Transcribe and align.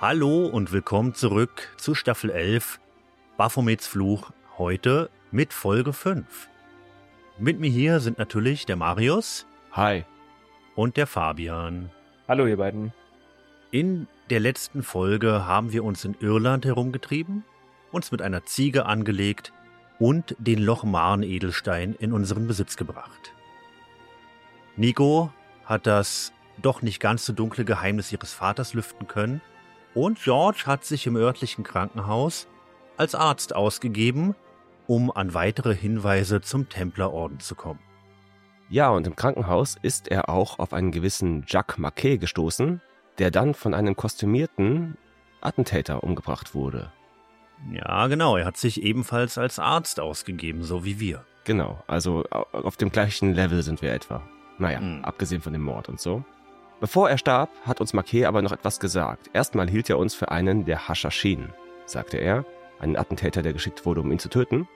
Hallo 0.00 0.46
und 0.46 0.72
willkommen 0.72 1.12
zurück 1.12 1.68
zu 1.76 1.94
Staffel 1.94 2.30
11 2.30 2.80
Baphomets 3.36 3.86
Fluch, 3.86 4.30
heute 4.56 5.10
mit 5.30 5.52
Folge 5.52 5.92
5. 5.92 6.48
Mit 7.38 7.60
mir 7.60 7.68
hier 7.68 8.00
sind 8.00 8.16
natürlich 8.16 8.64
der 8.64 8.76
Marius. 8.76 9.46
Hi. 9.72 10.06
Und 10.74 10.96
der 10.96 11.06
Fabian. 11.06 11.90
Hallo 12.26 12.46
ihr 12.46 12.56
beiden. 12.56 12.94
In 13.72 14.06
der 14.30 14.40
letzten 14.40 14.82
Folge 14.82 15.44
haben 15.44 15.70
wir 15.70 15.84
uns 15.84 16.02
in 16.06 16.16
Irland 16.18 16.64
herumgetrieben, 16.64 17.44
uns 17.92 18.10
mit 18.10 18.22
einer 18.22 18.46
Ziege 18.46 18.86
angelegt 18.86 19.52
und 19.98 20.34
den 20.38 20.60
Lochmarn-Edelstein 20.60 21.94
in 21.98 22.14
unseren 22.14 22.46
Besitz 22.46 22.78
gebracht. 22.78 23.34
Nico 24.76 25.30
hat 25.66 25.86
das 25.86 26.32
doch 26.56 26.80
nicht 26.80 27.00
ganz 27.00 27.26
so 27.26 27.34
dunkle 27.34 27.66
Geheimnis 27.66 28.10
ihres 28.10 28.32
Vaters 28.32 28.72
lüften 28.72 29.06
können 29.06 29.42
und 29.94 30.22
George 30.22 30.62
hat 30.66 30.84
sich 30.84 31.06
im 31.06 31.16
örtlichen 31.16 31.64
Krankenhaus 31.64 32.46
als 32.96 33.14
Arzt 33.14 33.54
ausgegeben, 33.54 34.34
um 34.86 35.10
an 35.10 35.34
weitere 35.34 35.74
Hinweise 35.74 36.40
zum 36.40 36.68
Templerorden 36.68 37.40
zu 37.40 37.54
kommen. 37.54 37.80
Ja, 38.68 38.90
und 38.90 39.06
im 39.06 39.16
Krankenhaus 39.16 39.76
ist 39.82 40.08
er 40.08 40.28
auch 40.28 40.58
auf 40.58 40.72
einen 40.72 40.92
gewissen 40.92 41.44
Jacques 41.46 41.78
Maquet 41.78 42.18
gestoßen, 42.18 42.80
der 43.18 43.30
dann 43.30 43.54
von 43.54 43.74
einem 43.74 43.96
kostümierten 43.96 44.96
Attentäter 45.40 46.04
umgebracht 46.04 46.54
wurde. 46.54 46.92
Ja, 47.72 48.06
genau, 48.06 48.36
er 48.36 48.46
hat 48.46 48.56
sich 48.56 48.82
ebenfalls 48.82 49.38
als 49.38 49.58
Arzt 49.58 50.00
ausgegeben, 50.00 50.62
so 50.62 50.84
wie 50.84 51.00
wir. 51.00 51.24
Genau, 51.44 51.82
also 51.86 52.24
auf 52.30 52.76
dem 52.76 52.90
gleichen 52.90 53.34
Level 53.34 53.62
sind 53.62 53.82
wir 53.82 53.92
etwa. 53.92 54.22
Naja, 54.58 54.80
mhm. 54.80 55.04
abgesehen 55.04 55.40
von 55.40 55.52
dem 55.52 55.62
Mord 55.62 55.88
und 55.88 56.00
so. 56.00 56.24
Bevor 56.80 57.10
er 57.10 57.18
starb, 57.18 57.50
hat 57.66 57.82
uns 57.82 57.92
Marquet 57.92 58.24
aber 58.24 58.40
noch 58.40 58.52
etwas 58.52 58.80
gesagt. 58.80 59.28
Erstmal 59.34 59.68
hielt 59.68 59.90
er 59.90 59.98
uns 59.98 60.14
für 60.14 60.30
einen 60.30 60.64
der 60.64 60.88
Haschaschin, 60.88 61.50
sagte 61.84 62.16
er, 62.16 62.46
einen 62.78 62.96
Attentäter, 62.96 63.42
der 63.42 63.52
geschickt 63.52 63.84
wurde, 63.84 64.00
um 64.00 64.10
ihn 64.10 64.18
zu 64.18 64.30
töten. 64.30 64.66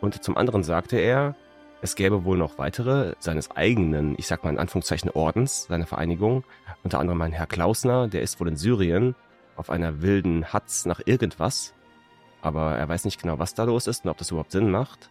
Und 0.00 0.22
zum 0.22 0.36
anderen 0.36 0.62
sagte 0.62 0.98
er, 0.98 1.34
es 1.82 1.96
gäbe 1.96 2.24
wohl 2.24 2.38
noch 2.38 2.58
weitere 2.58 3.14
seines 3.18 3.50
eigenen, 3.50 4.14
ich 4.18 4.28
sag 4.28 4.44
mal 4.44 4.50
in 4.50 4.58
Anführungszeichen 4.58 5.10
Ordens, 5.10 5.64
seiner 5.64 5.86
Vereinigung, 5.86 6.44
unter 6.84 7.00
anderem 7.00 7.20
ein 7.22 7.32
Herr 7.32 7.46
Klausner, 7.46 8.06
der 8.06 8.22
ist 8.22 8.38
wohl 8.38 8.46
in 8.46 8.56
Syrien 8.56 9.16
auf 9.56 9.68
einer 9.68 10.02
wilden 10.02 10.44
Hatz 10.52 10.86
nach 10.86 11.00
irgendwas, 11.04 11.74
aber 12.40 12.76
er 12.76 12.88
weiß 12.88 13.04
nicht 13.04 13.20
genau, 13.20 13.40
was 13.40 13.54
da 13.54 13.64
los 13.64 13.88
ist 13.88 14.04
und 14.04 14.10
ob 14.10 14.18
das 14.18 14.30
überhaupt 14.30 14.52
Sinn 14.52 14.70
macht. 14.70 15.10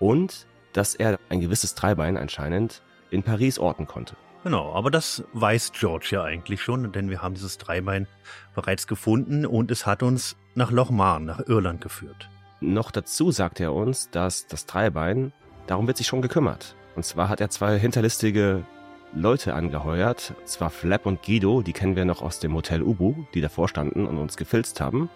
Und 0.00 0.48
dass 0.72 0.96
er 0.96 1.20
ein 1.28 1.40
gewisses 1.40 1.76
Dreibein 1.76 2.16
anscheinend 2.16 2.82
in 3.10 3.22
Paris 3.22 3.60
orten 3.60 3.86
konnte. 3.86 4.16
Genau, 4.44 4.74
aber 4.74 4.90
das 4.90 5.24
weiß 5.32 5.72
George 5.72 6.08
ja 6.10 6.22
eigentlich 6.22 6.60
schon, 6.60 6.92
denn 6.92 7.08
wir 7.08 7.22
haben 7.22 7.32
dieses 7.32 7.56
Dreibein 7.56 8.06
bereits 8.54 8.86
gefunden 8.86 9.46
und 9.46 9.70
es 9.70 9.86
hat 9.86 10.02
uns 10.02 10.36
nach 10.54 10.70
Lochmarn, 10.70 11.24
nach 11.24 11.40
Irland 11.48 11.80
geführt. 11.80 12.28
Noch 12.60 12.90
dazu 12.90 13.30
sagt 13.30 13.58
er 13.58 13.72
uns, 13.72 14.10
dass 14.10 14.46
das 14.46 14.66
Dreibein, 14.66 15.32
darum 15.66 15.86
wird 15.86 15.96
sich 15.96 16.06
schon 16.06 16.20
gekümmert. 16.20 16.76
Und 16.94 17.06
zwar 17.06 17.30
hat 17.30 17.40
er 17.40 17.48
zwei 17.48 17.78
hinterlistige 17.78 18.66
Leute 19.14 19.54
angeheuert, 19.54 20.34
zwar 20.44 20.68
Flap 20.68 21.06
und 21.06 21.22
Guido, 21.22 21.62
die 21.62 21.72
kennen 21.72 21.96
wir 21.96 22.04
noch 22.04 22.20
aus 22.20 22.38
dem 22.38 22.54
Hotel 22.54 22.82
Ubu, 22.82 23.14
die 23.32 23.40
davor 23.40 23.66
standen 23.68 24.06
und 24.06 24.18
uns 24.18 24.36
gefilzt 24.36 24.78
haben, 24.78 25.08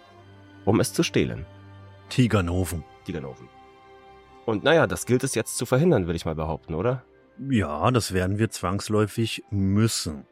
um 0.65 0.81
es 0.81 0.95
zu 0.95 1.03
stehlen. 1.03 1.45
Tigernoven. 2.09 2.83
Tigernoven. 3.05 3.49
Und 4.47 4.65
naja, 4.65 4.87
das 4.87 5.05
gilt 5.05 5.23
es 5.23 5.35
jetzt 5.35 5.59
zu 5.59 5.67
verhindern, 5.67 6.07
würde 6.07 6.17
ich 6.17 6.25
mal 6.25 6.35
behaupten, 6.35 6.75
oder? 6.75 7.03
Ja, 7.41 7.91
das 7.93 8.13
werden 8.13 8.39
wir 8.39 8.51
zwangsläufig 8.51 9.45
müssen. 9.51 10.27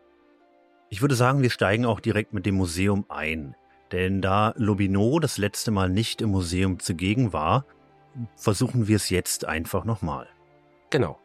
Ich 0.89 1.03
würde 1.03 1.15
sagen, 1.15 1.43
wir 1.43 1.51
steigen 1.51 1.87
auch 1.87 2.01
direkt 2.01 2.33
mit 2.33 2.47
dem 2.47 2.57
Museum 2.57 3.05
ein. 3.09 3.55
Denn 3.93 4.21
da 4.21 4.53
Lobino 4.57 5.21
das 5.21 5.39
letzte 5.39 5.71
Mal 5.71 5.89
nicht 5.89 6.21
im 6.21 6.31
Museum 6.31 6.81
zugegen 6.81 7.33
war, 7.33 7.65
versuchen 8.35 8.89
wir 8.89 8.97
es 8.97 9.11
jetzt 9.11 9.45
einfach 9.45 9.85
nochmal. 9.85 10.27
Genau. 10.91 11.19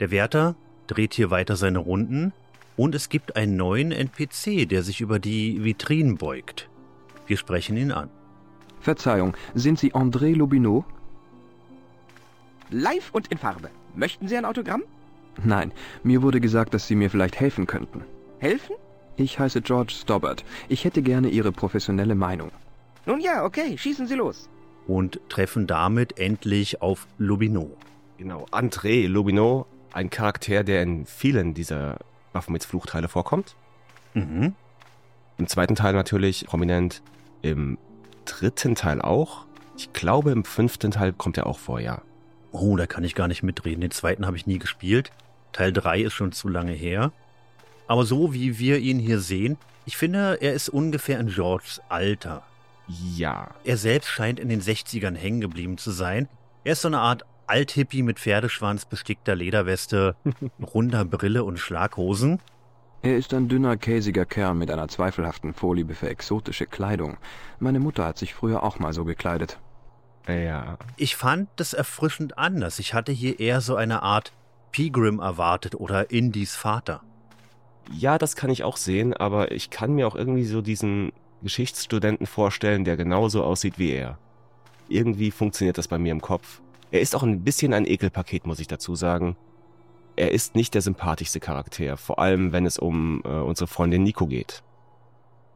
Der 0.00 0.10
Wärter 0.10 0.56
dreht 0.86 1.12
hier 1.14 1.30
weiter 1.30 1.56
seine 1.56 1.78
Runden 1.78 2.32
und 2.76 2.94
es 2.94 3.10
gibt 3.10 3.36
einen 3.36 3.56
neuen 3.56 3.92
NPC, 3.92 4.66
der 4.66 4.82
sich 4.82 5.02
über 5.02 5.18
die 5.18 5.62
Vitrinen 5.62 6.16
beugt. 6.16 6.70
Wir 7.26 7.36
sprechen 7.36 7.76
ihn 7.76 7.92
an. 7.92 8.10
Verzeihung, 8.80 9.36
sind 9.54 9.78
Sie 9.78 9.94
André 9.94 10.34
Lobineau? 10.34 10.84
Live 12.70 13.10
und 13.12 13.28
in 13.28 13.38
Farbe. 13.38 13.70
Möchten 13.94 14.28
Sie 14.28 14.36
ein 14.36 14.44
Autogramm? 14.44 14.82
Nein, 15.44 15.72
mir 16.02 16.22
wurde 16.22 16.40
gesagt, 16.40 16.74
dass 16.74 16.86
Sie 16.86 16.94
mir 16.94 17.10
vielleicht 17.10 17.38
helfen 17.38 17.66
könnten. 17.66 18.04
Helfen? 18.38 18.76
Ich 19.16 19.38
heiße 19.38 19.62
George 19.62 19.92
Stobbart. 19.92 20.44
Ich 20.68 20.84
hätte 20.84 21.02
gerne 21.02 21.28
Ihre 21.28 21.52
professionelle 21.52 22.14
Meinung. 22.14 22.50
Nun 23.06 23.20
ja, 23.20 23.44
okay, 23.44 23.76
schießen 23.76 24.06
Sie 24.06 24.14
los. 24.14 24.48
Und 24.86 25.20
treffen 25.28 25.66
damit 25.66 26.18
endlich 26.18 26.82
auf 26.82 27.06
Lobineau. 27.18 27.70
Genau, 28.18 28.46
André 28.50 29.06
Lobineau, 29.06 29.66
ein 29.92 30.10
Charakter, 30.10 30.64
der 30.64 30.82
in 30.82 31.06
vielen 31.06 31.54
dieser 31.54 31.98
Waffenmits 32.32 32.66
Fluchteile 32.66 33.08
vorkommt. 33.08 33.54
Mhm. 34.14 34.54
Im 35.42 35.48
zweiten 35.48 35.74
Teil 35.74 35.92
natürlich 35.92 36.46
prominent, 36.46 37.02
im 37.42 37.76
dritten 38.26 38.76
Teil 38.76 39.02
auch. 39.02 39.44
Ich 39.76 39.92
glaube, 39.92 40.30
im 40.30 40.44
fünften 40.44 40.92
Teil 40.92 41.12
kommt 41.12 41.36
er 41.36 41.48
auch 41.48 41.58
vor, 41.58 41.80
ja. 41.80 42.00
Oh, 42.52 42.76
da 42.76 42.86
kann 42.86 43.02
ich 43.02 43.16
gar 43.16 43.26
nicht 43.26 43.42
mitreden. 43.42 43.80
Den 43.80 43.90
zweiten 43.90 44.24
habe 44.24 44.36
ich 44.36 44.46
nie 44.46 44.60
gespielt. 44.60 45.10
Teil 45.50 45.72
3 45.72 46.02
ist 46.02 46.12
schon 46.12 46.30
zu 46.30 46.46
lange 46.46 46.70
her. 46.70 47.10
Aber 47.88 48.04
so 48.04 48.32
wie 48.32 48.60
wir 48.60 48.78
ihn 48.78 49.00
hier 49.00 49.18
sehen, 49.18 49.58
ich 49.84 49.96
finde, 49.96 50.38
er 50.40 50.52
ist 50.52 50.68
ungefähr 50.68 51.18
in 51.18 51.26
Georges 51.26 51.80
Alter. 51.88 52.44
Ja. 52.86 53.50
Er 53.64 53.78
selbst 53.78 54.10
scheint 54.10 54.38
in 54.38 54.48
den 54.48 54.62
60ern 54.62 55.16
hängen 55.16 55.40
geblieben 55.40 55.76
zu 55.76 55.90
sein. 55.90 56.28
Er 56.62 56.74
ist 56.74 56.82
so 56.82 56.88
eine 56.88 57.00
Art 57.00 57.24
Althippie 57.48 58.04
mit 58.04 58.20
Pferdeschwanz, 58.20 58.84
bestickter 58.84 59.34
Lederweste, 59.34 60.14
runder 60.72 61.04
Brille 61.04 61.42
und 61.42 61.58
Schlaghosen. 61.58 62.38
Er 63.04 63.16
ist 63.16 63.34
ein 63.34 63.48
dünner, 63.48 63.76
käsiger 63.76 64.24
Kerl 64.24 64.54
mit 64.54 64.70
einer 64.70 64.86
zweifelhaften 64.86 65.54
Vorliebe 65.54 65.96
für 65.96 66.08
exotische 66.08 66.66
Kleidung. 66.66 67.16
Meine 67.58 67.80
Mutter 67.80 68.04
hat 68.04 68.16
sich 68.16 68.32
früher 68.32 68.62
auch 68.62 68.78
mal 68.78 68.92
so 68.92 69.04
gekleidet. 69.04 69.58
Ja. 70.28 70.78
Ich 70.96 71.16
fand 71.16 71.48
das 71.56 71.72
erfrischend 71.72 72.38
anders. 72.38 72.78
Ich 72.78 72.94
hatte 72.94 73.10
hier 73.10 73.40
eher 73.40 73.60
so 73.60 73.74
eine 73.74 74.04
Art 74.04 74.32
Pilgrim 74.70 75.18
erwartet 75.18 75.74
oder 75.74 76.12
Indies 76.12 76.54
Vater. 76.54 77.02
Ja, 77.90 78.18
das 78.18 78.36
kann 78.36 78.50
ich 78.50 78.62
auch 78.62 78.76
sehen, 78.76 79.14
aber 79.14 79.50
ich 79.50 79.70
kann 79.70 79.96
mir 79.96 80.06
auch 80.06 80.14
irgendwie 80.14 80.44
so 80.44 80.62
diesen 80.62 81.10
Geschichtsstudenten 81.42 82.28
vorstellen, 82.28 82.84
der 82.84 82.96
genauso 82.96 83.42
aussieht 83.42 83.80
wie 83.80 83.90
er. 83.90 84.16
Irgendwie 84.88 85.32
funktioniert 85.32 85.76
das 85.76 85.88
bei 85.88 85.98
mir 85.98 86.12
im 86.12 86.20
Kopf. 86.20 86.60
Er 86.92 87.00
ist 87.00 87.16
auch 87.16 87.24
ein 87.24 87.42
bisschen 87.42 87.74
ein 87.74 87.84
Ekelpaket, 87.84 88.46
muss 88.46 88.60
ich 88.60 88.68
dazu 88.68 88.94
sagen 88.94 89.36
er 90.16 90.32
ist 90.32 90.54
nicht 90.54 90.74
der 90.74 90.82
sympathischste 90.82 91.40
Charakter, 91.40 91.96
vor 91.96 92.18
allem 92.18 92.52
wenn 92.52 92.66
es 92.66 92.78
um 92.78 93.22
äh, 93.24 93.28
unsere 93.28 93.66
Freundin 93.66 94.02
Nico 94.02 94.26
geht. 94.26 94.62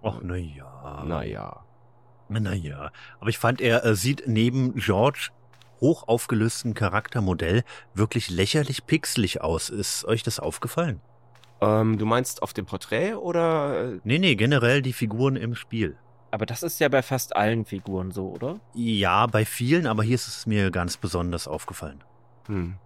Ach, 0.03 0.20
na 0.23 0.37
ja. 0.37 1.05
Naja. 1.05 1.64
Naja. 2.29 2.91
Aber 3.20 3.31
ich 3.31 3.38
fand, 3.38 3.61
er 3.61 3.85
äh, 3.85 3.94
sieht 3.94 4.25
neben 4.26 4.75
George 4.75 5.31
hoch 5.81 6.08
aufgelösten 6.08 6.75
Charaktermodell 6.75 7.62
wirklich 7.94 8.31
lächerlich 8.31 8.87
pixelig 8.87 9.41
aus. 9.41 9.69
Ist 9.69 10.05
euch 10.05 10.23
das 10.23 10.41
aufgefallen? 10.41 11.00
Ähm, 11.61 11.99
du 11.99 12.06
meinst 12.06 12.43
auf 12.43 12.52
dem 12.52 12.67
Porträt 12.67 13.14
oder? 13.14 13.93
Nee, 14.05 14.19
nee, 14.19 14.35
generell 14.35 14.82
die 14.82 14.93
Figuren 14.93 15.37
im 15.37 15.55
Spiel. 15.55 15.97
Aber 16.31 16.44
das 16.47 16.62
ist 16.62 16.81
ja 16.81 16.88
bei 16.88 17.02
fast 17.02 17.37
allen 17.37 17.64
Figuren 17.64 18.11
so, 18.11 18.29
oder? 18.29 18.61
Ja, 18.75 19.26
bei 19.26 19.44
vielen, 19.44 19.87
aber 19.87 20.02
hier 20.02 20.17
ist 20.17 20.29
es 20.29 20.47
mir 20.47 20.70
ganz 20.70 20.97
besonders 20.97 21.49
aufgefallen. 21.49 22.02
Hm. 22.47 22.76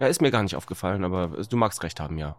Ja, 0.00 0.06
ist 0.06 0.20
mir 0.20 0.30
gar 0.30 0.42
nicht 0.42 0.56
aufgefallen, 0.56 1.04
aber 1.04 1.28
du 1.28 1.56
magst 1.56 1.82
recht 1.82 2.00
haben, 2.00 2.18
ja. 2.18 2.36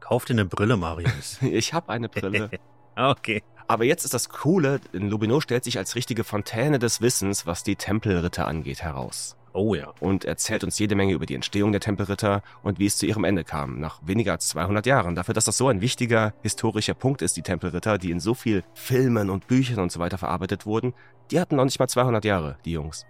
Kauf 0.00 0.24
dir 0.24 0.34
eine 0.34 0.46
Brille, 0.46 0.76
Marius. 0.76 1.38
ich 1.42 1.74
habe 1.74 1.90
eine 1.90 2.08
Brille. 2.08 2.50
okay. 2.96 3.42
Aber 3.68 3.84
jetzt 3.84 4.04
ist 4.04 4.14
das 4.14 4.28
Coole, 4.28 4.80
Lubino 4.92 5.40
stellt 5.40 5.62
sich 5.62 5.78
als 5.78 5.94
richtige 5.94 6.24
Fontäne 6.24 6.80
des 6.80 7.00
Wissens, 7.00 7.46
was 7.46 7.62
die 7.62 7.76
Tempelritter 7.76 8.48
angeht, 8.48 8.82
heraus. 8.82 9.36
Oh 9.52 9.74
ja. 9.74 9.92
Und 10.00 10.24
erzählt 10.24 10.64
uns 10.64 10.78
jede 10.78 10.94
Menge 10.94 11.12
über 11.12 11.26
die 11.26 11.34
Entstehung 11.34 11.72
der 11.72 11.80
Tempelritter 11.80 12.42
und 12.62 12.78
wie 12.78 12.86
es 12.86 12.98
zu 12.98 13.06
ihrem 13.06 13.24
Ende 13.24 13.44
kam, 13.44 13.80
nach 13.80 14.00
weniger 14.04 14.32
als 14.32 14.48
200 14.48 14.86
Jahren. 14.86 15.14
Dafür, 15.14 15.34
dass 15.34 15.44
das 15.44 15.56
so 15.56 15.68
ein 15.68 15.80
wichtiger 15.80 16.34
historischer 16.42 16.94
Punkt 16.94 17.22
ist, 17.22 17.36
die 17.36 17.42
Tempelritter, 17.42 17.98
die 17.98 18.10
in 18.10 18.20
so 18.20 18.34
viel 18.34 18.64
Filmen 18.74 19.30
und 19.30 19.46
Büchern 19.48 19.80
und 19.80 19.92
so 19.92 20.00
weiter 20.00 20.18
verarbeitet 20.18 20.66
wurden, 20.66 20.94
die 21.30 21.40
hatten 21.40 21.56
noch 21.56 21.64
nicht 21.64 21.78
mal 21.78 21.88
200 21.88 22.24
Jahre, 22.24 22.58
die 22.64 22.72
Jungs. 22.72 23.06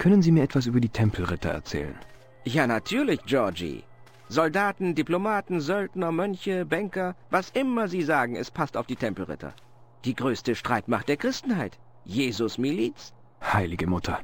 Können 0.00 0.22
Sie 0.22 0.32
mir 0.32 0.44
etwas 0.44 0.64
über 0.64 0.80
die 0.80 0.88
Tempelritter 0.88 1.50
erzählen? 1.50 1.94
Ja, 2.44 2.66
natürlich, 2.66 3.20
Georgie. 3.26 3.84
Soldaten, 4.30 4.94
Diplomaten, 4.94 5.60
Söldner, 5.60 6.10
Mönche, 6.10 6.64
Banker, 6.64 7.14
was 7.28 7.50
immer 7.50 7.86
Sie 7.86 8.02
sagen, 8.02 8.34
es 8.34 8.50
passt 8.50 8.78
auf 8.78 8.86
die 8.86 8.96
Tempelritter. 8.96 9.52
Die 10.06 10.14
größte 10.14 10.54
Streitmacht 10.54 11.06
der 11.10 11.18
Christenheit. 11.18 11.78
Jesus 12.06 12.56
Miliz. 12.56 13.12
Heilige 13.42 13.86
Mutter. 13.86 14.20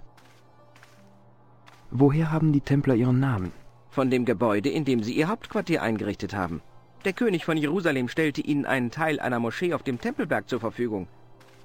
Woher 1.90 2.32
haben 2.32 2.55
die 2.55 2.62
Templer 2.62 2.94
ihren 2.94 3.20
Namen? 3.20 3.52
Von 3.90 4.08
dem 4.08 4.25
Gebäude, 4.25 4.70
in 4.70 4.87
dem 4.87 5.02
sie 5.02 5.12
ihr 5.12 5.28
Hauptquartier 5.28 5.82
eingerichtet 5.82 6.34
haben. 6.34 6.62
Der 7.05 7.12
König 7.12 7.44
von 7.44 7.58
Jerusalem 7.58 8.08
stellte 8.08 8.40
ihnen 8.40 8.64
einen 8.64 8.90
Teil 8.90 9.20
einer 9.20 9.40
Moschee 9.40 9.75
auf 9.75 9.82
dem 9.82 10.00
Tempelberg 10.00 10.49
zur 10.49 10.61
Verfügung. 10.61 11.06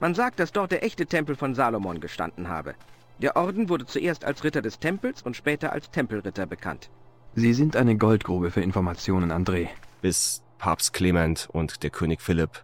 Man 0.01 0.15
sagt, 0.15 0.41
dass 0.41 0.51
dort 0.51 0.73
der 0.73 0.83
echte 0.83 1.05
Tempel 1.05 1.37
von 1.37 1.55
Salomon 1.55 2.01
gestanden 2.01 2.49
habe. 2.49 2.75
Der 3.21 3.35
Orden 3.35 3.69
wurde 3.69 3.85
zuerst 3.85 4.25
als 4.25 4.43
Ritter 4.43 4.63
des 4.63 4.79
Tempels 4.79 5.21
und 5.21 5.35
später 5.35 5.71
als 5.71 5.91
Tempelritter 5.91 6.47
bekannt. 6.47 6.89
Sie 7.35 7.53
sind 7.53 7.75
eine 7.75 7.95
Goldgrube 7.95 8.49
für 8.49 8.61
Informationen, 8.61 9.31
André. 9.31 9.67
Bis 10.01 10.41
Papst 10.57 10.93
Clement 10.93 11.47
und 11.51 11.83
der 11.83 11.91
König 11.91 12.21
Philipp 12.21 12.63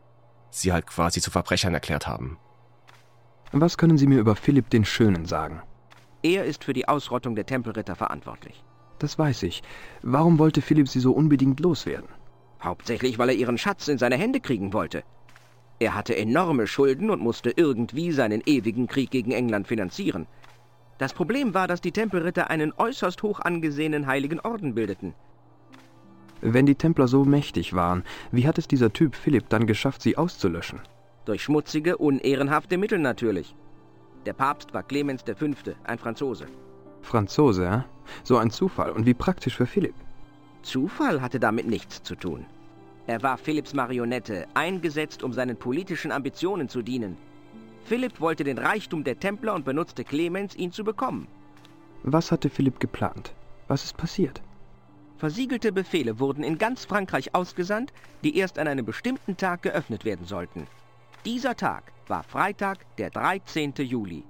sie 0.50 0.74
halt 0.74 0.88
quasi 0.88 1.22
zu 1.22 1.30
Verbrechern 1.30 1.76
erklärt 1.76 2.08
haben. 2.08 2.40
Was 3.52 3.78
können 3.78 4.00
Sie 4.00 4.08
mir 4.08 4.20
über 4.20 4.36
Philipp 4.36 4.72
den 4.72 4.84
Schönen 4.84 5.26
sagen? 5.26 5.62
Er 6.24 6.46
ist 6.46 6.64
für 6.64 6.74
die 6.74 6.88
Ausrottung 6.88 7.36
der 7.36 7.46
Tempelritter 7.46 7.96
verantwortlich. 7.96 8.64
Das 8.98 9.20
weiß 9.20 9.44
ich. 9.44 9.62
Warum 10.02 10.40
wollte 10.40 10.64
Philipp 10.64 10.90
sie 10.90 11.00
so 11.00 11.12
unbedingt 11.12 11.60
loswerden? 11.60 12.10
Hauptsächlich, 12.64 13.20
weil 13.20 13.30
er 13.30 13.36
ihren 13.36 13.60
Schatz 13.60 13.88
in 13.88 14.00
seine 14.00 14.18
Hände 14.18 14.40
kriegen 14.40 14.74
wollte. 14.74 15.04
Er 15.80 15.94
hatte 15.94 16.18
enorme 16.18 16.66
Schulden 16.66 17.12
und 17.12 17.22
musste 17.22 17.52
irgendwie 17.52 18.12
seinen 18.12 18.42
ewigen 18.48 18.88
Krieg 18.88 19.12
gegen 19.12 19.32
England 19.32 19.68
finanzieren. 19.68 20.26
Das 20.98 21.14
Problem 21.14 21.54
war, 21.54 21.68
dass 21.68 21.82
die 21.82 21.92
Tempelritter 21.92 22.50
einen 22.50 22.74
äußerst 22.76 23.22
hoch 23.24 23.40
angesehenen 23.40 24.08
heiligen 24.08 24.40
Orden 24.40 24.74
bildeten. 24.74 25.14
Wenn 26.42 26.66
die 26.66 26.76
Templer 26.76 27.08
so 27.08 27.26
mächtig 27.26 27.74
waren, 27.74 28.04
wie 28.32 28.48
hat 28.48 28.58
es 28.58 28.68
dieser 28.68 28.94
Typ 28.94 29.16
Philipp 29.16 29.50
dann 29.50 29.68
geschafft, 29.68 30.02
sie 30.02 30.18
auszulöschen? 30.18 30.80
Durch 31.26 31.44
schmutzige, 31.44 31.98
unehrenhafte 31.98 32.78
Mittel 32.78 33.00
natürlich. 33.00 33.56
Der 34.26 34.34
Papst 34.34 34.74
war 34.74 34.84
Clemens 34.84 35.24
V., 35.24 35.46
ein 35.84 35.98
Franzose. 35.98 36.48
Franzose, 37.02 37.66
äh? 37.66 37.82
So 38.24 38.38
ein 38.38 38.52
Zufall. 38.52 38.92
Und 38.92 39.06
wie 39.06 39.14
praktisch 39.14 39.56
für 39.56 39.66
Philipp. 39.66 39.96
Zufall 40.62 41.22
hatte 41.22 41.40
damit 41.40 41.68
nichts 41.68 42.04
zu 42.04 42.16
tun. 42.16 42.46
Er 43.08 43.24
war 43.24 43.38
Philipps 43.38 43.74
Marionette, 43.74 44.48
eingesetzt, 44.54 45.24
um 45.24 45.32
seinen 45.32 45.58
politischen 45.58 46.12
Ambitionen 46.12 46.68
zu 46.68 46.82
dienen. 46.82 47.18
Philipp 47.88 48.20
wollte 48.20 48.44
den 48.44 48.58
Reichtum 48.58 49.06
der 49.06 49.18
Templer 49.18 49.54
und 49.54 49.64
benutzte 49.64 50.04
Clemens, 50.04 50.56
ihn 50.56 50.74
zu 50.74 50.84
bekommen. 50.84 51.30
Was 52.04 52.34
hatte 52.34 52.50
Philipp 52.50 52.82
geplant? 52.82 53.34
Was 53.70 53.86
ist 53.86 53.96
passiert? 53.96 54.42
Versiegelte 55.18 55.72
Befehle 55.72 56.20
wurden 56.20 56.44
in 56.44 56.58
ganz 56.58 56.84
Frankreich 56.84 57.34
ausgesandt, 57.34 57.94
die 58.26 58.38
erst 58.38 58.60
an 58.60 58.68
einem 58.68 58.86
bestimmten 58.86 59.38
Tag 59.38 59.62
geöffnet 59.62 60.04
werden 60.04 60.26
sollten. 60.26 60.68
Dieser 61.24 61.56
Tag 61.56 61.94
war 62.08 62.24
Freitag, 62.24 62.86
der 62.98 63.10
13. 63.10 63.74
Juli. 63.78 64.26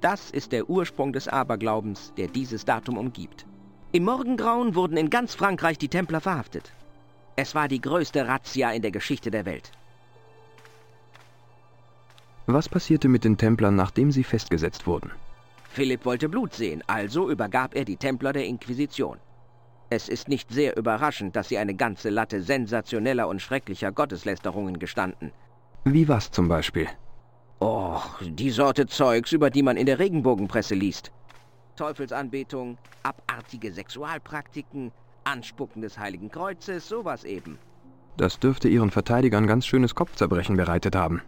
Das 0.00 0.30
ist 0.30 0.52
der 0.52 0.70
Ursprung 0.70 1.12
des 1.12 1.26
Aberglaubens, 1.26 2.12
der 2.16 2.28
dieses 2.28 2.64
Datum 2.64 2.98
umgibt. 2.98 3.46
Im 3.90 4.04
Morgengrauen 4.04 4.76
wurden 4.76 4.96
in 4.96 5.10
ganz 5.10 5.34
Frankreich 5.34 5.76
die 5.76 5.88
Templer 5.88 6.20
verhaftet. 6.20 6.72
Es 7.34 7.56
war 7.56 7.66
die 7.66 7.80
größte 7.80 8.28
Razzia 8.28 8.70
in 8.70 8.82
der 8.82 8.92
Geschichte 8.92 9.32
der 9.32 9.44
Welt. 9.44 9.72
Was 12.52 12.68
passierte 12.68 13.08
mit 13.08 13.24
den 13.24 13.38
Templern, 13.38 13.76
nachdem 13.76 14.12
sie 14.12 14.24
festgesetzt 14.24 14.86
wurden? 14.86 15.10
Philipp 15.70 16.04
wollte 16.04 16.28
Blut 16.28 16.52
sehen, 16.52 16.82
also 16.86 17.30
übergab 17.30 17.74
er 17.74 17.86
die 17.86 17.96
Templer 17.96 18.34
der 18.34 18.44
Inquisition. 18.44 19.16
Es 19.88 20.10
ist 20.10 20.28
nicht 20.28 20.52
sehr 20.52 20.76
überraschend, 20.76 21.34
dass 21.34 21.48
sie 21.48 21.56
eine 21.56 21.74
ganze 21.74 22.10
Latte 22.10 22.42
sensationeller 22.42 23.26
und 23.26 23.40
schrecklicher 23.40 23.90
Gotteslästerungen 23.90 24.78
gestanden. 24.78 25.32
Wie 25.84 26.06
was 26.08 26.30
zum 26.30 26.48
Beispiel? 26.48 26.88
Och, 27.58 28.20
die 28.20 28.50
Sorte 28.50 28.86
Zeugs, 28.86 29.32
über 29.32 29.48
die 29.48 29.62
man 29.62 29.78
in 29.78 29.86
der 29.86 29.98
Regenbogenpresse 29.98 30.74
liest. 30.74 31.10
Teufelsanbetung, 31.76 32.76
abartige 33.02 33.72
Sexualpraktiken, 33.72 34.92
Anspucken 35.24 35.80
des 35.80 35.98
Heiligen 35.98 36.30
Kreuzes, 36.30 36.86
sowas 36.86 37.24
eben. 37.24 37.58
Das 38.18 38.38
dürfte 38.38 38.68
Ihren 38.68 38.90
Verteidigern 38.90 39.46
ganz 39.46 39.64
schönes 39.64 39.94
Kopfzerbrechen 39.94 40.56
bereitet 40.58 40.94
haben. 40.94 41.22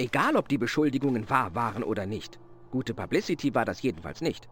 Egal, 0.00 0.34
ob 0.34 0.48
die 0.48 0.56
Beschuldigungen 0.56 1.28
wahr 1.28 1.54
waren 1.54 1.82
oder 1.82 2.06
nicht. 2.06 2.38
Gute 2.70 2.94
Publicity 2.94 3.54
war 3.54 3.66
das 3.66 3.82
jedenfalls 3.82 4.22
nicht. 4.22 4.48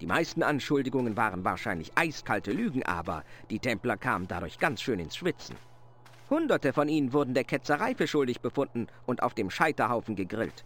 Die 0.00 0.06
meisten 0.06 0.42
Anschuldigungen 0.42 1.16
waren 1.16 1.44
wahrscheinlich 1.44 1.92
eiskalte 1.94 2.50
Lügen, 2.50 2.82
aber 2.82 3.22
die 3.48 3.60
Templer 3.60 3.96
kamen 3.96 4.26
dadurch 4.26 4.58
ganz 4.58 4.82
schön 4.82 4.98
ins 4.98 5.16
Schwitzen. 5.16 5.54
Hunderte 6.30 6.72
von 6.72 6.88
ihnen 6.88 7.12
wurden 7.12 7.32
der 7.32 7.44
Ketzerei 7.44 7.94
für 7.94 8.08
schuldig 8.08 8.40
befunden 8.40 8.88
und 9.06 9.22
auf 9.22 9.34
dem 9.34 9.50
Scheiterhaufen 9.50 10.16
gegrillt. 10.16 10.64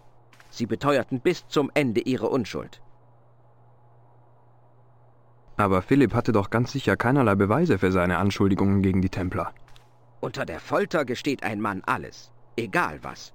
Sie 0.48 0.64
beteuerten 0.64 1.20
bis 1.20 1.46
zum 1.48 1.70
Ende 1.74 2.00
ihre 2.00 2.30
Unschuld. 2.30 2.80
Aber 5.58 5.82
Philipp 5.82 6.14
hatte 6.14 6.32
doch 6.32 6.48
ganz 6.48 6.72
sicher 6.72 6.96
keinerlei 6.96 7.34
Beweise 7.34 7.78
für 7.78 7.92
seine 7.92 8.16
Anschuldigungen 8.16 8.80
gegen 8.80 9.02
die 9.02 9.10
Templer. 9.10 9.52
Unter 10.20 10.46
der 10.46 10.58
Folter 10.58 11.04
gesteht 11.04 11.42
ein 11.42 11.60
Mann 11.60 11.82
alles, 11.84 12.32
egal 12.56 12.98
was. 13.02 13.34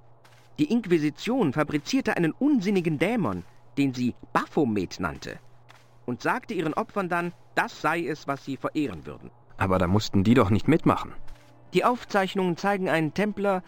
Die 0.60 0.72
Inquisition 0.72 1.54
fabrizierte 1.54 2.18
einen 2.18 2.32
unsinnigen 2.32 2.98
Dämon, 2.98 3.44
den 3.78 3.94
sie 3.94 4.16
Baphomet 4.34 5.00
nannte, 5.00 5.40
und 6.06 6.22
sagte 6.22 6.54
ihren 6.56 6.74
Opfern 6.74 7.10
dann, 7.10 7.32
das 7.54 7.82
sei 7.82 8.06
es, 8.06 8.28
was 8.28 8.44
sie 8.44 8.58
verehren 8.58 9.06
würden. 9.06 9.30
Aber 9.58 9.78
da 9.78 9.88
mussten 9.88 10.24
die 10.24 10.34
doch 10.34 10.50
nicht 10.50 10.68
mitmachen. 10.68 11.14
Die 11.74 11.84
Aufzeichnungen 11.84 12.58
zeigen 12.58 12.90
einen 12.90 13.14
Templer, 13.14 13.62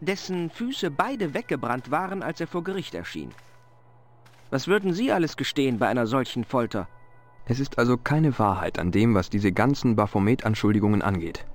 dessen 0.00 0.50
Füße 0.50 0.90
beide 0.90 1.32
weggebrannt 1.32 1.90
waren, 1.90 2.22
als 2.22 2.40
er 2.40 2.46
vor 2.46 2.64
Gericht 2.64 2.94
erschien. 2.94 3.30
Was 4.50 4.66
würden 4.66 4.92
Sie 4.92 5.12
alles 5.12 5.36
gestehen 5.36 5.78
bei 5.78 5.88
einer 5.88 6.06
solchen 6.06 6.44
Folter? 6.44 6.88
Es 7.46 7.60
ist 7.60 7.78
also 7.78 7.96
keine 7.96 8.38
Wahrheit 8.38 8.78
an 8.78 8.90
dem, 8.90 9.14
was 9.14 9.30
diese 9.30 9.52
ganzen 9.52 9.96
Baphomet-Anschuldigungen 9.96 11.02
angeht. 11.02 11.46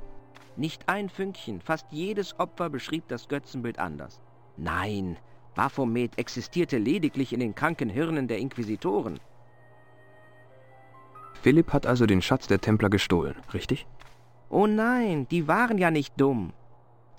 Nicht 0.56 0.88
ein 0.88 1.10
Fünkchen, 1.10 1.62
fast 1.62 1.88
jedes 1.92 2.40
Opfer 2.40 2.70
beschrieb 2.70 3.08
das 3.10 3.28
Götzenbild 3.28 3.80
anders. 3.80 4.22
Nein, 4.58 5.18
Baphomet 5.56 6.18
existierte 6.18 6.78
lediglich 6.78 7.34
in 7.34 7.40
den 7.40 7.56
kranken 7.56 7.90
Hirnen 7.90 8.28
der 8.28 8.40
Inquisitoren. 8.40 9.20
Philipp 11.42 11.74
hat 11.74 11.86
also 11.86 12.06
den 12.06 12.22
Schatz 12.22 12.48
der 12.48 12.60
Templer 12.60 12.90
gestohlen, 12.90 13.36
richtig? 13.54 13.86
Oh 14.50 14.68
nein, 14.68 15.28
die 15.30 15.48
waren 15.48 15.78
ja 15.78 15.92
nicht 15.92 16.14
dumm. 16.18 16.54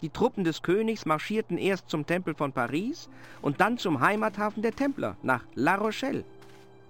Die 0.03 0.11
Truppen 0.11 0.45
des 0.45 0.63
Königs 0.63 1.07
marschierten 1.07 1.59
erst 1.59 1.89
zum 1.89 2.07
Tempel 2.07 2.35
von 2.35 2.53
Paris 2.53 3.09
und 3.41 3.61
dann 3.61 3.79
zum 3.79 4.01
Heimathafen 4.01 4.63
der 4.63 4.75
Templer, 4.75 5.17
nach 5.23 5.45
La 5.55 5.77
Rochelle. 5.77 6.25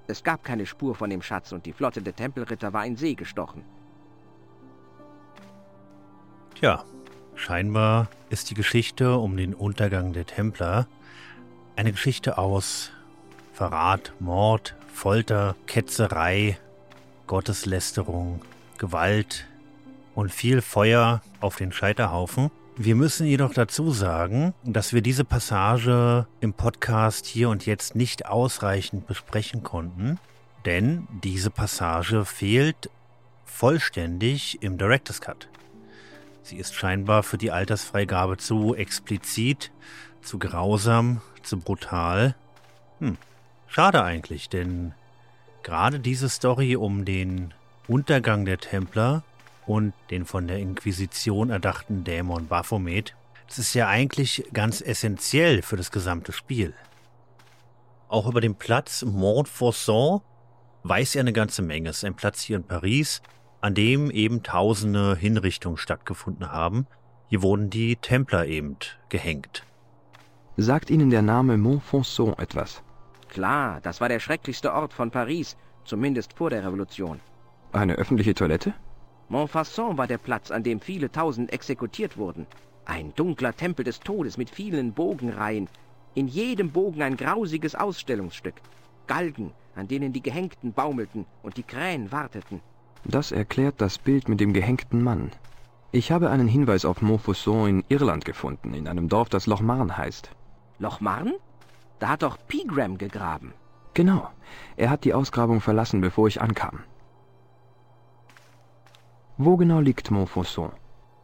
Es 0.08 0.22
gab 0.22 0.44
keine 0.44 0.66
Spur 0.66 0.94
von 0.94 1.10
dem 1.10 1.22
Schatz 1.22 1.52
und 1.52 1.66
die 1.66 1.72
Flotte 1.72 2.02
der 2.02 2.16
Tempelritter 2.16 2.72
war 2.72 2.86
in 2.86 2.96
See 2.96 3.14
gestochen. 3.14 3.64
Tja, 6.54 6.84
scheinbar 7.34 8.08
ist 8.30 8.50
die 8.50 8.54
Geschichte 8.54 9.16
um 9.16 9.36
den 9.36 9.54
Untergang 9.54 10.12
der 10.12 10.26
Templer 10.26 10.86
eine 11.76 11.92
Geschichte 11.92 12.38
aus 12.38 12.90
Verrat, 13.52 14.12
Mord, 14.18 14.74
Folter, 14.92 15.56
Ketzerei, 15.66 16.58
Gotteslästerung, 17.26 18.42
Gewalt 18.78 19.46
und 20.14 20.32
viel 20.32 20.62
Feuer 20.62 21.22
auf 21.40 21.56
den 21.56 21.72
Scheiterhaufen. 21.72 22.50
Wir 22.76 22.94
müssen 22.94 23.26
jedoch 23.26 23.54
dazu 23.54 23.90
sagen, 23.90 24.52
dass 24.64 24.92
wir 24.92 25.00
diese 25.00 25.24
Passage 25.24 26.26
im 26.40 26.52
Podcast 26.52 27.26
hier 27.26 27.48
und 27.48 27.64
jetzt 27.64 27.94
nicht 27.94 28.26
ausreichend 28.26 29.06
besprechen 29.06 29.62
konnten, 29.62 30.18
denn 30.66 31.06
diese 31.22 31.50
Passage 31.50 32.24
fehlt 32.24 32.90
vollständig 33.44 34.62
im 34.62 34.76
Director's 34.76 35.20
Cut. 35.20 35.48
Sie 36.46 36.58
ist 36.58 36.76
scheinbar 36.76 37.24
für 37.24 37.38
die 37.38 37.50
Altersfreigabe 37.50 38.36
zu 38.36 38.76
explizit, 38.76 39.72
zu 40.22 40.38
grausam, 40.38 41.20
zu 41.42 41.58
brutal. 41.58 42.36
Hm, 43.00 43.18
schade 43.66 44.04
eigentlich, 44.04 44.48
denn 44.48 44.94
gerade 45.64 45.98
diese 45.98 46.28
Story 46.28 46.76
um 46.76 47.04
den 47.04 47.52
Untergang 47.88 48.44
der 48.44 48.58
Templer 48.58 49.24
und 49.66 49.92
den 50.10 50.24
von 50.24 50.46
der 50.46 50.60
Inquisition 50.60 51.50
erdachten 51.50 52.04
Dämon 52.04 52.46
Baphomet, 52.46 53.16
das 53.48 53.58
ist 53.58 53.74
ja 53.74 53.88
eigentlich 53.88 54.44
ganz 54.52 54.80
essentiell 54.80 55.62
für 55.62 55.76
das 55.76 55.90
gesamte 55.90 56.30
Spiel. 56.30 56.74
Auch 58.06 58.28
über 58.28 58.40
den 58.40 58.54
Platz 58.54 59.02
Montfaucon 59.02 60.20
weiß 60.84 61.16
er 61.16 61.22
eine 61.22 61.32
ganze 61.32 61.62
Menge. 61.62 61.88
Es 61.88 61.96
ist 61.96 62.04
ein 62.04 62.14
Platz 62.14 62.40
hier 62.40 62.58
in 62.58 62.62
Paris, 62.62 63.20
an 63.60 63.74
dem 63.74 64.10
eben 64.10 64.42
tausende 64.42 65.16
Hinrichtungen 65.16 65.78
stattgefunden 65.78 66.50
haben. 66.52 66.86
Hier 67.28 67.42
wurden 67.42 67.70
die 67.70 67.96
Templer 67.96 68.46
eben 68.46 68.76
gehängt. 69.08 69.64
Sagt 70.56 70.90
Ihnen 70.90 71.10
der 71.10 71.22
Name 71.22 71.56
Montfaucon 71.56 72.38
etwas? 72.38 72.82
Klar, 73.28 73.80
das 73.82 74.00
war 74.00 74.08
der 74.08 74.20
schrecklichste 74.20 74.72
Ort 74.72 74.92
von 74.92 75.10
Paris, 75.10 75.56
zumindest 75.84 76.32
vor 76.32 76.50
der 76.50 76.64
Revolution. 76.64 77.20
Eine 77.72 77.94
öffentliche 77.96 78.34
Toilette? 78.34 78.72
Montfaucon 79.28 79.98
war 79.98 80.06
der 80.06 80.18
Platz, 80.18 80.50
an 80.50 80.62
dem 80.62 80.80
viele 80.80 81.10
tausend 81.10 81.52
exekutiert 81.52 82.16
wurden. 82.16 82.46
Ein 82.84 83.12
dunkler 83.16 83.54
Tempel 83.54 83.84
des 83.84 84.00
Todes 84.00 84.38
mit 84.38 84.48
vielen 84.48 84.92
Bogenreihen. 84.92 85.68
In 86.14 86.28
jedem 86.28 86.70
Bogen 86.70 87.02
ein 87.02 87.16
grausiges 87.16 87.74
Ausstellungsstück. 87.74 88.54
Galgen, 89.08 89.52
an 89.74 89.88
denen 89.88 90.12
die 90.12 90.22
Gehängten 90.22 90.72
baumelten 90.72 91.26
und 91.42 91.56
die 91.56 91.64
Krähen 91.64 92.12
warteten. 92.12 92.60
Das 93.08 93.30
erklärt 93.30 93.80
das 93.80 93.98
Bild 93.98 94.28
mit 94.28 94.40
dem 94.40 94.52
gehängten 94.52 95.00
Mann. 95.02 95.30
Ich 95.92 96.10
habe 96.10 96.30
einen 96.30 96.48
Hinweis 96.48 96.84
auf 96.84 97.02
Montfaucon 97.02 97.68
in 97.68 97.84
Irland 97.88 98.24
gefunden, 98.24 98.74
in 98.74 98.88
einem 98.88 99.08
Dorf, 99.08 99.28
das 99.28 99.46
Loch 99.46 99.60
Marne 99.60 99.96
heißt. 99.96 100.30
Loch 100.80 101.00
Marne? 101.00 101.38
Da 102.00 102.08
hat 102.08 102.22
doch 102.22 102.36
Pegram 102.48 102.98
gegraben. 102.98 103.54
Genau. 103.94 104.28
Er 104.76 104.90
hat 104.90 105.04
die 105.04 105.14
Ausgrabung 105.14 105.60
verlassen, 105.60 106.00
bevor 106.00 106.26
ich 106.26 106.42
ankam. 106.42 106.80
Wo 109.38 109.56
genau 109.56 109.80
liegt 109.80 110.10
Montfaucon? 110.10 110.72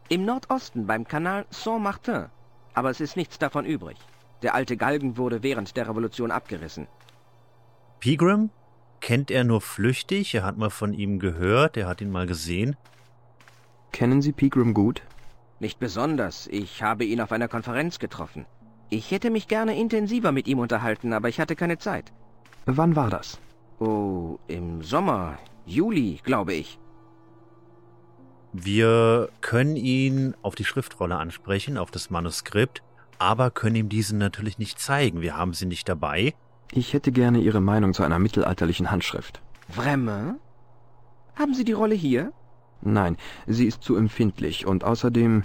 Im 0.08 0.24
Nordosten 0.24 0.86
beim 0.86 1.04
Kanal 1.04 1.46
Saint-Martin. 1.50 2.26
Aber 2.74 2.90
es 2.90 3.00
ist 3.00 3.16
nichts 3.16 3.38
davon 3.38 3.64
übrig. 3.64 3.96
Der 4.42 4.54
alte 4.54 4.76
Galgen 4.76 5.16
wurde 5.16 5.42
während 5.42 5.76
der 5.76 5.88
Revolution 5.88 6.30
abgerissen. 6.30 6.86
Pegram 7.98 8.50
kennt 9.02 9.30
er 9.30 9.44
nur 9.44 9.60
flüchtig, 9.60 10.34
er 10.34 10.44
hat 10.44 10.56
mal 10.56 10.70
von 10.70 10.94
ihm 10.94 11.18
gehört, 11.18 11.76
er 11.76 11.86
hat 11.86 12.00
ihn 12.00 12.10
mal 12.10 12.26
gesehen. 12.26 12.76
Kennen 13.90 14.22
Sie 14.22 14.32
Pegram 14.32 14.72
gut? 14.72 15.02
Nicht 15.60 15.78
besonders. 15.78 16.46
Ich 16.46 16.82
habe 16.82 17.04
ihn 17.04 17.20
auf 17.20 17.30
einer 17.30 17.48
Konferenz 17.48 17.98
getroffen. 17.98 18.46
Ich 18.88 19.10
hätte 19.10 19.30
mich 19.30 19.48
gerne 19.48 19.78
intensiver 19.78 20.32
mit 20.32 20.48
ihm 20.48 20.58
unterhalten, 20.58 21.12
aber 21.12 21.28
ich 21.28 21.38
hatte 21.40 21.56
keine 21.56 21.78
Zeit. 21.78 22.12
Wann 22.64 22.96
war 22.96 23.10
das? 23.10 23.38
Oh, 23.78 24.38
im 24.48 24.82
Sommer, 24.82 25.38
Juli, 25.66 26.20
glaube 26.22 26.54
ich. 26.54 26.78
Wir 28.52 29.30
können 29.40 29.76
ihn 29.76 30.34
auf 30.42 30.54
die 30.54 30.64
Schriftrolle 30.64 31.16
ansprechen, 31.16 31.78
auf 31.78 31.90
das 31.90 32.10
Manuskript, 32.10 32.82
aber 33.18 33.50
können 33.50 33.76
ihm 33.76 33.88
diesen 33.88 34.18
natürlich 34.18 34.58
nicht 34.58 34.78
zeigen. 34.78 35.20
Wir 35.20 35.36
haben 35.36 35.54
sie 35.54 35.66
nicht 35.66 35.88
dabei. 35.88 36.34
Ich 36.74 36.94
hätte 36.94 37.12
gerne 37.12 37.38
Ihre 37.38 37.60
Meinung 37.60 37.92
zu 37.92 38.02
einer 38.02 38.18
mittelalterlichen 38.18 38.90
Handschrift. 38.90 39.42
Vraiment? 39.68 40.40
Haben 41.36 41.54
Sie 41.54 41.64
die 41.64 41.72
Rolle 41.72 41.94
hier? 41.94 42.32
Nein, 42.80 43.16
sie 43.46 43.66
ist 43.66 43.82
zu 43.82 43.94
empfindlich 43.94 44.66
und 44.66 44.82
außerdem, 44.82 45.44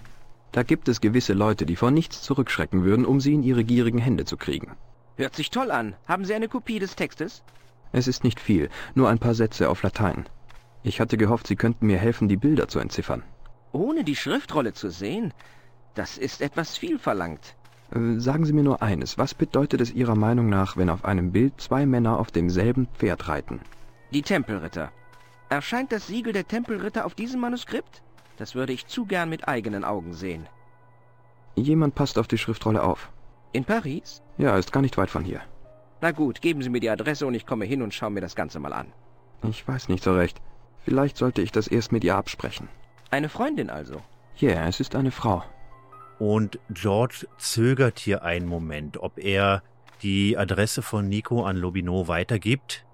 da 0.52 0.64
gibt 0.64 0.88
es 0.88 1.02
gewisse 1.02 1.34
Leute, 1.34 1.66
die 1.66 1.76
vor 1.76 1.92
nichts 1.92 2.24
zurückschrecken 2.24 2.84
würden, 2.84 3.06
um 3.06 3.20
sie 3.20 3.34
in 3.34 3.44
ihre 3.44 3.64
gierigen 3.64 4.00
Hände 4.00 4.26
zu 4.26 4.38
kriegen. 4.38 4.72
Hört 5.18 5.36
sich 5.36 5.52
toll 5.52 5.70
an. 5.70 5.96
Haben 6.08 6.26
Sie 6.26 6.34
eine 6.34 6.48
Kopie 6.48 6.80
des 6.80 6.96
Textes? 6.96 7.44
Es 7.92 8.08
ist 8.08 8.24
nicht 8.24 8.40
viel, 8.40 8.70
nur 8.96 9.10
ein 9.10 9.20
paar 9.20 9.36
Sätze 9.36 9.70
auf 9.70 9.84
Latein. 9.84 10.26
Ich 10.82 11.00
hatte 11.00 11.18
gehofft, 11.18 11.48
Sie 11.48 11.56
könnten 11.56 11.88
mir 11.88 11.98
helfen, 11.98 12.28
die 12.28 12.38
Bilder 12.38 12.68
zu 12.68 12.80
entziffern. 12.80 13.24
Ohne 13.72 14.04
die 14.04 14.16
Schriftrolle 14.16 14.74
zu 14.74 14.90
sehen? 14.90 15.34
Das 15.94 16.18
ist 16.18 16.42
etwas 16.42 16.78
viel 16.78 17.00
verlangt. 17.00 17.56
Äh, 17.92 18.20
sagen 18.20 18.46
Sie 18.46 18.54
mir 18.54 18.64
nur 18.64 18.82
eines, 18.82 19.18
was 19.18 19.34
bedeutet 19.34 19.82
es 19.82 19.94
Ihrer 19.94 20.16
Meinung 20.16 20.50
nach, 20.50 20.78
wenn 20.78 20.90
auf 20.90 21.06
einem 21.06 21.32
Bild 21.32 21.60
zwei 21.62 21.86
Männer 21.86 22.20
auf 22.20 22.32
demselben 22.32 22.88
Pferd 22.98 23.28
reiten? 23.28 23.62
Die 24.12 24.22
Tempelritter. 24.22 24.92
Erscheint 25.50 25.92
das 25.92 26.08
Siegel 26.08 26.34
der 26.34 26.48
Tempelritter 26.48 27.06
auf 27.06 27.16
diesem 27.16 27.42
Manuskript? 27.42 28.02
Das 28.38 28.54
würde 28.56 28.74
ich 28.74 28.88
zu 28.88 29.06
gern 29.06 29.30
mit 29.30 29.48
eigenen 29.48 29.84
Augen 29.84 30.14
sehen. 30.14 30.48
Jemand 31.56 31.96
passt 31.96 32.20
auf 32.20 32.28
die 32.28 32.38
Schriftrolle 32.38 32.84
auf. 32.84 33.10
In 33.54 33.66
Paris? 33.66 34.22
Ja, 34.38 34.58
ist 34.58 34.72
gar 34.72 34.82
nicht 34.82 34.98
weit 34.98 35.10
von 35.10 35.24
hier. 35.24 35.42
Na 36.02 36.12
gut, 36.12 36.42
geben 36.42 36.62
Sie 36.62 36.70
mir 36.70 36.80
die 36.80 36.90
Adresse 36.90 37.26
und 37.26 37.34
ich 37.34 37.48
komme 37.48 37.66
hin 37.66 37.82
und 37.82 37.94
schaue 37.94 38.12
mir 38.12 38.22
das 38.22 38.36
Ganze 38.36 38.60
mal 38.60 38.74
an. 38.74 38.94
Ich 39.44 39.68
weiß 39.68 39.90
nicht 39.90 40.04
so 40.04 40.14
recht. 40.14 40.40
Vielleicht 40.86 41.18
sollte 41.18 41.42
ich 41.42 41.52
das 41.52 41.68
erst 41.68 41.92
mit 41.92 42.04
ihr 42.04 42.16
absprechen. 42.16 42.70
Eine 43.10 43.30
Freundin 43.30 43.70
also? 43.70 44.02
Ja, 44.38 44.50
yeah, 44.50 44.68
es 44.68 44.80
ist 44.80 44.96
eine 44.96 45.12
Frau. 45.12 45.44
Und 46.20 46.60
George 46.70 47.28
zögert 47.38 48.00
hier 48.00 48.24
einen 48.24 48.48
Moment, 48.48 48.98
ob 48.98 49.20
er 49.20 49.62
die 50.02 50.38
Adresse 50.38 50.82
von 50.82 51.08
Nico 51.08 51.44
an 51.44 51.58
Lobino 51.58 52.08
weitergibt, 52.08 52.86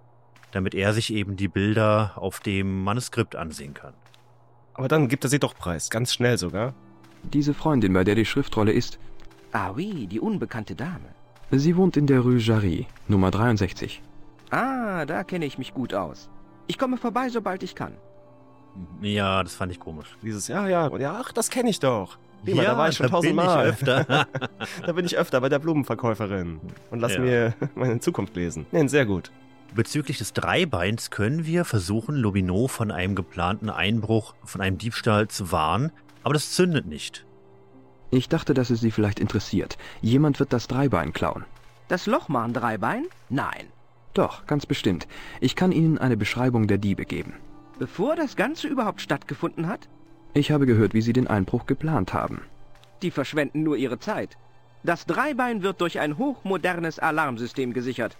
damit 0.51 0.75
er 0.75 0.93
sich 0.93 1.13
eben 1.13 1.35
die 1.35 1.47
Bilder 1.47 2.13
auf 2.15 2.39
dem 2.39 2.83
Manuskript 2.83 3.35
ansehen 3.35 3.73
kann. 3.73 3.93
Aber 4.73 4.87
dann 4.87 5.07
gibt 5.07 5.23
er 5.23 5.29
sie 5.29 5.39
doch 5.39 5.55
preis, 5.55 5.89
ganz 5.89 6.13
schnell 6.13 6.37
sogar. 6.37 6.73
Diese 7.23 7.53
Freundin, 7.53 7.93
bei 7.93 8.03
der 8.03 8.15
die 8.15 8.25
Schriftrolle 8.25 8.71
ist. 8.71 8.99
Ah 9.51 9.71
oui, 9.75 10.07
die 10.07 10.19
unbekannte 10.19 10.75
Dame. 10.75 11.13
Sie 11.51 11.77
wohnt 11.77 11.95
in 11.95 12.07
der 12.07 12.21
Rue 12.21 12.37
Jarry, 12.37 12.87
Nummer 13.07 13.31
63. 13.31 14.01
Ah, 14.49 15.05
da 15.05 15.23
kenne 15.23 15.45
ich 15.45 15.57
mich 15.57 15.73
gut 15.73 15.93
aus. 15.93 16.29
Ich 16.67 16.77
komme 16.77 16.97
vorbei, 16.97 17.29
sobald 17.29 17.63
ich 17.63 17.75
kann. 17.75 17.93
Ja, 19.01 19.43
das 19.43 19.55
fand 19.55 19.71
ich 19.71 19.79
komisch. 19.79 20.17
Dieses, 20.23 20.47
ja, 20.47 20.67
ja, 20.67 20.95
ja, 20.97 21.17
ach, 21.19 21.31
das 21.31 21.49
kenne 21.49 21.69
ich 21.69 21.79
doch. 21.79 22.17
Prima, 22.43 22.63
ja, 22.63 22.71
da 22.71 22.77
war 22.77 22.89
ich 22.89 22.95
schon 22.97 23.07
tausendmal. 23.07 23.63
Bin 23.63 23.73
ich 23.73 23.87
öfter. 23.89 24.27
da 24.85 24.91
bin 24.93 25.05
ich 25.05 25.17
öfter 25.17 25.39
bei 25.41 25.49
der 25.49 25.59
Blumenverkäuferin 25.59 26.59
und 26.91 26.99
lass 26.99 27.13
Ja. 27.13 27.19
mir 27.19 27.53
meine 27.75 27.99
Zukunft 27.99 28.35
lesen. 28.35 28.65
Nein, 28.71 28.89
sehr 28.89 29.05
gut. 29.05 29.31
Bezüglich 29.73 30.19
des 30.19 30.33
Dreibeins 30.33 31.09
können 31.09 31.45
wir 31.45 31.65
versuchen, 31.65 32.15
Lobino 32.15 32.67
von 32.67 32.91
einem 32.91 33.15
geplanten 33.15 33.69
Einbruch, 33.69 34.35
von 34.43 34.61
einem 34.61 34.77
Diebstahl 34.77 35.27
zu 35.29 35.51
warnen, 35.51 35.91
aber 36.23 36.33
das 36.35 36.51
zündet 36.51 36.85
nicht. 36.85 37.25
Ich 38.11 38.29
dachte, 38.29 38.53
dass 38.53 38.69
es 38.69 38.81
Sie 38.81 38.91
vielleicht 38.91 39.19
interessiert. 39.19 39.77
Jemand 40.01 40.39
wird 40.39 40.53
das 40.53 40.67
Dreibein 40.67 41.13
klauen. 41.13 41.45
Das 41.87 42.05
Lochmarn-Dreibein? 42.05 43.05
Nein. 43.29 43.65
Doch, 44.13 44.45
ganz 44.45 44.67
bestimmt. 44.67 45.07
Ich 45.41 45.55
kann 45.55 45.71
Ihnen 45.71 45.97
eine 45.97 46.17
Beschreibung 46.17 46.67
der 46.67 46.77
Diebe 46.77 47.05
geben. 47.05 47.33
Bevor 47.79 48.15
das 48.15 48.35
Ganze 48.35 48.67
überhaupt 48.67 49.01
stattgefunden 49.01 49.67
hat? 49.67 49.89
Ich 50.33 50.51
habe 50.51 50.65
gehört, 50.65 50.93
wie 50.93 51.01
Sie 51.01 51.13
den 51.13 51.27
Einbruch 51.27 51.65
geplant 51.65 52.13
haben. 52.13 52.41
Die 53.01 53.11
verschwenden 53.11 53.63
nur 53.63 53.77
ihre 53.77 53.99
Zeit. 53.99 54.37
Das 54.83 55.05
Dreibein 55.05 55.61
wird 55.61 55.79
durch 55.81 55.99
ein 55.99 56.17
hochmodernes 56.17 56.99
Alarmsystem 56.99 57.73
gesichert. 57.73 58.17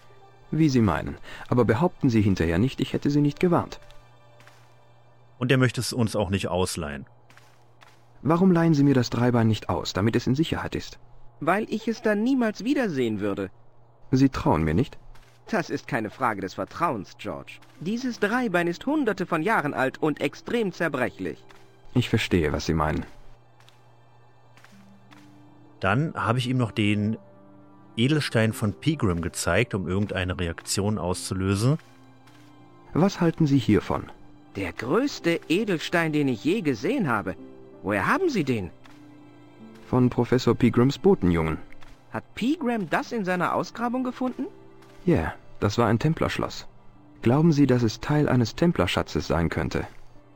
Wie 0.52 0.70
Sie 0.70 0.82
meinen. 0.82 1.18
Aber 1.48 1.66
behaupten 1.66 2.10
Sie 2.10 2.22
hinterher 2.22 2.60
nicht, 2.60 2.80
ich 2.80 2.94
hätte 2.94 3.10
Sie 3.10 3.22
nicht 3.22 3.40
gewarnt. 3.40 3.80
Und 5.40 5.52
er 5.52 5.58
möchte 5.58 5.82
es 5.82 5.92
uns 5.92 6.16
auch 6.16 6.30
nicht 6.30 6.48
ausleihen. 6.48 7.06
Warum 8.22 8.52
leihen 8.52 8.74
Sie 8.74 8.84
mir 8.84 8.94
das 8.94 9.10
Dreibein 9.10 9.48
nicht 9.48 9.68
aus, 9.68 9.94
damit 9.94 10.16
es 10.16 10.28
in 10.28 10.36
Sicherheit 10.36 10.76
ist? 10.76 11.00
Weil 11.40 11.66
ich 11.70 11.88
es 11.88 12.02
dann 12.02 12.24
niemals 12.24 12.64
wiedersehen 12.64 13.20
würde. 13.20 13.50
Sie 14.12 14.30
trauen 14.30 14.64
mir 14.64 14.76
nicht? 14.76 14.98
Das 15.50 15.70
ist 15.70 15.88
keine 15.88 16.10
Frage 16.10 16.40
des 16.40 16.54
Vertrauens, 16.54 17.18
George. 17.18 17.54
Dieses 17.82 18.20
Dreibein 18.20 18.68
ist 18.68 18.86
hunderte 18.86 19.26
von 19.26 19.42
Jahren 19.42 19.74
alt 19.74 20.02
und 20.02 20.22
extrem 20.22 20.72
zerbrechlich. 20.72 21.44
Ich 21.96 22.10
verstehe, 22.10 22.52
was 22.52 22.66
Sie 22.66 22.74
meinen. 22.74 23.06
Dann 25.80 26.14
habe 26.16 26.40
ich 26.40 26.48
ihm 26.48 26.58
noch 26.58 26.72
den 26.72 27.18
Edelstein 27.98 28.54
von 28.54 28.74
Pegram 28.74 29.22
gezeigt, 29.22 29.74
um 29.74 29.88
irgendeine 29.88 30.40
Reaktion 30.40 30.98
auszulösen. 30.98 31.78
Was 32.94 33.22
halten 33.22 33.48
Sie 33.48 33.58
hiervon? 33.58 34.10
Der 34.56 34.72
größte 34.72 35.40
Edelstein, 35.50 36.14
den 36.14 36.28
ich 36.28 36.44
je 36.44 36.62
gesehen 36.62 37.08
habe. 37.08 37.36
Woher 37.82 38.08
haben 38.08 38.30
Sie 38.30 38.44
den? 38.44 38.72
Von 39.88 40.10
Professor 40.10 40.56
Pegrams 40.56 40.98
Botenjungen. 40.98 41.58
Hat 42.12 42.24
Pegram 42.36 42.90
das 42.90 43.12
in 43.12 43.26
seiner 43.26 43.54
Ausgrabung 43.54 44.04
gefunden? 44.04 44.46
Ja, 45.06 45.16
yeah, 45.16 45.34
das 45.60 45.78
war 45.78 45.88
ein 45.88 46.00
Templerschloss. 46.00 46.68
Glauben 47.24 47.52
Sie, 47.52 47.68
dass 47.68 47.84
es 47.84 48.00
Teil 48.00 48.30
eines 48.30 48.56
Templerschatzes 48.56 49.28
sein 49.28 49.50
könnte? 49.50 49.88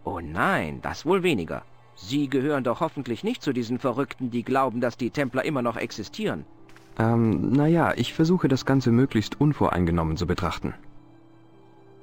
Oh 0.08 0.22
nein, 0.22 0.80
das 0.82 1.06
wohl 1.06 1.22
weniger. 1.22 1.64
Sie 1.98 2.30
gehören 2.30 2.64
doch 2.64 2.80
hoffentlich 2.80 3.26
nicht 3.26 3.44
zu 3.44 3.52
diesen 3.52 3.78
Verrückten, 3.78 4.32
die 4.32 4.44
glauben, 4.44 4.80
dass 4.80 4.96
die 4.96 5.10
Templer 5.10 5.44
immer 5.44 5.62
noch 5.62 5.76
existieren. 5.76 6.46
Ähm, 6.98 7.52
naja, 7.52 7.94
ich 7.94 8.14
versuche 8.14 8.48
das 8.48 8.66
Ganze 8.66 8.92
möglichst 8.92 9.42
unvoreingenommen 9.42 10.16
zu 10.16 10.26
betrachten. 10.26 10.76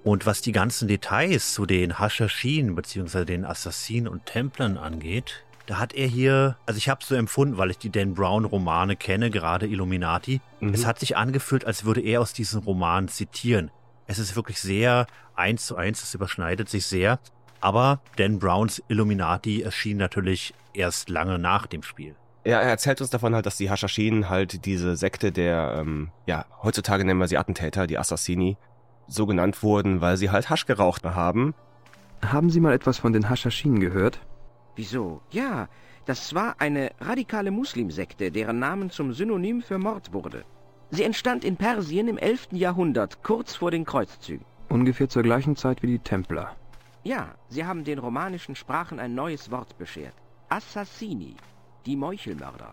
Und 0.02 0.26
was 0.26 0.42
die 0.42 0.52
ganzen 0.52 0.86
Details 0.86 1.54
zu 1.54 1.64
den 1.64 1.98
Haschashin 1.98 2.74
bzw. 2.74 3.24
den 3.24 3.46
Assassinen 3.46 4.06
und 4.06 4.26
Templern 4.26 4.76
angeht, 4.76 5.42
da 5.64 5.78
hat 5.78 5.94
er 5.94 6.06
hier, 6.06 6.58
also 6.66 6.76
ich 6.76 6.90
habe 6.90 7.00
es 7.00 7.08
so 7.08 7.14
empfunden, 7.14 7.56
weil 7.56 7.70
ich 7.70 7.78
die 7.78 7.88
Dan 7.88 8.12
Brown 8.12 8.44
Romane 8.44 8.96
kenne, 8.96 9.30
gerade 9.30 9.66
Illuminati. 9.66 10.42
Mhm. 10.60 10.74
Es 10.74 10.84
hat 10.84 10.98
sich 10.98 11.16
angefühlt, 11.16 11.64
als 11.64 11.86
würde 11.86 12.02
er 12.02 12.20
aus 12.20 12.34
diesen 12.34 12.60
Romanen 12.60 13.08
zitieren. 13.08 13.70
Es 14.06 14.18
ist 14.18 14.36
wirklich 14.36 14.60
sehr 14.60 15.06
eins 15.34 15.66
zu 15.66 15.76
eins, 15.76 16.02
es 16.02 16.14
überschneidet 16.14 16.68
sich 16.68 16.84
sehr. 16.84 17.18
Aber 17.64 18.00
Dan 18.16 18.38
Browns 18.38 18.82
Illuminati 18.88 19.62
erschien 19.62 19.96
natürlich 19.96 20.52
erst 20.74 21.08
lange 21.08 21.38
nach 21.38 21.66
dem 21.66 21.82
Spiel. 21.82 22.14
Ja, 22.44 22.60
er 22.60 22.68
erzählt 22.68 23.00
uns 23.00 23.08
davon 23.08 23.34
halt, 23.34 23.46
dass 23.46 23.56
die 23.56 23.70
Hashashin 23.70 24.28
halt 24.28 24.66
diese 24.66 24.96
Sekte 24.96 25.32
der, 25.32 25.76
ähm, 25.78 26.10
ja, 26.26 26.44
heutzutage 26.62 27.06
nennen 27.06 27.18
wir 27.20 27.26
sie 27.26 27.38
Attentäter, 27.38 27.86
die 27.86 27.96
Assassini, 27.96 28.58
so 29.08 29.24
genannt 29.24 29.62
wurden, 29.62 30.02
weil 30.02 30.18
sie 30.18 30.28
halt 30.28 30.50
Hasch 30.50 30.66
geraucht 30.66 31.04
haben. 31.04 31.54
Haben 32.20 32.50
Sie 32.50 32.60
mal 32.60 32.74
etwas 32.74 32.98
von 32.98 33.14
den 33.14 33.30
Haschashin 33.30 33.80
gehört? 33.80 34.20
Wieso? 34.76 35.22
Ja, 35.30 35.68
das 36.04 36.34
war 36.34 36.56
eine 36.58 36.90
radikale 37.00 37.50
Muslimsekte, 37.50 38.30
deren 38.30 38.58
Namen 38.58 38.90
zum 38.90 39.14
Synonym 39.14 39.62
für 39.62 39.78
Mord 39.78 40.12
wurde. 40.12 40.44
Sie 40.90 41.02
entstand 41.02 41.46
in 41.46 41.56
Persien 41.56 42.08
im 42.08 42.18
11. 42.18 42.48
Jahrhundert, 42.52 43.22
kurz 43.22 43.56
vor 43.56 43.70
den 43.70 43.86
Kreuzzügen. 43.86 44.44
Ungefähr 44.68 45.08
zur 45.08 45.22
gleichen 45.22 45.56
Zeit 45.56 45.82
wie 45.82 45.86
die 45.86 45.98
Templer. 45.98 46.54
Ja, 47.04 47.34
sie 47.50 47.66
haben 47.66 47.84
den 47.84 47.98
romanischen 47.98 48.56
Sprachen 48.56 48.98
ein 48.98 49.14
neues 49.14 49.50
Wort 49.50 49.76
beschert. 49.76 50.14
Assassini, 50.48 51.36
die 51.84 51.96
Meuchelmörder. 51.96 52.72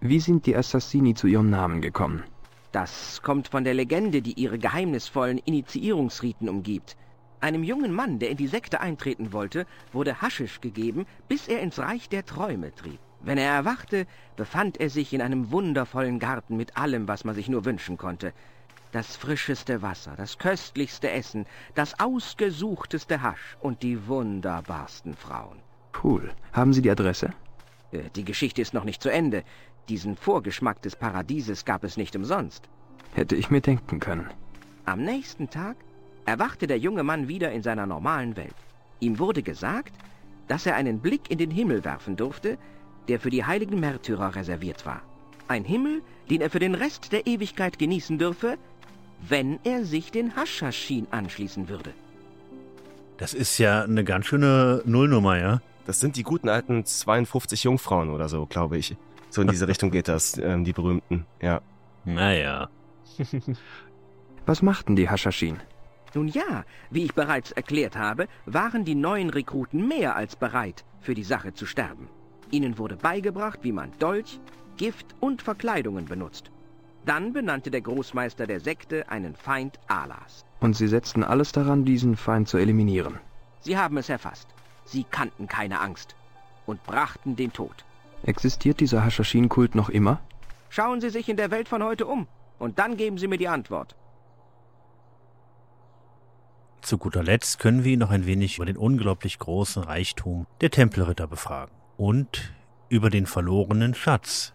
Wie 0.00 0.18
sind 0.18 0.44
die 0.44 0.56
Assassini 0.56 1.14
zu 1.14 1.28
ihrem 1.28 1.50
Namen 1.50 1.80
gekommen? 1.80 2.24
Das 2.72 3.22
kommt 3.22 3.46
von 3.46 3.62
der 3.62 3.74
Legende, 3.74 4.22
die 4.22 4.32
ihre 4.32 4.58
geheimnisvollen 4.58 5.38
Initiierungsriten 5.38 6.48
umgibt. 6.48 6.96
Einem 7.40 7.62
jungen 7.62 7.92
Mann, 7.92 8.18
der 8.18 8.30
in 8.30 8.36
die 8.36 8.48
Sekte 8.48 8.80
eintreten 8.80 9.32
wollte, 9.32 9.64
wurde 9.92 10.20
Haschisch 10.20 10.60
gegeben, 10.60 11.06
bis 11.28 11.46
er 11.46 11.60
ins 11.60 11.78
Reich 11.78 12.08
der 12.08 12.26
Träume 12.26 12.74
trieb. 12.74 12.98
Wenn 13.20 13.38
er 13.38 13.52
erwachte, 13.52 14.06
befand 14.36 14.80
er 14.80 14.90
sich 14.90 15.12
in 15.12 15.22
einem 15.22 15.52
wundervollen 15.52 16.18
Garten 16.18 16.56
mit 16.56 16.76
allem, 16.76 17.06
was 17.06 17.24
man 17.24 17.36
sich 17.36 17.48
nur 17.48 17.64
wünschen 17.64 17.96
konnte. 17.96 18.32
Das 18.92 19.16
frischeste 19.16 19.82
Wasser, 19.82 20.14
das 20.16 20.38
köstlichste 20.38 21.10
Essen, 21.10 21.46
das 21.74 22.00
ausgesuchteste 22.00 23.20
Hasch 23.22 23.56
und 23.60 23.82
die 23.82 24.06
wunderbarsten 24.06 25.14
Frauen. 25.14 25.58
Cool. 26.02 26.30
Haben 26.52 26.72
Sie 26.72 26.80
die 26.82 26.90
Adresse? 26.90 27.32
Äh, 27.92 28.04
Die 28.16 28.24
Geschichte 28.24 28.62
ist 28.62 28.72
noch 28.72 28.84
nicht 28.84 29.02
zu 29.02 29.10
Ende. 29.10 29.42
Diesen 29.88 30.16
Vorgeschmack 30.16 30.80
des 30.82 30.96
Paradieses 30.96 31.64
gab 31.64 31.84
es 31.84 31.96
nicht 31.96 32.16
umsonst. 32.16 32.68
Hätte 33.14 33.36
ich 33.36 33.50
mir 33.50 33.60
denken 33.60 34.00
können. 34.00 34.28
Am 34.84 35.02
nächsten 35.02 35.50
Tag 35.50 35.76
erwachte 36.24 36.66
der 36.66 36.78
junge 36.78 37.02
Mann 37.02 37.28
wieder 37.28 37.52
in 37.52 37.62
seiner 37.62 37.86
normalen 37.86 38.36
Welt. 38.36 38.54
Ihm 39.00 39.18
wurde 39.18 39.42
gesagt, 39.42 39.94
dass 40.46 40.66
er 40.66 40.76
einen 40.76 41.00
Blick 41.00 41.30
in 41.30 41.38
den 41.38 41.50
Himmel 41.50 41.84
werfen 41.84 42.16
durfte, 42.16 42.58
der 43.08 43.20
für 43.20 43.30
die 43.30 43.44
heiligen 43.44 43.80
Märtyrer 43.80 44.34
reserviert 44.34 44.84
war. 44.86 45.02
Ein 45.46 45.64
Himmel, 45.64 46.02
den 46.30 46.40
er 46.42 46.50
für 46.50 46.58
den 46.58 46.74
Rest 46.74 47.12
der 47.12 47.26
Ewigkeit 47.26 47.78
genießen 47.78 48.18
dürfe, 48.18 48.58
wenn 49.26 49.58
er 49.64 49.84
sich 49.84 50.10
den 50.10 50.36
Haschaschin 50.36 51.06
anschließen 51.10 51.68
würde. 51.68 51.92
Das 53.16 53.34
ist 53.34 53.58
ja 53.58 53.82
eine 53.82 54.04
ganz 54.04 54.26
schöne 54.26 54.82
Nullnummer, 54.84 55.38
ja? 55.38 55.60
Das 55.86 56.00
sind 56.00 56.16
die 56.16 56.22
guten 56.22 56.48
alten 56.48 56.84
52 56.84 57.64
Jungfrauen 57.64 58.10
oder 58.10 58.28
so, 58.28 58.46
glaube 58.46 58.78
ich. 58.78 58.96
So 59.30 59.42
in 59.42 59.48
diese 59.48 59.66
Richtung 59.72 59.90
geht 59.90 60.08
das, 60.08 60.38
ähm, 60.38 60.64
die 60.64 60.72
berühmten, 60.72 61.26
ja. 61.40 61.60
Naja. 62.04 62.68
Was 64.46 64.62
machten 64.62 64.96
die 64.96 65.08
Haschaschin? 65.10 65.58
Nun 66.14 66.28
ja, 66.28 66.64
wie 66.90 67.04
ich 67.04 67.14
bereits 67.14 67.52
erklärt 67.52 67.96
habe, 67.96 68.28
waren 68.46 68.84
die 68.84 68.94
neuen 68.94 69.30
Rekruten 69.30 69.88
mehr 69.88 70.16
als 70.16 70.36
bereit, 70.36 70.84
für 71.00 71.14
die 71.14 71.24
Sache 71.24 71.52
zu 71.52 71.66
sterben. 71.66 72.08
Ihnen 72.50 72.78
wurde 72.78 72.96
beigebracht, 72.96 73.60
wie 73.62 73.72
man 73.72 73.92
Dolch, 73.98 74.40
Gift 74.76 75.14
und 75.20 75.42
Verkleidungen 75.42 76.06
benutzt. 76.06 76.50
Dann 77.08 77.32
benannte 77.32 77.70
der 77.70 77.80
Großmeister 77.80 78.46
der 78.46 78.60
Sekte 78.60 79.08
einen 79.08 79.34
Feind 79.34 79.78
Alas. 79.86 80.44
Und 80.60 80.76
sie 80.76 80.88
setzten 80.88 81.24
alles 81.24 81.52
daran, 81.52 81.86
diesen 81.86 82.16
Feind 82.16 82.48
zu 82.48 82.58
eliminieren. 82.58 83.18
Sie 83.60 83.78
haben 83.78 83.96
es 83.96 84.10
erfasst. 84.10 84.46
Sie 84.84 85.04
kannten 85.04 85.48
keine 85.48 85.80
Angst 85.80 86.16
und 86.66 86.84
brachten 86.84 87.34
den 87.34 87.50
Tod. 87.50 87.86
Existiert 88.24 88.80
dieser 88.80 89.06
Haschaschin-Kult 89.06 89.74
noch 89.74 89.88
immer? 89.88 90.20
Schauen 90.68 91.00
Sie 91.00 91.08
sich 91.08 91.30
in 91.30 91.38
der 91.38 91.50
Welt 91.50 91.66
von 91.66 91.82
heute 91.82 92.04
um 92.04 92.26
und 92.58 92.78
dann 92.78 92.98
geben 92.98 93.16
Sie 93.16 93.26
mir 93.26 93.38
die 93.38 93.48
Antwort. 93.48 93.96
Zu 96.82 96.98
guter 96.98 97.22
Letzt 97.22 97.58
können 97.58 97.84
wir 97.84 97.92
ihn 97.94 98.00
noch 98.00 98.10
ein 98.10 98.26
wenig 98.26 98.56
über 98.58 98.66
den 98.66 98.76
unglaublich 98.76 99.38
großen 99.38 99.82
Reichtum 99.82 100.46
der 100.60 100.70
Tempelritter 100.70 101.26
befragen 101.26 101.74
und 101.96 102.52
über 102.90 103.08
den 103.08 103.24
verlorenen 103.24 103.94
Schatz. 103.94 104.52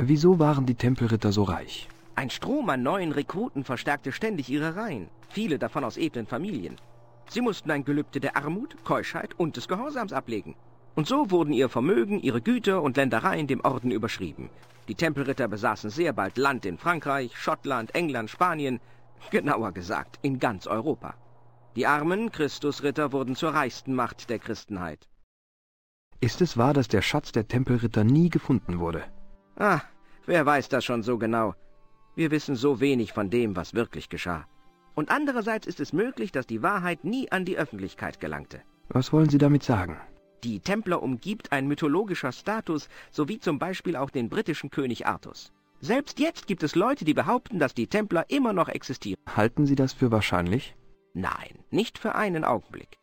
Wieso 0.00 0.38
waren 0.38 0.64
die 0.64 0.76
Tempelritter 0.76 1.32
so 1.32 1.42
reich? 1.42 1.88
Ein 2.14 2.30
Strom 2.30 2.70
an 2.70 2.84
neuen 2.84 3.10
Rekruten 3.10 3.64
verstärkte 3.64 4.12
ständig 4.12 4.48
ihre 4.48 4.76
Reihen, 4.76 5.08
viele 5.28 5.58
davon 5.58 5.82
aus 5.82 5.96
edlen 5.96 6.26
Familien. 6.26 6.76
Sie 7.28 7.40
mussten 7.40 7.72
ein 7.72 7.84
Gelübde 7.84 8.20
der 8.20 8.36
Armut, 8.36 8.76
Keuschheit 8.84 9.34
und 9.38 9.56
des 9.56 9.66
Gehorsams 9.66 10.12
ablegen. 10.12 10.54
Und 10.94 11.08
so 11.08 11.32
wurden 11.32 11.52
ihr 11.52 11.68
Vermögen, 11.68 12.20
ihre 12.20 12.40
Güter 12.40 12.80
und 12.80 12.96
Ländereien 12.96 13.48
dem 13.48 13.60
Orden 13.64 13.90
überschrieben. 13.90 14.50
Die 14.86 14.94
Tempelritter 14.94 15.48
besaßen 15.48 15.90
sehr 15.90 16.12
bald 16.12 16.38
Land 16.38 16.64
in 16.64 16.78
Frankreich, 16.78 17.36
Schottland, 17.36 17.92
England, 17.96 18.30
Spanien, 18.30 18.78
genauer 19.30 19.72
gesagt 19.72 20.20
in 20.22 20.38
ganz 20.38 20.68
Europa. 20.68 21.14
Die 21.74 21.86
armen 21.86 22.30
Christusritter 22.30 23.12
wurden 23.12 23.34
zur 23.34 23.52
reichsten 23.52 23.94
Macht 23.94 24.30
der 24.30 24.38
Christenheit. 24.38 25.08
Ist 26.20 26.40
es 26.40 26.56
wahr, 26.56 26.72
dass 26.72 26.86
der 26.86 27.02
Schatz 27.02 27.32
der 27.32 27.48
Tempelritter 27.48 28.04
nie 28.04 28.30
gefunden 28.30 28.78
wurde? 28.78 29.04
Ah, 29.58 29.80
wer 30.26 30.46
weiß 30.46 30.68
das 30.68 30.84
schon 30.84 31.02
so 31.02 31.18
genau? 31.18 31.54
Wir 32.14 32.30
wissen 32.30 32.54
so 32.54 32.80
wenig 32.80 33.12
von 33.12 33.28
dem, 33.28 33.56
was 33.56 33.74
wirklich 33.74 34.08
geschah. 34.08 34.46
Und 34.94 35.10
andererseits 35.10 35.66
ist 35.66 35.80
es 35.80 35.92
möglich, 35.92 36.32
dass 36.32 36.46
die 36.46 36.62
Wahrheit 36.62 37.04
nie 37.04 37.30
an 37.30 37.44
die 37.44 37.58
Öffentlichkeit 37.58 38.20
gelangte. 38.20 38.62
Was 38.88 39.12
wollen 39.12 39.28
Sie 39.28 39.38
damit 39.38 39.62
sagen? 39.62 39.96
Die 40.44 40.60
Templer 40.60 41.02
umgibt 41.02 41.50
ein 41.50 41.66
mythologischer 41.66 42.30
Status, 42.32 42.88
sowie 43.10 43.40
zum 43.40 43.58
Beispiel 43.58 43.96
auch 43.96 44.10
den 44.10 44.28
britischen 44.28 44.70
König 44.70 45.06
Artus. 45.06 45.52
Selbst 45.80 46.18
jetzt 46.20 46.46
gibt 46.46 46.62
es 46.62 46.74
Leute, 46.74 47.04
die 47.04 47.14
behaupten, 47.14 47.58
dass 47.58 47.74
die 47.74 47.88
Templer 47.88 48.24
immer 48.28 48.52
noch 48.52 48.68
existieren. 48.68 49.20
Halten 49.28 49.66
Sie 49.66 49.74
das 49.74 49.92
für 49.92 50.10
wahrscheinlich? 50.10 50.76
Nein, 51.14 51.64
nicht 51.70 51.98
für 51.98 52.14
einen 52.14 52.44
Augenblick. 52.44 52.98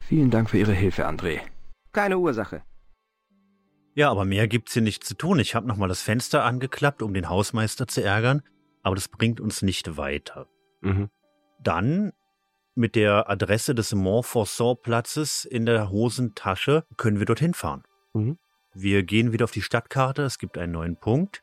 Vielen 0.00 0.30
Dank 0.30 0.50
für 0.50 0.58
Ihre 0.58 0.72
Hilfe, 0.72 1.08
André. 1.08 1.40
Keine 1.92 2.18
Ursache. 2.18 2.62
Ja, 3.94 4.10
aber 4.10 4.24
mehr 4.24 4.48
gibt's 4.48 4.72
hier 4.72 4.82
nicht 4.82 5.04
zu 5.04 5.14
tun. 5.14 5.38
Ich 5.38 5.54
habe 5.54 5.66
nochmal 5.66 5.88
das 5.88 6.02
Fenster 6.02 6.44
angeklappt, 6.44 7.02
um 7.02 7.12
den 7.12 7.28
Hausmeister 7.28 7.86
zu 7.86 8.02
ärgern, 8.02 8.42
aber 8.82 8.94
das 8.94 9.08
bringt 9.08 9.40
uns 9.40 9.62
nicht 9.62 9.96
weiter. 9.96 10.48
Mhm. 10.80 11.10
Dann 11.60 12.12
mit 12.74 12.96
der 12.96 13.28
Adresse 13.28 13.74
des 13.74 13.94
Montfaucon-Platzes 13.94 15.44
in 15.44 15.66
der 15.66 15.90
Hosentasche 15.90 16.84
können 16.96 17.18
wir 17.18 17.26
dorthin 17.26 17.54
fahren. 17.54 17.82
Mhm. 18.14 18.38
Wir 18.74 19.02
gehen 19.02 19.32
wieder 19.32 19.44
auf 19.44 19.52
die 19.52 19.62
Stadtkarte. 19.62 20.22
Es 20.22 20.38
gibt 20.38 20.56
einen 20.56 20.72
neuen 20.72 20.96
Punkt. 20.96 21.42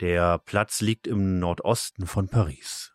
Der 0.00 0.38
Platz 0.38 0.82
liegt 0.82 1.06
im 1.06 1.38
Nordosten 1.38 2.06
von 2.06 2.28
Paris. 2.28 2.92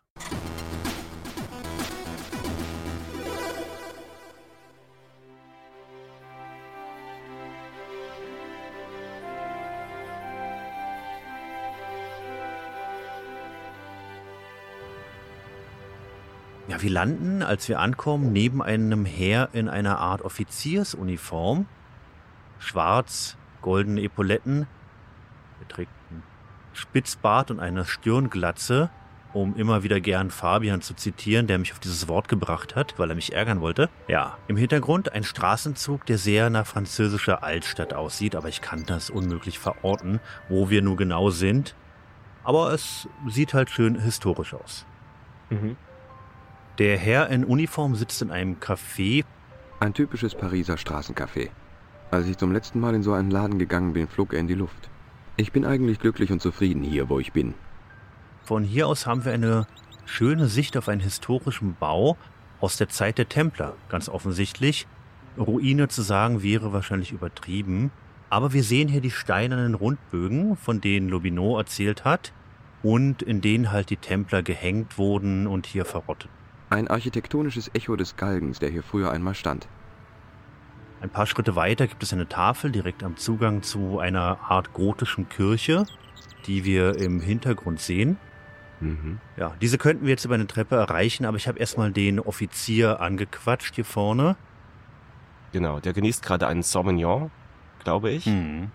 Ja, 16.74 16.82
wir 16.82 16.90
landen, 16.90 17.44
als 17.44 17.68
wir 17.68 17.78
ankommen, 17.78 18.32
neben 18.32 18.60
einem 18.60 19.04
Heer 19.04 19.50
in 19.52 19.68
einer 19.68 20.00
Art 20.00 20.22
Offiziersuniform. 20.22 21.66
Schwarz, 22.58 23.36
goldene 23.62 24.02
Epauletten. 24.02 24.66
Er 25.60 25.68
trägt 25.68 25.92
einen 26.10 26.24
Spitzbart 26.72 27.52
und 27.52 27.60
eine 27.60 27.84
Stirnglatze, 27.84 28.90
um 29.32 29.54
immer 29.54 29.84
wieder 29.84 30.00
gern 30.00 30.32
Fabian 30.32 30.80
zu 30.80 30.94
zitieren, 30.94 31.46
der 31.46 31.58
mich 31.58 31.70
auf 31.70 31.78
dieses 31.78 32.08
Wort 32.08 32.26
gebracht 32.26 32.74
hat, 32.74 32.98
weil 32.98 33.08
er 33.08 33.14
mich 33.14 33.32
ärgern 33.32 33.60
wollte. 33.60 33.88
Ja, 34.08 34.36
im 34.48 34.56
Hintergrund 34.56 35.12
ein 35.12 35.22
Straßenzug, 35.22 36.04
der 36.06 36.18
sehr 36.18 36.50
nach 36.50 36.66
französischer 36.66 37.44
Altstadt 37.44 37.94
aussieht, 37.94 38.34
aber 38.34 38.48
ich 38.48 38.62
kann 38.62 38.84
das 38.84 39.10
unmöglich 39.10 39.60
verorten, 39.60 40.18
wo 40.48 40.70
wir 40.70 40.82
nur 40.82 40.96
genau 40.96 41.30
sind. 41.30 41.76
Aber 42.42 42.72
es 42.72 43.08
sieht 43.28 43.54
halt 43.54 43.70
schön 43.70 43.96
historisch 44.00 44.54
aus. 44.54 44.84
Mhm. 45.50 45.76
Der 46.78 46.98
Herr 46.98 47.28
in 47.28 47.44
Uniform 47.44 47.94
sitzt 47.94 48.20
in 48.20 48.32
einem 48.32 48.56
Café. 48.56 49.24
Ein 49.78 49.94
typisches 49.94 50.34
Pariser 50.34 50.74
Straßencafé. 50.74 51.50
Als 52.10 52.26
ich 52.26 52.36
zum 52.36 52.50
letzten 52.50 52.80
Mal 52.80 52.96
in 52.96 53.04
so 53.04 53.12
einen 53.12 53.30
Laden 53.30 53.60
gegangen 53.60 53.92
bin, 53.92 54.08
flog 54.08 54.32
er 54.32 54.40
in 54.40 54.48
die 54.48 54.54
Luft. 54.54 54.90
Ich 55.36 55.52
bin 55.52 55.64
eigentlich 55.64 56.00
glücklich 56.00 56.32
und 56.32 56.42
zufrieden 56.42 56.82
hier, 56.82 57.08
wo 57.08 57.20
ich 57.20 57.32
bin. 57.32 57.54
Von 58.42 58.64
hier 58.64 58.88
aus 58.88 59.06
haben 59.06 59.24
wir 59.24 59.32
eine 59.32 59.68
schöne 60.04 60.48
Sicht 60.48 60.76
auf 60.76 60.88
einen 60.88 61.00
historischen 61.00 61.76
Bau 61.78 62.16
aus 62.60 62.76
der 62.76 62.88
Zeit 62.88 63.18
der 63.18 63.28
Templer, 63.28 63.76
ganz 63.88 64.08
offensichtlich. 64.08 64.88
Ruine 65.38 65.86
zu 65.86 66.02
sagen 66.02 66.42
wäre 66.42 66.72
wahrscheinlich 66.72 67.12
übertrieben. 67.12 67.92
Aber 68.30 68.52
wir 68.52 68.64
sehen 68.64 68.88
hier 68.88 69.00
die 69.00 69.12
steinernen 69.12 69.74
Rundbögen, 69.74 70.56
von 70.56 70.80
denen 70.80 71.08
Lobineau 71.08 71.56
erzählt 71.56 72.04
hat 72.04 72.32
und 72.82 73.22
in 73.22 73.40
denen 73.40 73.70
halt 73.70 73.90
die 73.90 73.96
Templer 73.96 74.42
gehängt 74.42 74.98
wurden 74.98 75.46
und 75.46 75.66
hier 75.66 75.84
verrottet. 75.84 76.30
Ein 76.74 76.88
architektonisches 76.88 77.70
Echo 77.72 77.94
des 77.94 78.16
Galgens, 78.16 78.58
der 78.58 78.68
hier 78.68 78.82
früher 78.82 79.12
einmal 79.12 79.36
stand. 79.36 79.68
Ein 81.00 81.08
paar 81.08 81.28
Schritte 81.28 81.54
weiter 81.54 81.86
gibt 81.86 82.02
es 82.02 82.12
eine 82.12 82.28
Tafel 82.28 82.72
direkt 82.72 83.04
am 83.04 83.16
Zugang 83.16 83.62
zu 83.62 84.00
einer 84.00 84.40
Art 84.48 84.72
gotischen 84.72 85.28
Kirche, 85.28 85.86
die 86.46 86.64
wir 86.64 86.98
im 86.98 87.20
Hintergrund 87.20 87.78
sehen. 87.78 88.16
Mhm. 88.80 89.20
Ja, 89.36 89.54
diese 89.60 89.78
könnten 89.78 90.02
wir 90.02 90.10
jetzt 90.10 90.24
über 90.24 90.34
eine 90.34 90.48
Treppe 90.48 90.74
erreichen, 90.74 91.26
aber 91.26 91.36
ich 91.36 91.46
habe 91.46 91.60
erstmal 91.60 91.92
den 91.92 92.18
Offizier 92.18 93.00
angequatscht 93.00 93.76
hier 93.76 93.84
vorne. 93.84 94.34
Genau, 95.52 95.78
der 95.78 95.92
genießt 95.92 96.24
gerade 96.24 96.48
einen 96.48 96.64
Sauvignon, 96.64 97.30
glaube 97.84 98.10
ich. 98.10 98.26
Hm. 98.26 98.72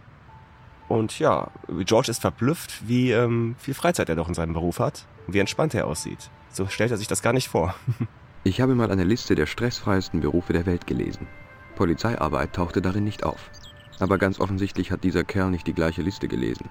Und 0.87 1.19
ja, 1.19 1.51
George 1.67 2.11
ist 2.11 2.21
verblüfft, 2.21 2.87
wie 2.87 3.11
ähm, 3.11 3.55
viel 3.57 3.73
Freizeit 3.73 4.07
er 4.07 4.15
doch 4.15 4.29
in 4.29 4.35
seinem 4.35 4.53
Beruf 4.53 4.79
hat 4.79 5.05
und 5.27 5.33
wie 5.33 5.39
entspannt 5.39 5.73
er 5.73 5.85
aussieht. 5.85 6.31
So 6.51 6.67
stellt 6.67 6.91
er 6.91 6.97
sich 6.97 7.07
das 7.07 7.21
gar 7.21 7.33
nicht 7.33 7.47
vor. 7.47 7.75
Ich 8.45 8.61
habe 8.61 8.73
mal 8.73 8.89
eine 8.89 9.03
Liste 9.03 9.35
der 9.35 9.47
stressfreiesten 9.47 10.21
Berufe 10.21 10.53
der 10.53 10.65
Welt 10.65 10.87
gelesen. 10.87 11.27
Polizeiarbeit 11.75 12.53
tauchte 12.53 12.81
darin 12.81 13.03
nicht 13.03 13.23
auf. 13.23 13.51
Aber 13.99 14.17
ganz 14.17 14.39
offensichtlich 14.39 14.91
hat 14.91 15.03
dieser 15.03 15.25
Kerl 15.25 15.51
nicht 15.51 15.67
die 15.67 15.73
gleiche 15.73 16.01
Liste 16.01 16.29
gelesen. 16.29 16.69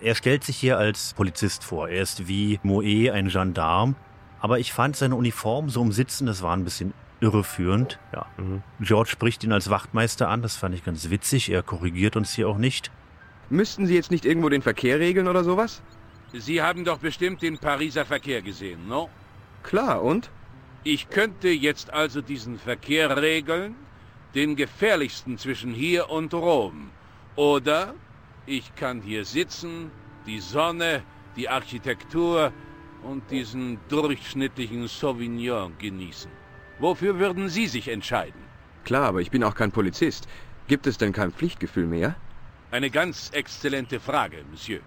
Er 0.00 0.14
stellt 0.14 0.44
sich 0.44 0.56
hier 0.56 0.78
als 0.78 1.14
Polizist 1.14 1.64
vor. 1.64 1.88
Er 1.88 2.02
ist 2.02 2.28
wie 2.28 2.60
Moe 2.62 3.12
ein 3.12 3.28
Gendarm. 3.28 3.96
Aber 4.40 4.60
ich 4.60 4.72
fand 4.72 4.96
seine 4.96 5.16
Uniform 5.16 5.68
so 5.68 5.82
im 5.82 5.92
Sitzen, 5.92 6.26
das 6.26 6.42
war 6.42 6.56
ein 6.56 6.64
bisschen 6.64 6.94
irreführend. 7.20 7.98
Ja. 8.14 8.26
Mhm. 8.38 8.62
George 8.80 9.10
spricht 9.10 9.44
ihn 9.44 9.52
als 9.52 9.68
Wachtmeister 9.68 10.28
an, 10.28 10.42
das 10.42 10.56
fand 10.56 10.74
ich 10.74 10.84
ganz 10.84 11.10
witzig. 11.10 11.50
Er 11.50 11.62
korrigiert 11.62 12.16
uns 12.16 12.32
hier 12.32 12.48
auch 12.48 12.56
nicht. 12.56 12.90
Müssten 13.50 13.84
Sie 13.86 13.94
jetzt 13.94 14.10
nicht 14.10 14.24
irgendwo 14.24 14.48
den 14.48 14.62
Verkehr 14.62 15.00
regeln 15.00 15.28
oder 15.28 15.44
sowas? 15.44 15.82
Sie 16.32 16.62
haben 16.62 16.84
doch 16.84 16.98
bestimmt 16.98 17.42
den 17.42 17.58
Pariser 17.58 18.04
Verkehr 18.04 18.42
gesehen, 18.42 18.86
no? 18.88 19.10
Klar, 19.62 20.02
und? 20.02 20.30
Ich 20.84 21.10
könnte 21.10 21.48
jetzt 21.48 21.92
also 21.92 22.20
diesen 22.20 22.58
Verkehr 22.58 23.20
regeln, 23.20 23.74
den 24.34 24.56
gefährlichsten 24.56 25.38
zwischen 25.38 25.72
hier 25.74 26.08
und 26.08 26.32
Rom. 26.32 26.90
Oder 27.36 27.94
ich 28.46 28.74
kann 28.76 29.02
hier 29.02 29.24
sitzen, 29.24 29.90
die 30.26 30.40
Sonne, 30.40 31.02
die 31.36 31.48
Architektur 31.48 32.52
und 33.02 33.30
diesen 33.30 33.78
durchschnittlichen 33.88 34.86
Sauvignon 34.88 35.76
genießen. 35.78 36.30
Wofür 36.78 37.18
würden 37.18 37.48
Sie 37.48 37.66
sich 37.66 37.88
entscheiden? 37.88 38.40
Klar, 38.84 39.08
aber 39.08 39.20
ich 39.20 39.30
bin 39.30 39.44
auch 39.44 39.54
kein 39.54 39.72
Polizist. 39.72 40.28
Gibt 40.68 40.86
es 40.86 40.96
denn 40.96 41.12
kein 41.12 41.32
Pflichtgefühl 41.32 41.86
mehr? 41.86 42.14
Eine 42.70 42.90
ganz 42.90 43.30
exzellente 43.30 44.00
Frage, 44.00 44.44
Monsieur. 44.50 44.80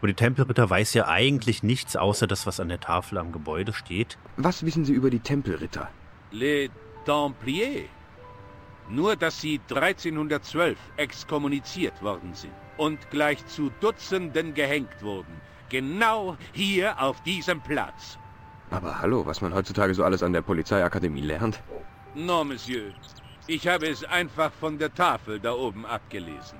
Und 0.00 0.08
die 0.08 0.14
Tempelritter 0.14 0.68
weiß 0.68 0.94
ja 0.94 1.08
eigentlich 1.08 1.62
nichts, 1.62 1.96
außer 1.96 2.26
das, 2.26 2.46
was 2.46 2.60
an 2.60 2.68
der 2.68 2.80
Tafel 2.80 3.18
am 3.18 3.32
Gebäude 3.32 3.72
steht. 3.72 4.18
Was 4.36 4.64
wissen 4.64 4.84
Sie 4.84 4.92
über 4.92 5.10
die 5.10 5.20
Tempelritter? 5.20 5.88
Les 6.30 6.70
Templiers. 7.04 7.88
Nur, 8.88 9.16
dass 9.16 9.40
sie 9.40 9.60
1312 9.68 10.78
exkommuniziert 10.96 12.02
worden 12.02 12.34
sind 12.34 12.52
und 12.76 13.10
gleich 13.10 13.44
zu 13.46 13.70
Dutzenden 13.80 14.54
gehängt 14.54 15.02
wurden. 15.02 15.40
Genau 15.70 16.36
hier 16.52 17.00
auf 17.02 17.20
diesem 17.24 17.60
Platz. 17.60 18.18
Aber 18.70 19.00
hallo, 19.00 19.26
was 19.26 19.40
man 19.40 19.54
heutzutage 19.54 19.94
so 19.94 20.04
alles 20.04 20.22
an 20.22 20.32
der 20.32 20.42
Polizeiakademie 20.42 21.22
lernt. 21.22 21.60
Non, 22.14 22.48
Monsieur. 22.48 22.92
Ich 23.48 23.66
habe 23.66 23.88
es 23.88 24.04
einfach 24.04 24.52
von 24.52 24.78
der 24.78 24.92
Tafel 24.94 25.40
da 25.40 25.52
oben 25.52 25.84
abgelesen. 25.86 26.58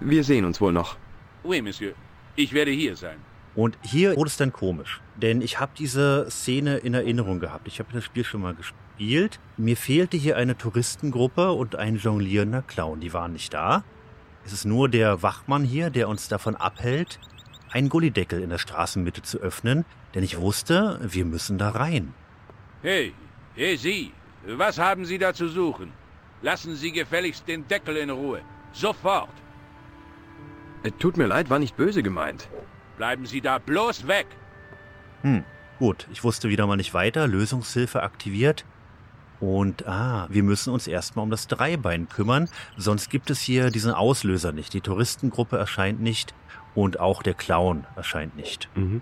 Wir 0.00 0.24
sehen 0.24 0.44
uns 0.44 0.60
wohl 0.60 0.72
noch. 0.72 0.96
Oui, 1.42 1.60
Monsieur. 1.60 1.94
Ich 2.38 2.52
werde 2.52 2.70
hier 2.70 2.94
sein. 2.94 3.16
Und 3.56 3.76
hier 3.82 4.14
wurde 4.14 4.28
es 4.28 4.36
dann 4.36 4.52
komisch, 4.52 5.00
denn 5.16 5.42
ich 5.42 5.58
habe 5.58 5.72
diese 5.76 6.28
Szene 6.30 6.78
in 6.78 6.94
Erinnerung 6.94 7.40
gehabt. 7.40 7.66
Ich 7.66 7.80
habe 7.80 7.92
das 7.92 8.04
Spiel 8.04 8.22
schon 8.22 8.42
mal 8.42 8.54
gespielt. 8.54 9.40
Mir 9.56 9.76
fehlte 9.76 10.16
hier 10.16 10.36
eine 10.36 10.56
Touristengruppe 10.56 11.50
und 11.50 11.74
ein 11.74 11.96
jonglierender 11.96 12.62
Clown. 12.62 13.00
Die 13.00 13.12
waren 13.12 13.32
nicht 13.32 13.52
da. 13.52 13.82
Es 14.44 14.52
ist 14.52 14.66
nur 14.66 14.88
der 14.88 15.20
Wachmann 15.20 15.64
hier, 15.64 15.90
der 15.90 16.08
uns 16.08 16.28
davon 16.28 16.54
abhält, 16.54 17.18
einen 17.72 17.88
Gullideckel 17.88 18.40
in 18.40 18.50
der 18.50 18.58
Straßenmitte 18.58 19.22
zu 19.22 19.38
öffnen, 19.38 19.84
denn 20.14 20.22
ich 20.22 20.38
wusste, 20.38 21.00
wir 21.02 21.24
müssen 21.24 21.58
da 21.58 21.70
rein. 21.70 22.14
Hey, 22.82 23.14
hey 23.56 23.76
Sie, 23.76 24.12
was 24.46 24.78
haben 24.78 25.04
Sie 25.06 25.18
da 25.18 25.34
zu 25.34 25.48
suchen? 25.48 25.92
Lassen 26.42 26.76
Sie 26.76 26.92
gefälligst 26.92 27.48
den 27.48 27.66
Deckel 27.66 27.96
in 27.96 28.10
Ruhe. 28.10 28.42
Sofort. 28.72 29.34
Äh, 30.82 30.90
tut 30.92 31.16
mir 31.16 31.26
leid, 31.26 31.50
war 31.50 31.58
nicht 31.58 31.76
böse 31.76 32.02
gemeint. 32.02 32.48
Bleiben 32.96 33.26
Sie 33.26 33.40
da 33.40 33.58
bloß 33.58 34.08
weg. 34.08 34.26
Hm, 35.22 35.44
gut, 35.78 36.08
ich 36.12 36.24
wusste 36.24 36.48
wieder 36.48 36.66
mal 36.66 36.76
nicht 36.76 36.94
weiter. 36.94 37.26
Lösungshilfe 37.26 38.02
aktiviert. 38.02 38.64
Und 39.40 39.86
ah, 39.86 40.26
wir 40.30 40.42
müssen 40.42 40.72
uns 40.72 40.88
erstmal 40.88 41.22
um 41.22 41.30
das 41.30 41.46
Dreibein 41.46 42.08
kümmern, 42.08 42.48
sonst 42.76 43.08
gibt 43.08 43.30
es 43.30 43.38
hier 43.40 43.70
diesen 43.70 43.92
Auslöser 43.92 44.50
nicht. 44.50 44.74
Die 44.74 44.80
Touristengruppe 44.80 45.56
erscheint 45.56 46.00
nicht 46.00 46.34
und 46.74 46.98
auch 46.98 47.22
der 47.22 47.34
Clown 47.34 47.86
erscheint 47.94 48.34
nicht. 48.34 48.68
Mhm. 48.74 49.00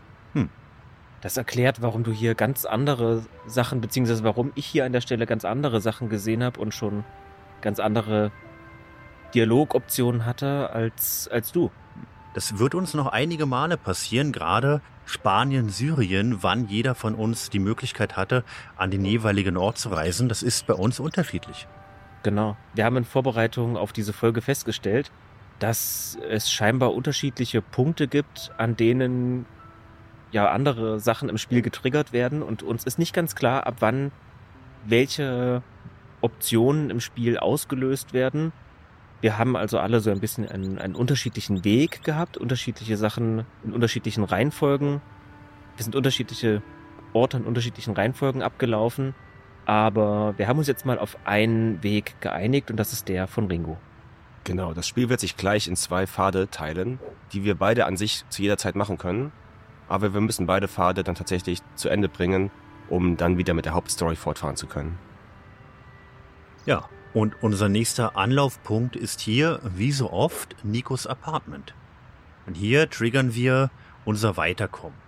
Das 1.26 1.36
erklärt, 1.36 1.82
warum 1.82 2.04
du 2.04 2.12
hier 2.12 2.36
ganz 2.36 2.64
andere 2.64 3.24
Sachen, 3.46 3.80
beziehungsweise 3.80 4.22
warum 4.22 4.52
ich 4.54 4.64
hier 4.64 4.84
an 4.84 4.92
der 4.92 5.00
Stelle 5.00 5.26
ganz 5.26 5.44
andere 5.44 5.80
Sachen 5.80 6.08
gesehen 6.08 6.44
habe 6.44 6.60
und 6.60 6.74
schon 6.74 7.04
ganz 7.62 7.80
andere 7.80 8.30
Dialogoptionen 9.34 10.24
hatte 10.24 10.70
als, 10.70 11.28
als 11.28 11.52
du. 11.52 11.70
Das 12.34 12.58
wird 12.58 12.74
uns 12.74 12.94
noch 12.94 13.06
einige 13.06 13.46
Male 13.46 13.76
passieren, 13.76 14.32
gerade 14.32 14.82
Spanien, 15.06 15.70
Syrien, 15.70 16.42
wann 16.42 16.66
jeder 16.66 16.94
von 16.94 17.14
uns 17.14 17.48
die 17.48 17.60
Möglichkeit 17.60 18.16
hatte, 18.16 18.44
an 18.76 18.90
den 18.90 19.04
jeweiligen 19.04 19.56
Ort 19.56 19.78
zu 19.78 19.88
reisen. 19.88 20.28
Das 20.28 20.42
ist 20.42 20.66
bei 20.66 20.74
uns 20.74 21.00
unterschiedlich. 21.00 21.66
Genau. 22.22 22.56
Wir 22.74 22.84
haben 22.84 22.96
in 22.96 23.04
Vorbereitung 23.04 23.76
auf 23.76 23.92
diese 23.92 24.12
Folge 24.12 24.42
festgestellt, 24.42 25.12
dass 25.60 26.18
es 26.28 26.50
scheinbar 26.50 26.92
unterschiedliche 26.92 27.62
Punkte 27.62 28.08
gibt, 28.08 28.50
an 28.58 28.76
denen 28.76 29.46
ja 30.32 30.50
andere 30.50 30.98
Sachen 31.00 31.28
im 31.28 31.38
Spiel 31.38 31.62
getriggert 31.62 32.12
werden 32.12 32.42
und 32.42 32.62
uns 32.62 32.84
ist 32.84 32.98
nicht 32.98 33.14
ganz 33.14 33.36
klar, 33.36 33.66
ab 33.66 33.76
wann 33.80 34.10
welche 34.84 35.62
Optionen 36.20 36.90
im 36.90 37.00
Spiel 37.00 37.38
ausgelöst 37.38 38.12
werden. 38.12 38.52
Wir 39.26 39.38
haben 39.38 39.56
also 39.56 39.80
alle 39.80 39.98
so 39.98 40.12
ein 40.12 40.20
bisschen 40.20 40.48
einen, 40.48 40.78
einen 40.78 40.94
unterschiedlichen 40.94 41.64
Weg 41.64 42.04
gehabt, 42.04 42.36
unterschiedliche 42.36 42.96
Sachen 42.96 43.44
in 43.64 43.72
unterschiedlichen 43.72 44.22
Reihenfolgen. 44.22 45.00
Wir 45.74 45.82
sind 45.82 45.96
unterschiedliche 45.96 46.62
Orte 47.12 47.38
in 47.38 47.42
unterschiedlichen 47.42 47.92
Reihenfolgen 47.92 48.40
abgelaufen, 48.40 49.16
aber 49.64 50.34
wir 50.36 50.46
haben 50.46 50.58
uns 50.58 50.68
jetzt 50.68 50.86
mal 50.86 50.96
auf 50.96 51.18
einen 51.24 51.82
Weg 51.82 52.14
geeinigt 52.20 52.70
und 52.70 52.76
das 52.76 52.92
ist 52.92 53.08
der 53.08 53.26
von 53.26 53.48
Ringo. 53.48 53.78
Genau, 54.44 54.72
das 54.74 54.86
Spiel 54.86 55.08
wird 55.08 55.18
sich 55.18 55.36
gleich 55.36 55.66
in 55.66 55.74
zwei 55.74 56.06
Pfade 56.06 56.48
teilen, 56.48 57.00
die 57.32 57.42
wir 57.42 57.56
beide 57.56 57.86
an 57.86 57.96
sich 57.96 58.24
zu 58.28 58.42
jeder 58.42 58.58
Zeit 58.58 58.76
machen 58.76 58.96
können. 58.96 59.32
Aber 59.88 60.14
wir 60.14 60.20
müssen 60.20 60.46
beide 60.46 60.68
Pfade 60.68 61.02
dann 61.02 61.16
tatsächlich 61.16 61.62
zu 61.74 61.88
Ende 61.88 62.08
bringen, 62.08 62.52
um 62.88 63.16
dann 63.16 63.38
wieder 63.38 63.54
mit 63.54 63.64
der 63.64 63.74
Hauptstory 63.74 64.14
fortfahren 64.14 64.54
zu 64.54 64.68
können. 64.68 64.96
Ja, 66.64 66.88
und 67.16 67.42
unser 67.42 67.70
nächster 67.70 68.14
Anlaufpunkt 68.14 68.94
ist 68.94 69.22
hier, 69.22 69.58
wie 69.74 69.90
so 69.90 70.12
oft, 70.12 70.54
Nikos 70.62 71.06
Apartment. 71.06 71.74
Und 72.44 72.58
hier 72.58 72.90
triggern 72.90 73.34
wir 73.34 73.70
unser 74.04 74.36
Weiterkommen. 74.36 74.98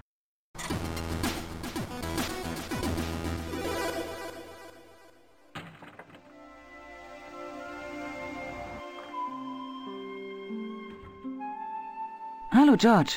Hallo 12.51 12.75
George. 12.79 13.17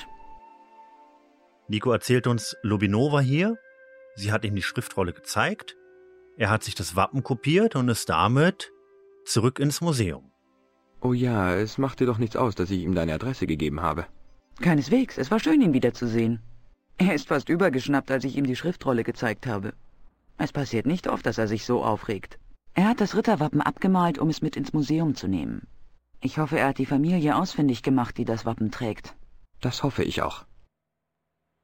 Nico 1.69 1.93
erzählt 1.93 2.27
uns, 2.27 2.57
Lobinova 2.61 3.21
hier. 3.21 3.57
Sie 4.17 4.33
hat 4.33 4.43
ihm 4.43 4.53
die 4.53 4.61
Schriftrolle 4.61 5.13
gezeigt. 5.13 5.77
Er 6.35 6.49
hat 6.49 6.65
sich 6.65 6.75
das 6.75 6.97
Wappen 6.97 7.23
kopiert 7.23 7.77
und 7.77 7.87
ist 7.87 8.09
damit 8.09 8.70
zurück 9.25 9.59
ins 9.59 9.81
Museum. 9.81 10.31
Oh 11.01 11.13
ja, 11.13 11.55
es 11.55 11.77
macht 11.77 11.99
dir 11.99 12.05
doch 12.05 12.17
nichts 12.17 12.35
aus, 12.35 12.55
dass 12.55 12.69
ich 12.71 12.81
ihm 12.81 12.93
deine 12.93 13.13
Adresse 13.13 13.47
gegeben 13.47 13.81
habe. 13.81 14.05
Keineswegs, 14.61 15.17
es 15.17 15.31
war 15.31 15.39
schön, 15.39 15.61
ihn 15.61 15.73
wiederzusehen. 15.73 16.41
Er 16.97 17.15
ist 17.15 17.27
fast 17.27 17.49
übergeschnappt, 17.49 18.11
als 18.11 18.23
ich 18.23 18.35
ihm 18.35 18.45
die 18.45 18.55
Schriftrolle 18.55 19.03
gezeigt 19.03 19.47
habe. 19.47 19.73
Es 20.37 20.51
passiert 20.51 20.85
nicht 20.85 21.07
oft, 21.07 21.25
dass 21.25 21.37
er 21.37 21.47
sich 21.47 21.65
so 21.65 21.83
aufregt. 21.83 22.37
Er 22.73 22.87
hat 22.87 23.01
das 23.01 23.15
Ritterwappen 23.15 23.61
abgemalt, 23.61 24.19
um 24.19 24.29
es 24.29 24.41
mit 24.41 24.55
ins 24.55 24.73
Museum 24.73 25.15
zu 25.15 25.27
nehmen. 25.27 25.67
Ich 26.21 26.37
hoffe, 26.37 26.59
er 26.59 26.67
hat 26.67 26.77
die 26.77 26.85
Familie 26.85 27.35
ausfindig 27.35 27.81
gemacht, 27.81 28.17
die 28.17 28.25
das 28.25 28.45
Wappen 28.45 28.71
trägt. 28.71 29.15
Das 29.59 29.83
hoffe 29.83 30.03
ich 30.03 30.21
auch. 30.21 30.45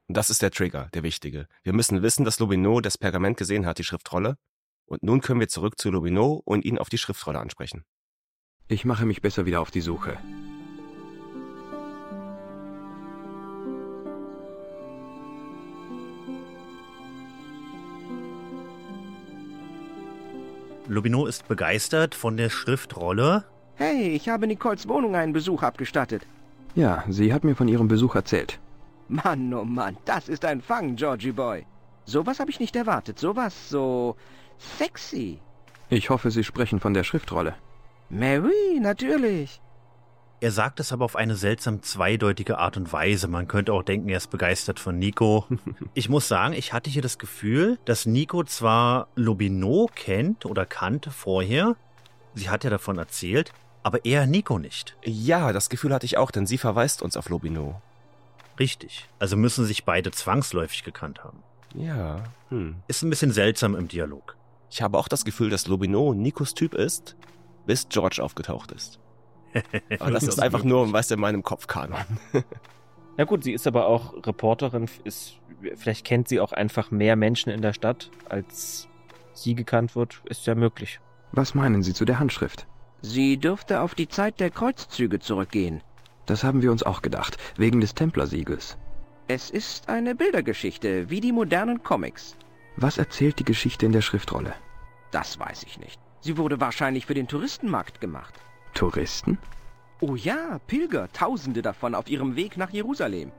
Das 0.07 0.29
ist 0.29 0.41
der 0.41 0.51
Trigger, 0.51 0.89
der 0.93 1.03
wichtige. 1.03 1.47
Wir 1.63 1.73
müssen 1.73 2.01
wissen, 2.01 2.25
dass 2.25 2.39
Lobino 2.39 2.79
das 2.81 2.97
Pergament 2.97 3.37
gesehen 3.37 3.65
hat, 3.65 3.77
die 3.77 3.83
Schriftrolle. 3.83 4.37
Und 4.87 5.03
nun 5.03 5.21
können 5.21 5.41
wir 5.41 5.49
zurück 5.49 5.77
zu 5.77 5.91
Lobino 5.91 6.41
und 6.45 6.63
ihn 6.63 6.79
auf 6.79 6.89
die 6.89 6.97
Schriftrolle 6.97 7.39
ansprechen. 7.39 7.83
Ich 8.69 8.85
mache 8.85 9.05
mich 9.05 9.21
besser 9.21 9.45
wieder 9.45 9.61
auf 9.61 9.69
die 9.69 9.81
Suche. 9.81 10.17
Lobino 20.87 21.25
ist 21.25 21.49
begeistert 21.49 22.15
von 22.15 22.37
der 22.37 22.49
Schriftrolle. 22.49 23.43
Hey, 23.75 24.09
ich 24.15 24.29
habe 24.29 24.47
Nicoles 24.47 24.87
Wohnung 24.87 25.15
einen 25.15 25.33
Besuch 25.33 25.63
abgestattet. 25.63 26.25
Ja, 26.75 27.03
sie 27.09 27.33
hat 27.33 27.43
mir 27.43 27.55
von 27.55 27.67
ihrem 27.67 27.89
Besuch 27.89 28.15
erzählt. 28.15 28.59
Mann, 29.09 29.53
oh 29.53 29.65
Mann, 29.65 29.97
das 30.05 30.29
ist 30.29 30.45
ein 30.45 30.61
Fang, 30.61 30.95
Georgie 30.95 31.33
Boy. 31.33 31.65
Sowas 32.05 32.39
habe 32.39 32.51
ich 32.51 32.61
nicht 32.61 32.75
erwartet. 32.77 33.19
Sowas 33.19 33.69
so 33.69 34.15
sexy. 34.57 35.39
Ich 35.89 36.09
hoffe, 36.09 36.31
Sie 36.31 36.43
sprechen 36.43 36.79
von 36.79 36.93
der 36.93 37.03
Schriftrolle. 37.03 37.55
Mary, 38.09 38.79
natürlich. 38.79 39.61
Er 40.39 40.51
sagt 40.51 40.79
es 40.79 40.93
aber 40.93 41.05
auf 41.05 41.15
eine 41.15 41.35
seltsam 41.35 41.81
zweideutige 41.81 42.59
Art 42.59 42.77
und 42.77 42.93
Weise. 42.93 43.27
Man 43.27 43.47
könnte 43.47 43.73
auch 43.73 43.81
denken, 43.81 44.09
er 44.09 44.17
ist 44.17 44.29
begeistert 44.29 44.79
von 44.79 44.99
Nico. 44.99 45.45
Ich 45.95 46.09
muss 46.09 46.27
sagen, 46.27 46.53
ich 46.53 46.73
hatte 46.73 46.91
hier 46.91 47.01
das 47.01 47.17
Gefühl, 47.17 47.79
dass 47.85 48.05
Nico 48.05 48.43
zwar 48.43 49.07
Lobino 49.15 49.89
kennt 49.95 50.45
oder 50.45 50.65
kannte 50.67 51.09
vorher, 51.09 51.75
sie 52.35 52.51
hat 52.51 52.63
ja 52.63 52.69
davon 52.69 52.99
erzählt, 52.99 53.51
aber 53.81 54.05
er 54.05 54.27
Nico 54.27 54.59
nicht. 54.59 54.95
Ja, 55.03 55.51
das 55.53 55.69
Gefühl 55.69 55.91
hatte 55.91 56.05
ich 56.05 56.17
auch, 56.17 56.29
denn 56.29 56.45
sie 56.45 56.59
verweist 56.59 57.01
uns 57.01 57.17
auf 57.17 57.29
Lobino. 57.29 57.81
Richtig. 58.59 59.09
Also 59.17 59.37
müssen 59.37 59.65
sich 59.65 59.85
beide 59.85 60.11
zwangsläufig 60.11 60.83
gekannt 60.83 61.23
haben. 61.23 61.41
Ja, 61.73 62.23
hm. 62.49 62.75
Ist 62.87 63.01
ein 63.01 63.09
bisschen 63.09 63.31
seltsam 63.31 63.75
im 63.75 63.87
Dialog. 63.87 64.36
Ich 64.69 64.81
habe 64.81 64.97
auch 64.97 65.07
das 65.07 65.25
Gefühl, 65.25 65.49
dass 65.49 65.67
Lobino 65.67 66.13
Nikos 66.13 66.53
Typ 66.53 66.73
ist, 66.73 67.15
bis 67.65 67.87
George 67.89 68.21
aufgetaucht 68.21 68.71
ist. 68.71 68.99
Aber 69.99 70.11
das 70.11 70.23
ist 70.23 70.39
einfach 70.39 70.63
nur, 70.63 70.91
weißt 70.91 71.11
du, 71.11 71.15
in 71.15 71.21
meinem 71.21 71.43
Kopf 71.43 71.67
Kanon. 71.67 71.99
Na 73.17 73.23
gut, 73.23 73.43
sie 73.43 73.53
ist 73.53 73.65
aber 73.65 73.87
auch 73.87 74.13
Reporterin, 74.27 74.87
ist, 75.03 75.37
vielleicht 75.75 76.05
kennt 76.05 76.27
sie 76.27 76.39
auch 76.39 76.51
einfach 76.51 76.91
mehr 76.91 77.15
Menschen 77.15 77.49
in 77.49 77.63
der 77.63 77.73
Stadt, 77.73 78.11
als 78.29 78.87
sie 79.33 79.55
gekannt 79.55 79.95
wird, 79.95 80.21
ist 80.25 80.45
ja 80.45 80.53
möglich. 80.53 80.99
Was 81.31 81.55
meinen 81.55 81.81
Sie 81.81 81.95
zu 81.95 82.05
der 82.05 82.19
Handschrift? 82.19 82.67
Sie 83.01 83.37
dürfte 83.37 83.81
auf 83.81 83.95
die 83.95 84.07
Zeit 84.07 84.39
der 84.39 84.51
Kreuzzüge 84.51 85.19
zurückgehen. 85.19 85.81
Das 86.27 86.43
haben 86.43 86.61
wir 86.61 86.71
uns 86.71 86.83
auch 86.83 87.01
gedacht, 87.01 87.37
wegen 87.57 87.81
des 87.81 87.95
Templersiegels. 87.95 88.77
Es 89.27 89.49
ist 89.49 89.89
eine 89.89 90.13
Bildergeschichte, 90.13 91.09
wie 91.09 91.19
die 91.19 91.31
modernen 91.31 91.81
Comics. 91.81 92.37
Was 92.77 92.99
erzählt 92.99 93.39
die 93.39 93.43
Geschichte 93.43 93.87
in 93.87 93.91
der 93.91 94.01
Schriftrolle? 94.01 94.53
Das 95.11 95.39
weiß 95.39 95.63
ich 95.63 95.79
nicht. 95.79 95.99
Sie 96.21 96.37
wurde 96.37 96.61
wahrscheinlich 96.61 97.07
für 97.07 97.15
den 97.15 97.27
Touristenmarkt 97.27 97.99
gemacht. 97.99 98.35
Touristen? 98.75 99.39
Oh 99.99 100.15
ja, 100.15 100.59
Pilger, 100.67 101.11
Tausende 101.11 101.63
davon 101.63 101.95
auf 101.95 102.07
ihrem 102.07 102.35
Weg 102.35 102.55
nach 102.55 102.69
Jerusalem. 102.69 103.31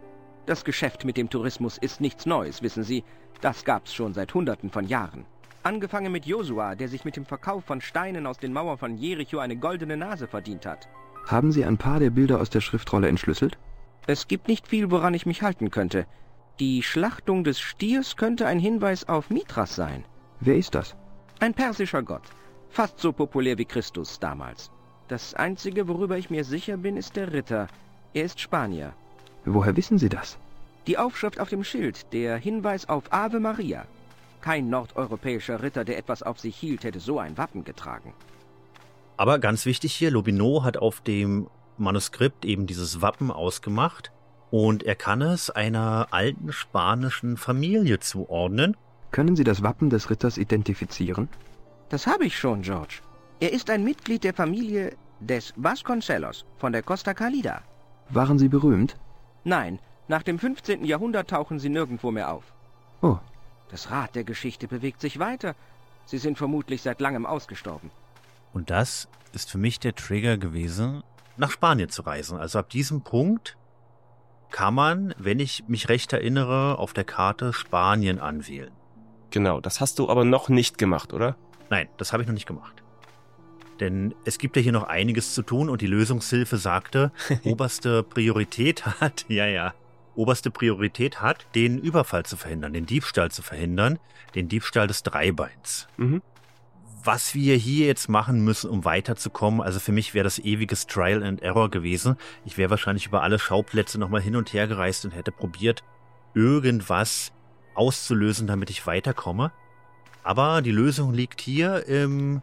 Das 0.47 0.65
Geschäft 0.65 1.05
mit 1.05 1.17
dem 1.17 1.31
Tourismus 1.31 1.79
ist 1.79 2.01
nichts 2.01 2.27
Neues, 2.27 2.63
wissen 2.63 2.83
Sie. 2.83 3.05
Das 3.41 3.65
gab's 3.65 3.95
schon 3.95 4.13
seit 4.13 4.35
Hunderten 4.35 4.71
von 4.71 4.89
Jahren. 4.89 5.25
Angefangen 5.63 6.11
mit 6.11 6.27
Josua, 6.27 6.75
der 6.75 6.89
sich 6.89 7.05
mit 7.05 7.15
dem 7.15 7.27
Verkauf 7.27 7.65
von 7.65 7.81
Steinen 7.81 8.27
aus 8.27 8.39
den 8.39 8.53
Mauern 8.53 8.79
von 8.79 8.97
Jericho 8.97 9.39
eine 9.39 9.57
goldene 9.57 9.97
Nase 9.97 10.27
verdient 10.27 10.67
hat. 10.67 10.89
Haben 11.27 11.53
Sie 11.53 11.65
ein 11.65 11.79
paar 11.79 12.01
der 12.01 12.11
Bilder 12.11 12.41
aus 12.41 12.51
der 12.51 12.61
Schriftrolle 12.61 13.07
entschlüsselt? 13.07 13.57
Es 14.09 14.27
gibt 14.27 14.49
nicht 14.49 14.67
viel, 14.67 14.91
woran 14.91 15.15
ich 15.15 15.27
mich 15.27 15.43
halten 15.43 15.71
könnte. 15.71 16.07
Die 16.61 16.83
Schlachtung 16.83 17.45
des 17.45 17.61
Stiers 17.61 18.17
könnte 18.17 18.45
ein 18.49 18.59
Hinweis 18.59 19.09
auf 19.09 19.31
Mithras 19.31 19.77
sein. 19.77 20.05
Wer 20.41 20.57
ist 20.57 20.75
das? 20.75 20.97
Ein 21.39 21.55
persischer 21.55 22.03
Gott. 22.03 22.25
Fast 22.69 22.99
so 22.99 23.13
populär 23.13 23.59
wie 23.59 23.65
Christus 23.65 24.19
damals. 24.19 24.73
Das 25.07 25.35
Einzige, 25.35 25.87
worüber 25.87 26.19
ich 26.19 26.31
mir 26.31 26.43
sicher 26.43 26.77
bin, 26.77 26.97
ist 26.97 27.15
der 27.15 27.33
Ritter. 27.33 27.69
Er 28.13 28.25
ist 28.25 28.41
Spanier. 28.41 28.93
Woher 29.45 29.77
wissen 29.77 29.99
Sie 29.99 30.09
das? 30.09 30.37
Die 30.89 30.99
Aufschrift 30.99 31.39
auf 31.39 31.49
dem 31.49 31.63
Schild, 31.63 32.13
der 32.13 32.37
Hinweis 32.37 32.89
auf 32.89 33.05
Ave 33.13 33.39
Maria. 33.39 33.85
Kein 34.41 34.69
nordeuropäischer 34.69 35.63
Ritter, 35.63 35.85
der 35.85 35.97
etwas 35.97 36.25
auf 36.25 36.41
sich 36.41 36.57
hielt, 36.57 36.83
hätte 36.83 36.99
so 36.99 37.21
ein 37.21 37.39
Wappen 37.39 37.63
getragen. 37.63 38.13
Aber 39.17 39.39
ganz 39.39 39.65
wichtig 39.65 39.95
hier, 39.95 40.11
Lobino 40.11 40.65
hat 40.65 40.77
auf 40.77 41.03
dem 41.03 41.49
Manuskript 41.77 42.45
eben 42.45 42.67
dieses 42.67 43.01
Wappen 43.01 43.31
ausgemacht 43.31 44.11
und 44.51 44.83
er 44.83 44.95
kann 44.95 45.23
es 45.23 45.51
einer 45.51 46.09
alten 46.11 46.53
spanischen 46.53 47.37
Familie 47.37 48.01
zuordnen. 48.01 48.77
Können 49.11 49.37
Sie 49.37 49.45
das 49.45 49.63
Wappen 49.63 49.91
des 49.91 50.11
Ritters 50.11 50.39
identifizieren? 50.39 51.29
Das 51.89 52.07
habe 52.07 52.25
ich 52.25 52.39
schon, 52.39 52.63
George. 52.63 53.01
Er 53.41 53.53
ist 53.53 53.71
ein 53.71 53.85
Mitglied 53.85 54.25
der 54.25 54.35
Familie 54.35 54.97
des 55.21 55.53
Vasconcelos 55.57 56.45
von 56.59 56.73
der 56.73 56.83
Costa 56.83 57.15
Calida. 57.15 57.63
Waren 58.11 58.39
Sie 58.39 58.49
berühmt? 58.49 58.97
Nein, 59.45 59.79
nach 60.09 60.23
dem 60.23 60.39
15. 60.39 60.85
Jahrhundert 60.85 61.31
tauchen 61.31 61.59
sie 61.59 61.69
nirgendwo 61.69 62.11
mehr 62.11 62.33
auf. 62.33 62.45
Oh, 63.03 63.19
Das 63.71 63.91
Rad 63.91 64.15
der 64.15 64.25
Geschichte 64.25 64.67
bewegt 64.67 65.01
sich 65.01 65.19
weiter. 65.19 65.55
Sie 66.07 66.19
sind 66.19 66.39
vermutlich 66.39 66.81
seit 66.83 67.01
langem 67.01 67.27
ausgestorben. 67.27 67.91
Und 68.55 68.71
das 68.71 69.09
ist 69.33 69.51
für 69.51 69.59
mich 69.59 69.79
der 69.79 69.95
Trigger 69.95 70.39
gewesen, 70.39 71.03
nach 71.37 71.51
Spanien 71.51 71.91
zu 71.91 72.03
reisen. 72.03 72.39
Also 72.39 72.59
ab 72.59 72.71
diesem 72.71 73.03
Punkt 73.03 73.57
kann 74.51 74.75
man, 74.75 75.15
wenn 75.19 75.41
ich 75.41 75.65
mich 75.69 75.89
recht 75.89 76.13
erinnere, 76.13 76.79
auf 76.79 76.93
der 76.93 77.05
Karte 77.05 77.53
Spanien 77.53 78.19
anwählen. 78.19 78.71
Genau, 79.31 79.61
das 79.61 79.81
hast 79.81 79.99
du 79.99 80.09
aber 80.09 80.25
noch 80.25 80.49
nicht 80.49 80.79
gemacht, 80.79 81.13
oder? 81.13 81.37
Nein, 81.71 81.89
das 81.99 82.13
habe 82.13 82.23
ich 82.23 82.27
noch 82.27 82.35
nicht 82.35 82.47
gemacht. 82.47 82.83
Denn 83.81 84.15
es 84.25 84.39
gibt 84.39 84.57
ja 84.57 84.63
hier 84.63 84.73
noch 84.73 84.85
einiges 84.85 85.35
zu 85.35 85.43
tun 85.43 85.69
und 85.69 85.83
die 85.83 85.87
Lösungshilfe 85.87 86.57
sagte, 86.57 87.13
oberste 87.45 88.03
Priorität 88.03 88.87
hat, 88.87 89.27
ja, 89.29 89.47
ja, 89.47 89.75
oberste 90.15 90.51
Priorität 90.51 91.21
hat, 91.21 91.47
den 91.55 91.79
Überfall 91.79 92.25
zu 92.25 92.37
verhindern, 92.37 92.73
den 92.73 92.87
Diebstahl 92.87 93.31
zu 93.31 93.43
verhindern, 93.43 93.99
den 94.35 94.49
Diebstahl 94.49 94.87
des 94.87 95.03
Dreibeins. 95.03 95.87
Mhm. 95.97 96.23
Was 97.05 97.35
wir 97.35 97.57
hier 97.57 97.87
jetzt 97.87 98.09
machen 98.09 98.45
müssen, 98.45 98.71
um 98.71 98.85
weiterzukommen, 98.85 99.61
also 99.61 99.79
für 99.79 99.93
mich 99.93 100.15
wäre 100.15 100.25
das 100.25 100.39
ewiges 100.39 100.87
Trial 100.87 101.23
and 101.23 101.43
Error 101.43 101.71
gewesen. 101.71 102.17
Ich 102.45 102.59
wäre 102.59 102.71
wahrscheinlich 102.71 103.07
über 103.07 103.23
alle 103.23 103.39
Schauplätze 103.39 103.99
nochmal 103.99 104.21
hin 104.21 104.37
und 104.37 104.53
her 104.53 104.67
gereist 104.67 105.05
und 105.05 105.13
hätte 105.13 105.33
probiert, 105.33 105.85
irgendwas 106.35 107.33
auszulösen, 107.75 108.47
damit 108.47 108.71
ich 108.71 108.87
weiterkomme. 108.87 109.53
Aber 110.23 110.61
die 110.61 110.73
Lösung 110.73 111.15
liegt 111.15 111.41
hier 111.41 111.87
im, 111.87 112.43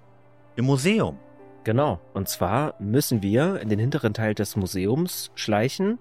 im 0.56 0.66
Museum. 0.66 1.20
Genau. 1.64 2.00
Und 2.14 2.30
zwar 2.30 2.76
müssen 2.80 3.22
wir 3.22 3.60
in 3.60 3.70
den 3.70 3.80
hinteren 3.80 4.14
Teil 4.14 4.34
des 4.34 4.56
Museums 4.56 5.32
schleichen. 5.36 6.00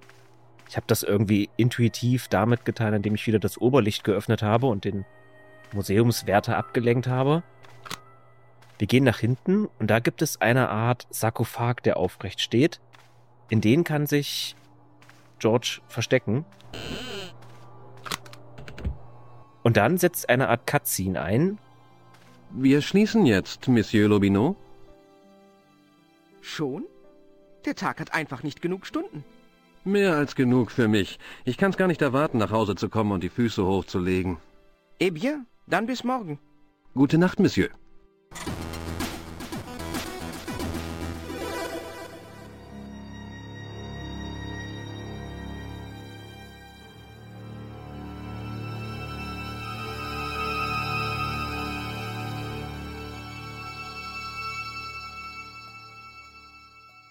Ich 0.68 0.76
habe 0.76 0.86
das 0.86 1.02
irgendwie 1.02 1.50
intuitiv 1.56 2.28
damit 2.28 2.64
getan, 2.64 2.94
indem 2.94 3.14
ich 3.14 3.26
wieder 3.26 3.38
das 3.38 3.58
Oberlicht 3.58 4.04
geöffnet 4.04 4.42
habe 4.42 4.66
und 4.66 4.84
den 4.84 5.04
Museumswärter 5.72 6.56
abgelenkt 6.56 7.06
habe. 7.06 7.42
Wir 8.84 8.88
gehen 8.88 9.04
nach 9.04 9.20
hinten 9.20 9.66
und 9.78 9.86
da 9.88 9.98
gibt 9.98 10.20
es 10.20 10.42
eine 10.42 10.68
Art 10.68 11.06
Sarkophag, 11.08 11.76
der 11.84 11.96
aufrecht 11.96 12.42
steht. 12.42 12.82
In 13.48 13.62
den 13.62 13.82
kann 13.82 14.04
sich 14.06 14.56
George 15.38 15.80
verstecken. 15.88 16.44
Und 19.62 19.78
dann 19.78 19.96
setzt 19.96 20.28
eine 20.28 20.50
Art 20.50 20.66
Cutscene 20.66 21.22
ein. 21.22 21.58
Wir 22.50 22.82
schließen 22.82 23.24
jetzt, 23.24 23.68
Monsieur 23.68 24.06
Lobino. 24.06 24.54
Schon? 26.42 26.84
Der 27.64 27.76
Tag 27.76 28.00
hat 28.00 28.12
einfach 28.12 28.42
nicht 28.42 28.60
genug 28.60 28.84
Stunden. 28.84 29.24
Mehr 29.84 30.14
als 30.14 30.34
genug 30.34 30.70
für 30.70 30.88
mich. 30.88 31.18
Ich 31.46 31.56
kann's 31.56 31.78
gar 31.78 31.88
nicht 31.88 32.02
erwarten, 32.02 32.36
nach 32.36 32.50
Hause 32.50 32.74
zu 32.74 32.90
kommen 32.90 33.12
und 33.12 33.22
die 33.22 33.30
Füße 33.30 33.64
hochzulegen. 33.64 34.36
Eh 34.98 35.08
bien, 35.08 35.46
dann 35.66 35.86
bis 35.86 36.04
morgen. 36.04 36.38
Gute 36.92 37.16
Nacht, 37.16 37.40
Monsieur. 37.40 37.70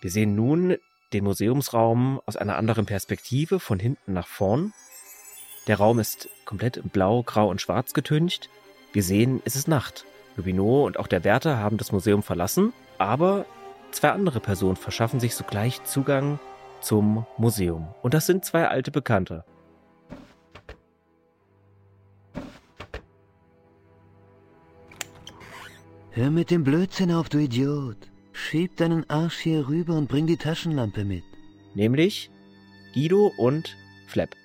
Wir 0.03 0.11
sehen 0.11 0.35
nun 0.35 0.75
den 1.13 1.23
Museumsraum 1.23 2.19
aus 2.25 2.35
einer 2.35 2.57
anderen 2.57 2.85
Perspektive, 2.85 3.61
von 3.61 3.79
hinten 3.79 4.11
nach 4.11 4.27
vorn. 4.27 4.73
Der 5.67 5.77
Raum 5.77 5.97
ist 5.97 6.27
komplett 6.43 6.75
in 6.75 6.89
Blau, 6.89 7.23
Grau 7.23 7.49
und 7.49 7.61
Schwarz 7.61 7.93
getüncht. 7.93 8.49
Wir 8.91 9.01
sehen, 9.01 9.41
es 9.45 9.55
ist 9.55 9.69
Nacht. 9.69 10.03
Lubino 10.35 10.85
und 10.85 10.99
auch 10.99 11.07
der 11.07 11.23
Wärter 11.23 11.57
haben 11.57 11.77
das 11.77 11.93
Museum 11.93 12.21
verlassen, 12.21 12.73
aber 12.97 13.45
zwei 13.91 14.09
andere 14.09 14.41
Personen 14.41 14.75
verschaffen 14.75 15.21
sich 15.21 15.35
sogleich 15.35 15.81
Zugang 15.85 16.37
zum 16.81 17.25
Museum. 17.37 17.87
Und 18.01 18.13
das 18.13 18.25
sind 18.25 18.43
zwei 18.43 18.67
alte 18.67 18.91
Bekannte. 18.91 19.45
Hör 26.11 26.29
mit 26.29 26.51
dem 26.51 26.65
Blödsinn 26.65 27.13
auf, 27.13 27.29
du 27.29 27.37
Idiot. 27.37 28.12
Schieb 28.33 28.77
deinen 28.77 29.09
Arsch 29.09 29.37
hier 29.37 29.67
rüber 29.67 29.95
und 29.95 30.09
bring 30.09 30.27
die 30.27 30.37
Taschenlampe 30.37 31.05
mit. 31.05 31.23
Nämlich 31.75 32.29
Guido 32.93 33.31
und 33.37 33.77
Flap. 34.07 34.35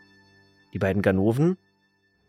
Die 0.73 0.79
beiden 0.79 1.03
Ganoven, 1.03 1.57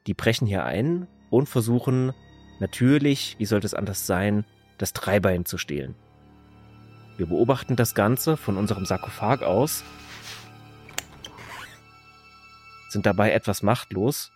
die 0.07 0.13
brechen 0.13 0.47
hier 0.47 0.63
ein 0.63 1.07
und 1.29 1.47
versuchen 1.47 2.13
natürlich, 2.59 3.35
wie 3.37 3.45
sollte 3.45 3.67
es 3.67 3.73
anders 3.73 4.07
sein, 4.07 4.45
das 4.77 4.93
Dreibein 4.93 5.45
zu 5.45 5.57
stehlen. 5.57 5.95
Wir 7.17 7.27
beobachten 7.27 7.75
das 7.75 7.93
Ganze 7.93 8.37
von 8.37 8.57
unserem 8.57 8.85
Sarkophag 8.85 9.43
aus, 9.43 9.83
sind 12.89 13.05
dabei 13.05 13.31
etwas 13.31 13.61
machtlos. 13.61 14.31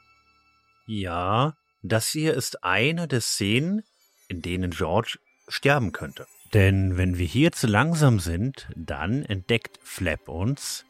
Ja, 0.85 1.55
das 1.81 2.09
hier 2.09 2.33
ist 2.33 2.63
eine 2.63 3.07
der 3.07 3.21
Szenen, 3.21 3.83
in 4.27 4.41
denen 4.41 4.71
George 4.71 5.17
sterben 5.47 5.91
könnte. 5.91 6.27
Denn 6.53 6.97
wenn 6.97 7.17
wir 7.17 7.25
hier 7.25 7.51
zu 7.51 7.65
langsam 7.65 8.19
sind, 8.19 8.67
dann 8.75 9.23
entdeckt 9.25 9.79
Flap 9.81 10.29
uns, 10.29 10.85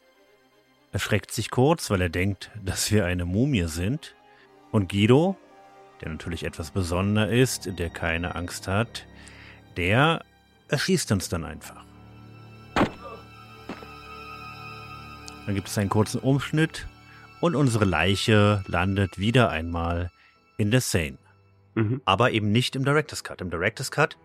erschreckt 0.92 1.32
sich 1.32 1.50
kurz, 1.50 1.88
weil 1.88 2.02
er 2.02 2.10
denkt, 2.10 2.50
dass 2.62 2.92
wir 2.92 3.06
eine 3.06 3.24
Mumie 3.24 3.66
sind. 3.66 4.14
Und 4.70 4.90
Guido, 4.90 5.38
der 6.02 6.10
natürlich 6.10 6.44
etwas 6.44 6.70
besonderer 6.70 7.30
ist, 7.30 7.78
der 7.78 7.88
keine 7.88 8.34
Angst 8.34 8.68
hat, 8.68 9.06
der 9.78 10.22
erschießt 10.68 11.10
uns 11.12 11.30
dann 11.30 11.44
einfach. 11.44 11.82
Dann 15.46 15.54
gibt 15.54 15.68
es 15.68 15.78
einen 15.78 15.90
kurzen 15.90 16.20
Umschnitt 16.20 16.86
und 17.40 17.54
unsere 17.54 17.86
Leiche 17.86 18.62
landet 18.66 19.18
wieder 19.18 19.48
einmal 19.48 20.10
in 20.58 20.70
der 20.70 20.80
Seine. 20.82 21.18
Mhm. 21.74 22.02
Aber 22.04 22.32
eben 22.32 22.52
nicht 22.52 22.76
im 22.76 22.84
Director's 22.84 23.24
Cut. 23.24 23.40
Im 23.40 23.50
Director's 23.50 23.90
Cut 23.90 24.16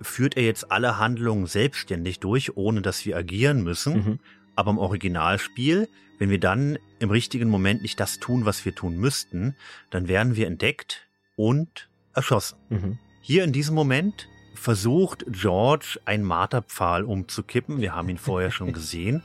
führt 0.00 0.36
er 0.36 0.44
jetzt 0.44 0.70
alle 0.70 0.98
Handlungen 0.98 1.46
selbstständig 1.46 2.20
durch, 2.20 2.56
ohne 2.56 2.82
dass 2.82 3.04
wir 3.06 3.16
agieren 3.16 3.62
müssen. 3.62 3.94
Mhm. 3.94 4.18
Aber 4.54 4.70
im 4.70 4.78
Originalspiel, 4.78 5.88
wenn 6.18 6.30
wir 6.30 6.40
dann 6.40 6.78
im 6.98 7.10
richtigen 7.10 7.48
Moment 7.48 7.82
nicht 7.82 8.00
das 8.00 8.18
tun, 8.18 8.46
was 8.46 8.64
wir 8.64 8.74
tun 8.74 8.96
müssten, 8.96 9.54
dann 9.90 10.08
werden 10.08 10.36
wir 10.36 10.46
entdeckt 10.46 11.06
und 11.36 11.88
erschossen. 12.14 12.58
Mhm. 12.70 12.98
Hier 13.20 13.44
in 13.44 13.52
diesem 13.52 13.74
Moment 13.74 14.28
versucht 14.54 15.24
George 15.28 16.00
einen 16.04 16.24
Marterpfahl 16.24 17.04
umzukippen. 17.04 17.80
Wir 17.80 17.94
haben 17.94 18.08
ihn 18.08 18.18
vorher 18.18 18.50
schon 18.50 18.72
gesehen. 18.72 19.22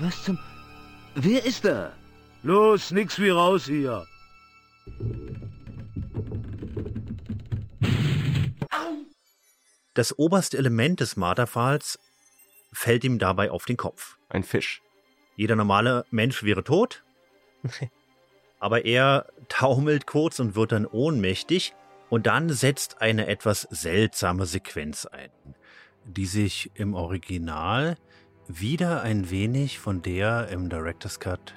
Was 0.00 0.24
zum... 0.24 0.38
Wer 1.14 1.44
ist 1.44 1.64
da? 1.64 1.92
Los, 2.42 2.90
nix 2.90 3.18
wie 3.18 3.30
raus 3.30 3.64
hier. 3.66 4.06
Das 9.96 10.18
oberste 10.18 10.58
Element 10.58 11.00
des 11.00 11.16
Marterpfahls 11.16 11.98
fällt 12.70 13.02
ihm 13.02 13.18
dabei 13.18 13.50
auf 13.50 13.64
den 13.64 13.78
Kopf. 13.78 14.18
Ein 14.28 14.42
Fisch. 14.42 14.82
Jeder 15.36 15.56
normale 15.56 16.04
Mensch 16.10 16.42
wäre 16.42 16.62
tot, 16.62 17.02
aber 18.60 18.84
er 18.84 19.32
taumelt 19.48 20.06
kurz 20.06 20.38
und 20.38 20.54
wird 20.54 20.72
dann 20.72 20.84
ohnmächtig 20.84 21.72
und 22.10 22.26
dann 22.26 22.50
setzt 22.50 23.00
eine 23.00 23.26
etwas 23.26 23.62
seltsame 23.70 24.44
Sequenz 24.44 25.06
ein, 25.06 25.30
die 26.04 26.26
sich 26.26 26.70
im 26.74 26.92
Original 26.92 27.96
wieder 28.48 29.00
ein 29.00 29.30
wenig 29.30 29.78
von 29.78 30.02
der 30.02 30.48
im 30.48 30.68
Director's 30.68 31.20
Cut 31.20 31.54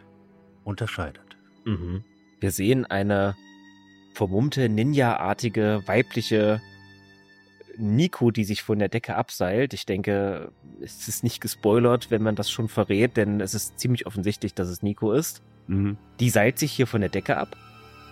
unterscheidet. 0.63 1.35
Mhm. 1.65 2.05
Wir 2.39 2.51
sehen 2.51 2.85
eine 2.85 3.35
vermummte, 4.13 4.69
Ninja-artige, 4.69 5.83
weibliche 5.87 6.61
Nico, 7.79 8.31
die 8.31 8.43
sich 8.43 8.61
von 8.61 8.79
der 8.79 8.89
Decke 8.89 9.15
abseilt. 9.15 9.73
Ich 9.73 9.85
denke, 9.85 10.51
es 10.81 11.07
ist 11.07 11.23
nicht 11.23 11.41
gespoilert, 11.41 12.11
wenn 12.11 12.21
man 12.21 12.35
das 12.35 12.51
schon 12.51 12.67
verrät, 12.67 13.17
denn 13.17 13.41
es 13.41 13.53
ist 13.53 13.79
ziemlich 13.79 14.05
offensichtlich, 14.05 14.53
dass 14.53 14.67
es 14.67 14.83
Nico 14.83 15.13
ist. 15.13 15.41
Mhm. 15.67 15.97
Die 16.19 16.29
seilt 16.29 16.59
sich 16.59 16.71
hier 16.71 16.87
von 16.87 17.01
der 17.01 17.09
Decke 17.09 17.37
ab, 17.37 17.55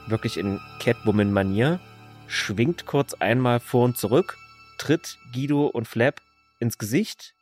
wirklich 0.08 0.38
in 0.38 0.60
Catwoman-Manier, 0.80 1.80
schwingt 2.28 2.86
kurz 2.86 3.14
einmal 3.14 3.60
vor 3.60 3.86
und 3.86 3.98
zurück, 3.98 4.38
tritt 4.78 5.18
Guido 5.34 5.68
und 5.68 5.88
Flap 5.88 6.22
ins 6.60 6.78
Gesicht. 6.78 7.34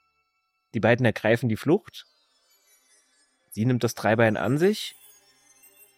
Die 0.74 0.80
beiden 0.80 1.06
ergreifen 1.06 1.50
die 1.50 1.58
Flucht. 1.58 2.06
Sie 3.52 3.66
nimmt 3.66 3.84
das 3.84 3.96
Dreibein 3.96 4.36
an 4.36 4.58
sich 4.58 4.96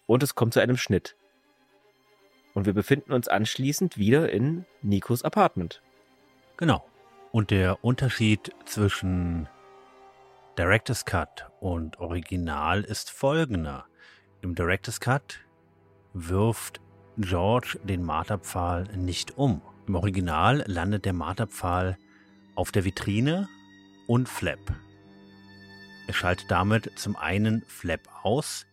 und 0.06 0.22
es 0.22 0.34
kommt 0.34 0.54
zu 0.54 0.60
einem 0.60 0.76
Schnitt. 0.76 1.16
Und 2.54 2.66
wir 2.66 2.72
befinden 2.72 3.12
uns 3.12 3.28
anschließend 3.28 3.98
wieder 3.98 4.30
in 4.30 4.64
Nikos 4.82 5.22
Apartment. 5.22 5.80
Genau. 6.58 6.84
Und 7.30 7.52
der 7.52 7.84
Unterschied 7.84 8.52
zwischen 8.64 9.48
Director's 10.58 11.04
Cut 11.04 11.46
und 11.60 12.00
Original 12.00 12.82
ist 12.82 13.10
folgender. 13.10 13.86
Im 14.42 14.56
Director's 14.56 14.98
Cut 14.98 15.38
wirft 16.14 16.80
George 17.16 17.78
den 17.84 18.02
Marterpfahl 18.02 18.84
nicht 18.96 19.38
um. 19.38 19.62
Im 19.86 19.94
Original 19.94 20.64
landet 20.66 21.04
der 21.04 21.12
Marterpfahl 21.12 21.96
auf 22.56 22.72
der 22.72 22.84
Vitrine 22.84 23.48
und 24.08 24.28
Flap. 24.28 24.58
Er 26.08 26.14
schaltet 26.14 26.50
damit 26.50 26.98
zum 26.98 27.14
einen 27.14 27.62
Flap 27.68 28.00
aus, 28.24 28.66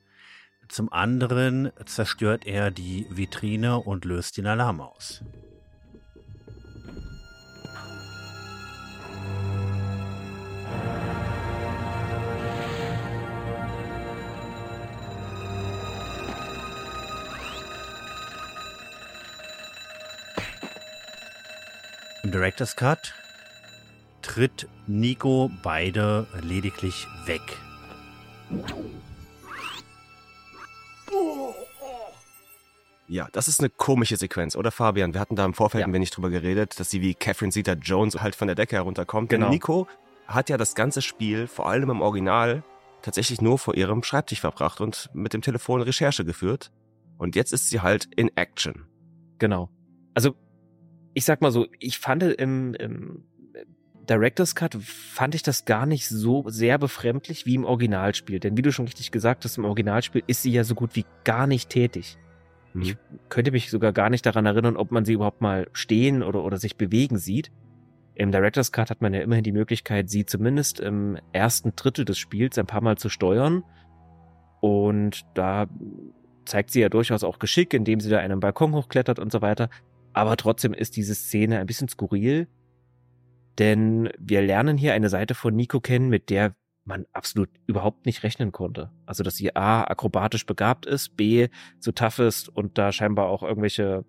zum 0.70 0.92
anderen 0.92 1.72
zerstört 1.86 2.48
er 2.48 2.72
die 2.72 3.06
Vitrine 3.12 3.80
und 3.80 4.06
löst 4.06 4.38
den 4.38 4.48
Alarm 4.48 4.82
aus. 4.82 5.24
Director's 22.36 22.76
Cut 22.76 23.14
tritt 24.22 24.68
Nico 24.88 25.50
beide 25.64 26.28
lediglich 26.42 27.08
weg. 27.26 27.40
Ja, 33.08 33.30
das 33.32 33.48
ist 33.48 33.62
eine 33.62 33.70
komische 33.70 34.18
Sequenz, 34.18 34.58
oder 34.58 34.72
Fabian? 34.72 35.14
Wir 35.14 35.22
hatten 35.22 35.38
da 35.38 35.46
im 35.46 35.54
Vorfeld 35.54 35.84
Ja. 35.84 35.88
ein 35.88 35.94
wenig 35.94 36.10
drüber 36.12 36.30
geredet, 36.30 36.78
dass 36.78 36.90
sie 36.90 37.00
wie 37.00 37.14
Catherine 37.14 37.54
Zeta-Jones 37.54 38.20
halt 38.20 38.36
von 38.36 38.48
der 38.48 38.56
Decke 38.56 38.76
herunterkommt. 38.76 39.30
Genau. 39.30 39.46
Denn 39.46 39.54
Nico 39.54 39.88
hat 40.28 40.50
ja 40.50 40.58
das 40.58 40.76
ganze 40.76 41.02
Spiel, 41.02 41.48
vor 41.48 41.70
allem 41.70 41.90
im 41.90 42.02
Original, 42.02 42.64
tatsächlich 43.02 43.40
nur 43.40 43.58
vor 43.58 43.76
ihrem 43.76 44.04
Schreibtisch 44.04 44.42
verbracht 44.42 44.82
und 44.82 45.10
mit 45.14 45.32
dem 45.32 45.42
Telefon 45.42 45.82
Recherche 45.82 46.26
geführt. 46.26 46.70
Und 47.18 47.38
jetzt 47.38 47.54
ist 47.54 47.70
sie 47.70 47.80
halt 47.80 48.10
in 48.14 48.30
Action. 48.36 48.88
Genau. 49.40 49.70
Also, 50.14 50.36
ich 51.16 51.26
sag 51.26 51.42
mal 51.42 51.52
so, 51.52 51.66
ich 51.80 51.98
fand 51.98 52.22
im, 52.22 52.76
im 52.76 53.24
Director's 54.08 54.54
Cut 54.54 54.76
fand 54.76 55.34
ich 55.34 55.44
das 55.44 55.66
gar 55.66 55.86
nicht 55.86 56.08
so 56.08 56.44
sehr 56.48 56.78
befremdlich 56.78 57.46
wie 57.46 57.56
im 57.56 57.64
Originalspiel. 57.64 58.40
Denn 58.40 58.58
wie 58.58 58.62
du 58.62 58.72
schon 58.72 58.86
richtig 58.86 59.12
gesagt 59.12 59.46
hast, 59.46 59.58
im 59.58 59.66
Originalspiel 59.66 60.24
ist 60.28 60.44
sie 60.44 60.52
ja 60.52 60.64
so 60.64 60.76
gut 60.76 60.96
wie 60.96 61.06
gar 61.24 61.48
nicht 61.48 61.70
tätig. 61.70 62.18
Ich 62.78 62.98
könnte 63.30 63.52
mich 63.52 63.72
sogar 63.72 63.94
gar 63.94 64.10
nicht 64.10 64.26
daran 64.26 64.46
erinnern, 64.46 64.76
ob 64.76 64.92
man 64.92 65.06
sie 65.06 65.14
überhaupt 65.14 65.40
mal 65.40 65.70
stehen 65.72 66.22
oder, 66.22 66.44
oder 66.44 66.58
sich 66.58 66.76
bewegen 66.76 67.18
sieht. 67.18 67.50
Im 68.16 68.34
Director's 68.34 68.74
Cut 68.74 68.90
hat 68.90 69.02
man 69.02 69.14
ja 69.14 69.22
immerhin 69.22 69.46
die 69.46 69.54
Möglichkeit, 69.54 70.10
sie 70.10 70.26
zumindest 70.26 70.82
im 70.82 71.18
ersten 71.32 71.74
Drittel 71.78 72.04
des 72.04 72.18
Spiels 72.18 72.58
ein 72.58 72.66
paar 72.66 72.82
Mal 72.82 72.98
zu 72.98 73.08
steuern. 73.08 73.64
Und 74.60 75.26
da 75.36 75.68
zeigt 76.44 76.72
sie 76.72 76.82
ja 76.82 76.90
durchaus 76.90 77.24
auch 77.24 77.40
Geschick, 77.40 77.74
indem 77.74 78.02
sie 78.02 78.10
da 78.10 78.20
einen 78.20 78.42
Balkon 78.42 78.74
hochklettert 78.74 79.20
und 79.20 79.32
so 79.32 79.42
weiter. 79.42 79.70
Aber 80.16 80.38
trotzdem 80.38 80.74
ist 80.74 80.96
diese 80.96 81.14
Szene 81.14 81.60
ein 81.60 81.66
bisschen 81.68 81.90
skurril, 81.90 82.48
denn 83.60 84.10
wir 84.18 84.42
lernen 84.42 84.78
hier 84.78 84.94
eine 84.94 85.10
Seite 85.10 85.36
von 85.36 85.54
Nico 85.54 85.82
kennen, 85.82 86.08
mit 86.08 86.30
der 86.30 86.56
man 86.86 87.06
absolut 87.12 87.50
überhaupt 87.68 88.06
nicht 88.06 88.24
rechnen 88.24 88.54
konnte. 88.54 88.92
Also, 89.06 89.24
dass 89.24 89.36
sie 89.36 89.54
A, 89.58 89.84
akrobatisch 89.84 90.46
begabt 90.46 90.86
ist, 90.86 91.18
B, 91.18 91.50
so 91.80 91.92
tough 91.92 92.20
ist 92.20 92.48
und 92.48 92.78
da 92.78 92.94
scheinbar 92.94 93.26
auch 93.26 93.44
irgendwelche 93.44 94.06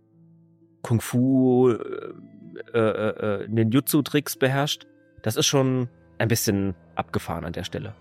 Kung-Fu, 0.82 1.70
äh, 1.70 2.78
äh, 2.78 3.42
äh, 3.42 3.48
Ninjutsu-Tricks 3.48 4.36
beherrscht. 4.36 4.86
Das 5.22 5.34
ist 5.34 5.46
schon 5.46 5.88
ein 6.18 6.28
bisschen 6.28 6.76
abgefahren 6.94 7.44
an 7.44 7.52
der 7.52 7.64
Stelle. 7.64 7.96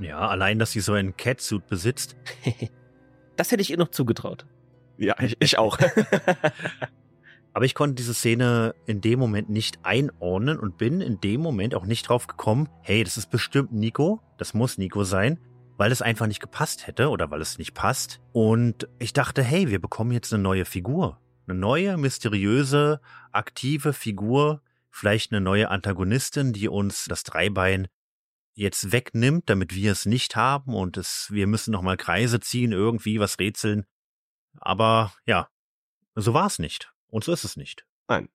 Ja, 0.00 0.26
allein, 0.26 0.58
dass 0.58 0.72
sie 0.72 0.80
so 0.80 0.94
einen 0.94 1.18
Catsuit 1.18 1.66
besitzt. 1.66 2.16
das 3.36 3.52
hätte 3.52 3.60
ich 3.60 3.70
ihr 3.70 3.76
noch 3.76 3.88
zugetraut. 3.88 4.46
Ja, 4.98 5.16
ich, 5.20 5.36
ich 5.40 5.58
auch. 5.58 5.78
Aber 7.52 7.64
ich 7.64 7.74
konnte 7.74 7.94
diese 7.94 8.14
Szene 8.14 8.74
in 8.86 9.00
dem 9.00 9.20
Moment 9.20 9.48
nicht 9.48 9.78
einordnen 9.84 10.58
und 10.58 10.76
bin 10.76 11.00
in 11.00 11.20
dem 11.20 11.40
Moment 11.40 11.76
auch 11.76 11.86
nicht 11.86 12.08
drauf 12.08 12.26
gekommen, 12.26 12.68
hey, 12.82 13.04
das 13.04 13.16
ist 13.16 13.30
bestimmt 13.30 13.72
Nico, 13.72 14.20
das 14.38 14.54
muss 14.54 14.76
Nico 14.76 15.04
sein, 15.04 15.38
weil 15.76 15.92
es 15.92 16.02
einfach 16.02 16.26
nicht 16.26 16.40
gepasst 16.40 16.88
hätte 16.88 17.10
oder 17.10 17.30
weil 17.30 17.40
es 17.40 17.58
nicht 17.58 17.74
passt. 17.74 18.20
Und 18.32 18.88
ich 18.98 19.12
dachte, 19.12 19.42
hey, 19.42 19.68
wir 19.68 19.80
bekommen 19.80 20.10
jetzt 20.10 20.32
eine 20.32 20.42
neue 20.42 20.64
Figur. 20.64 21.20
Eine 21.46 21.58
neue, 21.58 21.96
mysteriöse, 21.96 23.00
aktive 23.30 23.92
Figur, 23.92 24.62
vielleicht 24.90 25.30
eine 25.30 25.40
neue 25.40 25.70
Antagonistin, 25.70 26.52
die 26.52 26.68
uns 26.68 27.04
das 27.04 27.22
Dreibein 27.22 27.86
jetzt 28.54 28.92
wegnimmt, 28.92 29.50
damit 29.50 29.74
wir 29.74 29.92
es 29.92 30.06
nicht 30.06 30.36
haben 30.36 30.74
und 30.74 30.96
es, 30.96 31.28
wir 31.30 31.46
müssen 31.46 31.72
nochmal 31.72 31.96
Kreise 31.96 32.40
ziehen, 32.40 32.72
irgendwie 32.72 33.20
was 33.20 33.38
rätseln. 33.38 33.84
Aber 34.60 35.12
ja, 35.26 35.48
so 36.14 36.34
war 36.34 36.46
es 36.46 36.58
nicht. 36.58 36.92
Und 37.08 37.24
so 37.24 37.32
ist 37.32 37.44
es 37.44 37.56
nicht. 37.56 37.86
Nein. 38.08 38.28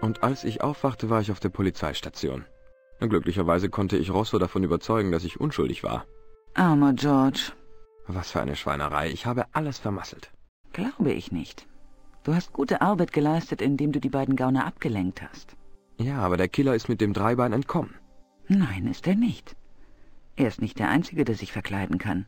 Und 0.00 0.22
als 0.22 0.44
ich 0.44 0.62
aufwachte, 0.62 1.10
war 1.10 1.20
ich 1.20 1.32
auf 1.32 1.40
der 1.40 1.48
Polizeistation. 1.48 2.46
Glücklicherweise 3.00 3.68
konnte 3.68 3.96
ich 3.96 4.10
Rosso 4.10 4.38
davon 4.38 4.64
überzeugen, 4.64 5.12
dass 5.12 5.24
ich 5.24 5.40
unschuldig 5.40 5.82
war. 5.82 6.06
Armer 6.54 6.92
George. 6.94 7.52
Was 8.06 8.30
für 8.30 8.40
eine 8.40 8.56
Schweinerei. 8.56 9.10
Ich 9.10 9.26
habe 9.26 9.46
alles 9.52 9.78
vermasselt. 9.78 10.32
Glaube 10.72 11.12
ich 11.12 11.30
nicht. 11.30 11.66
Du 12.28 12.34
hast 12.34 12.52
gute 12.52 12.82
Arbeit 12.82 13.14
geleistet, 13.14 13.62
indem 13.62 13.90
du 13.90 14.00
die 14.00 14.10
beiden 14.10 14.36
Gauner 14.36 14.66
abgelenkt 14.66 15.22
hast. 15.22 15.56
Ja, 15.96 16.18
aber 16.18 16.36
der 16.36 16.50
Killer 16.50 16.74
ist 16.74 16.90
mit 16.90 17.00
dem 17.00 17.14
Dreibein 17.14 17.54
entkommen. 17.54 17.94
Nein, 18.48 18.86
ist 18.86 19.06
er 19.06 19.14
nicht. 19.14 19.56
Er 20.36 20.48
ist 20.48 20.60
nicht 20.60 20.78
der 20.78 20.90
Einzige, 20.90 21.24
der 21.24 21.36
sich 21.36 21.52
verkleiden 21.52 21.96
kann. 21.96 22.26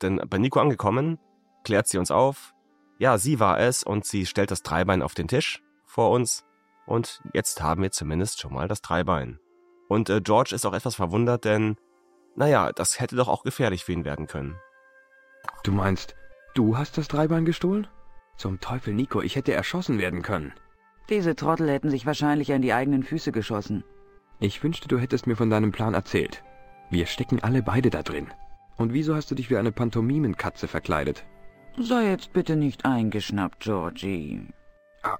Denn 0.00 0.22
bei 0.30 0.38
Nico 0.38 0.58
angekommen, 0.58 1.18
klärt 1.64 1.86
sie 1.86 1.98
uns 1.98 2.10
auf, 2.10 2.54
ja, 2.98 3.18
sie 3.18 3.40
war 3.40 3.60
es 3.60 3.82
und 3.82 4.06
sie 4.06 4.24
stellt 4.24 4.50
das 4.50 4.62
Dreibein 4.62 5.02
auf 5.02 5.12
den 5.12 5.28
Tisch 5.28 5.62
vor 5.84 6.10
uns. 6.10 6.42
Und 6.86 7.20
jetzt 7.34 7.62
haben 7.62 7.82
wir 7.82 7.90
zumindest 7.90 8.40
schon 8.40 8.54
mal 8.54 8.68
das 8.68 8.80
Dreibein. 8.80 9.38
Und 9.86 10.08
äh, 10.08 10.22
George 10.22 10.54
ist 10.54 10.64
auch 10.64 10.72
etwas 10.72 10.94
verwundert, 10.94 11.44
denn, 11.44 11.76
naja, 12.36 12.72
das 12.72 13.00
hätte 13.00 13.16
doch 13.16 13.28
auch 13.28 13.42
gefährlich 13.42 13.84
für 13.84 13.92
ihn 13.92 14.06
werden 14.06 14.28
können. 14.28 14.56
Du 15.62 15.72
meinst, 15.72 16.16
du 16.54 16.78
hast 16.78 16.96
das 16.96 17.06
Dreibein 17.06 17.44
gestohlen? 17.44 17.86
Zum 18.36 18.60
Teufel, 18.60 18.94
Nico, 18.94 19.22
ich 19.22 19.36
hätte 19.36 19.52
erschossen 19.52 19.98
werden 19.98 20.22
können. 20.22 20.52
Diese 21.08 21.34
Trottel 21.34 21.70
hätten 21.70 21.90
sich 21.90 22.06
wahrscheinlich 22.06 22.52
an 22.52 22.62
die 22.62 22.72
eigenen 22.72 23.02
Füße 23.02 23.32
geschossen. 23.32 23.84
Ich 24.40 24.62
wünschte, 24.62 24.88
du 24.88 24.98
hättest 24.98 25.26
mir 25.26 25.36
von 25.36 25.50
deinem 25.50 25.72
Plan 25.72 25.94
erzählt. 25.94 26.42
Wir 26.90 27.06
stecken 27.06 27.42
alle 27.42 27.62
beide 27.62 27.90
da 27.90 28.02
drin. 28.02 28.28
Und 28.76 28.92
wieso 28.92 29.14
hast 29.14 29.30
du 29.30 29.34
dich 29.34 29.50
wie 29.50 29.56
eine 29.56 29.72
Pantomimenkatze 29.72 30.66
verkleidet? 30.66 31.24
Sei 31.78 32.08
jetzt 32.10 32.32
bitte 32.32 32.56
nicht 32.56 32.84
eingeschnappt, 32.84 33.60
Georgie. 33.60 34.48
Ah, 35.02 35.18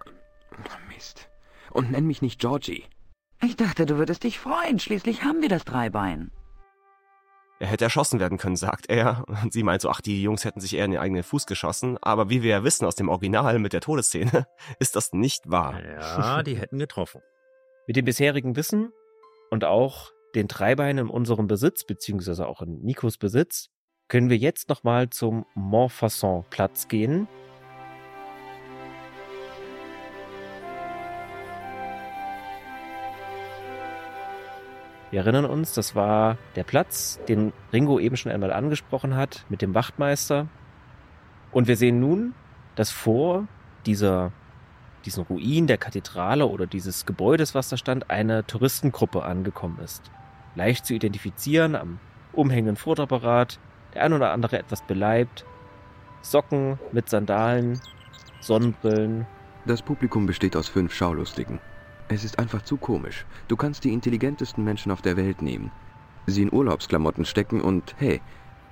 Mist. 0.88 1.28
Und 1.70 1.90
nenn 1.90 2.06
mich 2.06 2.22
nicht 2.22 2.40
Georgie. 2.40 2.84
Ich 3.42 3.56
dachte, 3.56 3.86
du 3.86 3.98
würdest 3.98 4.24
dich 4.24 4.38
freuen. 4.38 4.78
Schließlich 4.78 5.24
haben 5.24 5.42
wir 5.42 5.48
das 5.48 5.64
Dreibein. 5.64 6.30
Er 7.64 7.70
hätte 7.70 7.84
erschossen 7.84 8.20
werden 8.20 8.36
können, 8.36 8.56
sagt 8.56 8.90
er. 8.90 9.24
Und 9.42 9.54
sie 9.54 9.62
meint 9.62 9.80
so, 9.80 9.88
ach, 9.88 10.02
die 10.02 10.22
Jungs 10.22 10.44
hätten 10.44 10.60
sich 10.60 10.76
eher 10.76 10.84
in 10.84 10.90
den 10.90 11.00
eigenen 11.00 11.22
Fuß 11.22 11.46
geschossen. 11.46 11.96
Aber 12.02 12.28
wie 12.28 12.42
wir 12.42 12.50
ja 12.50 12.62
wissen 12.62 12.84
aus 12.84 12.94
dem 12.94 13.08
Original 13.08 13.58
mit 13.58 13.72
der 13.72 13.80
Todesszene, 13.80 14.46
ist 14.78 14.96
das 14.96 15.14
nicht 15.14 15.50
wahr. 15.50 15.82
Ja, 15.82 16.42
die 16.42 16.58
hätten 16.58 16.78
getroffen. 16.78 17.22
Mit 17.86 17.96
dem 17.96 18.04
bisherigen 18.04 18.54
Wissen 18.54 18.92
und 19.50 19.64
auch 19.64 20.12
den 20.34 20.46
Dreibeinen 20.46 21.06
in 21.06 21.10
unserem 21.10 21.46
Besitz, 21.46 21.84
beziehungsweise 21.84 22.46
auch 22.46 22.60
in 22.60 22.82
Nikos 22.82 23.16
Besitz, 23.16 23.70
können 24.08 24.28
wir 24.28 24.36
jetzt 24.36 24.68
nochmal 24.68 25.08
zum 25.08 25.46
Montfaucon-Platz 25.54 26.88
gehen. 26.88 27.28
Wir 35.14 35.20
erinnern 35.20 35.44
uns, 35.44 35.74
das 35.74 35.94
war 35.94 36.38
der 36.56 36.64
Platz, 36.64 37.20
den 37.28 37.52
Ringo 37.72 38.00
eben 38.00 38.16
schon 38.16 38.32
einmal 38.32 38.52
angesprochen 38.52 39.14
hat, 39.14 39.46
mit 39.48 39.62
dem 39.62 39.72
Wachtmeister. 39.72 40.48
Und 41.52 41.68
wir 41.68 41.76
sehen 41.76 42.00
nun, 42.00 42.34
dass 42.74 42.90
vor 42.90 43.46
dieser, 43.86 44.32
diesen 45.04 45.22
Ruin 45.22 45.68
der 45.68 45.78
Kathedrale 45.78 46.48
oder 46.48 46.66
dieses 46.66 47.06
Gebäudes, 47.06 47.54
was 47.54 47.68
da 47.68 47.76
stand, 47.76 48.10
eine 48.10 48.44
Touristengruppe 48.44 49.22
angekommen 49.22 49.78
ist. 49.84 50.10
Leicht 50.56 50.84
zu 50.84 50.94
identifizieren 50.94 51.76
am 51.76 52.00
umhängenden 52.32 52.74
Fotoapparat, 52.74 53.60
der 53.94 54.02
ein 54.02 54.14
oder 54.14 54.32
andere 54.32 54.58
etwas 54.58 54.82
beleibt, 54.82 55.46
Socken 56.22 56.80
mit 56.90 57.08
Sandalen, 57.08 57.80
Sonnenbrillen. 58.40 59.28
Das 59.64 59.80
Publikum 59.80 60.26
besteht 60.26 60.56
aus 60.56 60.68
fünf 60.68 60.92
Schaulustigen. 60.92 61.60
Es 62.08 62.24
ist 62.24 62.38
einfach 62.38 62.62
zu 62.62 62.76
komisch. 62.76 63.24
Du 63.48 63.56
kannst 63.56 63.84
die 63.84 63.92
intelligentesten 63.92 64.62
Menschen 64.62 64.92
auf 64.92 65.02
der 65.02 65.16
Welt 65.16 65.40
nehmen, 65.40 65.70
sie 66.26 66.42
in 66.42 66.52
Urlaubsklamotten 66.52 67.24
stecken 67.24 67.60
und 67.60 67.94
hey, 67.98 68.20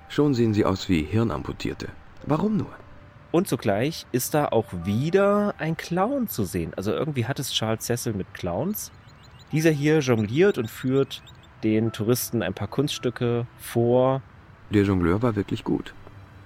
schon 0.07 0.33
sehen 0.33 0.53
sie 0.53 0.65
aus 0.65 0.87
wie 0.89 1.01
Hirnamputierte. 1.01 1.87
Warum 2.25 2.57
nur? 2.57 2.71
Und 3.31 3.47
zugleich 3.47 4.05
ist 4.11 4.35
da 4.35 4.45
auch 4.49 4.67
wieder 4.83 5.55
ein 5.57 5.75
Clown 5.75 6.27
zu 6.27 6.43
sehen. 6.43 6.71
Also 6.75 6.91
irgendwie 6.91 7.25
hat 7.25 7.39
es 7.39 7.51
Charles 7.51 7.83
Cecil 7.83 8.13
mit 8.13 8.31
Clowns. 8.35 8.91
Dieser 9.51 9.71
hier 9.71 9.99
jongliert 9.99 10.59
und 10.59 10.69
führt 10.69 11.23
den 11.63 11.91
Touristen 11.91 12.43
ein 12.43 12.53
paar 12.53 12.67
Kunststücke 12.67 13.47
vor. 13.57 14.21
Der 14.69 14.83
Jongleur 14.83 15.23
war 15.23 15.35
wirklich 15.35 15.63
gut. 15.63 15.95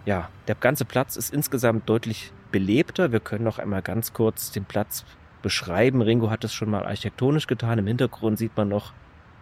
Ja, 0.06 0.30
der 0.48 0.56
ganze 0.56 0.86
Platz 0.86 1.18
ist 1.18 1.34
insgesamt 1.34 1.90
deutlich 1.90 2.32
belebter. 2.54 3.12
Wir 3.12 3.20
können 3.20 3.44
noch 3.44 3.60
einmal 3.60 3.82
ganz 3.82 4.14
kurz 4.14 4.52
den 4.52 4.64
Platz 4.64 5.04
beschreiben. 5.42 6.02
Ringo 6.02 6.30
hat 6.30 6.44
es 6.44 6.54
schon 6.54 6.70
mal 6.70 6.86
architektonisch 6.86 7.48
getan. 7.48 7.80
Im 7.80 7.88
Hintergrund 7.88 8.38
sieht 8.38 8.56
man 8.58 8.70
noch 8.70 8.94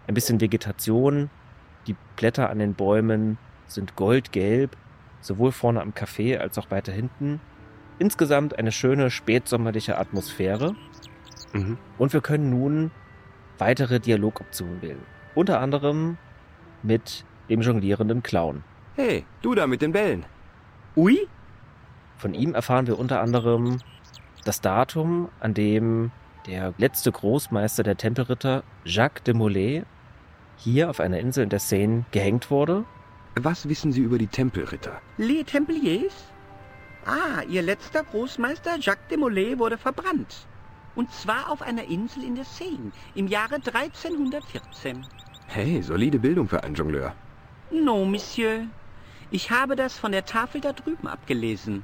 ein 0.08 0.14
bisschen 0.14 0.42
Vegetation. 0.42 1.30
Die 1.88 1.96
Blätter 2.16 2.50
an 2.50 2.60
den 2.60 2.74
Bäumen 2.74 3.38
sind 3.68 3.96
goldgelb, 3.96 4.76
sowohl 5.22 5.52
vorne 5.52 5.82
am 5.82 5.92
Café 5.92 6.38
als 6.38 6.58
auch 6.58 6.72
weiter 6.72 6.92
hinten. 6.92 7.40
Insgesamt 8.00 8.58
eine 8.58 8.72
schöne 8.72 9.10
spätsommerliche 9.10 9.98
Atmosphäre. 9.98 10.76
Mhm. 11.54 11.78
Und 11.98 12.14
wir 12.14 12.22
können 12.22 12.50
nun 12.50 12.92
weitere 13.58 14.00
Dialogoptionen 14.00 14.82
wählen. 14.82 15.02
Unter 15.34 15.60
anderem 15.60 16.18
mit 16.84 17.26
dem 17.50 17.62
jonglierenden 17.62 18.24
Clown. 18.24 18.64
Hey, 18.96 19.26
du 19.42 19.56
da 19.56 19.68
mit 19.68 19.82
den 19.82 19.92
Bällen. 19.92 20.26
Ui? 20.96 21.28
Von 22.18 22.34
ihm 22.34 22.54
erfahren 22.54 22.88
wir 22.88 22.98
unter 22.98 23.22
anderem 23.22 23.80
das 24.46 24.62
Datum, 24.62 25.30
an 25.42 25.54
dem 25.54 26.12
der 26.46 26.74
letzte 26.78 27.12
Großmeister 27.12 27.84
der 27.84 27.98
Tempelritter, 27.98 28.64
Jacques 28.86 29.24
de 29.24 29.34
Molay, 29.34 29.84
hier 30.58 30.90
auf 30.90 31.00
einer 31.00 31.20
Insel 31.20 31.44
in 31.44 31.50
der 31.50 31.60
Seine 31.60 32.06
gehängt 32.12 32.50
wurde. 32.50 32.86
Was 33.36 33.68
wissen 33.68 33.92
Sie 33.92 34.02
über 34.02 34.18
die 34.18 34.28
Tempelritter? 34.28 35.02
Les 35.18 35.44
Templiers? 35.44 36.14
Ah, 37.06 37.42
Ihr 37.50 37.64
letzter 37.64 38.04
Großmeister 38.04 38.78
Jacques 38.80 39.08
de 39.10 39.18
Molay 39.18 39.60
wurde 39.60 39.78
verbrannt. 39.78 40.48
Und 40.96 41.12
zwar 41.12 41.52
auf 41.52 41.62
einer 41.62 41.84
Insel 41.84 42.24
in 42.24 42.36
der 42.36 42.46
Seine 42.46 42.92
im 43.16 43.28
Jahre 43.28 43.56
1314. 43.56 45.06
Hey, 45.48 45.82
solide 45.82 46.20
Bildung 46.20 46.48
für 46.48 46.64
einen 46.64 46.76
Jongleur. 46.76 47.14
Non, 47.72 48.10
Monsieur. 48.10 48.68
Ich 49.32 49.52
habe 49.52 49.76
das 49.76 49.98
von 49.98 50.12
der 50.12 50.26
Tafel 50.26 50.62
da 50.62 50.72
drüben 50.72 51.08
abgelesen. 51.08 51.84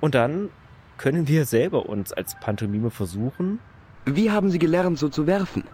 Und 0.00 0.14
dann 0.14 0.50
können 0.98 1.28
wir 1.28 1.44
selber 1.44 1.86
uns 1.88 2.12
als 2.12 2.34
Pantomime 2.40 2.90
versuchen. 2.90 3.58
Wie 4.04 4.30
haben 4.30 4.50
Sie 4.50 4.58
gelernt, 4.58 4.98
so 4.98 5.08
zu 5.08 5.26
werfen? 5.26 5.64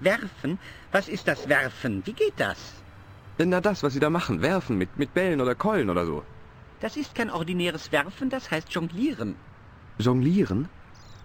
Werfen? 0.00 0.58
Was 0.92 1.08
ist 1.08 1.28
das 1.28 1.48
Werfen? 1.48 2.02
Wie 2.06 2.12
geht 2.12 2.34
das? 2.36 2.74
Na, 3.38 3.60
das, 3.60 3.82
was 3.82 3.94
Sie 3.94 4.00
da 4.00 4.10
machen. 4.10 4.42
Werfen 4.42 4.76
mit, 4.76 4.98
mit 4.98 5.14
Bällen 5.14 5.40
oder 5.40 5.54
Keulen 5.54 5.88
oder 5.88 6.04
so. 6.04 6.22
Das 6.80 6.96
ist 6.96 7.14
kein 7.14 7.30
ordinäres 7.30 7.92
Werfen, 7.92 8.30
das 8.30 8.50
heißt 8.50 8.70
Jonglieren. 8.72 9.34
Jonglieren? 9.98 10.68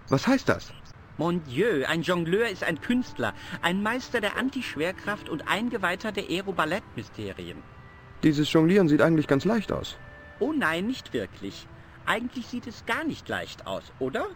Was 0.08 0.26
heißt 0.26 0.48
das? 0.48 0.72
Mon 1.18 1.42
Dieu, 1.44 1.84
ein 1.86 2.02
Jongleur 2.02 2.48
ist 2.48 2.62
ein 2.62 2.80
Künstler, 2.80 3.32
ein 3.62 3.82
Meister 3.82 4.20
der 4.20 4.36
Antischwerkraft 4.36 5.30
und 5.30 5.48
Eingeweihter 5.48 6.12
der 6.12 6.28
Aeroballettmysterien. 6.28 7.62
Dieses 8.22 8.52
Jonglieren 8.52 8.88
sieht 8.88 9.00
eigentlich 9.00 9.26
ganz 9.26 9.44
leicht 9.46 9.72
aus. 9.72 9.96
Oh 10.40 10.52
nein, 10.52 10.86
nicht 10.86 11.14
wirklich. 11.14 11.66
Eigentlich 12.06 12.46
sieht 12.46 12.66
es 12.66 12.86
gar 12.86 13.04
nicht 13.04 13.28
leicht 13.28 13.66
aus, 13.66 13.92
oder? 13.98 14.26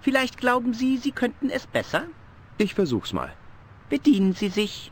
Vielleicht 0.00 0.38
glauben 0.38 0.74
Sie, 0.74 0.98
Sie 0.98 1.12
könnten 1.12 1.48
es 1.48 1.66
besser? 1.66 2.04
Ich 2.58 2.74
versuch's 2.74 3.12
mal. 3.12 3.32
Bedienen 3.88 4.32
Sie 4.32 4.48
sich. 4.48 4.90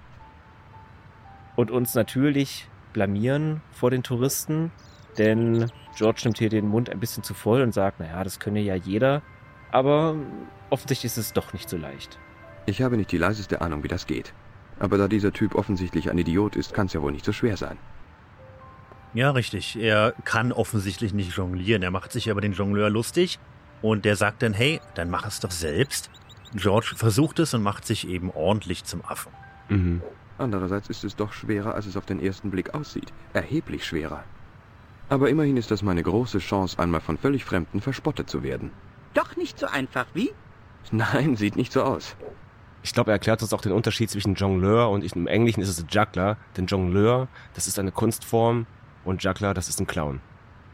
Und 1.56 1.70
uns 1.70 1.94
natürlich 1.94 2.68
blamieren 2.92 3.60
vor 3.72 3.90
den 3.90 4.02
Touristen, 4.04 4.70
denn 5.18 5.70
George 5.96 6.22
nimmt 6.24 6.38
hier 6.38 6.48
den 6.48 6.68
Mund 6.68 6.88
ein 6.88 7.00
bisschen 7.00 7.24
zu 7.24 7.34
voll 7.34 7.60
und 7.62 7.72
sagt, 7.72 7.98
naja, 7.98 8.22
das 8.22 8.38
könne 8.38 8.60
ja 8.60 8.76
jeder. 8.76 9.22
Aber 9.72 10.14
offensichtlich 10.70 11.12
ist 11.12 11.18
es 11.18 11.32
doch 11.32 11.52
nicht 11.52 11.68
so 11.68 11.76
leicht. 11.76 12.18
Ich 12.66 12.82
habe 12.82 12.96
nicht 12.96 13.10
die 13.10 13.18
leiseste 13.18 13.60
Ahnung, 13.60 13.82
wie 13.82 13.88
das 13.88 14.06
geht. 14.06 14.32
Aber 14.78 14.96
da 14.96 15.08
dieser 15.08 15.32
Typ 15.32 15.56
offensichtlich 15.56 16.10
ein 16.10 16.18
Idiot 16.18 16.56
ist, 16.56 16.72
kann 16.72 16.86
es 16.86 16.92
ja 16.92 17.02
wohl 17.02 17.12
nicht 17.12 17.24
so 17.24 17.32
schwer 17.32 17.56
sein. 17.56 17.76
Ja, 19.12 19.32
richtig. 19.32 19.76
Er 19.76 20.14
kann 20.24 20.52
offensichtlich 20.52 21.12
nicht 21.12 21.36
jonglieren. 21.36 21.82
Er 21.82 21.90
macht 21.90 22.12
sich 22.12 22.28
über 22.28 22.40
den 22.40 22.52
Jongleur 22.52 22.90
lustig 22.90 23.38
und 23.82 24.04
der 24.04 24.16
sagt 24.16 24.42
dann, 24.42 24.52
hey, 24.52 24.80
dann 24.94 25.10
mach 25.10 25.26
es 25.26 25.40
doch 25.40 25.50
selbst. 25.50 26.10
George 26.54 26.94
versucht 26.96 27.38
es 27.38 27.54
und 27.54 27.62
macht 27.62 27.86
sich 27.86 28.08
eben 28.08 28.30
ordentlich 28.30 28.84
zum 28.84 29.04
Affen. 29.04 29.32
Mhm. 29.68 30.02
Andererseits 30.38 30.88
ist 30.88 31.04
es 31.04 31.16
doch 31.16 31.32
schwerer, 31.32 31.74
als 31.74 31.86
es 31.86 31.96
auf 31.96 32.06
den 32.06 32.20
ersten 32.20 32.50
Blick 32.50 32.74
aussieht. 32.74 33.12
Erheblich 33.32 33.84
schwerer. 33.84 34.24
Aber 35.08 35.28
immerhin 35.28 35.56
ist 35.56 35.70
das 35.70 35.82
meine 35.82 36.02
große 36.02 36.38
Chance, 36.38 36.78
einmal 36.78 37.00
von 37.00 37.18
völlig 37.18 37.44
Fremden 37.44 37.80
verspottet 37.80 38.30
zu 38.30 38.42
werden. 38.42 38.70
Doch 39.12 39.36
nicht 39.36 39.58
so 39.58 39.66
einfach, 39.66 40.06
wie? 40.14 40.30
Nein, 40.92 41.36
sieht 41.36 41.56
nicht 41.56 41.72
so 41.72 41.82
aus. 41.82 42.16
Ich 42.82 42.94
glaube, 42.94 43.10
er 43.10 43.14
erklärt 43.14 43.42
uns 43.42 43.52
auch 43.52 43.60
den 43.60 43.72
Unterschied 43.72 44.08
zwischen 44.08 44.34
Jongleur 44.34 44.88
und 44.88 45.04
im 45.04 45.26
Englischen 45.26 45.60
ist 45.60 45.68
es 45.68 45.84
Juggler. 45.90 46.38
Denn 46.56 46.66
Jongleur, 46.66 47.28
das 47.54 47.66
ist 47.66 47.78
eine 47.78 47.92
Kunstform 47.92 48.66
und 49.04 49.22
Juggler, 49.22 49.54
das 49.54 49.68
ist 49.68 49.80
ein 49.80 49.86
Clown. 49.86 50.20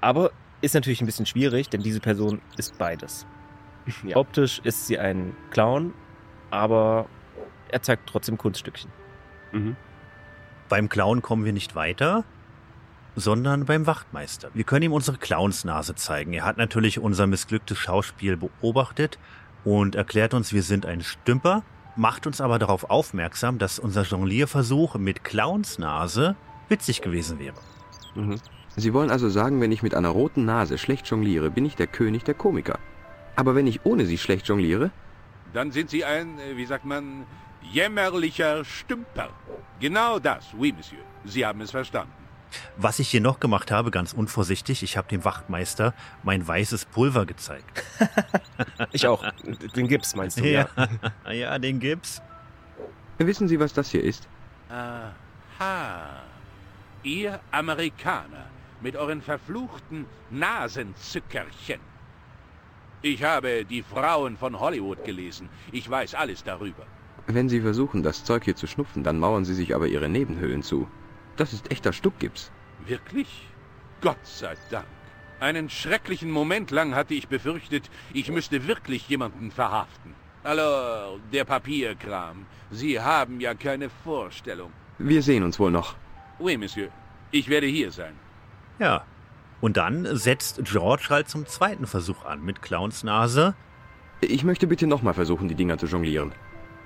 Aber 0.01 0.31
ist 0.61 0.75
natürlich 0.75 1.01
ein 1.01 1.07
bisschen 1.07 1.27
schwierig, 1.27 1.69
denn 1.69 1.83
diese 1.83 2.01
Person 2.01 2.41
ist 2.57 2.77
beides. 2.79 3.27
Ja. 4.03 4.17
Optisch 4.17 4.61
ist 4.65 4.89
sie 4.89 4.99
ein 4.99 5.37
Clown, 5.51 5.95
aber 6.51 7.07
er 7.69 7.83
zeigt 7.83 8.09
trotzdem 8.09 8.37
Kunststückchen. 8.37 8.91
Mhm. 9.53 9.77
Beim 10.69 10.89
Clown 10.89 11.23
kommen 11.23 11.45
wir 11.45 11.53
nicht 11.53 11.77
weiter, 11.77 12.25
sondern 13.15 13.65
beim 13.65 13.87
Wachtmeister. 13.87 14.51
Wir 14.55 14.65
können 14.65 14.83
ihm 14.83 14.93
unsere 14.93 15.19
Clownsnase 15.19 15.95
zeigen. 15.95 16.33
Er 16.33 16.45
hat 16.45 16.57
natürlich 16.57 16.99
unser 16.99 17.29
missglücktes 17.29 17.79
Schauspiel 17.79 18.37
beobachtet 18.37 19.21
und 19.65 19.95
erklärt 19.95 20.35
uns, 20.35 20.53
wir 20.53 20.63
sind 20.63 20.85
ein 20.85 21.03
Stümper, 21.03 21.63
macht 21.95 22.27
uns 22.27 22.41
aber 22.41 22.59
darauf 22.59 22.91
aufmerksam, 22.91 23.59
dass 23.59 23.79
unser 23.79 24.03
Jonglierversuch 24.03 24.97
mit 24.97 25.23
Clownsnase 25.23 26.35
witzig 26.69 27.03
gewesen 27.03 27.39
wäre. 27.39 27.57
Mhm. 28.17 28.41
Sie 28.77 28.93
wollen 28.93 29.11
also 29.11 29.29
sagen, 29.29 29.61
wenn 29.61 29.73
ich 29.73 29.83
mit 29.83 29.95
einer 29.95 30.09
roten 30.09 30.45
Nase 30.45 30.79
schlecht 30.79 31.07
jongliere, 31.09 31.51
bin 31.51 31.65
ich 31.65 31.77
der 31.77 31.87
König 31.87 32.25
der 32.25 32.35
Komiker. 32.35 32.79
Aber 33.37 33.55
wenn 33.55 33.67
ich 33.67 33.85
ohne 33.85 34.07
sie 34.07 34.19
schlecht 34.19 34.49
jongliere? 34.49 34.91
Dann 35.53 35.71
sind 35.71 35.91
Sie 35.91 36.05
ein, 36.05 36.39
äh, 36.39 36.57
wie 36.57 36.67
sagt 36.67 36.85
man, 36.85 37.27
jämmerlicher 37.63 38.65
Stümper. 38.65 39.31
Genau 39.81 40.19
das, 40.19 40.47
oui, 40.59 40.73
Monsieur. 40.73 41.03
Sie 41.25 41.47
haben 41.47 41.61
es 41.61 41.71
verstanden. 41.71 42.13
Was 42.77 42.99
ich 42.99 43.09
hier 43.09 43.21
noch 43.21 43.41
gemacht 43.41 43.71
habe, 43.71 43.91
ganz 43.91 44.13
unvorsichtig, 44.13 44.83
ich 44.83 44.97
habe 44.97 45.09
dem 45.09 45.25
Wachtmeister 45.25 45.95
mein 46.23 46.47
weißes 46.47 46.87
Pulver 46.87 47.27
gezeigt. 47.27 47.83
ich 48.93 49.07
auch. 49.07 49.25
Den 49.75 49.89
Gips 49.89 50.15
meinst 50.15 50.39
du, 50.39 50.49
ja? 50.49 50.69
Ja, 51.25 51.33
ja 51.33 51.59
den 51.59 51.81
Gips. 51.81 52.23
Wissen 53.19 53.49
Sie, 53.49 53.59
was 53.59 53.73
das 53.73 53.91
hier 53.91 54.05
ist? 54.05 54.29
Aha. 54.69 56.23
Ihr 57.07 57.39
Amerikaner 57.53 58.47
mit 58.81 58.97
euren 58.97 59.23
verfluchten 59.23 60.07
Nasenzückerchen. 60.31 61.79
Ich 63.01 63.23
habe 63.23 63.65
die 63.65 63.85
Frauen 63.85 64.37
von 64.37 64.59
Hollywood 64.59 65.05
gelesen. 65.05 65.49
Ich 65.71 65.89
weiß 65.89 66.17
alles 66.17 66.43
darüber. 66.43 66.85
Wenn 67.29 67.49
Sie 67.49 67.61
versuchen, 67.61 68.03
das 68.03 68.25
Zeug 68.25 68.43
hier 68.43 68.57
zu 68.57 68.67
schnupfen, 68.67 69.05
dann 69.05 69.21
mauern 69.21 69.45
Sie 69.45 69.55
sich 69.55 69.73
aber 69.73 69.87
Ihre 69.87 70.09
Nebenhöhlen 70.09 70.65
zu. 70.65 70.89
Das 71.37 71.53
ist 71.53 71.71
echter 71.71 71.93
Stuckgips. 71.93 72.51
Wirklich? 72.85 73.47
Gott 74.01 74.27
sei 74.27 74.57
Dank. 74.73 74.89
Einen 75.39 75.71
schrecklichen 75.71 76.33
Moment 76.33 76.73
lang 76.73 76.97
hatte 76.97 77.15
ich 77.15 77.29
befürchtet, 77.29 77.89
ich 78.15 78.33
müsste 78.33 78.67
wirklich 78.67 79.09
jemanden 79.09 79.53
verhaften. 79.53 80.13
Hallo, 80.43 81.21
der 81.33 81.45
Papierkram. 81.45 82.47
Sie 82.73 83.01
haben 83.01 83.39
ja 83.41 83.55
keine 83.55 83.91
Vorstellung. 83.91 84.73
Wir 84.99 85.23
sehen 85.23 85.45
uns 85.45 85.61
wohl 85.61 85.71
noch. 85.71 85.95
Oui, 86.39 86.57
Monsieur. 86.57 86.89
Ich 87.31 87.49
werde 87.49 87.67
hier 87.67 87.91
sein. 87.91 88.15
Ja. 88.79 89.05
Und 89.61 89.79
dann 89.79 90.17
setzt 90.17 90.61
George 90.65 91.07
halt 91.09 91.29
zum 91.29 91.47
zweiten 91.47 91.87
Versuch 91.87 92.25
an 92.25 92.45
mit 92.45 92.61
Clowns 92.61 93.05
Nase. 93.05 93.55
Ich 94.21 94.45
möchte 94.45 94.67
bitte 94.67 94.87
nochmal 94.87 95.15
versuchen, 95.15 95.49
die 95.49 95.55
Dinger 95.55 95.79
zu 95.79 95.87
jonglieren. 95.87 96.33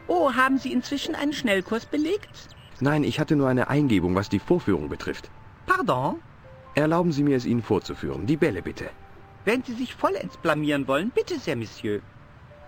Oh, 0.06 0.32
haben 0.34 0.58
Sie 0.58 0.72
inzwischen 0.72 1.14
einen 1.14 1.32
Schnellkurs 1.32 1.86
belegt? 1.86 2.48
Nein, 2.80 3.04
ich 3.04 3.18
hatte 3.20 3.36
nur 3.36 3.48
eine 3.48 3.68
Eingebung, 3.68 4.14
was 4.14 4.28
die 4.28 4.38
Vorführung 4.38 4.88
betrifft. 4.88 5.30
Pardon? 5.66 6.16
Erlauben 6.74 7.12
Sie 7.12 7.24
mir 7.24 7.36
es 7.36 7.44
Ihnen 7.44 7.62
vorzuführen. 7.62 8.26
Die 8.26 8.36
Bälle 8.36 8.62
bitte. 8.62 8.88
Wenn 9.44 9.62
Sie 9.64 9.74
sich 9.74 9.94
vollends 9.94 10.36
blamieren 10.36 10.86
wollen, 10.86 11.10
bitte 11.10 11.38
sehr, 11.38 11.56
Monsieur. 11.56 12.00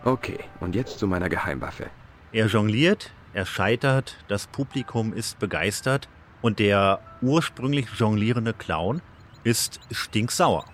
Okay, 0.04 0.40
und 0.60 0.74
jetzt 0.74 0.98
zu 0.98 1.06
meiner 1.06 1.28
Geheimwaffe. 1.28 1.86
Er 2.32 2.46
jongliert, 2.46 3.12
er 3.34 3.46
scheitert, 3.46 4.16
das 4.26 4.48
Publikum 4.48 5.12
ist 5.12 5.38
begeistert 5.38 6.08
und 6.42 6.58
der 6.58 7.00
ursprünglich 7.22 7.86
jonglierende 7.96 8.52
Clown 8.52 9.00
ist 9.44 9.80
stinksauer. 9.90 10.64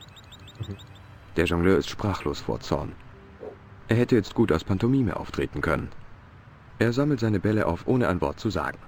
Der 1.37 1.45
Jongleur 1.45 1.79
ist 1.79 1.89
sprachlos 1.89 2.41
vor 2.41 2.61
Zorn. 2.61 2.93
Er 3.87 3.97
hätte 3.97 4.17
jetzt 4.17 4.35
gut 4.35 4.51
als 4.51 4.65
Pantomime 4.65 5.17
auftreten 5.17 5.61
können. 5.61 5.89
Er 6.79 6.93
sammelt 6.93 7.21
seine 7.21 7.41
Bälle 7.41 7.67
auf, 7.67 7.87
ohne 7.87 8.09
ein 8.09 8.21
Wort 8.21 8.41
zu 8.41 8.51
sagen. 8.51 8.79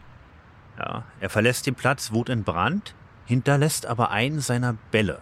Ja, 0.79 1.05
er 1.21 1.31
verlässt 1.31 1.67
den 1.67 1.75
Platz 1.75 2.13
wutentbrannt, 2.13 2.95
hinterlässt 3.27 3.87
aber 3.87 4.11
einen 4.11 4.41
seiner 4.41 4.77
Bälle. 4.91 5.21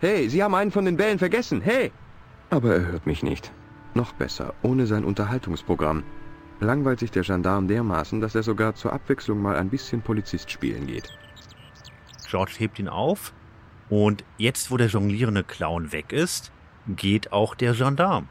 Hey, 0.00 0.28
Sie 0.28 0.42
haben 0.42 0.54
einen 0.54 0.70
von 0.70 0.84
den 0.84 0.96
Bällen 0.96 1.18
vergessen. 1.18 1.60
Hey! 1.60 1.92
Aber 2.48 2.74
er 2.74 2.86
hört 2.86 3.06
mich 3.06 3.22
nicht. 3.22 3.52
Noch 3.94 4.12
besser, 4.12 4.54
ohne 4.62 4.86
sein 4.86 5.04
Unterhaltungsprogramm. 5.04 6.04
Langweilt 6.60 7.00
sich 7.00 7.10
der 7.10 7.22
Gendarm 7.22 7.68
dermaßen, 7.68 8.20
dass 8.20 8.34
er 8.34 8.42
sogar 8.42 8.74
zur 8.74 8.92
Abwechslung 8.92 9.40
mal 9.40 9.56
ein 9.56 9.70
bisschen 9.70 10.02
Polizist 10.02 10.50
spielen 10.50 10.86
geht. 10.86 11.08
George 12.28 12.52
hebt 12.58 12.78
ihn 12.78 12.88
auf 12.88 13.32
und 13.88 14.24
jetzt, 14.36 14.70
wo 14.70 14.76
der 14.76 14.88
jonglierende 14.88 15.42
Clown 15.42 15.90
weg 15.92 16.12
ist, 16.12 16.52
geht 16.86 17.32
auch 17.32 17.54
der 17.54 17.72
Gendarm. 17.72 18.28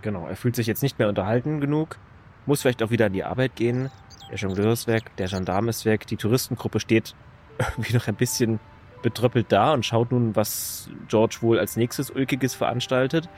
Genau, 0.00 0.26
er 0.26 0.36
fühlt 0.36 0.56
sich 0.56 0.66
jetzt 0.66 0.82
nicht 0.82 0.98
mehr 0.98 1.08
unterhalten 1.08 1.60
genug, 1.60 1.98
muss 2.46 2.62
vielleicht 2.62 2.82
auch 2.82 2.90
wieder 2.90 3.06
an 3.06 3.12
die 3.12 3.24
Arbeit 3.24 3.56
gehen. 3.56 3.90
Der 4.30 4.38
Jongleur 4.38 4.72
ist 4.72 4.86
weg, 4.86 5.14
der 5.18 5.28
Gendarm 5.28 5.68
ist 5.68 5.84
weg, 5.84 6.06
die 6.06 6.16
Touristengruppe 6.16 6.80
steht 6.80 7.14
irgendwie 7.58 7.94
noch 7.94 8.08
ein 8.08 8.16
bisschen 8.16 8.58
betröppelt 9.02 9.52
da 9.52 9.72
und 9.72 9.84
schaut 9.84 10.12
nun, 10.12 10.34
was 10.34 10.90
George 11.08 11.38
wohl 11.40 11.58
als 11.58 11.76
nächstes 11.76 12.10
Ulkiges 12.10 12.54
veranstaltet. 12.54 13.28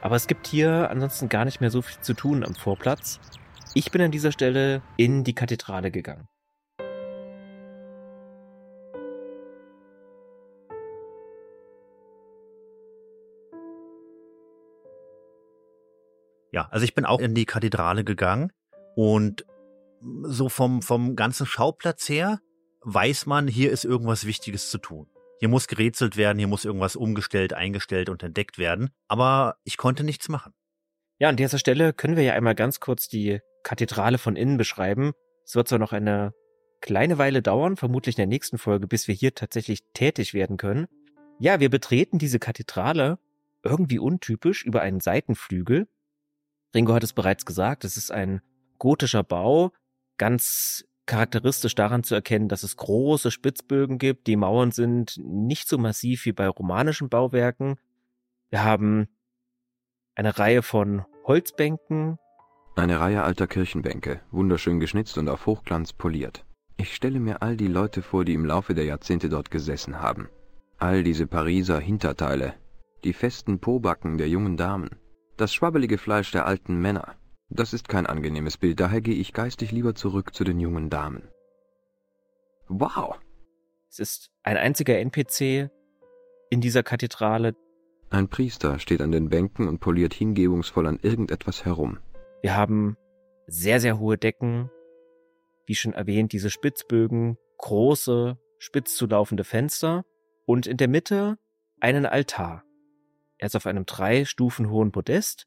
Aber 0.00 0.16
es 0.16 0.26
gibt 0.26 0.46
hier 0.46 0.88
ansonsten 0.90 1.28
gar 1.28 1.44
nicht 1.44 1.60
mehr 1.60 1.70
so 1.70 1.82
viel 1.82 2.00
zu 2.00 2.14
tun 2.14 2.44
am 2.44 2.54
Vorplatz. 2.54 3.20
Ich 3.74 3.90
bin 3.90 4.02
an 4.02 4.10
dieser 4.10 4.32
Stelle 4.32 4.82
in 4.98 5.24
die 5.24 5.34
Kathedrale 5.34 5.90
gegangen. 5.90 6.28
Ja, 16.50 16.68
also 16.70 16.84
ich 16.84 16.94
bin 16.94 17.06
auch 17.06 17.18
in 17.18 17.34
die 17.34 17.46
Kathedrale 17.46 18.04
gegangen 18.04 18.52
und 18.94 19.46
so 20.24 20.50
vom, 20.50 20.82
vom 20.82 21.16
ganzen 21.16 21.46
Schauplatz 21.46 22.06
her 22.10 22.40
weiß 22.82 23.24
man, 23.24 23.48
hier 23.48 23.70
ist 23.70 23.86
irgendwas 23.86 24.26
Wichtiges 24.26 24.68
zu 24.68 24.76
tun. 24.76 25.06
Hier 25.38 25.48
muss 25.48 25.66
gerätselt 25.66 26.18
werden, 26.18 26.38
hier 26.38 26.48
muss 26.48 26.66
irgendwas 26.66 26.94
umgestellt, 26.94 27.54
eingestellt 27.54 28.10
und 28.10 28.22
entdeckt 28.22 28.58
werden. 28.58 28.90
Aber 29.08 29.56
ich 29.64 29.78
konnte 29.78 30.04
nichts 30.04 30.28
machen. 30.28 30.52
Ja, 31.22 31.28
an 31.28 31.36
dieser 31.36 31.58
Stelle 31.58 31.92
können 31.92 32.16
wir 32.16 32.24
ja 32.24 32.32
einmal 32.32 32.56
ganz 32.56 32.80
kurz 32.80 33.08
die 33.08 33.38
Kathedrale 33.62 34.18
von 34.18 34.34
innen 34.34 34.56
beschreiben. 34.56 35.12
Es 35.44 35.54
wird 35.54 35.68
zwar 35.68 35.78
noch 35.78 35.92
eine 35.92 36.34
kleine 36.80 37.16
Weile 37.16 37.42
dauern, 37.42 37.76
vermutlich 37.76 38.16
in 38.16 38.22
der 38.22 38.26
nächsten 38.26 38.58
Folge, 38.58 38.88
bis 38.88 39.06
wir 39.06 39.14
hier 39.14 39.32
tatsächlich 39.32 39.84
tätig 39.94 40.34
werden 40.34 40.56
können. 40.56 40.88
Ja, 41.38 41.60
wir 41.60 41.70
betreten 41.70 42.18
diese 42.18 42.40
Kathedrale 42.40 43.20
irgendwie 43.62 44.00
untypisch 44.00 44.64
über 44.64 44.82
einen 44.82 44.98
Seitenflügel. 44.98 45.86
Ringo 46.74 46.92
hat 46.92 47.04
es 47.04 47.12
bereits 47.12 47.46
gesagt, 47.46 47.84
es 47.84 47.96
ist 47.96 48.10
ein 48.10 48.40
gotischer 48.78 49.22
Bau, 49.22 49.70
ganz 50.18 50.84
charakteristisch 51.06 51.76
daran 51.76 52.02
zu 52.02 52.16
erkennen, 52.16 52.48
dass 52.48 52.64
es 52.64 52.76
große 52.76 53.30
Spitzbögen 53.30 53.98
gibt. 53.98 54.26
Die 54.26 54.34
Mauern 54.34 54.72
sind 54.72 55.18
nicht 55.18 55.68
so 55.68 55.78
massiv 55.78 56.24
wie 56.24 56.32
bei 56.32 56.48
romanischen 56.48 57.08
Bauwerken. 57.08 57.76
Wir 58.50 58.64
haben 58.64 59.06
eine 60.16 60.36
Reihe 60.36 60.62
von 60.62 61.04
Holzbänken. 61.24 62.18
Eine 62.74 63.00
Reihe 63.00 63.22
alter 63.22 63.46
Kirchenbänke, 63.46 64.20
wunderschön 64.30 64.80
geschnitzt 64.80 65.18
und 65.18 65.28
auf 65.28 65.46
Hochglanz 65.46 65.92
poliert. 65.92 66.44
Ich 66.76 66.94
stelle 66.94 67.20
mir 67.20 67.42
all 67.42 67.56
die 67.56 67.68
Leute 67.68 68.02
vor, 68.02 68.24
die 68.24 68.34
im 68.34 68.44
Laufe 68.44 68.74
der 68.74 68.84
Jahrzehnte 68.84 69.28
dort 69.28 69.50
gesessen 69.50 70.00
haben. 70.00 70.28
All 70.78 71.02
diese 71.04 71.26
Pariser 71.26 71.78
Hinterteile, 71.78 72.54
die 73.04 73.12
festen 73.12 73.60
Pobacken 73.60 74.18
der 74.18 74.28
jungen 74.28 74.56
Damen, 74.56 74.90
das 75.36 75.54
schwabbelige 75.54 75.98
Fleisch 75.98 76.32
der 76.32 76.46
alten 76.46 76.80
Männer. 76.80 77.14
Das 77.50 77.72
ist 77.72 77.88
kein 77.88 78.06
angenehmes 78.06 78.56
Bild, 78.56 78.80
daher 78.80 79.00
gehe 79.00 79.14
ich 79.14 79.32
geistig 79.32 79.70
lieber 79.70 79.94
zurück 79.94 80.34
zu 80.34 80.42
den 80.42 80.58
jungen 80.58 80.90
Damen. 80.90 81.28
Wow! 82.68 83.18
Es 83.90 83.98
ist 83.98 84.30
ein 84.42 84.56
einziger 84.56 84.98
NPC 84.98 85.70
in 86.50 86.60
dieser 86.60 86.82
Kathedrale. 86.82 87.54
Ein 88.12 88.28
Priester 88.28 88.78
steht 88.78 89.00
an 89.00 89.10
den 89.10 89.30
Bänken 89.30 89.66
und 89.66 89.78
poliert 89.78 90.12
hingebungsvoll 90.12 90.86
an 90.86 90.98
irgendetwas 91.00 91.64
herum. 91.64 91.98
Wir 92.42 92.54
haben 92.54 92.98
sehr, 93.46 93.80
sehr 93.80 93.98
hohe 93.98 94.18
Decken. 94.18 94.70
Wie 95.64 95.74
schon 95.74 95.94
erwähnt, 95.94 96.34
diese 96.34 96.50
Spitzbögen, 96.50 97.38
große, 97.56 98.36
spitz 98.58 98.96
zulaufende 98.96 99.44
Fenster 99.44 100.04
und 100.44 100.66
in 100.66 100.76
der 100.76 100.88
Mitte 100.88 101.38
einen 101.80 102.04
Altar. 102.04 102.64
Er 103.38 103.46
ist 103.46 103.56
auf 103.56 103.64
einem 103.64 103.86
drei 103.86 104.26
Stufen 104.26 104.68
hohen 104.68 104.92
Podest 104.92 105.46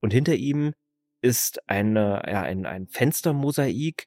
und 0.00 0.12
hinter 0.12 0.36
ihm 0.36 0.74
ist 1.22 1.68
eine, 1.68 2.22
ja, 2.24 2.42
ein, 2.42 2.66
ein 2.66 2.86
Fenstermosaik, 2.86 4.06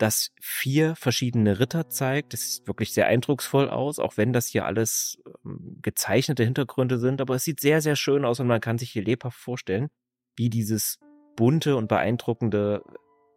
das 0.00 0.30
vier 0.40 0.96
verschiedene 0.96 1.60
Ritter 1.60 1.88
zeigt. 1.88 2.32
Das 2.32 2.56
sieht 2.56 2.66
wirklich 2.66 2.92
sehr 2.92 3.06
eindrucksvoll 3.06 3.68
aus, 3.68 3.98
auch 3.98 4.16
wenn 4.16 4.32
das 4.32 4.46
hier 4.46 4.64
alles 4.64 5.22
ähm, 5.44 5.78
gezeichnete 5.82 6.42
Hintergründe 6.42 6.98
sind. 6.98 7.20
Aber 7.20 7.34
es 7.34 7.44
sieht 7.44 7.60
sehr, 7.60 7.82
sehr 7.82 7.96
schön 7.96 8.24
aus 8.24 8.40
und 8.40 8.46
man 8.46 8.60
kann 8.60 8.78
sich 8.78 8.90
hier 8.90 9.04
lebhaft 9.04 9.38
vorstellen, 9.38 9.90
wie 10.36 10.48
dieses 10.48 10.98
bunte 11.36 11.76
und 11.76 11.88
beeindruckende 11.88 12.82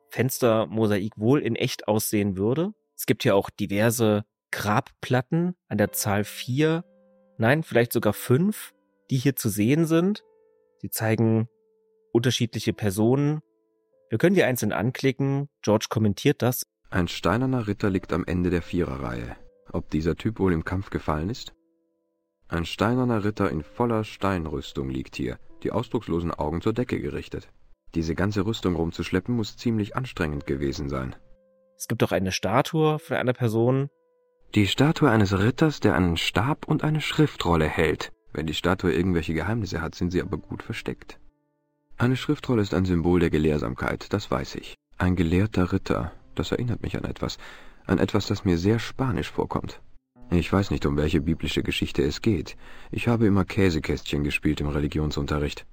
Fenstermosaik 0.10 1.14
wohl 1.18 1.42
in 1.42 1.56
echt 1.56 1.88
aussehen 1.88 2.38
würde. 2.38 2.74
Es 2.96 3.06
gibt 3.06 3.24
hier 3.24 3.36
auch 3.36 3.50
diverse 3.50 4.24
Grabplatten 4.52 5.56
an 5.68 5.78
der 5.78 5.92
Zahl 5.92 6.24
vier, 6.24 6.86
nein, 7.38 7.64
vielleicht 7.64 7.92
sogar 7.92 8.14
fünf, 8.14 8.74
die 9.10 9.18
hier 9.18 9.36
zu 9.36 9.50
sehen 9.50 9.86
sind. 9.86 10.24
Sie 10.78 10.90
zeigen 10.90 11.50
unterschiedliche 12.14 12.72
Personen. 12.72 13.42
Wir 14.14 14.20
können 14.20 14.36
die 14.36 14.44
einzeln 14.44 14.74
anklicken. 14.74 15.50
George 15.64 15.88
kommentiert 15.90 16.44
das. 16.44 16.68
Ein 16.92 17.08
steinerner 17.08 17.66
Ritter 17.66 17.90
liegt 17.90 18.14
am 18.14 18.24
Ende 18.26 18.52
der 18.52 18.62
Viererreihe. 18.62 19.36
Ob 19.72 19.90
dieser 19.90 20.16
Typ 20.16 20.38
wohl 20.38 20.54
im 20.54 20.64
Kampf 20.64 20.92
gefallen 20.92 21.32
ist? 21.32 21.56
Ein 22.48 22.66
steinerner 22.66 23.24
Ritter 23.24 23.50
in 23.50 23.64
voller 23.64 24.04
Steinrüstung 24.04 24.92
liegt 24.92 25.16
hier, 25.16 25.40
die 25.64 25.72
ausdruckslosen 25.72 26.30
Augen 26.30 26.62
zur 26.62 26.74
Decke 26.74 27.02
gerichtet. 27.02 27.50
Diese 27.96 28.14
ganze 28.14 28.46
Rüstung 28.46 28.76
rumzuschleppen 28.76 29.36
muss 29.36 29.58
ziemlich 29.58 29.96
anstrengend 29.96 30.46
gewesen 30.46 30.90
sein. 30.90 31.16
Es 31.76 31.88
gibt 31.88 32.04
auch 32.04 32.12
eine 32.12 32.32
Statue 32.32 33.00
von 33.00 33.18
einer 33.18 33.34
Person. 33.34 33.90
Die 34.54 34.68
Statue 34.68 35.10
eines 35.10 35.36
Ritters, 35.36 35.80
der 35.80 35.96
einen 35.96 36.18
Stab 36.18 36.68
und 36.68 36.84
eine 36.84 37.02
Schriftrolle 37.02 37.66
hält. 37.66 38.12
Wenn 38.32 38.46
die 38.46 38.54
Statue 38.54 38.94
irgendwelche 38.94 39.34
Geheimnisse 39.34 39.82
hat, 39.82 39.96
sind 39.96 40.12
sie 40.12 40.22
aber 40.22 40.38
gut 40.38 40.62
versteckt. 40.62 41.20
Eine 41.98 42.16
Schriftrolle 42.16 42.62
ist 42.62 42.74
ein 42.74 42.86
Symbol 42.86 43.20
der 43.20 43.30
Gelehrsamkeit, 43.30 44.12
das 44.12 44.30
weiß 44.30 44.56
ich. 44.56 44.76
Ein 44.98 45.16
gelehrter 45.16 45.72
Ritter, 45.72 46.12
das 46.36 46.52
erinnert 46.52 46.82
mich 46.82 46.98
an 46.98 47.04
etwas. 47.04 47.38
An 47.86 48.00
etwas, 48.00 48.28
das 48.28 48.46
mir 48.46 48.58
sehr 48.58 48.80
spanisch 48.80 49.32
vorkommt. 49.32 49.82
Ich 50.32 50.52
weiß 50.52 50.72
nicht, 50.72 50.86
um 50.86 50.98
welche 50.98 51.22
biblische 51.22 51.62
Geschichte 51.62 52.02
es 52.02 52.22
geht. 52.22 52.56
Ich 52.92 53.08
habe 53.08 53.28
immer 53.28 53.46
Käsekästchen 53.46 54.24
gespielt 54.24 54.62
im 54.62 54.68
Religionsunterricht. 54.68 55.66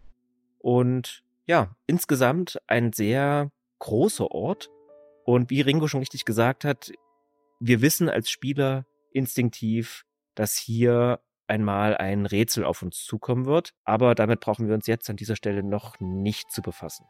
Und 0.58 1.22
ja, 1.46 1.74
insgesamt 1.86 2.58
ein 2.66 2.92
sehr 2.92 3.50
großer 3.78 4.30
Ort. 4.30 4.70
Und 5.24 5.50
wie 5.50 5.62
Ringo 5.62 5.88
schon 5.88 6.00
richtig 6.00 6.24
gesagt 6.24 6.64
hat, 6.64 6.92
wir 7.60 7.80
wissen 7.80 8.08
als 8.08 8.30
Spieler 8.30 8.84
instinktiv, 9.12 10.04
dass 10.34 10.56
hier 10.56 11.20
einmal 11.50 11.96
ein 11.96 12.24
Rätsel 12.24 12.64
auf 12.64 12.80
uns 12.80 13.04
zukommen 13.04 13.44
wird. 13.44 13.74
Aber 13.84 14.14
damit 14.14 14.40
brauchen 14.40 14.68
wir 14.68 14.74
uns 14.74 14.86
jetzt 14.86 15.10
an 15.10 15.16
dieser 15.16 15.36
Stelle 15.36 15.62
noch 15.62 16.00
nicht 16.00 16.50
zu 16.50 16.62
befassen. 16.62 17.04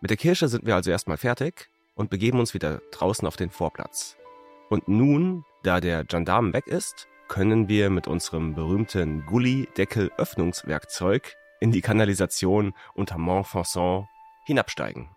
Mit 0.00 0.10
der 0.10 0.16
Kirche 0.16 0.46
sind 0.46 0.64
wir 0.64 0.76
also 0.76 0.92
erstmal 0.92 1.16
fertig 1.16 1.68
und 1.96 2.10
begeben 2.10 2.38
uns 2.38 2.54
wieder 2.54 2.80
draußen 2.92 3.26
auf 3.26 3.36
den 3.36 3.50
Vorplatz. 3.50 4.16
Und 4.68 4.86
nun, 4.86 5.44
da 5.64 5.80
der 5.80 6.04
Gendarm 6.04 6.52
weg 6.52 6.68
ist, 6.68 7.08
können 7.26 7.68
wir 7.68 7.90
mit 7.90 8.06
unserem 8.06 8.54
berühmten 8.54 9.26
Gully-Deckel-Öffnungswerkzeug 9.26 11.34
in 11.60 11.72
die 11.72 11.80
Kanalisation 11.80 12.74
unter 12.94 13.18
Montfaucon 13.18 14.06
hinabsteigen. 14.44 15.08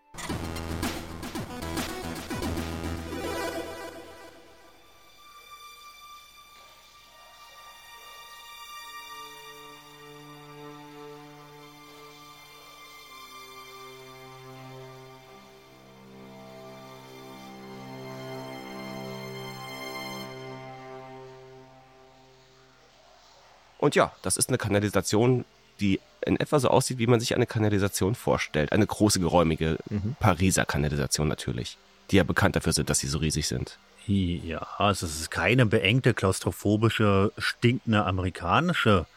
Und 23.81 23.95
ja, 23.95 24.13
das 24.21 24.37
ist 24.37 24.47
eine 24.47 24.59
Kanalisation, 24.59 25.43
die 25.79 25.99
in 26.23 26.39
etwa 26.39 26.59
so 26.59 26.69
aussieht, 26.69 26.99
wie 26.99 27.07
man 27.07 27.19
sich 27.19 27.35
eine 27.35 27.47
Kanalisation 27.47 28.13
vorstellt. 28.13 28.71
Eine 28.71 28.85
große, 28.85 29.19
geräumige 29.19 29.77
mhm. 29.89 30.15
Pariser 30.19 30.65
Kanalisation 30.65 31.27
natürlich, 31.27 31.77
die 32.11 32.17
ja 32.17 32.23
bekannt 32.23 32.55
dafür 32.55 32.73
sind, 32.73 32.91
dass 32.91 32.99
sie 32.99 33.07
so 33.07 33.17
riesig 33.17 33.47
sind. 33.47 33.79
Ja, 34.05 34.65
also 34.77 35.05
es 35.05 35.19
ist 35.19 35.31
keine 35.31 35.65
beengte, 35.65 36.13
klaustrophobische, 36.13 37.31
stinkende 37.39 38.05
amerikanische 38.05 39.07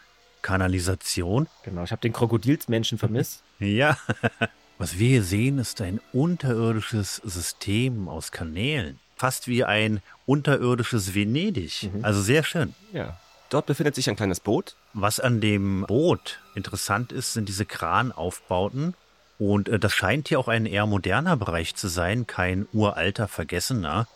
Kanalisation. 0.40 1.46
Genau, 1.62 1.84
ich 1.84 1.90
habe 1.90 2.00
den 2.00 2.12
Krokodilsmenschen 2.14 2.98
vermisst. 2.98 3.42
ja. 3.58 3.98
Was 4.78 4.98
wir 4.98 5.08
hier 5.08 5.22
sehen, 5.22 5.58
ist 5.58 5.80
ein 5.82 6.00
unterirdisches 6.12 7.16
System 7.16 8.08
aus 8.08 8.32
Kanälen. 8.32 8.98
Fast 9.16 9.46
wie 9.46 9.62
ein 9.62 10.02
unterirdisches 10.26 11.14
Venedig. 11.14 11.90
Mhm. 11.92 12.04
Also 12.04 12.20
sehr 12.22 12.42
schön. 12.42 12.74
Ja. 12.92 13.18
Dort 13.50 13.66
befindet 13.66 13.94
sich 13.94 14.08
ein 14.08 14.16
kleines 14.16 14.40
Boot. 14.40 14.74
Was 14.92 15.20
an 15.20 15.40
dem 15.40 15.84
Boot 15.86 16.40
interessant 16.54 17.12
ist, 17.12 17.34
sind 17.34 17.48
diese 17.48 17.66
Kranaufbauten. 17.66 18.94
Und 19.38 19.68
äh, 19.68 19.78
das 19.78 19.92
scheint 19.92 20.28
hier 20.28 20.38
auch 20.38 20.48
ein 20.48 20.66
eher 20.66 20.86
moderner 20.86 21.36
Bereich 21.36 21.74
zu 21.74 21.88
sein, 21.88 22.26
kein 22.26 22.66
uralter, 22.72 23.28
vergessener. 23.28 24.06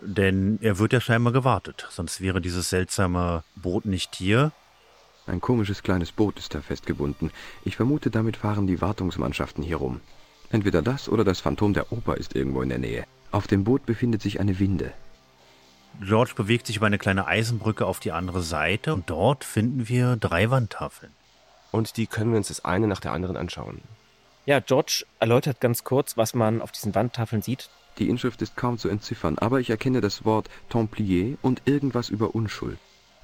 Denn 0.00 0.58
er 0.62 0.78
wird 0.78 0.92
ja 0.92 1.00
scheinbar 1.00 1.32
gewartet, 1.32 1.86
sonst 1.90 2.20
wäre 2.20 2.40
dieses 2.40 2.70
seltsame 2.70 3.44
Boot 3.54 3.84
nicht 3.84 4.14
hier. 4.14 4.52
Ein 5.26 5.40
komisches 5.40 5.82
kleines 5.82 6.10
Boot 6.10 6.38
ist 6.38 6.54
da 6.54 6.62
festgebunden. 6.62 7.30
Ich 7.64 7.76
vermute, 7.76 8.10
damit 8.10 8.38
fahren 8.38 8.66
die 8.66 8.80
Wartungsmannschaften 8.80 9.62
hier 9.62 9.76
rum. 9.76 10.00
Entweder 10.50 10.82
das 10.82 11.08
oder 11.08 11.22
das 11.22 11.40
Phantom 11.40 11.74
der 11.74 11.92
Oper 11.92 12.16
ist 12.16 12.34
irgendwo 12.34 12.62
in 12.62 12.70
der 12.70 12.78
Nähe. 12.78 13.04
Auf 13.30 13.46
dem 13.46 13.62
Boot 13.62 13.86
befindet 13.86 14.22
sich 14.22 14.40
eine 14.40 14.58
Winde. 14.58 14.92
George 16.00 16.32
bewegt 16.34 16.66
sich 16.66 16.76
über 16.76 16.86
eine 16.86 16.98
kleine 16.98 17.26
Eisenbrücke 17.26 17.86
auf 17.86 18.00
die 18.00 18.12
andere 18.12 18.42
Seite 18.42 18.94
und 18.94 19.10
dort 19.10 19.44
finden 19.44 19.88
wir 19.88 20.16
drei 20.16 20.50
Wandtafeln. 20.50 21.12
Und 21.72 21.96
die 21.96 22.06
können 22.06 22.30
wir 22.30 22.38
uns 22.38 22.48
das 22.48 22.64
eine 22.64 22.86
nach 22.86 23.00
der 23.00 23.12
anderen 23.12 23.36
anschauen. 23.36 23.80
Ja, 24.46 24.60
George 24.60 25.04
erläutert 25.18 25.60
ganz 25.60 25.84
kurz, 25.84 26.16
was 26.16 26.34
man 26.34 26.62
auf 26.62 26.72
diesen 26.72 26.94
Wandtafeln 26.94 27.42
sieht. 27.42 27.68
Die 27.98 28.08
Inschrift 28.08 28.40
ist 28.42 28.56
kaum 28.56 28.78
zu 28.78 28.88
entziffern, 28.88 29.36
aber 29.38 29.60
ich 29.60 29.70
erkenne 29.70 30.00
das 30.00 30.24
Wort 30.24 30.48
Templier 30.70 31.36
und 31.42 31.62
irgendwas 31.66 32.08
über 32.08 32.34
Unschuld. 32.34 32.78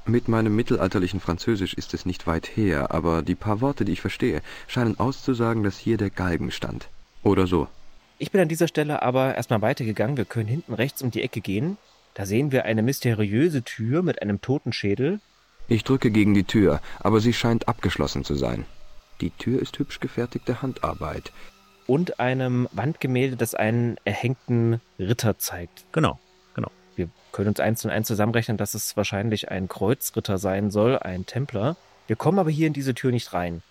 Mit 0.05 0.29
meinem 0.29 0.55
mittelalterlichen 0.55 1.19
Französisch 1.19 1.75
ist 1.75 1.95
es 1.95 2.07
nicht 2.07 2.29
weit 2.29 2.57
her, 2.57 2.93
aber 2.93 3.23
die 3.23 3.35
paar 3.35 3.61
Worte, 3.61 3.85
die 3.85 3.93
ich 3.93 4.01
verstehe, 4.01 4.41
scheinen 4.69 5.01
auszusagen, 5.01 5.65
dass 5.65 5.79
hier 5.79 5.97
der 5.97 6.11
Galgen 6.11 6.53
stand. 6.53 6.89
Oder 7.25 7.49
so. 7.49 7.67
Ich 8.19 8.31
bin 8.31 8.41
an 8.41 8.49
dieser 8.49 8.69
Stelle 8.69 9.03
aber 9.03 9.35
erstmal 9.35 9.63
weitergegangen. 9.63 10.17
Wir 10.17 10.25
können 10.25 10.49
hinten 10.49 10.75
rechts 10.75 11.03
um 11.03 11.11
die 11.11 11.23
Ecke 11.23 11.41
gehen. 11.41 11.77
Da 12.17 12.25
sehen 12.25 12.51
wir 12.51 12.65
eine 12.65 12.81
mysteriöse 12.81 13.63
Tür 13.63 14.03
mit 14.03 14.23
einem 14.23 14.41
Totenschädel. 14.41 15.21
Ich 15.69 15.85
drücke 15.85 16.11
gegen 16.11 16.33
die 16.33 16.45
Tür, 16.45 16.81
aber 16.99 17.21
sie 17.21 17.35
scheint 17.35 17.69
abgeschlossen 17.69 18.25
zu 18.25 18.37
sein. 18.37 18.65
Die 19.21 19.29
Tür 19.29 19.61
ist 19.61 19.79
hübsch 19.79 20.01
gefertigte 20.01 20.63
Handarbeit. 20.63 21.31
Und 21.87 22.19
einem 22.19 22.71
Wandgemälde, 22.73 23.37
das 23.37 23.55
einen 23.55 23.99
erhängten 24.07 24.81
Ritter 24.99 25.39
zeigt. 25.39 25.85
Genau, 25.93 26.19
genau. 26.55 26.71
Wir 26.95 27.11
können 27.33 27.49
uns 27.49 27.61
eins 27.61 27.85
und 27.85 27.91
eins 27.91 28.07
zusammenrechnen, 28.07 28.57
dass 28.57 28.73
es 28.73 28.97
wahrscheinlich 28.97 29.51
ein 29.51 29.69
Kreuzritter 29.69 30.39
sein 30.39 30.71
soll, 30.71 30.99
ein 30.99 31.27
Templer. 31.27 31.77
Wir 32.07 32.17
kommen 32.17 32.39
aber 32.39 32.51
hier 32.51 32.67
in 32.67 32.73
diese 32.73 32.95
Tür 32.95 33.11
nicht 33.11 33.35
rein. 33.35 33.63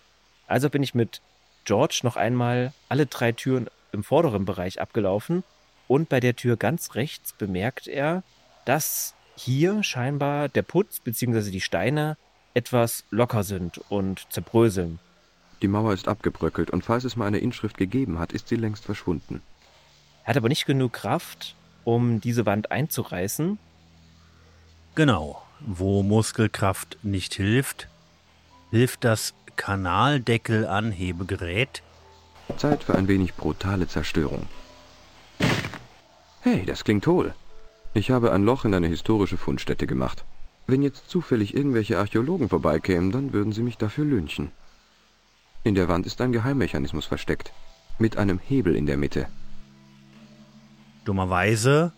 Also 0.46 0.70
bin 0.70 0.84
ich 0.84 0.94
mit 0.94 1.20
George 1.64 2.02
noch 2.04 2.14
einmal 2.14 2.72
alle 2.88 3.06
drei 3.06 3.32
Türen 3.32 3.66
im 3.90 4.04
vorderen 4.04 4.44
Bereich 4.44 4.80
abgelaufen 4.80 5.42
und 5.88 6.08
bei 6.08 6.20
der 6.20 6.36
Tür 6.36 6.56
ganz 6.56 6.94
rechts 6.94 7.32
bemerkt 7.32 7.88
er, 7.88 8.22
dass 8.66 9.14
hier 9.36 9.82
scheinbar 9.82 10.50
der 10.50 10.62
Putz 10.62 11.00
bzw. 11.00 11.50
die 11.50 11.62
Steine 11.62 12.18
etwas 12.52 13.04
locker 13.10 13.44
sind 13.44 13.80
und 13.88 14.30
zerbröseln. 14.30 14.98
Die 15.62 15.68
Mauer 15.68 15.94
ist 15.94 16.08
abgebröckelt 16.08 16.70
und 16.70 16.84
falls 16.84 17.04
es 17.04 17.16
mal 17.16 17.24
eine 17.26 17.38
Inschrift 17.38 17.78
gegeben 17.78 18.18
hat, 18.18 18.32
ist 18.32 18.48
sie 18.48 18.56
längst 18.56 18.84
verschwunden. 18.84 19.40
Er 20.24 20.30
hat 20.30 20.36
aber 20.36 20.48
nicht 20.48 20.66
genug 20.66 20.92
Kraft, 20.92 21.54
um 21.84 22.20
diese 22.20 22.44
Wand 22.46 22.72
einzureißen. 22.72 23.58
Genau, 24.94 25.42
wo 25.60 26.02
Muskelkraft 26.02 26.98
nicht 27.02 27.34
hilft, 27.34 27.88
hilft 28.70 29.04
das 29.04 29.34
Kanaldeckel-Anhebegerät. 29.56 31.82
Zeit 32.56 32.84
für 32.84 32.94
ein 32.96 33.08
wenig 33.08 33.34
brutale 33.34 33.86
Zerstörung. 33.86 34.46
Hey, 36.40 36.64
das 36.64 36.84
klingt 36.84 37.06
hohl. 37.06 37.34
Ich 37.96 38.10
habe 38.10 38.30
ein 38.32 38.44
Loch 38.44 38.66
in 38.66 38.74
eine 38.74 38.88
historische 38.88 39.38
Fundstätte 39.38 39.86
gemacht. 39.86 40.26
Wenn 40.66 40.82
jetzt 40.82 41.08
zufällig 41.08 41.54
irgendwelche 41.54 41.98
Archäologen 41.98 42.50
vorbeikämen, 42.50 43.10
dann 43.10 43.32
würden 43.32 43.52
sie 43.52 43.62
mich 43.62 43.78
dafür 43.78 44.04
lynchen. 44.04 44.50
In 45.64 45.74
der 45.74 45.88
Wand 45.88 46.04
ist 46.04 46.20
ein 46.20 46.30
Geheimmechanismus 46.30 47.06
versteckt. 47.06 47.54
Mit 47.98 48.18
einem 48.18 48.38
Hebel 48.38 48.76
in 48.76 48.84
der 48.84 48.98
Mitte. 48.98 49.28
Dummerweise 51.06 51.94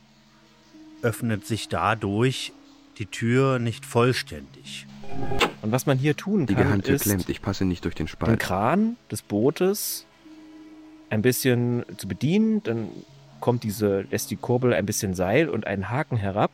öffnet 1.03 1.45
sich 1.49 1.69
dadurch 1.69 2.53
die 2.99 3.07
Tür 3.07 3.59
nicht 3.59 3.85
vollständig. 3.85 4.87
Und 5.63 5.73
was 5.73 5.87
man 5.87 5.99
hier 5.99 6.17
tun 6.17 6.47
kann, 6.47 6.47
die 6.47 6.55
Geheimtür 6.55 6.95
ist 6.95 7.03
klemmt, 7.03 7.29
ich 7.29 7.43
passe 7.43 7.65
nicht 7.65 7.85
durch 7.85 7.97
den 7.97 8.07
Spalt. 8.07 8.31
den 8.31 8.39
Kran 8.39 8.97
des 9.11 9.23
Bootes 9.23 10.07
ein 11.11 11.23
bisschen 11.23 11.85
zu 11.97 12.07
bedienen, 12.07 12.63
dann 12.63 12.89
kommt 13.41 13.63
diese, 13.65 14.03
lässt 14.11 14.31
die 14.31 14.37
Kurbel 14.37 14.73
ein 14.75 14.87
bisschen 14.87 15.15
Seil 15.15 15.49
und 15.49 15.67
einen 15.67 15.91
Haken 15.91 16.17
herab. 16.17 16.51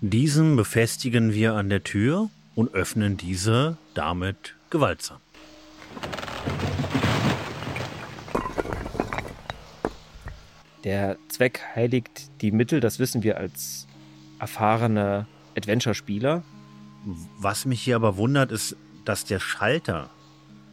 Diesen 0.00 0.56
befestigen 0.56 1.34
wir 1.34 1.54
an 1.54 1.68
der 1.68 1.82
Tür 1.82 2.30
und 2.54 2.74
öffnen 2.74 3.16
diese 3.16 3.76
damit 3.94 4.54
gewaltsam. 4.70 5.18
Der 10.84 11.18
Zweck 11.28 11.60
heiligt 11.74 12.30
die 12.40 12.50
Mittel, 12.50 12.80
das 12.80 12.98
wissen 12.98 13.22
wir 13.22 13.36
als 13.36 13.86
erfahrene 14.38 15.26
Adventure-Spieler. 15.56 16.42
Was 17.38 17.66
mich 17.66 17.82
hier 17.82 17.96
aber 17.96 18.16
wundert, 18.16 18.50
ist, 18.50 18.76
dass 19.04 19.24
der 19.26 19.40
Schalter 19.40 20.08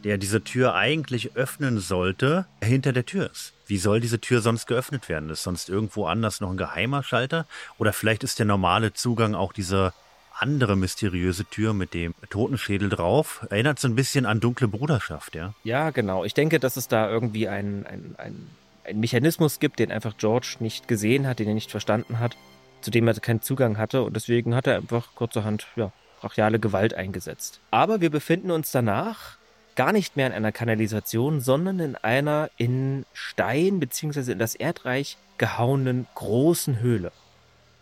der 0.04 0.18
diese 0.18 0.42
Tür 0.42 0.74
eigentlich 0.74 1.36
öffnen 1.36 1.78
sollte, 1.78 2.46
hinter 2.62 2.92
der 2.92 3.06
Tür 3.06 3.30
ist. 3.30 3.52
Wie 3.66 3.78
soll 3.78 4.00
diese 4.00 4.20
Tür 4.20 4.40
sonst 4.40 4.66
geöffnet 4.66 5.08
werden? 5.08 5.30
Ist 5.30 5.42
sonst 5.42 5.68
irgendwo 5.68 6.06
anders 6.06 6.40
noch 6.40 6.50
ein 6.50 6.56
geheimer 6.56 7.02
Schalter? 7.02 7.46
Oder 7.78 7.92
vielleicht 7.92 8.24
ist 8.24 8.38
der 8.38 8.46
normale 8.46 8.92
Zugang 8.92 9.34
auch 9.34 9.52
diese 9.52 9.92
andere 10.38 10.76
mysteriöse 10.76 11.44
Tür 11.44 11.74
mit 11.74 11.94
dem 11.94 12.14
Totenschädel 12.30 12.88
drauf. 12.88 13.46
Erinnert 13.50 13.78
so 13.78 13.88
ein 13.88 13.94
bisschen 13.94 14.24
an 14.24 14.40
dunkle 14.40 14.68
Bruderschaft, 14.68 15.34
ja? 15.34 15.52
Ja, 15.64 15.90
genau. 15.90 16.24
Ich 16.24 16.34
denke, 16.34 16.60
dass 16.60 16.76
es 16.76 16.88
da 16.88 17.10
irgendwie 17.10 17.48
ein, 17.48 17.84
ein, 17.86 18.14
ein, 18.18 18.50
einen 18.84 19.00
Mechanismus 19.00 19.58
gibt, 19.58 19.80
den 19.80 19.90
einfach 19.90 20.16
George 20.16 20.56
nicht 20.60 20.88
gesehen 20.88 21.26
hat, 21.26 21.40
den 21.40 21.48
er 21.48 21.54
nicht 21.54 21.70
verstanden 21.70 22.20
hat, 22.20 22.36
zu 22.80 22.90
dem 22.90 23.08
er 23.08 23.14
keinen 23.14 23.42
Zugang 23.42 23.78
hatte 23.78 24.02
und 24.02 24.14
deswegen 24.14 24.54
hat 24.54 24.66
er 24.66 24.76
einfach 24.76 25.14
kurzerhand 25.16 25.66
ja, 25.76 25.92
brachiale 26.20 26.60
Gewalt 26.60 26.94
eingesetzt. 26.94 27.60
Aber 27.70 28.00
wir 28.00 28.10
befinden 28.10 28.50
uns 28.52 28.70
danach 28.70 29.37
gar 29.78 29.92
nicht 29.92 30.16
mehr 30.16 30.26
in 30.26 30.32
einer 30.32 30.50
Kanalisation, 30.50 31.38
sondern 31.38 31.78
in 31.78 31.94
einer 31.94 32.50
in 32.56 33.06
Stein 33.12 33.78
bzw. 33.78 34.32
in 34.32 34.38
das 34.40 34.56
Erdreich 34.56 35.18
gehauenen 35.38 36.08
großen 36.16 36.80
Höhle. 36.80 37.12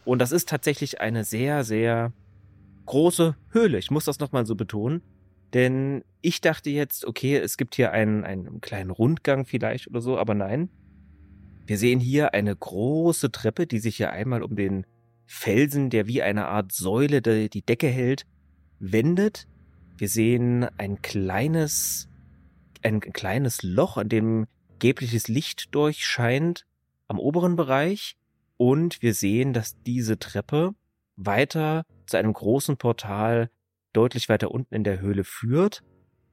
Und 0.05 0.19
das 0.19 0.31
ist 0.31 0.47
tatsächlich 0.47 1.01
eine 1.01 1.25
sehr, 1.25 1.65
sehr 1.65 2.13
große 2.85 3.35
Höhle. 3.49 3.79
Ich 3.79 3.91
muss 3.91 4.05
das 4.05 4.19
nochmal 4.19 4.45
so 4.45 4.57
betonen. 4.57 5.01
Denn 5.55 6.05
ich 6.21 6.43
dachte 6.43 6.69
jetzt, 6.69 7.07
okay, 7.07 7.39
es 7.39 7.57
gibt 7.57 7.75
hier 7.77 7.93
einen, 7.93 8.25
einen 8.25 8.61
kleinen 8.61 8.91
Rundgang 8.91 9.47
vielleicht 9.47 9.89
oder 9.89 10.03
so, 10.03 10.19
aber 10.19 10.35
nein. 10.35 10.69
Wir 11.65 11.79
sehen 11.79 11.99
hier 11.99 12.35
eine 12.35 12.55
große 12.55 13.33
Treppe, 13.33 13.67
die 13.67 13.79
sich 13.79 13.97
hier 13.97 14.11
einmal 14.11 14.43
um 14.43 14.55
den 14.55 14.85
Felsen, 15.25 15.89
der 15.89 16.07
wie 16.07 16.21
eine 16.21 16.47
Art 16.47 16.73
Säule 16.73 17.23
die 17.23 17.63
Decke 17.63 17.89
hält, 17.89 18.27
wendet 18.81 19.49
wir 19.99 20.09
sehen 20.09 20.67
ein 20.77 21.01
kleines, 21.01 22.09
ein 22.83 23.01
kleines 23.01 23.63
Loch, 23.63 23.97
an 23.97 24.09
dem 24.09 24.47
gebliches 24.79 25.29
Licht 25.29 25.75
durchscheint 25.75 26.67
am 27.09 27.19
oberen 27.19 27.57
Bereich. 27.57 28.17
Und 28.59 29.03
wir 29.03 29.15
sehen, 29.15 29.53
dass 29.53 29.81
diese 29.83 30.19
Treppe 30.19 30.75
weiter 31.17 31.85
zu 32.07 32.17
einem 32.17 32.33
großen 32.33 32.77
Portal 32.77 33.51
deutlich 33.93 34.29
weiter 34.29 34.51
unten 34.51 34.75
in 34.75 34.85
der 34.85 35.01
Höhle 35.01 35.25
führt. 35.25 35.83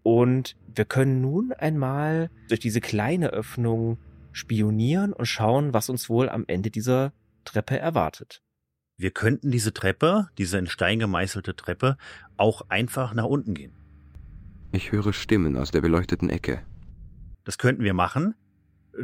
Und 0.04 0.56
wir 0.68 0.86
können 0.86 1.22
nun 1.22 1.54
einmal 1.54 2.30
durch 2.50 2.60
diese 2.60 2.82
kleine 2.82 3.30
Öffnung 3.30 3.98
spionieren 4.34 5.14
und 5.14 5.26
schauen, 5.26 5.74
was 5.74 5.90
uns 5.90 6.10
wohl 6.10 6.28
am 6.28 6.44
Ende 6.48 6.72
dieser 6.72 7.14
Treppe 7.46 7.78
erwartet. 7.78 8.42
Wir 8.98 9.12
könnten 9.12 9.50
diese 9.50 9.74
Treppe, 9.74 10.30
diese 10.38 10.58
in 10.58 10.68
Stein 10.68 11.00
gemeißelte 11.00 11.56
Treppe, 11.56 11.98
auch 12.38 12.70
einfach 12.70 13.14
nach 13.14 13.26
unten 13.26 13.54
gehen. 13.54 13.74
Ich 14.72 14.92
höre 14.92 15.14
Stimmen 15.14 15.58
aus 15.58 15.72
der 15.72 15.82
beleuchteten 15.82 16.30
Ecke. 16.30 16.64
Das 17.44 17.58
könnten 17.58 17.84
wir 17.84 17.94
machen. 17.94 18.36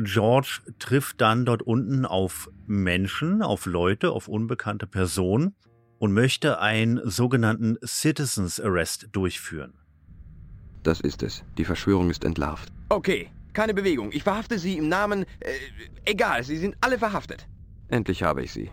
George 0.04 0.62
trifft 0.78 1.20
dann 1.22 1.46
dort 1.46 1.64
unten 1.64 2.06
auf 2.06 2.50
Menschen, 2.68 3.42
auf 3.42 3.66
Leute, 3.66 4.12
auf 4.12 4.28
unbekannte 4.28 4.86
Personen 4.86 5.56
und 5.98 6.14
möchte 6.14 6.60
einen 6.60 7.02
sogenannten 7.04 7.78
Citizens 7.84 8.60
Arrest 8.60 9.10
durchführen. 9.12 9.74
Das 10.84 11.02
ist 11.02 11.24
es. 11.24 11.44
Die 11.58 11.66
Verschwörung 11.66 12.10
ist 12.10 12.24
entlarvt. 12.24 12.72
Okay, 12.90 13.30
keine 13.54 13.74
Bewegung. 13.74 14.12
Ich 14.12 14.24
verhafte 14.24 14.60
Sie 14.60 14.78
im 14.78 14.88
Namen... 14.88 15.26
Äh, 15.40 15.52
egal, 16.06 16.44
Sie 16.44 16.58
sind 16.58 16.78
alle 16.82 17.00
verhaftet. 17.00 17.48
Endlich 17.90 18.24
habe 18.24 18.44
ich 18.44 18.54
Sie. 18.54 18.72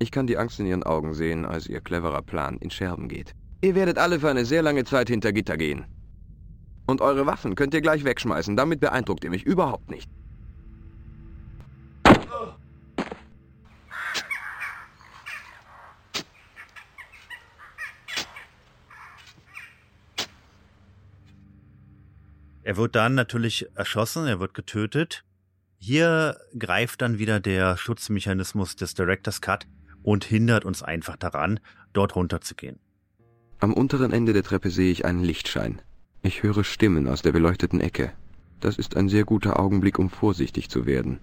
Ich 0.00 0.12
kann 0.12 0.28
die 0.28 0.38
Angst 0.38 0.60
in 0.60 0.66
Ihren 0.66 0.84
Augen 0.84 1.12
sehen, 1.12 1.44
als 1.44 1.66
Ihr 1.66 1.80
cleverer 1.80 2.22
Plan 2.22 2.56
in 2.58 2.70
Scherben 2.70 3.08
geht. 3.08 3.34
Ihr 3.60 3.74
werdet 3.74 3.98
alle 3.98 4.20
für 4.20 4.30
eine 4.30 4.44
sehr 4.44 4.62
lange 4.62 4.84
Zeit 4.84 5.08
hinter 5.08 5.32
Gitter 5.32 5.56
gehen. 5.56 5.86
Und 6.86 7.00
eure 7.00 7.26
Waffen 7.26 7.56
könnt 7.56 7.74
ihr 7.74 7.80
gleich 7.80 8.04
wegschmeißen, 8.04 8.56
damit 8.56 8.78
beeindruckt 8.78 9.24
ihr 9.24 9.30
mich 9.30 9.42
überhaupt 9.42 9.90
nicht. 9.90 10.08
Er 22.62 22.76
wird 22.76 22.94
dann 22.94 23.14
natürlich 23.14 23.66
erschossen, 23.74 24.26
er 24.26 24.38
wird 24.40 24.54
getötet. 24.54 25.24
Hier 25.78 26.38
greift 26.56 27.02
dann 27.02 27.18
wieder 27.18 27.40
der 27.40 27.76
Schutzmechanismus 27.76 28.76
des 28.76 28.94
Director's 28.94 29.40
Cut 29.40 29.66
und 30.08 30.24
hindert 30.24 30.64
uns 30.64 30.82
einfach 30.82 31.16
daran, 31.16 31.60
dort 31.92 32.16
runterzugehen. 32.16 32.78
Am 33.60 33.74
unteren 33.74 34.10
Ende 34.10 34.32
der 34.32 34.42
Treppe 34.42 34.70
sehe 34.70 34.90
ich 34.90 35.04
einen 35.04 35.22
Lichtschein. 35.22 35.82
Ich 36.22 36.42
höre 36.42 36.64
Stimmen 36.64 37.06
aus 37.08 37.20
der 37.20 37.32
beleuchteten 37.32 37.82
Ecke. 37.82 38.12
Das 38.58 38.78
ist 38.78 38.96
ein 38.96 39.10
sehr 39.10 39.24
guter 39.24 39.60
Augenblick, 39.60 39.98
um 39.98 40.08
vorsichtig 40.08 40.70
zu 40.70 40.86
werden. 40.86 41.20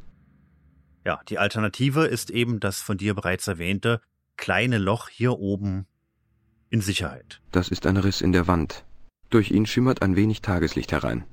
Ja, 1.03 1.19
die 1.29 1.39
Alternative 1.39 2.05
ist 2.05 2.29
eben 2.29 2.59
das 2.59 2.79
von 2.79 2.97
dir 2.97 3.15
bereits 3.15 3.47
erwähnte 3.47 4.01
kleine 4.37 4.77
Loch 4.77 5.09
hier 5.09 5.39
oben 5.39 5.87
in 6.69 6.81
Sicherheit. 6.81 7.41
Das 7.51 7.69
ist 7.69 7.87
ein 7.87 7.97
Riss 7.97 8.21
in 8.21 8.33
der 8.33 8.45
Wand. 8.45 8.85
Durch 9.31 9.49
ihn 9.49 9.65
schimmert 9.65 10.03
ein 10.03 10.15
wenig 10.15 10.43
Tageslicht 10.43 10.91
herein. 10.91 11.23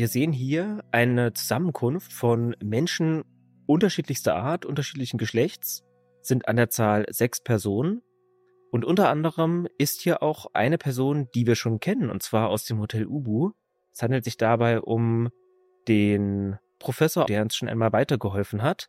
Wir 0.00 0.08
sehen 0.08 0.32
hier 0.32 0.82
eine 0.92 1.34
Zusammenkunft 1.34 2.10
von 2.10 2.56
Menschen 2.64 3.22
unterschiedlichster 3.66 4.34
Art, 4.34 4.64
unterschiedlichen 4.64 5.18
Geschlechts, 5.18 5.84
sind 6.22 6.48
an 6.48 6.56
der 6.56 6.70
Zahl 6.70 7.04
sechs 7.10 7.42
Personen. 7.42 8.00
Und 8.70 8.86
unter 8.86 9.10
anderem 9.10 9.68
ist 9.76 10.00
hier 10.00 10.22
auch 10.22 10.46
eine 10.54 10.78
Person, 10.78 11.28
die 11.34 11.46
wir 11.46 11.54
schon 11.54 11.80
kennen, 11.80 12.08
und 12.08 12.22
zwar 12.22 12.48
aus 12.48 12.64
dem 12.64 12.80
Hotel 12.80 13.04
Ubu. 13.04 13.50
Es 13.92 14.00
handelt 14.00 14.24
sich 14.24 14.38
dabei 14.38 14.80
um 14.80 15.28
den 15.86 16.56
Professor, 16.78 17.26
der 17.26 17.42
uns 17.42 17.54
schon 17.54 17.68
einmal 17.68 17.92
weitergeholfen 17.92 18.62
hat. 18.62 18.88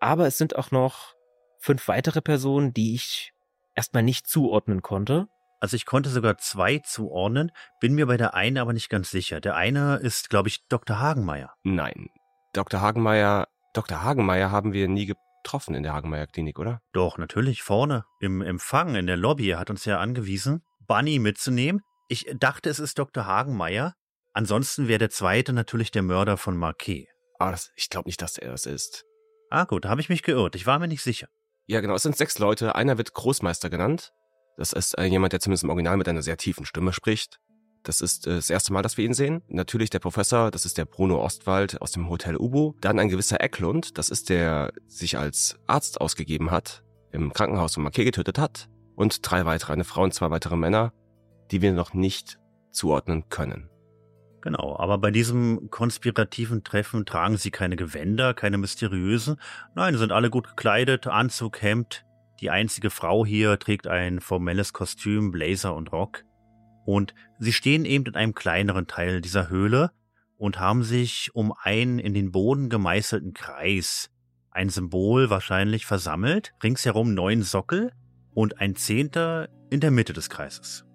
Aber 0.00 0.26
es 0.26 0.36
sind 0.36 0.56
auch 0.56 0.72
noch 0.72 1.14
fünf 1.60 1.86
weitere 1.86 2.22
Personen, 2.22 2.74
die 2.74 2.96
ich 2.96 3.32
erstmal 3.76 4.02
nicht 4.02 4.26
zuordnen 4.26 4.82
konnte. 4.82 5.28
Also 5.60 5.76
ich 5.76 5.84
konnte 5.84 6.08
sogar 6.08 6.38
zwei 6.38 6.78
zuordnen, 6.78 7.52
bin 7.80 7.94
mir 7.94 8.06
bei 8.06 8.16
der 8.16 8.34
einen 8.34 8.58
aber 8.58 8.72
nicht 8.72 8.88
ganz 8.88 9.10
sicher. 9.10 9.40
Der 9.40 9.56
eine 9.56 9.96
ist, 9.96 10.30
glaube 10.30 10.48
ich, 10.48 10.66
Dr. 10.68 10.98
Hagenmeier. 10.98 11.54
Nein. 11.62 12.08
Dr. 12.54 12.80
Hagenmeier, 12.80 13.46
Dr. 13.74 14.02
Hagenmeier 14.02 14.50
haben 14.50 14.72
wir 14.72 14.88
nie 14.88 15.14
getroffen 15.42 15.74
in 15.74 15.82
der 15.82 15.92
Hagenmeier 15.92 16.26
Klinik, 16.26 16.58
oder? 16.58 16.80
Doch, 16.92 17.18
natürlich, 17.18 17.62
vorne 17.62 18.04
im 18.20 18.40
Empfang 18.40 18.96
in 18.96 19.06
der 19.06 19.18
Lobby. 19.18 19.50
Er 19.50 19.58
hat 19.58 19.70
uns 19.70 19.84
ja 19.84 20.00
angewiesen, 20.00 20.62
Bunny 20.86 21.18
mitzunehmen. 21.18 21.82
Ich 22.08 22.26
dachte, 22.38 22.70
es 22.70 22.78
ist 22.78 22.98
Dr. 22.98 23.26
Hagenmeier. 23.26 23.94
Ansonsten 24.32 24.88
wäre 24.88 24.98
der 24.98 25.10
zweite 25.10 25.52
natürlich 25.52 25.90
der 25.90 26.02
Mörder 26.02 26.36
von 26.36 26.56
Marquet. 26.56 27.08
Ah, 27.38 27.50
das, 27.50 27.70
ich 27.76 27.90
glaube 27.90 28.08
nicht, 28.08 28.22
dass 28.22 28.38
er 28.38 28.50
das 28.50 28.66
ist. 28.66 29.04
Ah, 29.50 29.64
gut, 29.64 29.84
da 29.84 29.90
habe 29.90 30.00
ich 30.00 30.08
mich 30.08 30.22
geirrt. 30.22 30.54
Ich 30.54 30.66
war 30.66 30.78
mir 30.78 30.88
nicht 30.88 31.02
sicher. 31.02 31.28
Ja, 31.66 31.80
genau, 31.80 31.94
es 31.94 32.02
sind 32.02 32.16
sechs 32.16 32.38
Leute. 32.38 32.74
Einer 32.74 32.98
wird 32.98 33.14
Großmeister 33.14 33.70
genannt. 33.70 34.12
Das 34.60 34.74
ist 34.74 34.98
äh, 34.98 35.04
jemand, 35.04 35.32
der 35.32 35.40
zumindest 35.40 35.64
im 35.64 35.70
Original 35.70 35.96
mit 35.96 36.06
einer 36.06 36.20
sehr 36.20 36.36
tiefen 36.36 36.66
Stimme 36.66 36.92
spricht. 36.92 37.40
Das 37.82 38.02
ist 38.02 38.26
äh, 38.26 38.34
das 38.34 38.50
erste 38.50 38.74
Mal, 38.74 38.82
dass 38.82 38.98
wir 38.98 39.06
ihn 39.06 39.14
sehen. 39.14 39.40
Natürlich 39.48 39.88
der 39.88 40.00
Professor, 40.00 40.50
das 40.50 40.66
ist 40.66 40.76
der 40.76 40.84
Bruno 40.84 41.24
Ostwald 41.24 41.80
aus 41.80 41.92
dem 41.92 42.10
Hotel 42.10 42.36
Ubo. 42.36 42.76
Dann 42.82 42.98
ein 42.98 43.08
gewisser 43.08 43.42
Eklund, 43.42 43.96
das 43.96 44.10
ist 44.10 44.28
der 44.28 44.74
sich 44.86 45.16
als 45.16 45.58
Arzt 45.66 46.02
ausgegeben 46.02 46.50
hat, 46.50 46.84
im 47.10 47.32
Krankenhaus 47.32 47.74
und 47.78 47.84
Marquet 47.84 48.04
getötet 48.04 48.38
hat. 48.38 48.68
Und 48.96 49.20
drei 49.22 49.46
weitere, 49.46 49.72
eine 49.72 49.84
Frau 49.84 50.02
und 50.02 50.12
zwei 50.12 50.30
weitere 50.30 50.56
Männer, 50.56 50.92
die 51.50 51.62
wir 51.62 51.72
noch 51.72 51.94
nicht 51.94 52.38
zuordnen 52.70 53.30
können. 53.30 53.70
Genau, 54.42 54.76
aber 54.78 54.98
bei 54.98 55.10
diesem 55.10 55.70
konspirativen 55.70 56.64
Treffen 56.64 57.06
tragen 57.06 57.38
sie 57.38 57.50
keine 57.50 57.76
Gewänder, 57.76 58.34
keine 58.34 58.58
mysteriösen. 58.58 59.40
Nein, 59.74 59.96
sind 59.96 60.12
alle 60.12 60.28
gut 60.28 60.48
gekleidet, 60.48 61.06
Anzug, 61.06 61.62
Hemd, 61.62 62.04
die 62.40 62.50
einzige 62.50 62.90
Frau 62.90 63.26
hier 63.26 63.58
trägt 63.58 63.86
ein 63.86 64.20
formelles 64.20 64.72
Kostüm, 64.72 65.30
Blazer 65.30 65.74
und 65.74 65.92
Rock. 65.92 66.24
Und 66.86 67.14
sie 67.38 67.52
stehen 67.52 67.84
eben 67.84 68.06
in 68.06 68.14
einem 68.14 68.34
kleineren 68.34 68.86
Teil 68.86 69.20
dieser 69.20 69.50
Höhle 69.50 69.90
und 70.38 70.58
haben 70.58 70.82
sich 70.82 71.30
um 71.34 71.52
einen 71.62 71.98
in 71.98 72.14
den 72.14 72.32
Boden 72.32 72.70
gemeißelten 72.70 73.34
Kreis, 73.34 74.10
ein 74.50 74.70
Symbol 74.70 75.28
wahrscheinlich 75.28 75.84
versammelt, 75.84 76.54
ringsherum 76.62 77.12
neun 77.12 77.42
Sockel 77.42 77.92
und 78.32 78.58
ein 78.58 78.74
Zehnter 78.74 79.48
in 79.68 79.80
der 79.80 79.90
Mitte 79.90 80.14
des 80.14 80.30
Kreises. 80.30 80.86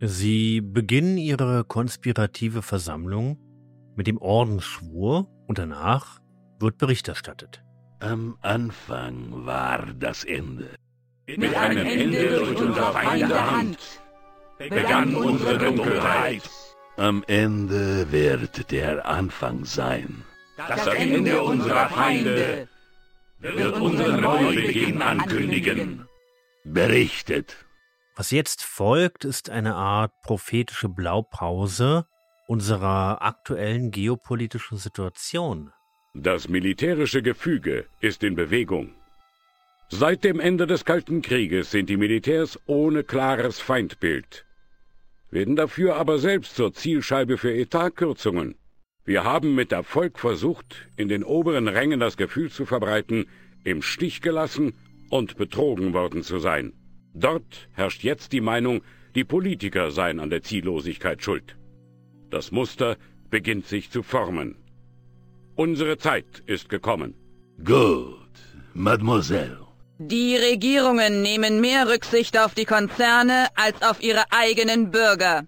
Sie 0.00 0.60
beginnen 0.62 1.18
ihre 1.18 1.64
konspirative 1.64 2.62
Versammlung 2.62 3.38
mit 3.96 4.06
dem 4.06 4.18
Ordensschwur 4.18 5.28
und 5.46 5.58
danach 5.58 6.20
wird 6.58 6.78
Bericht 6.78 7.08
erstattet. 7.08 7.65
Am 8.00 8.36
Anfang 8.42 9.46
war 9.46 9.86
das 9.98 10.24
Ende. 10.24 10.68
Mit 11.26 11.54
einem 11.54 11.86
Ende 11.86 12.38
durch 12.38 12.60
unser 12.60 12.92
Feinde 12.92 13.50
Hand 13.50 13.78
begann 14.58 15.14
unsere 15.14 15.58
Dunkelheit. 15.58 16.42
Am 16.96 17.24
Ende 17.26 18.10
wird 18.12 18.70
der 18.70 19.06
Anfang 19.06 19.64
sein. 19.64 20.24
Das 20.56 20.86
Ende 20.86 21.42
unserer 21.42 21.88
Feinde 21.88 22.68
wird 23.38 23.80
unseren 23.80 24.20
Neubeginn 24.20 25.02
ankündigen. 25.02 26.06
Berichtet. 26.64 27.56
Was 28.14 28.30
jetzt 28.30 28.62
folgt, 28.62 29.24
ist 29.24 29.50
eine 29.50 29.74
Art 29.74 30.12
prophetische 30.22 30.88
Blaupause 30.88 32.06
unserer 32.46 33.22
aktuellen 33.22 33.90
geopolitischen 33.90 34.78
Situation. 34.78 35.72
Das 36.18 36.48
militärische 36.48 37.20
Gefüge 37.20 37.84
ist 38.00 38.24
in 38.24 38.36
Bewegung. 38.36 38.94
Seit 39.90 40.24
dem 40.24 40.40
Ende 40.40 40.66
des 40.66 40.86
Kalten 40.86 41.20
Krieges 41.20 41.70
sind 41.70 41.90
die 41.90 41.98
Militärs 41.98 42.58
ohne 42.64 43.04
klares 43.04 43.60
Feindbild, 43.60 44.46
werden 45.30 45.56
dafür 45.56 45.96
aber 45.96 46.18
selbst 46.18 46.56
zur 46.56 46.72
Zielscheibe 46.72 47.36
für 47.36 47.52
Etatkürzungen. 47.54 48.54
Wir 49.04 49.24
haben 49.24 49.54
mit 49.54 49.72
Erfolg 49.72 50.18
versucht, 50.18 50.88
in 50.96 51.08
den 51.08 51.22
oberen 51.22 51.68
Rängen 51.68 52.00
das 52.00 52.16
Gefühl 52.16 52.50
zu 52.50 52.64
verbreiten, 52.64 53.26
im 53.64 53.82
Stich 53.82 54.22
gelassen 54.22 54.72
und 55.10 55.36
betrogen 55.36 55.92
worden 55.92 56.22
zu 56.22 56.38
sein. 56.38 56.72
Dort 57.12 57.68
herrscht 57.74 58.02
jetzt 58.02 58.32
die 58.32 58.40
Meinung, 58.40 58.80
die 59.14 59.24
Politiker 59.24 59.90
seien 59.90 60.18
an 60.20 60.30
der 60.30 60.42
Ziellosigkeit 60.42 61.22
schuld. 61.22 61.58
Das 62.30 62.52
Muster 62.52 62.96
beginnt 63.28 63.66
sich 63.66 63.90
zu 63.90 64.02
formen. 64.02 64.56
Unsere 65.56 65.96
Zeit 65.96 66.42
ist 66.44 66.68
gekommen. 66.68 67.14
Gut, 67.64 68.34
Mademoiselle. 68.74 69.66
Die 69.98 70.36
Regierungen 70.36 71.22
nehmen 71.22 71.62
mehr 71.62 71.88
Rücksicht 71.88 72.38
auf 72.38 72.52
die 72.52 72.66
Konzerne 72.66 73.48
als 73.54 73.80
auf 73.80 74.02
ihre 74.02 74.24
eigenen 74.30 74.90
Bürger. 74.90 75.46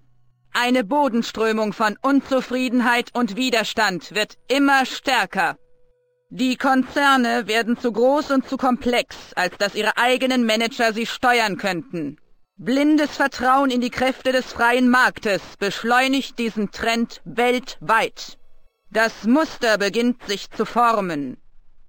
Eine 0.55 0.83
Bodenströmung 0.83 1.75
von 1.75 1.99
Unzufriedenheit 2.01 3.11
und 3.13 3.37
Widerstand 3.37 4.15
wird 4.15 4.39
immer 4.49 4.87
stärker. 4.87 5.59
Die 6.31 6.57
Konzerne 6.57 7.47
werden 7.47 7.79
zu 7.79 7.93
groß 7.93 8.31
und 8.31 8.49
zu 8.49 8.57
komplex, 8.57 9.35
als 9.35 9.59
dass 9.59 9.75
ihre 9.75 9.99
eigenen 9.99 10.47
Manager 10.47 10.95
sie 10.95 11.05
steuern 11.05 11.59
könnten. 11.59 12.17
Blindes 12.57 13.11
Vertrauen 13.15 13.71
in 13.71 13.83
die 13.83 13.91
Kräfte 13.91 14.33
des 14.33 14.47
freien 14.47 14.89
Marktes 14.89 15.43
beschleunigt 15.59 16.39
diesen 16.39 16.71
Trend 16.71 17.21
weltweit. 17.27 18.39
Das 18.91 19.25
Muster 19.25 19.77
beginnt 19.77 20.23
sich 20.23 20.49
zu 20.51 20.65
formen. 20.65 21.37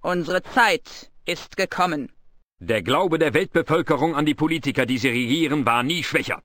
Unsere 0.02 0.42
Zeit 0.42 1.10
ist 1.24 1.56
gekommen. 1.56 2.12
Der 2.58 2.82
Glaube 2.82 3.18
der 3.18 3.32
Weltbevölkerung 3.32 4.14
an 4.14 4.26
die 4.26 4.34
Politiker, 4.34 4.84
die 4.84 4.98
sie 4.98 5.08
regieren, 5.08 5.64
war 5.64 5.82
nie 5.82 6.04
schwächer. 6.04 6.42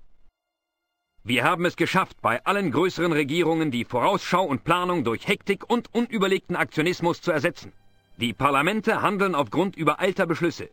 Wir 1.25 1.43
haben 1.43 1.65
es 1.65 1.75
geschafft, 1.75 2.21
bei 2.21 2.45
allen 2.45 2.71
größeren 2.71 3.11
Regierungen 3.11 3.69
die 3.69 3.83
Vorausschau 3.83 4.45
und 4.45 4.63
Planung 4.63 5.03
durch 5.03 5.27
Hektik 5.27 5.69
und 5.69 5.93
unüberlegten 5.93 6.55
Aktionismus 6.55 7.19
zu 7.21 7.33
ersetzen. 7.33 7.73
Die 8.15 8.31
Parlamente 8.31 9.01
handeln 9.01 9.35
aufgrund 9.35 9.75
übereilter 9.75 10.25
Beschlüsse, 10.25 10.69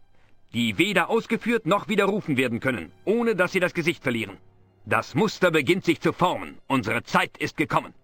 die 0.55 0.79
weder 0.79 1.11
ausgeführt 1.11 1.67
noch 1.67 1.89
widerrufen 1.89 2.37
werden 2.37 2.61
können, 2.61 2.93
ohne 3.05 3.35
dass 3.35 3.51
sie 3.51 3.61
das 3.61 3.75
Gesicht 3.75 4.05
verlieren. 4.05 4.37
Das 4.85 5.17
Muster 5.17 5.51
beginnt 5.51 5.85
sich 5.85 6.01
zu 6.01 6.13
formen. 6.13 6.59
Unsere 6.69 7.03
Zeit 7.03 7.37
ist 7.39 7.57
gekommen. 7.57 7.95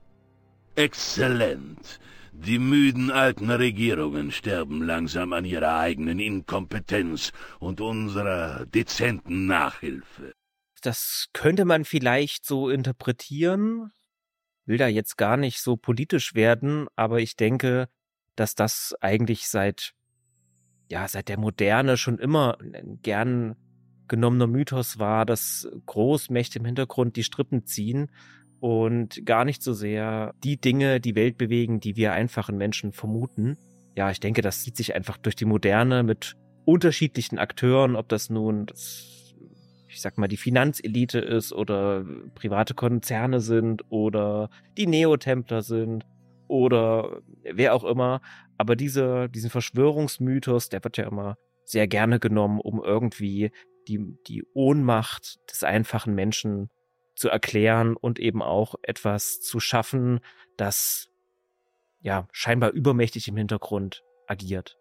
Exzellent. 0.78 1.98
Die 2.30 2.60
müden 2.60 3.10
alten 3.10 3.50
Regierungen 3.50 4.30
sterben 4.30 4.80
langsam 4.80 5.32
an 5.32 5.44
ihrer 5.44 5.76
eigenen 5.76 6.20
Inkompetenz 6.20 7.32
und 7.58 7.80
unserer 7.80 8.64
dezenten 8.66 9.46
Nachhilfe. 9.46 10.34
Das 10.82 11.26
könnte 11.32 11.64
man 11.64 11.84
vielleicht 11.84 12.46
so 12.46 12.70
interpretieren. 12.70 13.90
Will 14.66 14.78
da 14.78 14.86
jetzt 14.86 15.18
gar 15.18 15.36
nicht 15.36 15.60
so 15.60 15.76
politisch 15.76 16.36
werden, 16.36 16.86
aber 16.94 17.18
ich 17.18 17.34
denke, 17.34 17.88
dass 18.36 18.54
das 18.54 18.94
eigentlich 19.00 19.48
seit 19.48 19.94
ja, 20.88 21.08
seit 21.08 21.28
der 21.28 21.40
Moderne 21.40 21.96
schon 21.96 22.20
immer 22.20 22.56
ein 22.60 23.00
gern 23.02 23.56
genommener 24.06 24.46
Mythos 24.46 25.00
war, 25.00 25.26
dass 25.26 25.68
Großmächte 25.86 26.60
im 26.60 26.66
Hintergrund 26.66 27.16
die 27.16 27.24
Strippen 27.24 27.66
ziehen 27.66 28.12
und 28.60 29.24
gar 29.24 29.44
nicht 29.44 29.62
so 29.62 29.72
sehr 29.72 30.34
die 30.42 30.60
Dinge, 30.60 31.00
die 31.00 31.14
Welt 31.14 31.38
bewegen, 31.38 31.80
die 31.80 31.96
wir 31.96 32.12
einfachen 32.12 32.56
Menschen 32.56 32.92
vermuten. 32.92 33.56
Ja, 33.96 34.10
ich 34.10 34.20
denke, 34.20 34.42
das 34.42 34.62
zieht 34.62 34.76
sich 34.76 34.94
einfach 34.94 35.16
durch 35.16 35.36
die 35.36 35.44
Moderne 35.44 36.02
mit 36.02 36.34
unterschiedlichen 36.64 37.38
Akteuren, 37.38 37.96
ob 37.96 38.08
das 38.08 38.30
nun 38.30 38.66
ich 39.88 40.02
sag 40.02 40.18
mal, 40.18 40.28
die 40.28 40.36
Finanzelite 40.36 41.18
ist 41.18 41.52
oder 41.52 42.04
private 42.34 42.74
Konzerne 42.74 43.40
sind 43.40 43.82
oder 43.88 44.50
die 44.76 44.86
Neotempler 44.86 45.62
sind 45.62 46.06
oder 46.46 47.22
wer 47.42 47.74
auch 47.74 47.84
immer. 47.84 48.20
Aber 48.58 48.76
diese, 48.76 49.28
diesen 49.28 49.50
Verschwörungsmythos, 49.50 50.68
der 50.68 50.84
wird 50.84 50.98
ja 50.98 51.08
immer 51.08 51.36
sehr 51.64 51.88
gerne 51.88 52.20
genommen, 52.20 52.60
um 52.60 52.82
irgendwie 52.82 53.50
die, 53.88 53.98
die 54.26 54.44
Ohnmacht 54.54 55.38
des 55.50 55.64
einfachen 55.64 56.14
Menschen 56.14 56.70
zu 57.18 57.28
erklären 57.28 57.96
und 57.96 58.18
eben 58.18 58.42
auch 58.42 58.74
etwas 58.82 59.40
zu 59.40 59.60
schaffen, 59.60 60.20
das 60.56 61.08
ja 62.00 62.28
scheinbar 62.32 62.70
übermächtig 62.70 63.28
im 63.28 63.36
Hintergrund 63.36 64.04
agiert. 64.26 64.76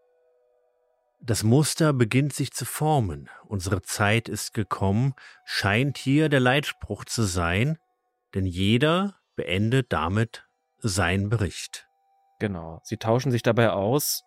Das 1.20 1.44
Muster 1.44 1.94
beginnt 1.94 2.34
sich 2.34 2.52
zu 2.52 2.66
formen. 2.66 3.30
Unsere 3.46 3.82
Zeit 3.82 4.30
ist 4.30 4.54
gekommen, 4.54 5.14
scheint 5.46 5.98
hier 5.98 6.30
der 6.30 6.40
Leitspruch 6.40 7.06
zu 7.06 7.24
sein, 7.24 7.80
denn 8.36 8.46
jeder 8.46 9.16
beendet 9.36 9.92
damit 9.92 10.48
seinen 10.78 11.30
Bericht. 11.30 11.88
Genau. 12.40 12.82
Sie 12.84 12.98
tauschen 12.98 13.32
sich 13.32 13.42
dabei 13.42 13.72
aus, 13.72 14.24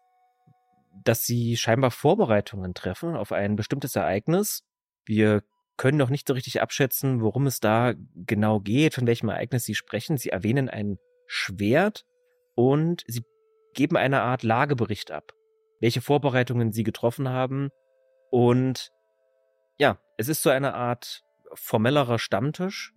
dass 1.05 1.23
sie 1.23 1.57
scheinbar 1.57 1.93
Vorbereitungen 1.93 2.75
treffen 2.75 3.15
auf 3.17 3.31
ein 3.31 3.55
bestimmtes 3.55 3.95
Ereignis. 3.95 4.65
Wir 5.05 5.43
können 5.81 5.97
noch 5.97 6.11
nicht 6.11 6.28
so 6.28 6.35
richtig 6.35 6.61
abschätzen, 6.61 7.22
worum 7.22 7.47
es 7.47 7.59
da 7.59 7.95
genau 8.14 8.61
geht, 8.61 8.93
von 8.93 9.07
welchem 9.07 9.31
Ereignis 9.31 9.64
Sie 9.64 9.74
sprechen. 9.74 10.18
Sie 10.18 10.28
erwähnen 10.28 10.68
ein 10.68 10.99
Schwert 11.26 12.05
und 12.55 13.03
Sie 13.07 13.22
geben 13.72 13.97
eine 13.97 14.20
Art 14.20 14.43
Lagebericht 14.43 15.11
ab, 15.11 15.33
welche 15.81 16.03
Vorbereitungen 16.03 16.70
Sie 16.72 16.83
getroffen 16.83 17.31
haben. 17.31 17.70
Und 18.31 18.91
ja, 19.78 19.99
es 20.18 20.28
ist 20.28 20.43
so 20.43 20.51
eine 20.51 20.74
Art 20.74 21.22
formellerer 21.55 22.18
Stammtisch. 22.18 22.93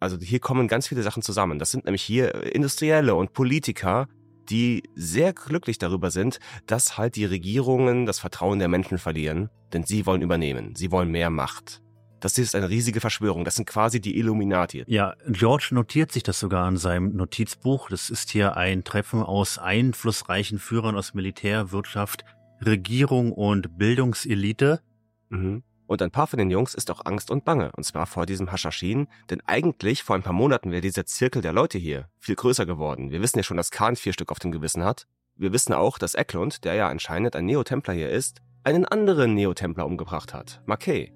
Also 0.00 0.18
hier 0.18 0.40
kommen 0.40 0.66
ganz 0.66 0.88
viele 0.88 1.04
Sachen 1.04 1.22
zusammen. 1.22 1.60
Das 1.60 1.70
sind 1.70 1.84
nämlich 1.84 2.02
hier 2.02 2.52
Industrielle 2.52 3.14
und 3.14 3.32
Politiker, 3.32 4.08
die 4.50 4.82
sehr 4.96 5.34
glücklich 5.34 5.78
darüber 5.78 6.10
sind, 6.10 6.40
dass 6.66 6.98
halt 6.98 7.14
die 7.14 7.26
Regierungen 7.26 8.06
das 8.06 8.18
Vertrauen 8.18 8.58
der 8.58 8.66
Menschen 8.66 8.98
verlieren, 8.98 9.50
denn 9.72 9.84
sie 9.84 10.04
wollen 10.04 10.20
übernehmen, 10.20 10.74
sie 10.74 10.90
wollen 10.90 11.12
mehr 11.12 11.30
Macht. 11.30 11.83
Das 12.20 12.38
ist 12.38 12.54
eine 12.54 12.70
riesige 12.70 13.00
Verschwörung. 13.00 13.44
Das 13.44 13.56
sind 13.56 13.66
quasi 13.66 14.00
die 14.00 14.16
Illuminati. 14.18 14.84
Ja, 14.86 15.14
George 15.28 15.68
notiert 15.72 16.10
sich 16.10 16.22
das 16.22 16.40
sogar 16.40 16.66
in 16.68 16.76
seinem 16.76 17.14
Notizbuch. 17.14 17.90
Das 17.90 18.08
ist 18.08 18.30
hier 18.30 18.56
ein 18.56 18.82
Treffen 18.84 19.22
aus 19.22 19.58
einflussreichen 19.58 20.58
Führern 20.58 20.96
aus 20.96 21.12
Militär, 21.14 21.70
Wirtschaft, 21.70 22.24
Regierung 22.64 23.32
und 23.32 23.76
Bildungselite. 23.76 24.80
Mhm. 25.28 25.62
Und 25.86 26.00
ein 26.00 26.10
paar 26.10 26.26
von 26.26 26.38
den 26.38 26.50
Jungs 26.50 26.74
ist 26.74 26.90
auch 26.90 27.04
Angst 27.04 27.30
und 27.30 27.44
Bange, 27.44 27.70
und 27.76 27.84
zwar 27.84 28.06
vor 28.06 28.24
diesem 28.24 28.50
Haschashin, 28.50 29.06
denn 29.28 29.42
eigentlich 29.44 30.02
vor 30.02 30.16
ein 30.16 30.22
paar 30.22 30.32
Monaten 30.32 30.70
wäre 30.70 30.80
dieser 30.80 31.04
Zirkel 31.04 31.42
der 31.42 31.52
Leute 31.52 31.76
hier 31.76 32.08
viel 32.18 32.36
größer 32.36 32.64
geworden. 32.64 33.10
Wir 33.10 33.20
wissen 33.20 33.38
ja 33.38 33.42
schon, 33.42 33.58
dass 33.58 33.70
Khan 33.70 33.96
vier 33.96 34.14
Stück 34.14 34.32
auf 34.32 34.38
dem 34.38 34.50
Gewissen 34.50 34.82
hat. 34.82 35.06
Wir 35.36 35.52
wissen 35.52 35.74
auch, 35.74 35.98
dass 35.98 36.14
Eklund, 36.14 36.64
der 36.64 36.74
ja 36.74 36.88
anscheinend 36.88 37.36
ein 37.36 37.44
Neotempler 37.44 37.92
hier 37.92 38.08
ist, 38.08 38.40
einen 38.62 38.86
anderen 38.86 39.34
Neotempler 39.34 39.84
umgebracht 39.84 40.32
hat, 40.32 40.62
Marquet 40.64 41.12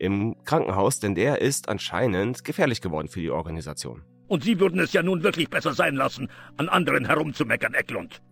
im 0.00 0.34
Krankenhaus, 0.44 0.98
denn 0.98 1.14
der 1.14 1.40
ist 1.40 1.68
anscheinend 1.68 2.44
gefährlich 2.44 2.80
geworden 2.80 3.08
für 3.08 3.20
die 3.20 3.30
Organisation. 3.30 4.02
Und 4.28 4.44
Sie 4.44 4.58
würden 4.58 4.80
es 4.80 4.92
ja 4.92 5.02
nun 5.02 5.22
wirklich 5.22 5.50
besser 5.50 5.74
sein 5.74 5.94
lassen, 5.94 6.28
an 6.56 6.68
anderen 6.68 7.04
herumzumeckern, 7.04 7.74
Eklund. 7.74 8.22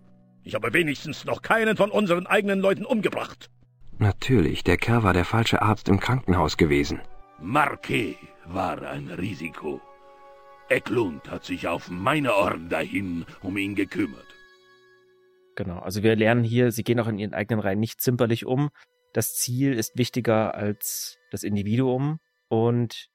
Ich 0.45 0.55
habe 0.55 0.73
wenigstens 0.73 1.25
noch 1.25 1.43
keinen 1.43 1.77
von 1.77 1.91
unseren 1.91 2.27
eigenen 2.27 2.61
Leuten 2.61 2.85
umgebracht. 2.85 3.51
Natürlich, 3.99 4.63
der 4.65 4.77
Kerl 4.77 5.03
war 5.03 5.13
der 5.13 5.25
falsche 5.25 5.61
Arzt 5.61 5.89
im 5.89 6.01
Krankenhaus 6.01 6.57
gewesen. 6.57 7.01
Marquet 7.41 8.17
war 8.47 8.81
ein 8.83 9.11
Risiko. 9.11 9.81
Eklund 10.71 11.31
hat 11.31 11.45
sich 11.45 11.69
auf 11.69 11.91
meine 11.91 12.35
Orden 12.35 12.69
dahin 12.69 13.27
um 13.43 13.57
ihn 13.57 13.75
gekümmert. 13.75 14.27
Genau, 15.57 15.81
also 15.81 16.03
wir 16.03 16.15
lernen 16.15 16.45
hier, 16.45 16.71
sie 16.71 16.85
gehen 16.85 17.01
auch 17.01 17.09
in 17.09 17.19
ihren 17.19 17.35
eigenen 17.35 17.61
Reihen 17.61 17.81
nicht 17.81 18.01
zimperlich 18.01 18.47
um, 18.47 18.71
das 19.13 19.35
Ziel 19.35 19.73
ist 19.73 19.99
wichtiger 19.99 20.55
als 20.55 21.18
das 21.31 21.43
Individuum 21.43 22.19
und 22.49 23.09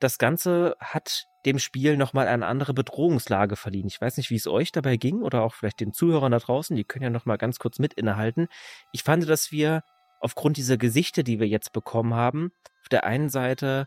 das 0.00 0.18
Ganze 0.18 0.76
hat 0.80 1.26
dem 1.44 1.58
Spiel 1.58 1.96
nochmal 1.96 2.28
eine 2.28 2.46
andere 2.46 2.74
Bedrohungslage 2.74 3.56
verliehen. 3.56 3.86
Ich 3.86 4.00
weiß 4.00 4.16
nicht, 4.16 4.30
wie 4.30 4.36
es 4.36 4.46
euch 4.46 4.72
dabei 4.72 4.96
ging 4.96 5.22
oder 5.22 5.42
auch 5.42 5.54
vielleicht 5.54 5.80
den 5.80 5.92
Zuhörern 5.92 6.32
da 6.32 6.38
draußen, 6.38 6.76
die 6.76 6.84
können 6.84 7.04
ja 7.04 7.10
nochmal 7.10 7.38
ganz 7.38 7.58
kurz 7.58 7.78
mit 7.78 7.94
innehalten. 7.94 8.48
Ich 8.92 9.02
fand, 9.02 9.28
dass 9.28 9.50
wir 9.50 9.82
aufgrund 10.20 10.56
dieser 10.56 10.76
Gesichter, 10.76 11.22
die 11.22 11.40
wir 11.40 11.48
jetzt 11.48 11.72
bekommen 11.72 12.14
haben, 12.14 12.50
auf 12.82 12.88
der 12.90 13.04
einen 13.04 13.28
Seite 13.28 13.86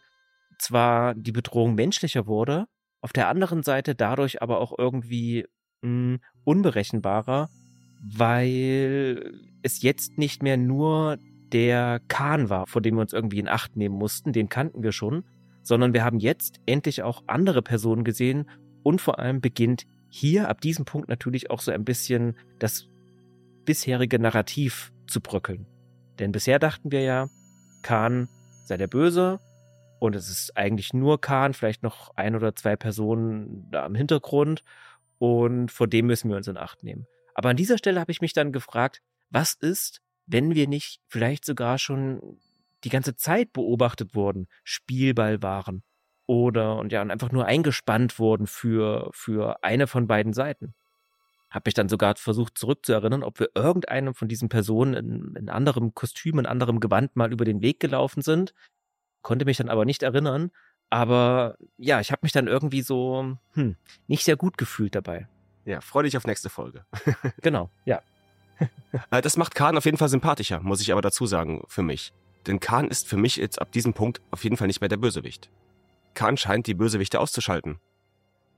zwar 0.60 1.14
die 1.16 1.32
Bedrohung 1.32 1.76
menschlicher 1.76 2.28
wurde, 2.28 2.68
auf 3.02 3.14
der 3.14 3.28
anderen 3.28 3.64
Seite 3.64 3.96
dadurch 3.96 4.42
aber 4.42 4.60
auch 4.60 4.78
irgendwie 4.78 5.46
mh, 5.82 5.90
hm, 5.90 6.20
unberechenbarer, 6.44 7.50
weil 8.04 9.34
es 9.64 9.82
jetzt 9.82 10.18
nicht 10.18 10.42
mehr 10.42 10.58
nur 10.58 11.18
der 11.54 12.02
Kahn 12.08 12.50
war, 12.50 12.68
vor 12.68 12.82
dem 12.82 12.96
wir 12.96 13.02
uns 13.02 13.14
irgendwie 13.14 13.40
in 13.40 13.48
Acht 13.48 13.76
nehmen 13.76 13.96
mussten, 13.96 14.34
den 14.34 14.50
kannten 14.50 14.84
wir 14.84 14.92
schon, 14.92 15.24
sondern 15.64 15.94
wir 15.94 16.04
haben 16.04 16.20
jetzt 16.20 16.60
endlich 16.66 17.04
auch 17.04 17.24
andere 17.28 17.62
Personen 17.62 18.04
gesehen 18.04 18.50
und 18.84 19.02
vor 19.02 19.20
allem 19.20 19.42
beginnt 19.42 19.86
hier 20.10 20.50
ab 20.50 20.62
diesem 20.62 20.86
Punkt 20.86 21.08
natürlich 21.08 21.50
auch 21.50 21.62
so 21.62 21.72
ein 21.72 21.86
bisschen 21.86 22.36
das 22.60 22.88
bisherige 23.66 24.20
Narrativ 24.20 24.92
zu 25.08 25.22
bröckeln. 25.22 25.66
Denn 26.20 26.32
bisher 26.32 26.60
dachten 26.60 26.92
wir 26.92 27.02
ja, 27.02 27.30
Kahn 27.84 28.28
sei 28.66 28.78
der 28.78 28.88
Böse 28.88 29.40
und 30.00 30.16
es 30.16 30.30
ist 30.30 30.58
eigentlich 30.58 30.94
nur 30.94 31.22
Kahn, 31.22 31.54
vielleicht 31.54 31.84
noch 31.84 32.16
ein 32.16 32.36
oder 32.36 32.56
zwei 32.56 32.76
Personen 32.76 33.68
da 33.72 33.86
im 33.86 33.96
Hintergrund 33.96 34.64
und 35.20 35.72
vor 35.72 35.88
dem 35.88 36.08
müssen 36.08 36.30
wir 36.30 36.38
uns 36.38 36.48
in 36.48 36.58
Acht 36.58 36.84
nehmen. 36.84 37.06
Aber 37.36 37.50
an 37.50 37.58
dieser 37.58 37.78
Stelle 37.78 38.00
habe 38.00 38.12
ich 38.12 38.22
mich 38.22 38.34
dann 38.34 38.52
gefragt, 38.52 39.02
was 39.30 39.54
ist, 39.54 40.02
wenn 40.26 40.56
wir 40.56 40.68
nicht 40.68 41.02
vielleicht 41.08 41.46
sogar 41.46 41.78
schon 41.78 42.40
die 42.84 42.90
ganze 42.90 43.16
Zeit 43.16 43.54
beobachtet 43.54 44.16
wurden, 44.16 44.48
Spielball 44.64 45.42
waren 45.42 45.84
oder 46.26 46.78
und 46.78 46.92
ja 46.92 47.02
und 47.02 47.12
einfach 47.12 47.32
nur 47.32 47.46
eingespannt 47.46 48.18
wurden 48.20 48.48
für 48.48 49.10
für 49.14 49.64
eine 49.64 49.88
von 49.88 50.08
beiden 50.08 50.34
Seiten. 50.34 50.74
Habe 51.50 51.68
mich 51.68 51.74
dann 51.74 51.90
sogar 51.90 52.16
versucht 52.16 52.58
zurückzuerinnern, 52.58 53.24
ob 53.24 53.40
wir 53.40 53.50
irgendeinem 53.56 54.16
von 54.16 54.30
diesen 54.30 54.48
Personen 54.48 54.94
in, 54.94 55.36
in 55.36 55.50
anderem 55.50 55.94
Kostüm, 55.94 56.40
in 56.40 56.46
anderem 56.46 56.80
Gewand 56.80 57.18
mal 57.18 57.34
über 57.34 57.44
den 57.44 57.62
Weg 57.62 57.82
gelaufen 57.82 58.22
sind. 58.22 58.54
Konnte 59.22 59.44
mich 59.44 59.58
dann 59.58 59.68
aber 59.68 59.84
nicht 59.84 60.02
erinnern. 60.02 60.52
Aber 60.90 61.58
ja, 61.78 62.00
ich 62.00 62.12
habe 62.12 62.22
mich 62.24 62.32
dann 62.32 62.48
irgendwie 62.48 62.82
so 62.82 63.38
hm, 63.54 63.76
nicht 64.08 64.24
sehr 64.24 64.38
gut 64.38 64.58
gefühlt 64.58 64.96
dabei. 64.96 65.28
Ja, 65.66 65.82
freu 65.82 66.04
dich 66.04 66.16
auf 66.16 66.26
nächste 66.26 66.50
Folge. 66.50 66.86
genau, 67.42 67.70
ja. 67.86 68.02
Äh, 69.10 69.22
das 69.22 69.38
macht 69.38 69.56
Khan 69.56 69.78
auf 69.78 69.86
jeden 69.86 69.98
Fall 69.98 70.10
sympathischer, 70.10 70.60
muss 70.60 70.82
ich 70.82 70.92
aber 70.92 71.02
dazu 71.02 71.26
sagen, 71.26 71.64
für 71.68 71.82
mich. 71.82 72.12
Denn 72.48 72.60
Khan 72.60 72.90
ist 72.90 73.08
für 73.08 73.18
mich 73.18 73.38
jetzt 73.38 73.62
ab 73.62 73.72
diesem 73.72 73.94
Punkt 73.94 74.22
auf 74.32 74.44
jeden 74.44 74.58
Fall 74.58 74.68
nicht 74.68 74.82
mehr 74.82 74.90
der 74.90 74.98
Bösewicht. 74.98 75.50
Khan 76.14 76.38
scheint 76.38 76.68
die 76.68 76.74
Bösewichte 76.74 77.20
auszuschalten. 77.20 77.80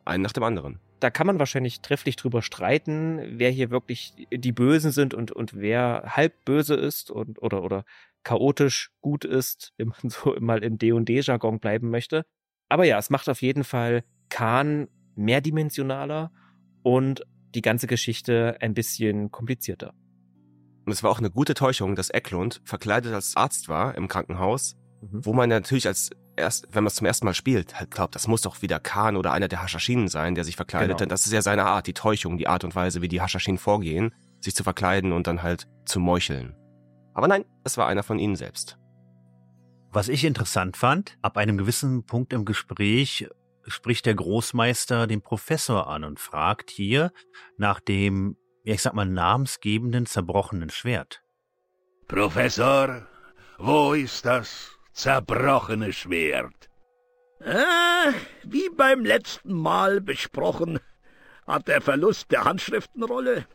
Einen 0.06 0.24
nach 0.24 0.34
dem 0.34 0.44
anderen. 0.44 0.80
Da 1.00 1.10
kann 1.10 1.28
man 1.28 1.40
wahrscheinlich 1.40 1.82
trefflich 1.82 2.16
drüber 2.16 2.42
streiten, 2.42 3.22
wer 3.38 3.52
hier 3.52 3.72
wirklich 3.72 4.14
die 4.32 4.52
Bösen 4.52 4.92
sind 4.92 5.14
und, 5.14 5.32
und 5.32 5.54
wer 5.54 6.04
halb 6.08 6.46
böse 6.46 6.76
ist 6.76 7.12
und, 7.12 7.42
oder, 7.42 7.64
oder 7.64 7.86
chaotisch 8.24 8.92
gut 9.02 9.26
ist, 9.26 9.74
wenn 9.78 9.90
man 9.90 10.10
so 10.10 10.36
mal 10.40 10.64
im 10.64 10.78
D&D-Jargon 10.78 11.60
bleiben 11.60 11.90
möchte. 11.90 12.26
Aber 12.70 12.86
ja, 12.86 12.98
es 12.98 13.10
macht 13.10 13.30
auf 13.30 13.42
jeden 13.42 13.64
Fall 13.64 14.04
Khan 14.30 14.88
mehrdimensionaler 15.16 16.32
und 16.82 17.24
die 17.56 17.62
ganze 17.62 17.88
Geschichte 17.88 18.58
ein 18.60 18.74
bisschen 18.74 19.32
komplizierter. 19.32 19.94
Und 20.86 20.92
es 20.92 21.04
war 21.04 21.12
auch 21.12 21.20
eine 21.20 21.32
gute 21.32 21.54
Täuschung, 21.54 21.96
dass 21.96 22.10
Eklund 22.10 22.62
verkleidet 22.66 23.14
als 23.14 23.38
Arzt 23.38 23.70
war 23.70 23.96
im 23.96 24.08
Krankenhaus, 24.08 24.76
mhm. 25.02 25.26
wo 25.26 25.34
man 25.34 25.50
natürlich 25.50 25.88
als 25.88 26.10
erst, 26.36 26.68
wenn 26.72 26.84
man 26.84 26.88
es 26.88 26.96
zum 26.96 27.08
ersten 27.08 27.26
Mal 27.26 27.34
spielt, 27.34 27.80
halt 27.80 27.92
glaubt, 27.92 28.16
das 28.16 28.28
muss 28.28 28.42
doch 28.42 28.62
wieder 28.62 28.80
Khan 28.80 29.16
oder 29.16 29.32
einer 29.32 29.48
der 29.48 29.62
Haschashinen 29.62 30.08
sein, 30.08 30.36
der 30.36 30.44
sich 30.44 30.56
verkleidet. 30.56 30.90
Genau. 30.90 30.98
Denn 30.98 31.10
das 31.10 31.26
ist 31.26 31.32
ja 31.32 31.42
seine 31.42 31.66
Art, 31.66 31.88
die 31.88 31.94
Täuschung, 31.94 32.38
die 32.38 32.48
Art 32.48 32.64
und 32.64 32.76
Weise, 32.76 33.02
wie 33.02 33.08
die 33.08 33.22
Haschaschinen 33.22 33.58
vorgehen, 33.58 34.14
sich 34.42 34.56
zu 34.56 34.64
verkleiden 34.64 35.12
und 35.12 35.28
dann 35.28 35.44
halt 35.44 35.68
zu 35.86 36.00
meucheln. 36.00 36.56
Aber 37.14 37.28
nein, 37.28 37.46
es 37.64 37.78
war 37.78 37.88
einer 37.88 38.04
von 38.04 38.20
ihnen 38.20 38.36
selbst. 38.36 38.78
Was 39.92 40.10
ich 40.10 40.26
interessant 40.26 40.76
fand, 40.76 41.18
ab 41.22 41.38
einem 41.38 41.58
gewissen 41.58 42.04
Punkt 42.06 42.34
im 42.34 42.46
Gespräch 42.46 43.28
spricht 43.68 44.06
der 44.06 44.16
Großmeister 44.16 45.08
den 45.08 45.22
Professor 45.22 45.88
an 45.88 46.04
und 46.04 46.20
fragt 46.20 46.70
hier 46.70 47.12
nach 47.58 47.80
dem, 47.80 48.38
ich 48.64 48.82
sag 48.82 48.94
mal, 48.94 49.06
namensgebenden 49.06 50.06
zerbrochenen 50.06 50.70
Schwert. 50.70 51.22
Professor, 52.08 53.08
wo 53.58 53.94
ist 53.94 54.26
das 54.26 54.78
zerbrochene 54.94 55.94
Schwert? 55.94 56.70
Äh, 57.40 58.14
wie 58.44 58.70
beim 58.70 59.04
letzten 59.04 59.54
Mal 59.54 60.02
besprochen, 60.02 60.80
hat 61.46 61.68
der 61.68 61.82
Verlust 61.82 62.32
der 62.32 62.46
Handschriftenrolle 62.46 63.46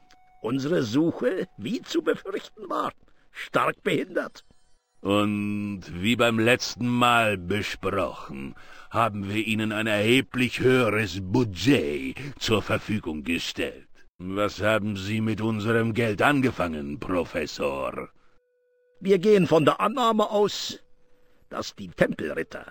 unsere 0.42 0.82
Suche, 0.82 1.48
wie 1.56 1.82
zu 1.82 2.02
befürchten 2.02 2.68
war, 2.68 2.92
stark 3.30 3.82
behindert. 3.82 4.44
Und 5.00 5.82
wie 5.92 6.16
beim 6.16 6.38
letzten 6.38 6.88
Mal 6.88 7.38
besprochen, 7.38 8.54
haben 8.90 9.28
wir 9.28 9.46
Ihnen 9.46 9.72
ein 9.72 9.86
erheblich 9.86 10.60
höheres 10.60 11.20
Budget 11.22 12.16
zur 12.38 12.62
Verfügung 12.62 13.22
gestellt. 13.22 13.86
Was 14.18 14.60
haben 14.60 14.96
Sie 14.96 15.20
mit 15.20 15.40
unserem 15.40 15.94
Geld 15.94 16.22
angefangen, 16.22 16.98
Professor? 16.98 18.08
Wir 19.00 19.18
gehen 19.18 19.46
von 19.46 19.64
der 19.64 19.80
Annahme 19.80 20.28
aus, 20.28 20.80
dass 21.50 21.76
die 21.76 21.88
Tempelritter. 21.88 22.66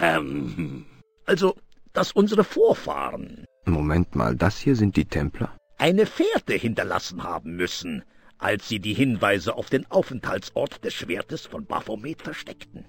Ähm. 0.00 0.84
Also, 1.24 1.56
dass 1.94 2.12
unsere 2.12 2.44
Vorfahren. 2.44 3.46
Moment 3.64 4.14
mal, 4.14 4.36
das 4.36 4.58
hier 4.58 4.76
sind 4.76 4.96
die 4.96 5.06
Templer? 5.06 5.56
Eine 5.78 6.04
Fährte 6.04 6.54
hinterlassen 6.54 7.22
haben 7.22 7.56
müssen, 7.56 8.04
als 8.38 8.68
sie 8.68 8.80
die 8.80 8.94
Hinweise 8.94 9.54
auf 9.54 9.70
den 9.70 9.90
Aufenthaltsort 9.90 10.84
des 10.84 10.94
Schwertes 10.94 11.46
von 11.46 11.66
Baphomet 11.66 12.22
versteckten. 12.22 12.84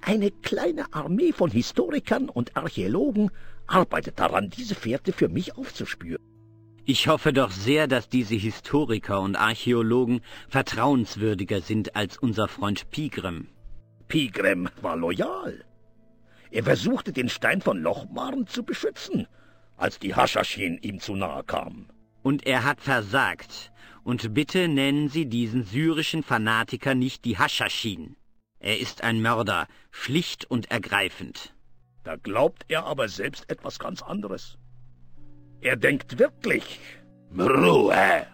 Eine 0.00 0.30
kleine 0.30 0.92
Armee 0.92 1.32
von 1.32 1.50
Historikern 1.50 2.28
und 2.28 2.56
Archäologen 2.56 3.30
arbeitet 3.66 4.20
daran, 4.20 4.50
diese 4.50 4.74
Fährte 4.74 5.12
für 5.12 5.28
mich 5.28 5.56
aufzuspüren. 5.56 6.22
Ich 6.84 7.08
hoffe 7.08 7.32
doch 7.32 7.50
sehr, 7.50 7.88
dass 7.88 8.08
diese 8.08 8.36
Historiker 8.36 9.20
und 9.20 9.34
Archäologen 9.34 10.20
vertrauenswürdiger 10.48 11.60
sind 11.60 11.96
als 11.96 12.16
unser 12.16 12.46
Freund 12.46 12.90
Pigrem. 12.90 13.48
Pigrem 14.06 14.68
war 14.82 14.96
loyal. 14.96 15.64
Er 16.52 16.62
versuchte, 16.62 17.12
den 17.12 17.28
Stein 17.28 17.60
von 17.60 17.82
Lochmaren 17.82 18.46
zu 18.46 18.62
beschützen, 18.62 19.26
als 19.76 19.98
die 19.98 20.14
Haschaschin 20.14 20.78
ihm 20.80 21.00
zu 21.00 21.16
nahe 21.16 21.42
kamen. 21.42 21.88
Und 22.22 22.46
er 22.46 22.62
hat 22.62 22.80
versagt, 22.80 23.72
und 24.06 24.34
bitte 24.34 24.68
nennen 24.68 25.08
Sie 25.08 25.26
diesen 25.26 25.64
syrischen 25.64 26.22
Fanatiker 26.22 26.94
nicht 26.94 27.24
die 27.24 27.38
Haschaschin. 27.38 28.14
Er 28.60 28.78
ist 28.78 29.02
ein 29.02 29.20
Mörder, 29.20 29.66
schlicht 29.90 30.44
und 30.44 30.70
ergreifend. 30.70 31.56
Da 32.04 32.14
glaubt 32.14 32.66
er 32.68 32.86
aber 32.86 33.08
selbst 33.08 33.50
etwas 33.50 33.80
ganz 33.80 34.02
anderes. 34.02 34.58
Er 35.60 35.74
denkt 35.74 36.20
wirklich. 36.20 36.78
Ruhe! 37.36 38.28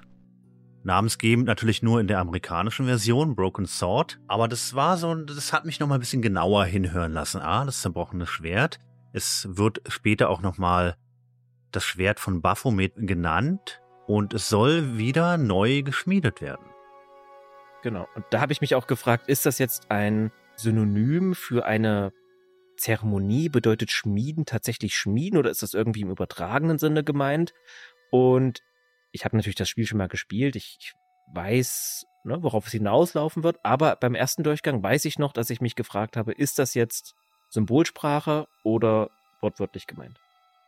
Namensgebend 0.85 1.47
natürlich 1.47 1.83
nur 1.83 2.01
in 2.01 2.07
der 2.07 2.18
amerikanischen 2.18 2.85
Version, 2.85 3.35
Broken 3.35 3.64
Sword. 3.64 4.20
Aber 4.29 4.49
das 4.49 4.75
war 4.75 4.99
so, 4.99 5.14
das 5.14 5.55
hat 5.55 5.64
mich 5.64 5.81
noch 5.81 5.89
mal 5.89 5.95
ein 5.95 6.01
bisschen 6.01 6.20
genauer 6.20 6.66
hinhören 6.66 7.14
lassen. 7.14 7.41
Ah, 7.41 7.64
das 7.64 7.81
zerbrochene 7.81 8.27
Schwert. 8.27 8.79
Es 9.14 9.49
wird 9.51 9.81
später 9.89 10.29
auch 10.29 10.43
noch 10.43 10.59
mal 10.59 10.97
das 11.70 11.87
Schwert 11.87 12.20
von 12.20 12.43
Baphomet 12.43 12.93
genannt 12.95 13.82
und 14.07 14.34
es 14.34 14.48
soll 14.48 14.98
wieder 14.98 15.36
neu 15.36 15.82
geschmiedet 15.82 16.40
werden. 16.40 16.66
Genau. 17.82 18.07
Und 18.14 18.24
da 18.30 18.40
habe 18.40 18.53
ich 18.53 18.61
mich 18.61 18.74
auch 18.74 18.86
gefragt, 18.86 19.28
ist 19.28 19.46
das 19.46 19.59
jetzt 19.59 19.90
ein 19.90 20.30
Synonym 20.57 21.34
für 21.34 21.66
eine 21.66 22.12
Zeremonie? 22.76 23.48
Bedeutet 23.48 23.90
Schmieden 23.90 24.46
tatsächlich 24.46 24.96
Schmieden 24.96 25.38
oder 25.38 25.50
ist 25.50 25.62
das 25.62 25.74
irgendwie 25.74 26.03
im 26.03 26.11
übertragenen 26.11 26.78
Sinne 26.78 27.03
gemeint? 27.03 27.53
Und 28.11 28.61
ich 29.11 29.24
habe 29.24 29.36
natürlich 29.36 29.57
das 29.57 29.68
Spiel 29.68 29.86
schon 29.86 29.98
mal 29.98 30.09
gespielt. 30.09 30.57
Ich, 30.57 30.78
ich 30.80 30.92
weiß, 31.34 32.07
ne, 32.24 32.42
worauf 32.42 32.66
es 32.66 32.72
hinauslaufen 32.72 33.42
wird. 33.42 33.59
Aber 33.64 33.96
beim 33.96 34.14
ersten 34.14 34.42
Durchgang 34.42 34.82
weiß 34.82 35.05
ich 35.05 35.18
noch, 35.18 35.32
dass 35.32 35.50
ich 35.50 35.61
mich 35.61 35.74
gefragt 35.74 36.16
habe, 36.16 36.32
ist 36.32 36.59
das 36.59 36.74
jetzt 36.74 37.14
Symbolsprache 37.50 38.46
oder 38.64 39.11
wortwörtlich 39.40 39.86
gemeint? 39.86 40.22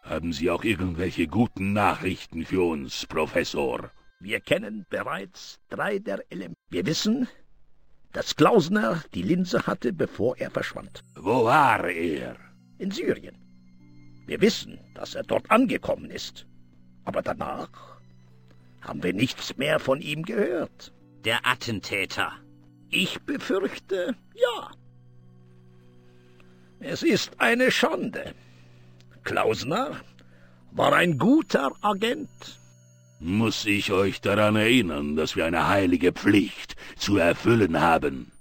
Haben 0.04 0.34
Sie 0.34 0.50
auch 0.50 0.64
irgendwelche 0.64 1.26
guten 1.26 1.72
Nachrichten 1.72 2.44
für 2.44 2.62
uns, 2.62 3.06
Professor? 3.06 3.90
Wir 4.20 4.40
kennen 4.40 4.84
bereits 4.90 5.58
drei 5.70 5.98
der 5.98 6.22
Elemente. 6.30 6.60
Wir 6.68 6.84
wissen, 6.84 7.26
dass 8.12 8.36
Klausner 8.36 9.02
die 9.14 9.22
Linse 9.22 9.66
hatte, 9.66 9.94
bevor 9.94 10.36
er 10.36 10.50
verschwand. 10.50 11.00
Wo 11.16 11.44
war 11.44 11.88
er? 11.88 12.36
In 12.78 12.90
Syrien. 12.90 13.36
Wir 14.26 14.42
wissen, 14.42 14.78
dass 14.94 15.14
er 15.14 15.22
dort 15.22 15.50
angekommen 15.50 16.10
ist. 16.10 16.46
Aber 17.04 17.22
danach 17.22 17.70
haben 18.82 19.02
wir 19.02 19.14
nichts 19.14 19.56
mehr 19.56 19.78
von 19.78 20.02
ihm 20.02 20.22
gehört. 20.22 20.92
Der 21.24 21.46
Attentäter. 21.46 22.32
Ich 22.90 23.20
befürchte, 23.22 24.14
ja. 24.34 24.70
Es 26.80 27.02
ist 27.02 27.40
eine 27.40 27.70
Schande. 27.70 28.34
Klausner 29.24 30.00
war 30.70 30.92
ein 30.92 31.18
guter 31.18 31.72
Agent. 31.80 32.60
Muss 33.20 33.64
ich 33.64 33.90
euch 33.90 34.20
daran 34.20 34.56
erinnern, 34.56 35.16
dass 35.16 35.34
wir 35.34 35.46
eine 35.46 35.68
heilige 35.68 36.12
Pflicht 36.12 36.76
zu 36.96 37.16
erfüllen 37.16 37.80
haben? 37.80 38.32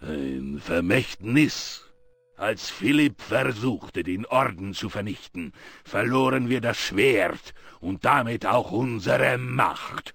Ein 0.00 0.60
Vermächtnis. 0.60 1.84
Als 2.36 2.70
Philipp 2.70 3.20
versuchte, 3.20 4.04
den 4.04 4.26
Orden 4.26 4.74
zu 4.74 4.90
vernichten, 4.90 5.52
verloren 5.84 6.48
wir 6.48 6.60
das 6.60 6.76
Schwert 6.76 7.54
und 7.80 8.04
damit 8.04 8.46
auch 8.46 8.70
unsere 8.70 9.38
Macht. 9.38 10.14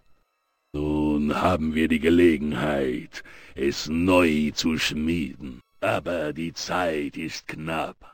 Nun 0.74 1.36
haben 1.42 1.76
wir 1.76 1.88
die 1.88 2.00
Gelegenheit, 2.00 3.24
es 3.56 3.90
neu 3.90 4.52
zu 4.52 4.78
schmieden. 4.78 5.60
Aber 5.82 6.32
die 6.32 6.54
Zeit 6.54 7.18
ist 7.18 7.48
knapp. 7.48 8.13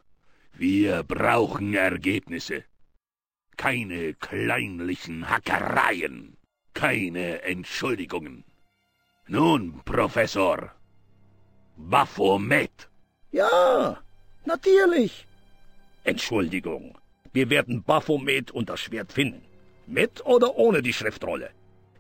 Wir 0.60 1.04
brauchen 1.04 1.74
Ergebnisse. 1.74 2.66
Keine 3.56 4.14
kleinlichen 4.16 5.30
Hackereien. 5.30 6.36
Keine 6.74 7.44
Entschuldigungen. 7.44 8.44
Nun, 9.26 9.82
Professor. 9.86 10.74
Baphomet. 11.78 12.90
Ja, 13.32 14.04
natürlich. 14.44 15.26
Entschuldigung. 16.04 16.98
Wir 17.32 17.50
werden 17.50 17.82
Baphomet 17.82 18.52
und 18.52 18.68
das 18.68 18.82
Schwert 18.82 19.14
finden. 19.14 19.46
Mit 19.88 20.26
oder 20.26 20.58
ohne 20.58 20.82
die 20.82 20.92
Schriftrolle. 20.92 21.52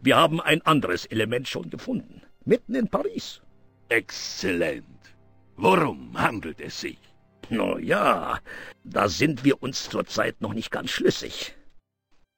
Wir 0.01 0.17
haben 0.17 0.41
ein 0.41 0.61
anderes 0.63 1.05
Element 1.05 1.47
schon 1.47 1.69
gefunden. 1.69 2.23
Mitten 2.43 2.75
in 2.75 2.89
Paris. 2.89 3.41
Exzellent. 3.87 5.15
Worum 5.55 6.19
handelt 6.19 6.59
es 6.59 6.81
sich? 6.81 7.08
Na 7.49 7.79
ja, 7.79 8.39
da 8.83 9.09
sind 9.09 9.43
wir 9.43 9.63
uns 9.63 9.89
zurzeit 9.89 10.39
noch 10.39 10.53
nicht 10.53 10.71
ganz 10.71 10.91
schlüssig. 10.91 11.55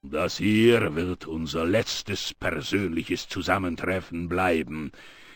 Das 0.03 0.37
hier 0.37 0.95
wird 0.95 1.27
unser 1.27 1.65
letztes 1.65 2.33
persönliches 2.33 3.27
Zusammentreffen 3.27 4.29
bleiben, 4.29 4.91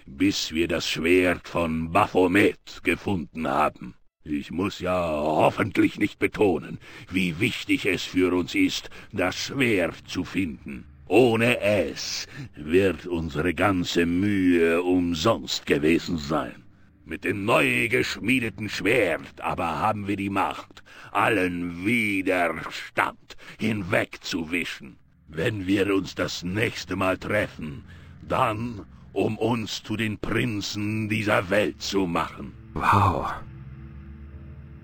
bis 0.05 0.53
wir 0.53 0.67
das 0.67 0.89
Schwert 0.89 1.47
von 1.47 1.91
Baphomet 1.91 2.82
gefunden 2.84 3.47
haben. 3.47 3.95
Ich 4.23 4.49
muss 4.49 4.80
ja 4.80 4.97
hoffentlich 4.97 5.99
nicht 5.99 6.17
betonen, 6.17 6.80
wie 7.11 7.39
wichtig 7.39 7.86
es 7.86 8.03
für 8.03 8.34
uns 8.34 8.55
ist, 8.55 8.89
das 9.11 9.36
Schwert 9.36 10.07
zu 10.07 10.23
finden. 10.23 10.86
Ohne 11.07 11.59
es 11.59 12.26
wird 12.55 13.05
unsere 13.05 13.53
ganze 13.53 14.07
Mühe 14.07 14.82
umsonst 14.82 15.67
gewesen 15.67 16.17
sein. 16.17 16.64
Mit 17.08 17.24
dem 17.24 17.45
neu 17.45 17.88
geschmiedeten 17.88 18.68
Schwert 18.68 19.39
aber 19.39 19.78
haben 19.80 20.08
wir 20.08 20.16
die 20.16 20.32
Macht, 20.32 20.84
allen 21.12 21.86
Widerstand 21.86 23.38
hinwegzuwischen. 23.60 24.97
Wenn 25.28 25.68
wir 25.68 25.93
uns 25.93 26.16
das 26.16 26.41
nächste 26.41 26.95
Mal 26.95 27.20
treffen, 27.20 27.84
dann, 28.28 28.88
um 29.14 29.38
uns 29.38 29.84
zu 29.84 29.95
den 29.95 30.18
Prinzen 30.18 31.08
dieser 31.08 31.51
Welt 31.51 31.80
zu 31.80 32.08
machen. 32.08 32.53
Wow. 32.74 33.34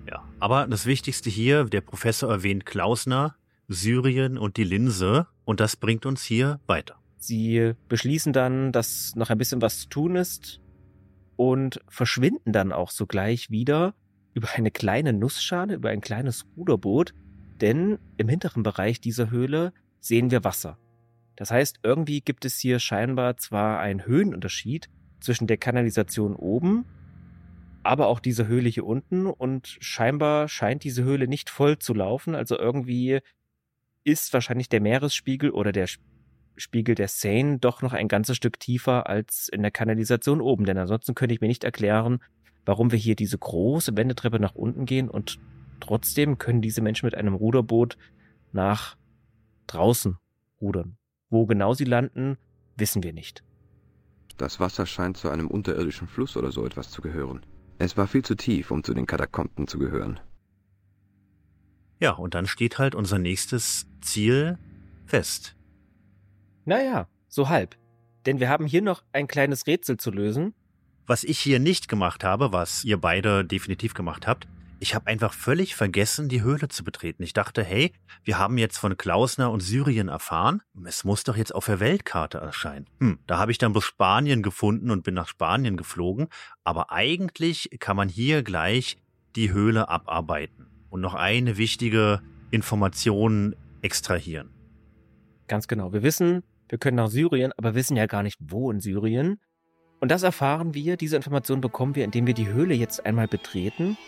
Ja, 0.08 0.22
aber 0.38 0.68
das 0.68 0.86
Wichtigste 0.86 1.28
hier, 1.28 1.64
der 1.64 1.80
Professor 1.80 2.30
erwähnt 2.30 2.64
Klausner, 2.66 3.34
Syrien 3.66 4.38
und 4.38 4.58
die 4.58 4.64
Linse, 4.64 5.26
und 5.44 5.58
das 5.58 5.74
bringt 5.74 6.06
uns 6.06 6.22
hier 6.22 6.60
weiter. 6.68 6.94
Sie 7.18 7.72
beschließen 7.88 8.32
dann, 8.32 8.70
dass 8.70 9.16
noch 9.16 9.30
ein 9.30 9.38
bisschen 9.38 9.60
was 9.60 9.80
zu 9.80 9.88
tun 9.88 10.14
ist 10.14 10.60
und 11.42 11.80
verschwinden 11.88 12.52
dann 12.52 12.70
auch 12.70 12.92
sogleich 12.92 13.50
wieder 13.50 13.96
über 14.32 14.50
eine 14.54 14.70
kleine 14.70 15.12
Nussschale, 15.12 15.74
über 15.74 15.88
ein 15.88 16.00
kleines 16.00 16.46
Ruderboot, 16.56 17.14
denn 17.60 17.98
im 18.16 18.28
hinteren 18.28 18.62
Bereich 18.62 19.00
dieser 19.00 19.28
Höhle 19.28 19.72
sehen 19.98 20.30
wir 20.30 20.44
Wasser. 20.44 20.78
Das 21.34 21.50
heißt, 21.50 21.80
irgendwie 21.82 22.20
gibt 22.20 22.44
es 22.44 22.60
hier 22.60 22.78
scheinbar 22.78 23.38
zwar 23.38 23.80
einen 23.80 24.06
Höhenunterschied 24.06 24.88
zwischen 25.18 25.48
der 25.48 25.56
Kanalisation 25.56 26.36
oben, 26.36 26.84
aber 27.82 28.06
auch 28.06 28.20
diese 28.20 28.46
Höhle 28.46 28.68
hier 28.68 28.86
unten. 28.86 29.26
Und 29.26 29.78
scheinbar 29.80 30.46
scheint 30.46 30.84
diese 30.84 31.02
Höhle 31.02 31.26
nicht 31.26 31.50
voll 31.50 31.76
zu 31.76 31.92
laufen, 31.92 32.36
also 32.36 32.56
irgendwie 32.56 33.18
ist 34.04 34.32
wahrscheinlich 34.32 34.68
der 34.68 34.80
Meeresspiegel 34.80 35.50
oder 35.50 35.72
der 35.72 35.88
Spiegel 36.56 36.94
der 36.94 37.08
Seine 37.08 37.58
doch 37.58 37.82
noch 37.82 37.92
ein 37.92 38.08
ganzes 38.08 38.36
Stück 38.36 38.60
tiefer 38.60 39.08
als 39.08 39.48
in 39.48 39.62
der 39.62 39.70
Kanalisation 39.70 40.40
oben. 40.40 40.64
Denn 40.64 40.78
ansonsten 40.78 41.14
könnte 41.14 41.34
ich 41.34 41.40
mir 41.40 41.48
nicht 41.48 41.64
erklären, 41.64 42.20
warum 42.64 42.92
wir 42.92 42.98
hier 42.98 43.16
diese 43.16 43.38
große 43.38 43.96
Wendeltreppe 43.96 44.38
nach 44.38 44.54
unten 44.54 44.86
gehen 44.86 45.08
und 45.08 45.38
trotzdem 45.80 46.38
können 46.38 46.62
diese 46.62 46.80
Menschen 46.80 47.06
mit 47.06 47.14
einem 47.14 47.34
Ruderboot 47.34 47.96
nach 48.52 48.96
draußen 49.66 50.18
rudern. 50.60 50.96
Wo 51.30 51.46
genau 51.46 51.74
sie 51.74 51.84
landen, 51.84 52.36
wissen 52.76 53.02
wir 53.02 53.12
nicht. 53.12 53.42
Das 54.36 54.60
Wasser 54.60 54.86
scheint 54.86 55.16
zu 55.16 55.28
einem 55.28 55.48
unterirdischen 55.48 56.08
Fluss 56.08 56.36
oder 56.36 56.52
so 56.52 56.64
etwas 56.64 56.90
zu 56.90 57.02
gehören. 57.02 57.44
Es 57.78 57.96
war 57.96 58.06
viel 58.06 58.22
zu 58.22 58.34
tief, 58.34 58.70
um 58.70 58.84
zu 58.84 58.94
den 58.94 59.06
Katakomben 59.06 59.66
zu 59.66 59.78
gehören. 59.78 60.20
Ja, 62.00 62.12
und 62.12 62.34
dann 62.34 62.46
steht 62.46 62.78
halt 62.78 62.94
unser 62.94 63.18
nächstes 63.18 63.86
Ziel 64.00 64.58
fest. 65.06 65.56
Naja, 66.64 67.08
so 67.28 67.48
halb. 67.48 67.76
Denn 68.26 68.40
wir 68.40 68.48
haben 68.48 68.66
hier 68.66 68.82
noch 68.82 69.02
ein 69.12 69.26
kleines 69.26 69.66
Rätsel 69.66 69.96
zu 69.96 70.10
lösen. 70.10 70.54
Was 71.06 71.24
ich 71.24 71.38
hier 71.38 71.58
nicht 71.58 71.88
gemacht 71.88 72.22
habe, 72.22 72.52
was 72.52 72.84
ihr 72.84 73.00
beide 73.00 73.44
definitiv 73.44 73.94
gemacht 73.94 74.26
habt, 74.26 74.46
ich 74.82 74.96
habe 74.96 75.06
einfach 75.06 75.32
völlig 75.32 75.76
vergessen, 75.76 76.28
die 76.28 76.42
Höhle 76.42 76.68
zu 76.68 76.82
betreten. 76.82 77.22
Ich 77.22 77.32
dachte, 77.32 77.62
hey, 77.62 77.92
wir 78.24 78.38
haben 78.38 78.58
jetzt 78.58 78.78
von 78.78 78.96
Klausner 78.96 79.52
und 79.52 79.60
Syrien 79.60 80.08
erfahren. 80.08 80.60
Es 80.84 81.04
muss 81.04 81.22
doch 81.22 81.36
jetzt 81.36 81.54
auf 81.54 81.66
der 81.66 81.78
Weltkarte 81.78 82.38
erscheinen. 82.38 82.86
Hm, 82.98 83.20
da 83.28 83.38
habe 83.38 83.52
ich 83.52 83.58
dann 83.58 83.72
bloß 83.72 83.84
Spanien 83.84 84.42
gefunden 84.42 84.90
und 84.90 85.04
bin 85.04 85.14
nach 85.14 85.28
Spanien 85.28 85.76
geflogen. 85.76 86.26
Aber 86.64 86.90
eigentlich 86.90 87.70
kann 87.78 87.96
man 87.96 88.08
hier 88.08 88.42
gleich 88.42 88.96
die 89.36 89.52
Höhle 89.52 89.88
abarbeiten 89.88 90.66
und 90.90 91.00
noch 91.00 91.14
eine 91.14 91.58
wichtige 91.58 92.20
Information 92.50 93.54
extrahieren. 93.82 94.50
Ganz 95.46 95.68
genau. 95.68 95.92
Wir 95.92 96.02
wissen, 96.02 96.42
wir 96.72 96.78
können 96.78 96.96
nach 96.96 97.10
Syrien, 97.10 97.52
aber 97.58 97.74
wissen 97.74 97.98
ja 97.98 98.06
gar 98.06 98.22
nicht, 98.22 98.38
wo 98.40 98.70
in 98.70 98.80
Syrien. 98.80 99.38
Und 100.00 100.10
das 100.10 100.22
erfahren 100.22 100.72
wir, 100.72 100.96
diese 100.96 101.16
Information 101.16 101.60
bekommen 101.60 101.94
wir, 101.96 102.02
indem 102.02 102.26
wir 102.26 102.32
die 102.32 102.48
Höhle 102.48 102.72
jetzt 102.72 103.04
einmal 103.04 103.28
betreten. 103.28 103.98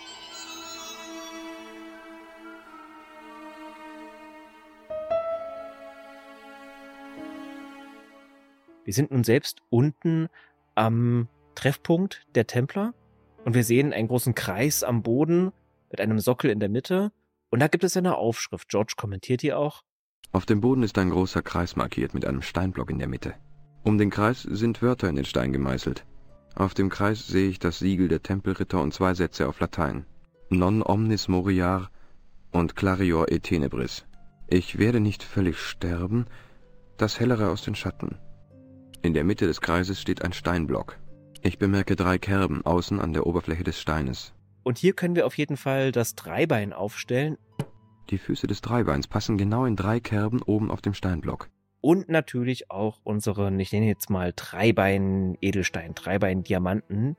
Wir 8.85 8.95
sind 8.95 9.11
nun 9.11 9.25
selbst 9.25 9.61
unten 9.69 10.31
am 10.75 11.29
Treffpunkt 11.57 12.25
der 12.35 12.47
Templer 12.47 12.95
und 13.45 13.55
wir 13.55 13.65
sehen 13.65 13.93
einen 13.93 14.09
großen 14.09 14.35
Kreis 14.35 14.83
am 14.83 15.03
Boden 15.03 15.53
mit 15.91 16.01
einem 16.01 16.19
Sockel 16.19 16.49
in 16.49 16.61
der 16.61 16.71
Mitte. 16.71 17.13
Und 17.51 17.61
da 17.61 17.69
gibt 17.69 17.85
es 17.85 17.95
eine 17.95 18.17
Aufschrift. 18.17 18.71
George 18.71 18.95
kommentiert 18.97 19.43
hier 19.43 19.59
auch. 19.59 19.83
Auf 20.35 20.47
dem 20.47 20.61
Boden 20.61 20.83
ist 20.83 20.99
ein 20.99 21.11
großer 21.11 21.43
Kreis 21.43 21.77
markiert 21.77 22.13
mit 22.13 22.27
einem 22.27 22.43
Steinblock 22.43 22.91
in 22.91 22.99
der 22.99 23.07
Mitte. 23.07 23.35
Um 23.85 23.99
den 23.99 24.11
Kreis 24.11 24.43
sind 24.43 24.83
Wörter 24.83 25.09
in 25.09 25.15
den 25.15 25.25
Stein 25.25 25.53
gemeißelt. 25.53 26.05
Auf 26.57 26.75
dem 26.75 26.89
Kreis 26.89 27.29
sehe 27.29 27.49
ich 27.49 27.61
das 27.61 27.79
Siegel 27.79 28.09
der 28.09 28.21
Tempelritter 28.21 28.83
und 28.83 28.93
zwei 28.93 29.15
Sätze 29.15 29.49
auf 29.49 29.61
Latein. 29.61 30.07
Non 30.51 30.83
omnis 30.83 31.29
moriar 31.29 31.89
und 32.51 32.75
clarior 32.75 33.31
et 33.31 33.45
tenebris. 33.45 34.07
Ich 34.49 34.77
werde 34.77 34.99
nicht 34.99 35.23
völlig 35.23 35.57
sterben, 35.57 36.27
das 36.97 37.21
Hellere 37.21 37.49
aus 37.49 37.63
den 37.63 37.77
Schatten. 37.77 38.19
In 39.03 39.15
der 39.15 39.23
Mitte 39.23 39.47
des 39.47 39.61
Kreises 39.61 40.01
steht 40.01 40.23
ein 40.23 40.33
Steinblock. 40.33 40.99
Ich 41.43 41.61
bemerke 41.61 41.95
drei 41.95 42.19
Kerben 42.19 42.67
außen 42.67 43.01
an 43.01 43.13
der 43.13 43.29
Oberfläche 43.29 43.63
des 43.63 43.81
Steines. 43.81 44.33
Und 44.65 44.79
hier 44.79 44.95
können 44.95 45.15
wir 45.15 45.27
auf 45.27 45.39
jeden 45.39 45.57
Fall 45.57 45.93
das 45.93 46.17
Dreibein 46.17 46.73
aufstellen. 46.73 47.39
Die 48.11 48.19
Füße 48.19 48.47
des 48.47 48.61
Dreibeins 48.61 49.07
passen 49.07 49.39
genau 49.39 49.65
in 49.65 49.77
drei 49.77 50.01
Kerben 50.01 50.43
oben 50.43 50.71
auf 50.71 50.83
dem 50.83 50.95
Steinblock. 50.95 51.49
Und 51.81 52.09
natürlich 52.09 52.71
auch 52.71 53.01
unseren, 53.05 53.59
ich 53.61 53.73
nenne 53.73 53.87
jetzt 53.87 54.09
mal 54.09 54.33
Dreibein-Edelstein, 54.35 55.95
Dreibein-Diamanten. 55.95 57.17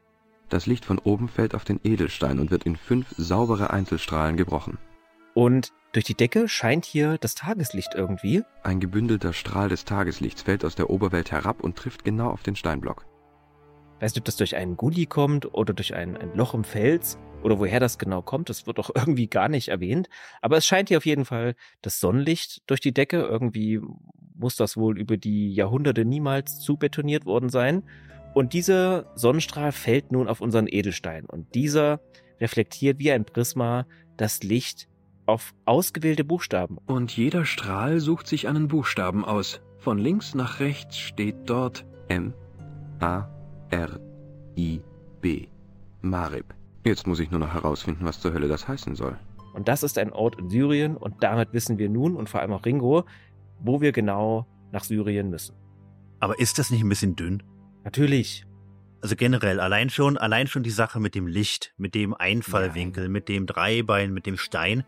Das 0.50 0.66
Licht 0.66 0.86
von 0.86 1.00
oben 1.00 1.28
fällt 1.28 1.56
auf 1.56 1.64
den 1.64 1.80
Edelstein 1.84 2.40
und 2.40 2.52
wird 2.52 2.64
in 2.64 2.76
fünf 2.76 3.14
saubere 3.18 3.72
Einzelstrahlen 3.72 4.38
gebrochen. 4.38 4.78
Und 5.34 5.74
durch 5.92 6.06
die 6.06 6.16
Decke 6.16 6.48
scheint 6.48 6.86
hier 6.86 7.18
das 7.18 7.36
Tageslicht 7.36 7.94
irgendwie. 7.96 8.44
Ein 8.64 8.80
gebündelter 8.80 9.34
Strahl 9.34 9.70
des 9.70 9.86
Tageslichts 9.86 10.42
fällt 10.42 10.66
aus 10.66 10.76
der 10.76 10.90
Oberwelt 10.90 11.32
herab 11.32 11.64
und 11.64 11.76
trifft 11.78 12.04
genau 12.04 12.30
auf 12.30 12.44
den 12.44 12.56
Steinblock. 12.56 13.06
Weiß 14.00 14.14
nicht, 14.14 14.22
ob 14.22 14.26
das 14.26 14.36
durch 14.36 14.56
einen 14.56 14.76
Gully 14.76 15.06
kommt 15.06 15.54
oder 15.54 15.74
durch 15.74 15.96
ein, 15.96 16.18
ein 16.18 16.36
Loch 16.36 16.54
im 16.54 16.64
Fels 16.64 17.18
oder 17.44 17.60
woher 17.60 17.80
das 17.80 17.98
genau 17.98 18.22
kommt. 18.22 18.50
Das 18.50 18.68
wird 18.68 18.78
doch 18.78 18.90
irgendwie 18.96 19.28
gar 19.28 19.48
nicht 19.48 19.70
erwähnt. 19.70 20.10
Aber 20.42 20.58
es 20.58 20.66
scheint 20.66 20.90
hier 20.90 20.98
auf 20.98 21.06
jeden 21.06 21.26
Fall 21.26 21.56
das 21.82 22.00
Sonnenlicht 22.00 22.62
durch 22.68 22.82
die 22.82 22.94
Decke. 22.94 23.22
Irgendwie 23.22 23.80
muss 24.34 24.56
das 24.58 24.76
wohl 24.76 25.00
über 25.00 25.16
die 25.18 25.54
Jahrhunderte 25.54 26.04
niemals 26.04 26.60
zubetoniert 26.60 27.26
worden 27.26 27.50
sein. 27.50 27.84
Und 28.34 28.52
dieser 28.52 29.12
Sonnenstrahl 29.16 29.72
fällt 29.72 30.12
nun 30.12 30.28
auf 30.28 30.42
unseren 30.42 30.68
Edelstein. 30.68 31.26
Und 31.26 31.56
dieser 31.56 32.02
reflektiert 32.42 33.00
wie 33.00 33.12
ein 33.12 33.24
Prisma 33.24 33.86
das 34.18 34.44
Licht 34.44 34.90
auf 35.26 35.54
ausgewählte 35.64 36.26
Buchstaben. 36.26 36.78
Und 36.86 37.16
jeder 37.16 37.46
Strahl 37.46 38.00
sucht 38.02 38.28
sich 38.28 38.48
einen 38.48 38.68
Buchstaben 38.68 39.24
aus. 39.24 39.62
Von 39.78 39.98
links 40.00 40.36
nach 40.36 40.60
rechts 40.60 40.98
steht 40.98 41.36
dort 41.46 41.86
M 42.10 42.34
A 43.00 43.35
R-I-B. 43.70 45.48
Marib. 46.02 46.54
Jetzt 46.86 47.08
muss 47.08 47.20
ich 47.20 47.32
nur 47.32 47.40
noch 47.40 47.54
herausfinden, 47.54 48.06
was 48.06 48.20
zur 48.20 48.34
Hölle 48.34 48.48
das 48.48 48.68
heißen 48.68 48.96
soll. 48.96 49.18
Und 49.54 49.68
das 49.68 49.84
ist 49.84 49.98
ein 49.98 50.12
Ort 50.12 50.38
in 50.40 50.50
Syrien 50.50 50.98
und 50.98 51.24
damit 51.24 51.54
wissen 51.54 51.78
wir 51.78 51.90
nun 51.90 52.16
und 52.16 52.30
vor 52.30 52.42
allem 52.42 52.54
auch 52.54 52.66
Ringo, 52.66 53.06
wo 53.60 53.82
wir 53.82 53.92
genau 53.92 54.46
nach 54.72 54.84
Syrien 54.84 55.30
müssen. 55.30 55.56
Aber 56.20 56.40
ist 56.40 56.60
das 56.60 56.72
nicht 56.72 56.84
ein 56.84 56.90
bisschen 56.90 57.16
dünn? 57.16 57.42
Natürlich. 57.84 58.46
Also 59.02 59.16
generell, 59.16 59.60
allein 59.60 59.90
schon, 59.90 60.18
allein 60.18 60.48
schon 60.48 60.64
die 60.64 60.72
Sache 60.72 61.00
mit 61.00 61.16
dem 61.16 61.28
Licht, 61.28 61.74
mit 61.78 61.96
dem 61.96 62.14
Einfallwinkel, 62.14 63.04
ja. 63.04 63.10
mit 63.10 63.30
dem 63.30 63.46
Dreibein, 63.46 64.14
mit 64.14 64.26
dem 64.26 64.38
Stein. 64.38 64.84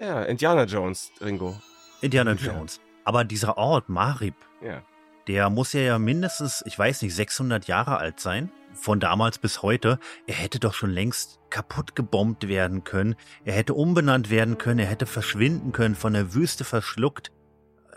Ja, 0.00 0.22
Indiana 0.24 0.64
Jones, 0.64 1.12
Ringo. 1.20 1.54
Indiana 2.00 2.32
Jones. 2.32 2.76
Ja. 2.76 2.82
Aber 3.04 3.24
dieser 3.24 3.56
Ort, 3.58 3.88
Marib, 3.88 4.34
ja. 4.62 4.82
Der 5.26 5.50
muss 5.50 5.72
ja, 5.72 5.80
ja 5.80 5.98
mindestens, 5.98 6.62
ich 6.66 6.78
weiß 6.78 7.02
nicht, 7.02 7.14
600 7.14 7.66
Jahre 7.66 7.98
alt 7.98 8.20
sein. 8.20 8.50
Von 8.72 8.98
damals 8.98 9.38
bis 9.38 9.62
heute. 9.62 10.00
Er 10.26 10.34
hätte 10.34 10.58
doch 10.58 10.74
schon 10.74 10.90
längst 10.90 11.38
kaputt 11.48 11.94
gebombt 11.94 12.48
werden 12.48 12.82
können. 12.82 13.14
Er 13.44 13.54
hätte 13.54 13.74
umbenannt 13.74 14.30
werden 14.30 14.58
können. 14.58 14.80
Er 14.80 14.86
hätte 14.86 15.06
verschwinden 15.06 15.72
können, 15.72 15.94
von 15.94 16.12
der 16.12 16.34
Wüste 16.34 16.64
verschluckt. 16.64 17.30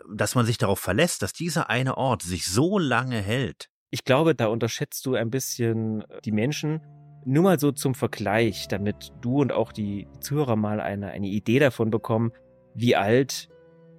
Dass 0.10 0.36
man 0.36 0.46
sich 0.46 0.58
darauf 0.58 0.80
verlässt, 0.80 1.24
dass 1.24 1.34
dieser 1.34 1.70
eine 1.70 1.98
Ort 1.98 2.22
sich 2.22 2.48
so 2.48 2.78
lange 2.78 3.20
hält. 3.20 3.70
Ich 3.90 4.06
glaube, 4.06 4.36
da 4.36 4.48
unterschätzt 4.48 5.06
du 5.06 5.16
ein 5.16 5.32
bisschen 5.32 6.04
die 6.24 6.32
Menschen. 6.32 6.82
Nur 7.26 7.44
mal 7.44 7.60
so 7.60 7.72
zum 7.72 7.96
Vergleich, 7.96 8.68
damit 8.68 9.12
du 9.22 9.42
und 9.42 9.52
auch 9.52 9.72
die 9.72 10.08
Zuhörer 10.22 10.56
mal 10.56 10.80
eine, 10.80 11.08
eine 11.10 11.28
Idee 11.28 11.60
davon 11.60 11.90
bekommen, 11.90 12.32
wie 12.74 12.96
alt 12.96 13.50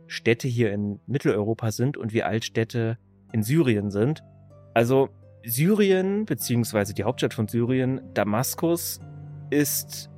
Städte 0.06 0.48
hier 0.48 0.72
in 0.72 1.00
Mitteleuropa 1.06 1.72
sind 1.72 1.96
und 1.96 2.12
wie 2.12 2.22
alt 2.22 2.44
Städte 2.44 2.98
in 3.32 3.42
Syrien 3.42 3.90
sind. 3.90 4.22
Also 4.74 5.08
Syrien, 5.44 6.24
beziehungsweise 6.24 6.94
die 6.94 7.04
Hauptstadt 7.04 7.34
von 7.34 7.48
Syrien, 7.48 8.00
Damaskus, 8.14 9.00
ist 9.50 10.10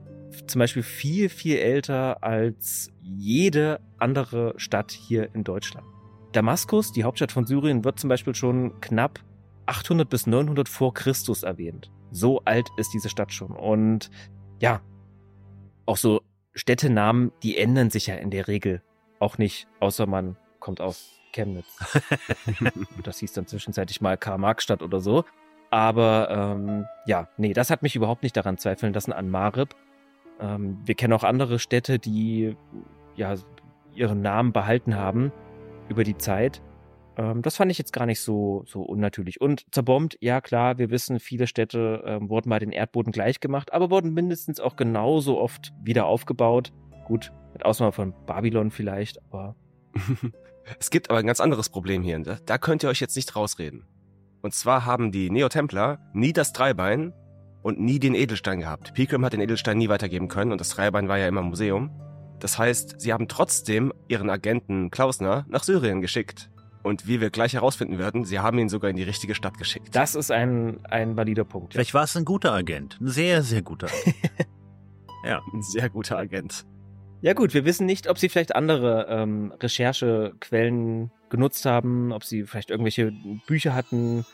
zum 0.46 0.58
Beispiel 0.58 0.82
viel, 0.82 1.28
viel 1.28 1.56
älter 1.56 2.22
als 2.22 2.90
jede 3.00 3.80
andere 3.98 4.54
Stadt 4.56 4.90
hier 4.92 5.34
in 5.34 5.44
Deutschland. 5.44 5.86
Damaskus, 6.32 6.92
die 6.92 7.04
Hauptstadt 7.04 7.32
von 7.32 7.46
Syrien, 7.46 7.84
wird 7.84 7.98
zum 7.98 8.08
Beispiel 8.08 8.34
schon 8.34 8.80
knapp 8.80 9.20
800 9.66 10.08
bis 10.08 10.26
900 10.26 10.68
vor 10.68 10.94
Christus 10.94 11.42
erwähnt. 11.42 11.90
So 12.10 12.40
alt 12.44 12.68
ist 12.76 12.92
diese 12.92 13.08
Stadt 13.08 13.32
schon. 13.32 13.52
Und 13.52 14.10
ja, 14.60 14.80
auch 15.86 15.96
so 15.96 16.22
Städtenamen, 16.54 17.32
die 17.42 17.56
ändern 17.56 17.90
sich 17.90 18.06
ja 18.06 18.16
in 18.16 18.30
der 18.30 18.48
Regel 18.48 18.82
auch 19.18 19.38
nicht, 19.38 19.68
außer 19.80 20.06
man 20.06 20.36
kommt 20.58 20.80
aus 20.80 21.19
Chemnitz. 21.32 21.66
das 23.02 23.18
hieß 23.18 23.32
dann 23.32 23.46
zwischenzeitlich 23.46 24.00
mal 24.00 24.16
Karl-Marx-Stadt 24.16 24.82
oder 24.82 25.00
so. 25.00 25.24
Aber 25.70 26.28
ähm, 26.30 26.86
ja, 27.06 27.28
nee, 27.36 27.52
das 27.52 27.70
hat 27.70 27.82
mich 27.82 27.94
überhaupt 27.94 28.22
nicht 28.22 28.36
daran 28.36 28.58
zweifeln 28.58 28.92
lassen 28.92 29.12
an 29.12 29.30
Marib. 29.30 29.74
Ähm, 30.40 30.78
wir 30.84 30.94
kennen 30.94 31.12
auch 31.12 31.24
andere 31.24 31.58
Städte, 31.58 31.98
die 31.98 32.56
ja 33.14 33.34
ihren 33.94 34.20
Namen 34.20 34.52
behalten 34.52 34.96
haben 34.96 35.32
über 35.88 36.04
die 36.04 36.18
Zeit. 36.18 36.60
Ähm, 37.16 37.42
das 37.42 37.56
fand 37.56 37.70
ich 37.70 37.78
jetzt 37.78 37.92
gar 37.92 38.06
nicht 38.06 38.20
so, 38.20 38.64
so 38.66 38.82
unnatürlich. 38.82 39.40
Und 39.40 39.66
zerbombt, 39.72 40.16
ja 40.20 40.40
klar, 40.40 40.78
wir 40.78 40.90
wissen, 40.90 41.20
viele 41.20 41.46
Städte 41.46 42.02
ähm, 42.04 42.30
wurden 42.30 42.48
mal 42.48 42.60
den 42.60 42.72
Erdboden 42.72 43.12
gleich 43.12 43.40
gemacht, 43.40 43.72
aber 43.72 43.90
wurden 43.90 44.14
mindestens 44.14 44.58
auch 44.58 44.76
genauso 44.76 45.38
oft 45.38 45.72
wieder 45.82 46.06
aufgebaut. 46.06 46.72
Gut, 47.04 47.32
mit 47.52 47.64
Ausnahme 47.64 47.92
von 47.92 48.14
Babylon 48.26 48.70
vielleicht, 48.70 49.22
aber. 49.24 49.54
es 50.78 50.90
gibt 50.90 51.10
aber 51.10 51.18
ein 51.18 51.26
ganz 51.26 51.40
anderes 51.40 51.68
Problem 51.68 52.02
hier. 52.02 52.18
Da 52.20 52.58
könnt 52.58 52.82
ihr 52.82 52.88
euch 52.88 53.00
jetzt 53.00 53.16
nicht 53.16 53.34
rausreden. 53.36 53.86
Und 54.42 54.54
zwar 54.54 54.86
haben 54.86 55.12
die 55.12 55.30
Neotempler 55.30 55.98
nie 56.14 56.32
das 56.32 56.52
Dreibein 56.52 57.12
und 57.62 57.78
nie 57.78 57.98
den 57.98 58.14
Edelstein 58.14 58.60
gehabt. 58.60 58.94
Pilgrim 58.94 59.24
hat 59.24 59.32
den 59.32 59.40
Edelstein 59.40 59.78
nie 59.78 59.88
weitergeben 59.88 60.28
können 60.28 60.52
und 60.52 60.60
das 60.60 60.70
Dreibein 60.70 61.08
war 61.08 61.18
ja 61.18 61.28
immer 61.28 61.40
im 61.40 61.48
Museum. 61.48 61.90
Das 62.38 62.58
heißt, 62.58 63.00
sie 63.00 63.12
haben 63.12 63.28
trotzdem 63.28 63.92
ihren 64.08 64.30
Agenten 64.30 64.90
Klausner 64.90 65.44
nach 65.48 65.62
Syrien 65.62 66.00
geschickt. 66.00 66.50
Und 66.82 67.06
wie 67.06 67.20
wir 67.20 67.28
gleich 67.28 67.52
herausfinden 67.52 67.98
werden, 67.98 68.24
sie 68.24 68.38
haben 68.38 68.58
ihn 68.58 68.70
sogar 68.70 68.88
in 68.88 68.96
die 68.96 69.02
richtige 69.02 69.34
Stadt 69.34 69.58
geschickt. 69.58 69.94
Das 69.94 70.14
ist 70.14 70.30
ein, 70.30 70.80
ein 70.86 71.14
valider 71.16 71.44
Punkt. 71.44 71.74
Vielleicht 71.74 71.92
war 71.92 72.04
es 72.04 72.16
ein 72.16 72.24
guter 72.24 72.52
Agent. 72.52 72.98
Ein 72.98 73.08
sehr, 73.08 73.42
sehr 73.42 73.60
guter 73.60 73.88
Agent. 73.88 74.16
ja, 75.26 75.42
ein 75.52 75.62
sehr 75.62 75.90
guter 75.90 76.16
Agent. 76.16 76.64
Ja 77.22 77.34
gut, 77.34 77.52
wir 77.52 77.66
wissen 77.66 77.84
nicht, 77.84 78.08
ob 78.08 78.18
sie 78.18 78.30
vielleicht 78.30 78.56
andere 78.56 79.06
ähm, 79.10 79.52
Recherchequellen 79.60 81.10
genutzt 81.28 81.66
haben, 81.66 82.12
ob 82.12 82.24
sie 82.24 82.44
vielleicht 82.44 82.70
irgendwelche 82.70 83.12
Bücher 83.46 83.74
hatten, 83.74 84.24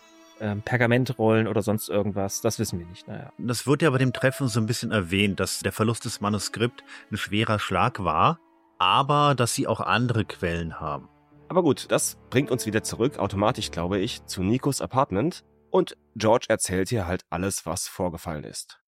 ähm, 0.41 0.63
Pergamentrollen 0.63 1.49
oder 1.49 1.63
sonst 1.63 1.89
irgendwas. 1.89 2.43
Das 2.43 2.61
wissen 2.61 2.79
wir 2.79 2.87
nicht. 2.87 3.09
Naja. 3.09 3.33
Das 3.39 3.67
wird 3.67 3.83
ja 3.83 3.91
bei 3.91 3.99
dem 3.99 4.13
Treffen 4.13 4.47
so 4.47 4.61
ein 4.61 4.67
bisschen 4.67 4.93
erwähnt, 4.93 5.41
dass 5.41 5.61
der 5.61 5.73
Verlust 5.73 6.05
des 6.05 6.21
Manuskripts 6.21 6.85
ein 7.11 7.17
schwerer 7.17 7.59
Schlag 7.59 8.05
war, 8.05 8.39
aber 8.79 9.35
dass 9.35 9.55
sie 9.55 9.67
auch 9.67 9.81
andere 9.81 10.25
Quellen 10.25 10.79
haben. 10.79 11.09
Aber 11.49 11.63
gut, 11.63 11.91
das 11.91 12.19
bringt 12.31 12.51
uns 12.53 12.67
wieder 12.67 12.85
zurück, 12.85 13.19
automatisch 13.19 13.73
glaube 13.73 13.99
ich, 13.99 14.25
zu 14.27 14.43
Nikos 14.43 14.81
Apartment 14.81 15.45
und 15.71 15.97
George 16.15 16.47
erzählt 16.49 16.89
hier 16.89 17.07
halt 17.07 17.25
alles, 17.31 17.67
was 17.67 17.89
vorgefallen 17.89 18.45
ist. 18.45 18.81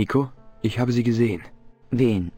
Nico, 0.00 0.30
ich 0.62 0.78
habe 0.78 0.92
sie 0.92 1.02
gesehen. 1.02 1.42
Wen? 1.90 2.32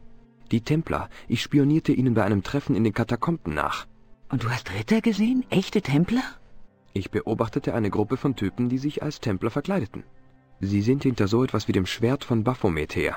Die 0.51 0.59
Templer. 0.59 1.09
Ich 1.29 1.41
spionierte 1.41 1.93
ihnen 1.93 2.13
bei 2.13 2.25
einem 2.25 2.43
Treffen 2.43 2.75
in 2.75 2.83
den 2.83 2.91
Katakomben 2.93 3.53
nach. 3.53 3.87
Und 4.29 4.43
du 4.43 4.49
hast 4.49 4.73
Ritter 4.73 4.99
gesehen? 4.99 5.45
Echte 5.49 5.81
Templer? 5.81 6.23
Ich 6.91 7.09
beobachtete 7.09 7.73
eine 7.73 7.89
Gruppe 7.89 8.17
von 8.17 8.35
Typen, 8.35 8.67
die 8.67 8.79
sich 8.79 9.01
als 9.01 9.21
Templer 9.21 9.49
verkleideten. 9.49 10.03
Sie 10.59 10.81
sind 10.81 11.03
hinter 11.03 11.29
so 11.29 11.41
etwas 11.41 11.69
wie 11.69 11.71
dem 11.71 11.85
Schwert 11.85 12.25
von 12.25 12.43
Baphomet 12.43 12.97
her. 12.97 13.15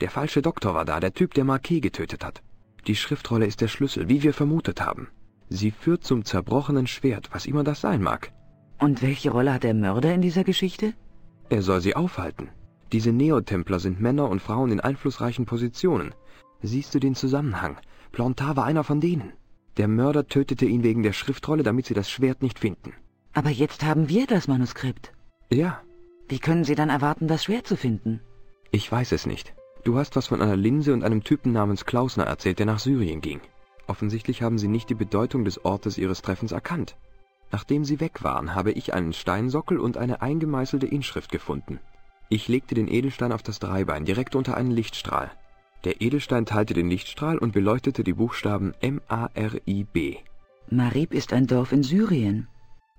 Der 0.00 0.10
falsche 0.10 0.42
Doktor 0.42 0.74
war 0.74 0.84
da, 0.84 0.98
der 0.98 1.14
Typ, 1.14 1.32
der 1.34 1.44
Marquis 1.44 1.80
getötet 1.80 2.24
hat. 2.24 2.42
Die 2.88 2.96
Schriftrolle 2.96 3.46
ist 3.46 3.60
der 3.60 3.68
Schlüssel, 3.68 4.08
wie 4.08 4.24
wir 4.24 4.34
vermutet 4.34 4.80
haben. 4.80 5.06
Sie 5.50 5.70
führt 5.70 6.02
zum 6.02 6.24
zerbrochenen 6.24 6.88
Schwert, 6.88 7.30
was 7.32 7.46
immer 7.46 7.62
das 7.62 7.80
sein 7.80 8.02
mag. 8.02 8.32
Und 8.80 9.02
welche 9.02 9.30
Rolle 9.30 9.54
hat 9.54 9.62
der 9.62 9.74
Mörder 9.74 10.12
in 10.12 10.20
dieser 10.20 10.42
Geschichte? 10.42 10.94
Er 11.48 11.62
soll 11.62 11.80
sie 11.80 11.94
aufhalten. 11.94 12.48
Diese 12.94 13.12
Neotempler 13.12 13.80
sind 13.80 14.00
Männer 14.00 14.28
und 14.28 14.40
Frauen 14.40 14.70
in 14.70 14.78
einflussreichen 14.78 15.46
Positionen. 15.46 16.14
Siehst 16.62 16.94
du 16.94 17.00
den 17.00 17.16
Zusammenhang? 17.16 17.76
Plontar 18.12 18.54
war 18.54 18.66
einer 18.66 18.84
von 18.84 19.00
denen. 19.00 19.32
Der 19.78 19.88
Mörder 19.88 20.28
tötete 20.28 20.64
ihn 20.64 20.84
wegen 20.84 21.02
der 21.02 21.12
Schriftrolle, 21.12 21.64
damit 21.64 21.86
sie 21.86 21.94
das 21.94 22.08
Schwert 22.08 22.40
nicht 22.40 22.60
finden. 22.60 22.92
Aber 23.32 23.50
jetzt 23.50 23.82
haben 23.82 24.08
wir 24.08 24.28
das 24.28 24.46
Manuskript. 24.46 25.12
Ja. 25.50 25.82
Wie 26.28 26.38
können 26.38 26.62
Sie 26.62 26.76
dann 26.76 26.88
erwarten, 26.88 27.26
das 27.26 27.42
Schwert 27.42 27.66
zu 27.66 27.76
finden? 27.76 28.20
Ich 28.70 28.92
weiß 28.92 29.10
es 29.10 29.26
nicht. 29.26 29.54
Du 29.82 29.98
hast 29.98 30.14
was 30.14 30.28
von 30.28 30.40
einer 30.40 30.56
Linse 30.56 30.92
und 30.92 31.02
einem 31.02 31.24
Typen 31.24 31.50
namens 31.50 31.86
Klausner 31.86 32.26
erzählt, 32.26 32.60
der 32.60 32.66
nach 32.66 32.78
Syrien 32.78 33.20
ging. 33.20 33.40
Offensichtlich 33.88 34.40
haben 34.40 34.56
Sie 34.56 34.68
nicht 34.68 34.88
die 34.88 34.94
Bedeutung 34.94 35.44
des 35.44 35.64
Ortes 35.64 35.98
Ihres 35.98 36.22
Treffens 36.22 36.52
erkannt. 36.52 36.96
Nachdem 37.50 37.84
Sie 37.84 37.98
weg 37.98 38.22
waren, 38.22 38.54
habe 38.54 38.70
ich 38.70 38.94
einen 38.94 39.12
Steinsockel 39.12 39.80
und 39.80 39.96
eine 39.96 40.22
eingemeißelte 40.22 40.86
Inschrift 40.86 41.32
gefunden. 41.32 41.80
Ich 42.28 42.48
legte 42.48 42.74
den 42.74 42.88
Edelstein 42.88 43.32
auf 43.32 43.42
das 43.42 43.58
Dreibein, 43.58 44.04
direkt 44.04 44.34
unter 44.34 44.56
einen 44.56 44.70
Lichtstrahl. 44.70 45.30
Der 45.84 46.00
Edelstein 46.00 46.46
teilte 46.46 46.72
den 46.72 46.88
Lichtstrahl 46.88 47.36
und 47.36 47.52
beleuchtete 47.52 48.04
die 48.04 48.14
Buchstaben 48.14 48.72
M-A-R-I-B. 48.80 50.16
Marib 50.70 51.12
ist 51.12 51.32
ein 51.34 51.46
Dorf 51.46 51.72
in 51.72 51.82
Syrien. 51.82 52.48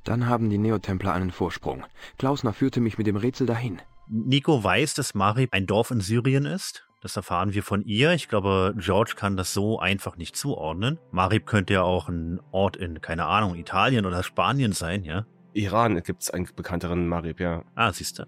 Dann 0.03 0.27
haben 0.29 0.51
die 0.51 0.59
Neotempler 0.59 1.13
einen 1.13 1.31
Vorsprung. 1.31 1.83
Klausner 2.19 2.53
führte 2.53 2.79
mich 2.79 2.99
mit 2.99 3.07
dem 3.07 3.15
Rätsel 3.15 3.47
dahin. 3.47 3.81
Nico 4.07 4.63
weiß, 4.63 4.93
dass 4.93 5.15
Marib 5.15 5.51
ein 5.53 5.65
Dorf 5.65 5.89
in 5.89 5.99
Syrien 5.99 6.45
ist. 6.45 6.87
Das 7.01 7.15
erfahren 7.15 7.53
wir 7.55 7.63
von 7.63 7.83
ihr. 7.83 8.13
Ich 8.13 8.29
glaube, 8.29 8.75
George 8.77 9.13
kann 9.15 9.35
das 9.35 9.53
so 9.53 9.79
einfach 9.79 10.15
nicht 10.15 10.35
zuordnen. 10.35 10.99
Marib 11.11 11.47
könnte 11.47 11.73
ja 11.73 11.81
auch 11.81 12.07
ein 12.07 12.39
Ort 12.51 12.77
in, 12.77 13.01
keine 13.01 13.25
Ahnung, 13.25 13.55
Italien 13.55 14.05
oder 14.05 14.21
Spanien 14.21 14.73
sein, 14.73 15.03
ja? 15.03 15.25
Iran 15.53 16.01
gibt's 16.03 16.29
einen 16.29 16.47
bekannteren 16.55 17.07
Marib, 17.07 17.39
ja. 17.39 17.63
Ah, 17.73 17.91
siehst 17.91 18.19
du. 18.19 18.25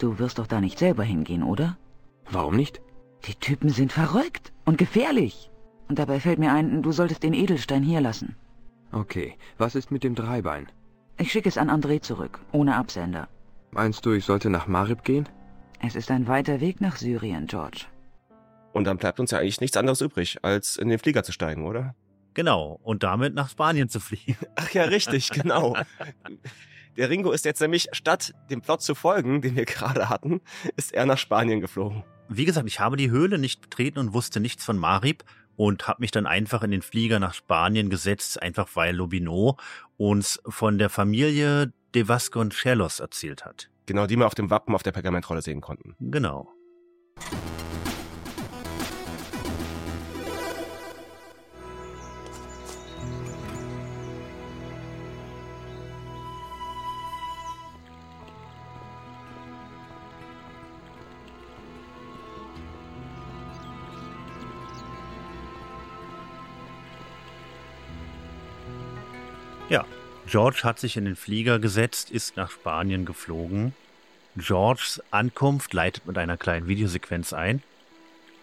Du 0.00 0.18
wirst 0.18 0.38
doch 0.38 0.46
da 0.46 0.62
nicht 0.62 0.78
selber 0.78 1.04
hingehen, 1.04 1.42
oder? 1.42 1.76
Warum 2.30 2.56
nicht? 2.56 2.80
Die 3.26 3.34
Typen 3.34 3.68
sind 3.68 3.92
verrückt 3.92 4.50
und 4.64 4.78
gefährlich. 4.78 5.50
Und 5.88 5.98
dabei 5.98 6.20
fällt 6.20 6.38
mir 6.38 6.52
ein, 6.54 6.82
du 6.82 6.90
solltest 6.90 7.22
den 7.22 7.34
Edelstein 7.34 7.82
hier 7.82 8.00
lassen. 8.00 8.34
Okay, 8.92 9.36
was 9.58 9.74
ist 9.74 9.90
mit 9.90 10.02
dem 10.02 10.14
Dreibein? 10.14 10.72
Ich 11.18 11.30
schicke 11.30 11.50
es 11.50 11.58
an 11.58 11.68
André 11.68 12.00
zurück, 12.00 12.40
ohne 12.50 12.76
Absender. 12.76 13.28
Meinst 13.72 14.06
du, 14.06 14.12
ich 14.12 14.24
sollte 14.24 14.48
nach 14.48 14.66
Marib 14.66 15.04
gehen? 15.04 15.28
Es 15.80 15.94
ist 15.94 16.10
ein 16.10 16.26
weiter 16.26 16.62
Weg 16.62 16.80
nach 16.80 16.96
Syrien, 16.96 17.46
George. 17.46 17.84
Und 18.72 18.84
dann 18.84 18.96
bleibt 18.96 19.20
uns 19.20 19.32
ja 19.32 19.38
eigentlich 19.38 19.60
nichts 19.60 19.76
anderes 19.76 20.00
übrig, 20.00 20.38
als 20.42 20.78
in 20.78 20.88
den 20.88 20.98
Flieger 20.98 21.24
zu 21.24 21.32
steigen, 21.32 21.66
oder? 21.66 21.94
Genau, 22.32 22.80
und 22.82 23.02
damit 23.02 23.34
nach 23.34 23.50
Spanien 23.50 23.90
zu 23.90 24.00
fliegen. 24.00 24.36
Ach 24.56 24.70
ja, 24.70 24.84
richtig, 24.84 25.28
genau. 25.28 25.76
Der 26.96 27.08
Ringo 27.08 27.32
ist 27.32 27.44
jetzt 27.44 27.60
nämlich, 27.60 27.88
statt 27.92 28.32
dem 28.50 28.60
Plot 28.60 28.82
zu 28.82 28.94
folgen, 28.94 29.42
den 29.42 29.56
wir 29.56 29.64
gerade 29.66 30.08
hatten, 30.08 30.40
ist 30.76 30.92
er 30.92 31.06
nach 31.06 31.18
Spanien 31.18 31.60
geflogen. 31.60 32.04
Wie 32.28 32.44
gesagt, 32.44 32.66
ich 32.68 32.80
habe 32.80 32.96
die 32.96 33.10
Höhle 33.10 33.38
nicht 33.38 33.60
betreten 33.60 33.98
und 33.98 34.12
wusste 34.12 34.40
nichts 34.40 34.64
von 34.64 34.78
Marib. 34.78 35.24
und 35.56 35.88
habe 35.88 36.00
mich 36.00 36.10
dann 36.10 36.26
einfach 36.26 36.62
in 36.62 36.70
den 36.70 36.80
Flieger 36.80 37.18
nach 37.18 37.34
Spanien 37.34 37.90
gesetzt, 37.90 38.40
einfach 38.40 38.68
weil 38.74 38.96
Lobino 38.96 39.58
uns 39.98 40.40
von 40.48 40.78
der 40.78 40.88
Familie 40.88 41.72
de 41.94 42.08
Vasconcelos 42.08 43.00
erzählt 43.00 43.44
hat. 43.44 43.68
Genau, 43.84 44.06
die 44.06 44.16
wir 44.16 44.26
auf 44.26 44.34
dem 44.34 44.48
Wappen 44.48 44.74
auf 44.74 44.82
der 44.82 44.92
Pergamentrolle 44.92 45.42
sehen 45.42 45.60
konnten. 45.60 45.96
Genau. 45.98 46.48
Ja, 69.70 69.86
George 70.26 70.62
hat 70.64 70.80
sich 70.80 70.96
in 70.96 71.04
den 71.04 71.14
Flieger 71.14 71.60
gesetzt, 71.60 72.10
ist 72.10 72.36
nach 72.36 72.50
Spanien 72.50 73.04
geflogen. 73.06 73.72
Georges 74.36 75.00
Ankunft 75.12 75.72
leitet 75.72 76.06
mit 76.06 76.18
einer 76.18 76.36
kleinen 76.36 76.66
Videosequenz 76.66 77.32
ein. 77.32 77.62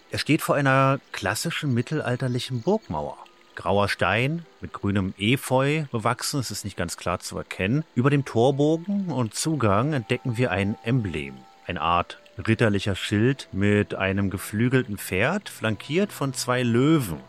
Er 0.09 0.19
steht 0.19 0.41
vor 0.41 0.55
einer 0.55 1.01
klassischen 1.11 1.73
mittelalterlichen 1.73 2.61
Burgmauer. 2.61 3.17
Grauer 3.55 3.89
Stein 3.89 4.45
mit 4.61 4.71
grünem 4.71 5.13
Efeu 5.17 5.83
bewachsen, 5.91 6.39
es 6.39 6.49
ist 6.49 6.63
nicht 6.63 6.77
ganz 6.77 6.95
klar 6.95 7.19
zu 7.19 7.37
erkennen. 7.37 7.83
Über 7.93 8.09
dem 8.09 8.23
Torbogen 8.23 9.07
und 9.07 9.33
Zugang 9.33 9.91
entdecken 9.91 10.37
wir 10.37 10.51
ein 10.51 10.77
Emblem, 10.83 11.33
eine 11.65 11.81
Art 11.81 12.19
ritterlicher 12.37 12.95
Schild 12.95 13.49
mit 13.51 13.95
einem 13.95 14.29
geflügelten 14.29 14.97
Pferd, 14.97 15.49
flankiert 15.49 16.13
von 16.13 16.33
zwei 16.33 16.63
Löwen. 16.63 17.19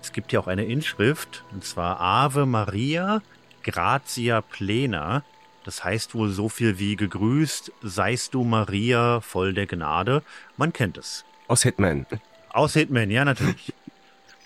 Es 0.00 0.12
gibt 0.12 0.30
hier 0.30 0.40
auch 0.40 0.46
eine 0.46 0.64
Inschrift, 0.64 1.44
und 1.52 1.64
zwar 1.64 2.00
Ave 2.00 2.46
Maria 2.46 3.20
Gratia 3.62 4.40
Plena. 4.40 5.24
Das 5.64 5.84
heißt 5.84 6.14
wohl 6.14 6.30
so 6.30 6.48
viel 6.48 6.78
wie 6.78 6.96
gegrüßt, 6.96 7.72
seist 7.82 8.34
du 8.34 8.42
Maria 8.42 9.20
voll 9.20 9.54
der 9.54 9.66
Gnade. 9.66 10.22
Man 10.56 10.72
kennt 10.72 10.98
es. 10.98 11.24
Aus 11.46 11.62
Hitman. 11.62 12.06
Aus 12.50 12.74
Hitman, 12.74 13.10
ja 13.10 13.24
natürlich. 13.24 13.72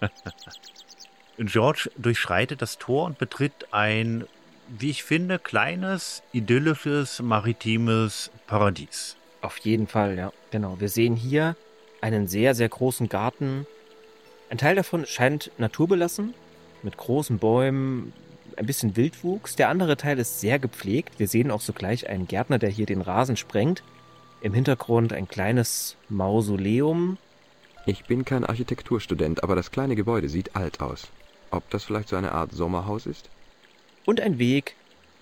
George 1.39 1.91
durchschreitet 1.97 2.63
das 2.63 2.79
Tor 2.79 3.05
und 3.07 3.19
betritt 3.19 3.69
ein, 3.73 4.27
wie 4.69 4.91
ich 4.91 5.05
finde, 5.05 5.39
kleines, 5.39 6.23
idyllisches, 6.33 7.21
maritimes 7.21 8.31
Paradies. 8.47 9.17
Auf 9.41 9.59
jeden 9.59 9.87
Fall, 9.87 10.17
ja. 10.17 10.33
Genau. 10.51 10.81
Wir 10.81 10.89
sehen 10.89 11.17
hier 11.17 11.57
einen 12.01 12.27
sehr, 12.27 12.55
sehr 12.55 12.69
großen 12.69 13.09
Garten. 13.09 13.67
Ein 14.51 14.59
Teil 14.59 14.77
davon 14.77 15.07
scheint 15.07 15.51
naturbelassen, 15.59 16.35
mit 16.83 16.97
großen 16.97 17.39
Bäumen, 17.39 18.13
ein 18.57 18.67
bisschen 18.67 18.97
Wildwuchs. 18.97 19.57
Der 19.57 19.69
andere 19.69 19.97
Teil 19.97 20.19
ist 20.19 20.41
sehr 20.41 20.59
gepflegt. 20.59 21.19
Wir 21.19 21.29
sehen 21.29 21.51
auch 21.51 21.61
sogleich 21.61 22.09
einen 22.09 22.27
Gärtner, 22.27 22.59
der 22.59 22.71
hier 22.71 22.87
den 22.87 23.01
Rasen 23.01 23.37
sprengt. 23.37 23.83
Im 24.41 24.55
Hintergrund 24.55 25.13
ein 25.13 25.29
kleines 25.29 25.97
Mausoleum. 26.09 27.19
Ich 27.87 28.05
bin 28.05 28.25
kein 28.25 28.45
Architekturstudent, 28.45 29.43
aber 29.43 29.55
das 29.55 29.71
kleine 29.71 29.97
Gebäude 29.97 30.29
sieht 30.29 30.57
alt 30.57 30.81
aus. 30.81 31.09
Ob 31.51 31.69
das 31.71 31.85
vielleicht 31.85 32.09
so 32.09 32.17
eine 32.17 32.33
Art 32.33 32.53
Sommerhaus 32.53 33.07
ist? 33.07 33.31
Und 34.05 34.21
ein 34.21 34.39
Weg, 34.39 34.75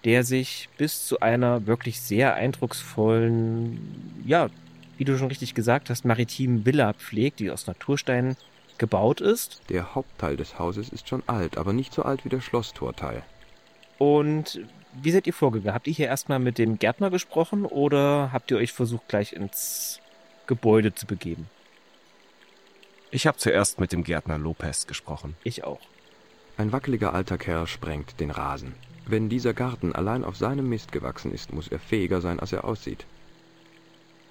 der 0.04 0.24
sich 0.24 0.68
bis 0.78 1.06
zu 1.06 1.20
einer 1.20 1.66
wirklich 1.66 2.00
sehr 2.00 2.34
eindrucksvollen, 2.34 4.22
ja, 4.26 4.48
wie 4.96 5.04
du 5.04 5.18
schon 5.18 5.28
richtig 5.28 5.54
gesagt 5.54 5.90
hast, 5.90 6.04
maritimen 6.04 6.64
Villa 6.64 6.92
pflegt, 6.92 7.40
die 7.40 7.50
aus 7.50 7.66
Natursteinen 7.66 8.36
gebaut 8.78 9.20
ist. 9.20 9.62
Der 9.68 9.94
Hauptteil 9.94 10.36
des 10.36 10.58
Hauses 10.58 10.88
ist 10.88 11.08
schon 11.08 11.22
alt, 11.26 11.58
aber 11.58 11.72
nicht 11.72 11.92
so 11.92 12.02
alt 12.02 12.24
wie 12.24 12.28
der 12.28 12.40
Schlosstorteil. 12.40 13.22
Und 13.98 14.60
wie 15.02 15.10
seid 15.10 15.26
ihr 15.26 15.32
vorgegangen? 15.32 15.74
Habt 15.74 15.86
ihr 15.86 15.92
hier 15.92 16.06
erstmal 16.06 16.38
mit 16.38 16.58
dem 16.58 16.78
Gärtner 16.78 17.10
gesprochen 17.10 17.64
oder 17.64 18.30
habt 18.32 18.50
ihr 18.50 18.56
euch 18.56 18.72
versucht, 18.72 19.08
gleich 19.08 19.32
ins 19.32 20.00
Gebäude 20.46 20.94
zu 20.94 21.06
begeben? 21.06 21.48
Ich 23.10 23.26
habe 23.26 23.38
zuerst 23.38 23.80
mit 23.80 23.92
dem 23.92 24.02
Gärtner 24.02 24.38
Lopez 24.38 24.86
gesprochen. 24.86 25.36
Ich 25.44 25.64
auch. 25.64 25.80
Ein 26.56 26.72
wackeliger 26.72 27.14
alter 27.14 27.38
Kerl 27.38 27.66
sprengt 27.66 28.20
den 28.20 28.30
Rasen. 28.30 28.74
Wenn 29.06 29.28
dieser 29.28 29.54
Garten 29.54 29.92
allein 29.92 30.24
auf 30.24 30.36
seinem 30.36 30.68
Mist 30.68 30.92
gewachsen 30.92 31.32
ist, 31.32 31.52
muss 31.52 31.68
er 31.68 31.78
fähiger 31.78 32.20
sein, 32.20 32.40
als 32.40 32.52
er 32.52 32.64
aussieht. 32.64 33.06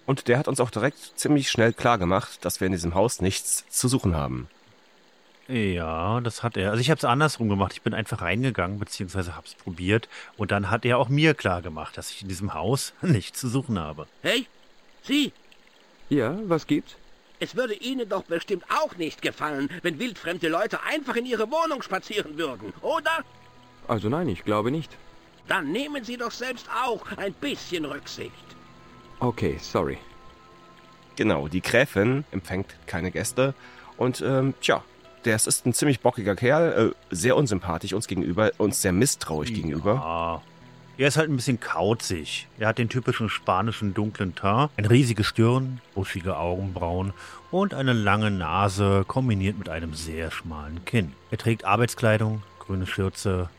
Und 0.06 0.28
der 0.28 0.38
hat 0.38 0.48
uns 0.48 0.60
auch 0.60 0.70
direkt 0.70 0.98
ziemlich 1.16 1.50
schnell 1.50 1.74
klar 1.74 1.98
gemacht, 1.98 2.44
dass 2.44 2.60
wir 2.60 2.68
in 2.68 2.74
diesem 2.74 2.94
Haus 2.94 3.22
nichts 3.22 3.66
zu 3.70 3.88
suchen 3.88 4.16
haben. 4.16 4.50
Ja, 5.48 6.22
das 6.22 6.42
hat 6.42 6.56
er. 6.56 6.72
Also 6.72 6.82
ich 6.82 6.90
habe 6.90 6.98
es 6.98 7.06
andersrum 7.06 7.50
gemacht. 7.50 7.74
Ich 7.74 7.82
bin 7.82 7.94
einfach 7.94 8.22
reingegangen, 8.22 8.80
beziehungsweise 8.80 9.36
habe 9.36 9.46
es 9.46 9.56
probiert. 9.56 10.08
Und 10.38 10.52
dann 10.52 10.70
hat 10.70 10.86
er 10.86 10.98
auch 10.98 11.10
mir 11.10 11.34
klar 11.34 11.62
gemacht, 11.62 11.98
dass 11.98 12.12
ich 12.12 12.22
in 12.22 12.30
diesem 12.30 12.54
Haus 12.54 12.94
nichts 13.02 13.40
zu 13.40 13.50
suchen 13.50 13.80
habe. 13.80 14.08
Hey, 14.22 14.48
Sie! 15.04 15.34
Ja, 16.10 16.38
was 16.46 16.68
gibt's? 16.68 16.96
Es 17.40 17.56
würde 17.56 17.74
Ihnen 17.74 18.08
doch 18.08 18.24
bestimmt 18.24 18.64
auch 18.70 18.96
nicht 18.96 19.22
gefallen, 19.22 19.70
wenn 19.82 20.00
wildfremde 20.00 20.48
Leute 20.48 20.82
einfach 20.84 21.16
in 21.18 21.26
Ihre 21.26 21.52
Wohnung 21.52 21.82
spazieren 21.82 22.38
würden, 22.38 22.72
oder? 22.82 23.26
Also 23.88 24.08
nein, 24.08 24.30
ich 24.30 24.46
glaube 24.46 24.72
nicht. 24.72 24.96
Dann 25.50 25.72
nehmen 25.74 26.06
Sie 26.06 26.16
doch 26.16 26.32
selbst 26.32 26.70
auch 26.86 27.06
ein 27.18 27.34
bisschen 27.34 27.84
Rücksicht. 27.84 28.32
Okay, 29.20 29.58
sorry. 29.60 29.98
Genau, 31.16 31.48
die 31.48 31.62
Gräfin 31.62 32.26
empfängt 32.32 32.76
keine 32.88 33.12
Gäste 33.12 33.54
und 33.98 34.22
ähm, 34.22 34.54
tja, 34.62 34.84
der 35.26 35.36
ist 35.36 35.66
ein 35.66 35.74
ziemlich 35.74 36.02
bockiger 36.02 36.36
Kerl, 36.36 36.92
äh, 36.92 37.16
sehr 37.16 37.38
unsympathisch 37.38 37.94
uns 37.94 38.08
gegenüber, 38.08 38.52
uns 38.58 38.82
sehr 38.82 38.92
misstrauisch 38.92 39.50
ja. 39.50 39.56
gegenüber. 39.56 40.42
Er 40.98 41.08
ist 41.08 41.18
halt 41.18 41.30
ein 41.30 41.36
bisschen 41.36 41.60
kauzig. 41.60 42.48
Er 42.60 42.68
hat 42.68 42.78
den 42.78 42.88
typischen 42.88 43.28
spanischen 43.28 43.96
dunklen 43.96 44.36
Teint, 44.36 44.70
eine 44.78 44.90
riesige 44.90 45.24
Stirn, 45.24 45.82
buschige 45.96 46.38
Augenbrauen 46.38 47.14
und 47.50 47.74
eine 47.74 47.94
lange 47.94 48.30
Nase 48.30 49.04
kombiniert 49.08 49.58
mit 49.58 49.70
einem 49.70 49.96
sehr 49.96 50.30
schmalen 50.30 50.86
Kinn. 50.86 51.14
Er 51.32 51.40
trägt 51.40 51.66
Arbeitskleidung, 51.66 52.44
grüne 52.60 52.86
Schürze, 52.86 53.50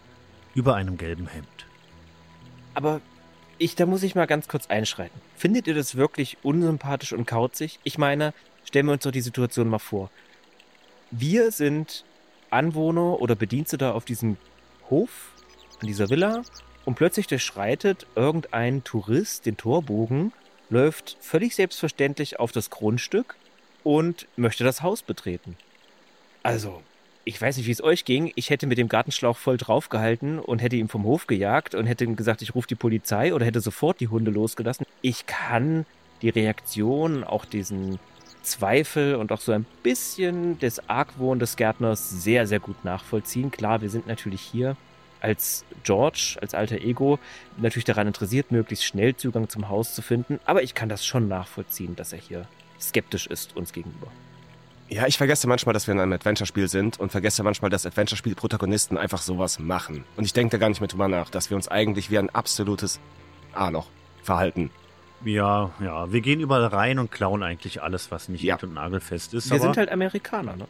über 0.54 0.76
einem 0.76 0.96
gelben 0.96 1.26
Hemd. 1.26 1.66
Aber 2.74 3.00
ich, 3.58 3.76
da 3.76 3.86
muss 3.86 4.02
ich 4.02 4.14
mal 4.14 4.26
ganz 4.26 4.48
kurz 4.48 4.66
einschreiten. 4.68 5.20
Findet 5.36 5.66
ihr 5.66 5.74
das 5.74 5.96
wirklich 5.96 6.38
unsympathisch 6.42 7.12
und 7.12 7.26
kauzig? 7.26 7.78
Ich 7.84 7.98
meine, 7.98 8.32
stellen 8.64 8.86
wir 8.86 8.92
uns 8.92 9.02
doch 9.02 9.10
die 9.10 9.20
Situation 9.20 9.68
mal 9.68 9.78
vor. 9.78 10.10
Wir 11.10 11.50
sind 11.52 12.04
Anwohner 12.50 13.20
oder 13.20 13.34
Bedienstete 13.34 13.94
auf 13.94 14.04
diesem 14.04 14.36
Hof, 14.90 15.32
an 15.80 15.86
dieser 15.86 16.10
Villa, 16.10 16.42
und 16.84 16.96
plötzlich 16.96 17.26
durchschreitet 17.26 18.06
irgendein 18.14 18.84
Tourist 18.84 19.46
den 19.46 19.56
Torbogen, 19.56 20.32
läuft 20.70 21.16
völlig 21.20 21.54
selbstverständlich 21.54 22.38
auf 22.38 22.52
das 22.52 22.70
Grundstück 22.70 23.36
und 23.82 24.26
möchte 24.36 24.64
das 24.64 24.82
Haus 24.82 25.02
betreten. 25.02 25.56
Also, 26.42 26.82
ich 27.24 27.40
weiß 27.40 27.56
nicht, 27.56 27.66
wie 27.66 27.72
es 27.72 27.82
euch 27.82 28.04
ging. 28.04 28.32
Ich 28.34 28.50
hätte 28.50 28.66
mit 28.66 28.78
dem 28.78 28.88
Gartenschlauch 28.88 29.36
voll 29.36 29.56
draufgehalten 29.56 30.38
und 30.38 30.60
hätte 30.60 30.76
ihn 30.76 30.88
vom 30.88 31.04
Hof 31.04 31.26
gejagt 31.26 31.74
und 31.74 31.86
hätte 31.86 32.04
ihm 32.04 32.16
gesagt, 32.16 32.42
ich 32.42 32.54
rufe 32.54 32.68
die 32.68 32.74
Polizei 32.74 33.34
oder 33.34 33.46
hätte 33.46 33.60
sofort 33.60 34.00
die 34.00 34.08
Hunde 34.08 34.30
losgelassen. 34.30 34.86
Ich 35.02 35.26
kann 35.26 35.86
die 36.22 36.28
Reaktion, 36.28 37.24
auch 37.24 37.44
diesen 37.44 37.98
Zweifel 38.42 39.16
und 39.16 39.32
auch 39.32 39.40
so 39.40 39.52
ein 39.52 39.64
bisschen 39.82 40.58
des 40.58 40.88
Argwohn 40.88 41.38
des 41.38 41.56
Gärtners 41.56 42.10
sehr, 42.10 42.46
sehr 42.46 42.60
gut 42.60 42.84
nachvollziehen. 42.84 43.50
Klar, 43.50 43.80
wir 43.80 43.90
sind 43.90 44.06
natürlich 44.06 44.42
hier 44.42 44.76
als 45.20 45.64
George, 45.84 46.36
als 46.42 46.52
alter 46.52 46.76
Ego, 46.76 47.18
natürlich 47.56 47.86
daran 47.86 48.06
interessiert, 48.06 48.52
möglichst 48.52 48.84
schnell 48.84 49.16
Zugang 49.16 49.48
zum 49.48 49.70
Haus 49.70 49.94
zu 49.94 50.02
finden. 50.02 50.38
Aber 50.44 50.62
ich 50.62 50.74
kann 50.74 50.90
das 50.90 51.06
schon 51.06 51.28
nachvollziehen, 51.28 51.96
dass 51.96 52.12
er 52.12 52.18
hier 52.18 52.46
skeptisch 52.78 53.26
ist 53.26 53.56
uns 53.56 53.72
gegenüber. 53.72 54.08
Ja, 54.88 55.06
ich 55.06 55.16
vergesse 55.16 55.48
manchmal, 55.48 55.72
dass 55.72 55.86
wir 55.86 55.94
in 55.94 56.00
einem 56.00 56.12
Adventure-Spiel 56.12 56.68
sind 56.68 57.00
und 57.00 57.10
vergesse 57.10 57.42
manchmal, 57.42 57.70
dass 57.70 57.86
Adventure-Spiel-Protagonisten 57.86 58.98
einfach 58.98 59.22
sowas 59.22 59.58
machen. 59.58 60.04
Und 60.16 60.24
ich 60.24 60.32
denke 60.32 60.52
da 60.52 60.58
gar 60.58 60.68
nicht 60.68 60.80
mehr 60.80 60.88
drüber 60.88 61.08
nach, 61.08 61.30
dass 61.30 61.48
wir 61.48 61.56
uns 61.56 61.68
eigentlich 61.68 62.10
wie 62.10 62.18
ein 62.18 62.30
absolutes 62.30 63.00
A 63.54 63.70
noch 63.70 63.88
verhalten. 64.22 64.70
Ja, 65.24 65.70
ja, 65.80 66.12
wir 66.12 66.20
gehen 66.20 66.40
überall 66.40 66.66
rein 66.66 66.98
und 66.98 67.10
klauen 67.10 67.42
eigentlich 67.42 67.82
alles, 67.82 68.10
was 68.10 68.28
nicht 68.28 68.42
ja. 68.42 68.58
und 68.60 68.74
nagelfest 68.74 69.32
ist. 69.32 69.50
Wir 69.50 69.58
sind 69.58 69.78
halt 69.78 69.90
Amerikaner, 69.90 70.56
ne? 70.56 70.66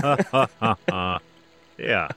ja. 1.76 2.08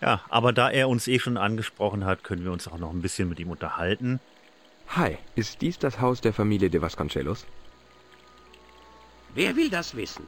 Ja, 0.00 0.20
aber 0.28 0.52
da 0.52 0.70
er 0.70 0.88
uns 0.88 1.08
eh 1.08 1.18
schon 1.18 1.36
angesprochen 1.36 2.04
hat, 2.04 2.22
können 2.22 2.44
wir 2.44 2.52
uns 2.52 2.68
auch 2.68 2.78
noch 2.78 2.92
ein 2.92 3.02
bisschen 3.02 3.28
mit 3.28 3.40
ihm 3.40 3.50
unterhalten. 3.50 4.20
Hi, 4.90 5.18
ist 5.34 5.60
dies 5.60 5.76
das 5.78 6.00
Haus 6.00 6.20
der 6.20 6.32
Familie 6.32 6.70
de 6.70 6.80
Vasconcelos? 6.80 7.46
Wer 9.34 9.56
will 9.56 9.70
das 9.70 9.96
wissen? 9.96 10.26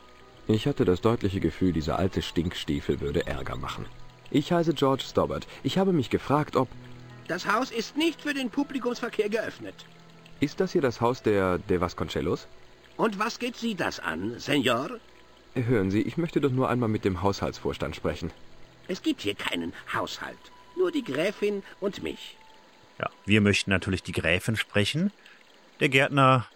Ich 0.52 0.66
hatte 0.66 0.84
das 0.84 1.00
deutliche 1.00 1.38
Gefühl, 1.38 1.72
dieser 1.72 1.96
alte 1.96 2.22
Stinkstiefel 2.22 3.00
würde 3.00 3.24
Ärger 3.24 3.56
machen. 3.56 3.86
Ich 4.32 4.50
heiße 4.50 4.74
George 4.74 5.04
Stobbart. 5.08 5.46
Ich 5.62 5.78
habe 5.78 5.92
mich 5.92 6.10
gefragt, 6.10 6.56
ob... 6.56 6.68
Das 7.28 7.46
Haus 7.46 7.70
ist 7.70 7.96
nicht 7.96 8.20
für 8.20 8.34
den 8.34 8.50
Publikumsverkehr 8.50 9.28
geöffnet. 9.28 9.86
Ist 10.40 10.58
das 10.58 10.72
hier 10.72 10.80
das 10.80 11.00
Haus 11.00 11.22
der 11.22 11.58
de 11.58 11.80
Vasconcelos? 11.80 12.48
Und 12.96 13.20
was 13.20 13.38
geht 13.38 13.56
Sie 13.56 13.76
das 13.76 14.00
an, 14.00 14.40
Senor? 14.40 14.90
Hören 15.54 15.92
Sie, 15.92 16.02
ich 16.02 16.16
möchte 16.16 16.40
doch 16.40 16.50
nur 16.50 16.68
einmal 16.68 16.88
mit 16.88 17.04
dem 17.04 17.22
Haushaltsvorstand 17.22 17.94
sprechen. 17.94 18.32
Es 18.88 19.02
gibt 19.02 19.20
hier 19.20 19.36
keinen 19.36 19.72
Haushalt. 19.94 20.36
Nur 20.76 20.90
die 20.90 21.04
Gräfin 21.04 21.62
und 21.78 22.02
mich. 22.02 22.36
Ja, 22.98 23.08
wir 23.24 23.40
möchten 23.40 23.70
natürlich 23.70 24.02
die 24.02 24.12
Gräfin 24.12 24.56
sprechen. 24.56 25.12
Der 25.78 25.88
Gärtner 25.88 26.46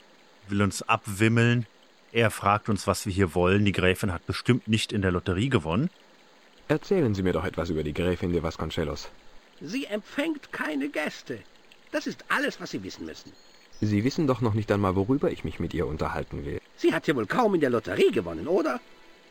will 0.48 0.62
uns 0.62 0.82
abwimmeln. 0.82 1.66
Er 2.14 2.30
fragt 2.30 2.68
uns, 2.68 2.86
was 2.86 3.06
wir 3.06 3.12
hier 3.12 3.34
wollen. 3.34 3.64
Die 3.64 3.72
Gräfin 3.72 4.12
hat 4.12 4.24
bestimmt 4.24 4.68
nicht 4.68 4.92
in 4.92 5.02
der 5.02 5.10
Lotterie 5.10 5.48
gewonnen. 5.48 5.90
Erzählen 6.68 7.12
Sie 7.12 7.24
mir 7.24 7.32
doch 7.32 7.44
etwas 7.44 7.70
über 7.70 7.82
die 7.82 7.92
Gräfin 7.92 8.32
de 8.32 8.40
Vasconcelos. 8.40 9.10
Sie 9.60 9.86
empfängt 9.86 10.52
keine 10.52 10.88
Gäste. 10.90 11.40
Das 11.90 12.06
ist 12.06 12.24
alles, 12.28 12.60
was 12.60 12.70
Sie 12.70 12.84
wissen 12.84 13.04
müssen. 13.04 13.32
Sie 13.80 14.04
wissen 14.04 14.28
doch 14.28 14.40
noch 14.40 14.54
nicht 14.54 14.70
einmal, 14.70 14.94
worüber 14.94 15.32
ich 15.32 15.42
mich 15.42 15.58
mit 15.58 15.74
ihr 15.74 15.88
unterhalten 15.88 16.44
will. 16.46 16.60
Sie 16.76 16.94
hat 16.94 17.08
ja 17.08 17.16
wohl 17.16 17.26
kaum 17.26 17.56
in 17.56 17.60
der 17.60 17.70
Lotterie 17.70 18.12
gewonnen, 18.12 18.46
oder? 18.46 18.80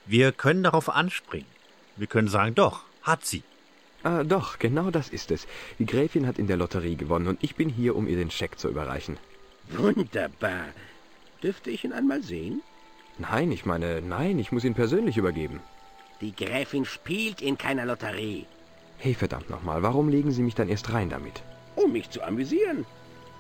Wir 0.05 0.33
können 0.33 0.63
darauf 0.63 0.89
anspringen. 0.89 1.47
Wir 1.95 2.07
können 2.07 2.27
sagen, 2.27 2.53
doch, 2.53 2.83
hat 3.01 3.25
sie. 3.25 3.43
Ah, 4.03 4.25
doch, 4.25 4.59
genau 4.59 4.91
das 4.91 5.07
ist 5.07 5.31
es. 5.31 5.47
Die 5.79 5.85
Gräfin 5.85 6.27
hat 6.27 6.37
in 6.37 6.47
der 6.47 6.57
Lotterie 6.57 6.97
gewonnen 6.97 7.29
und 7.29 7.41
ich 7.45 7.55
bin 7.55 7.69
hier, 7.69 7.95
um 7.95 8.09
ihr 8.09 8.17
den 8.17 8.29
Scheck 8.29 8.59
zu 8.59 8.67
überreichen. 8.67 9.17
Wunderbar. 9.69 10.65
Dürfte 11.41 11.69
ich 11.69 11.85
ihn 11.85 11.93
einmal 11.93 12.21
sehen? 12.21 12.61
Nein, 13.17 13.51
ich 13.51 13.65
meine, 13.65 14.01
nein, 14.01 14.39
ich 14.39 14.51
muss 14.51 14.63
ihn 14.63 14.73
persönlich 14.73 15.17
übergeben. 15.17 15.61
Die 16.21 16.35
Gräfin 16.35 16.85
spielt 16.85 17.41
in 17.41 17.57
keiner 17.57 17.85
Lotterie. 17.85 18.45
Hey, 18.97 19.13
verdammt 19.13 19.49
nochmal, 19.49 19.83
warum 19.83 20.09
legen 20.09 20.31
Sie 20.31 20.41
mich 20.41 20.55
dann 20.55 20.69
erst 20.69 20.93
rein 20.93 21.09
damit? 21.09 21.43
Um 21.75 21.91
mich 21.91 22.09
zu 22.09 22.23
amüsieren. 22.23 22.85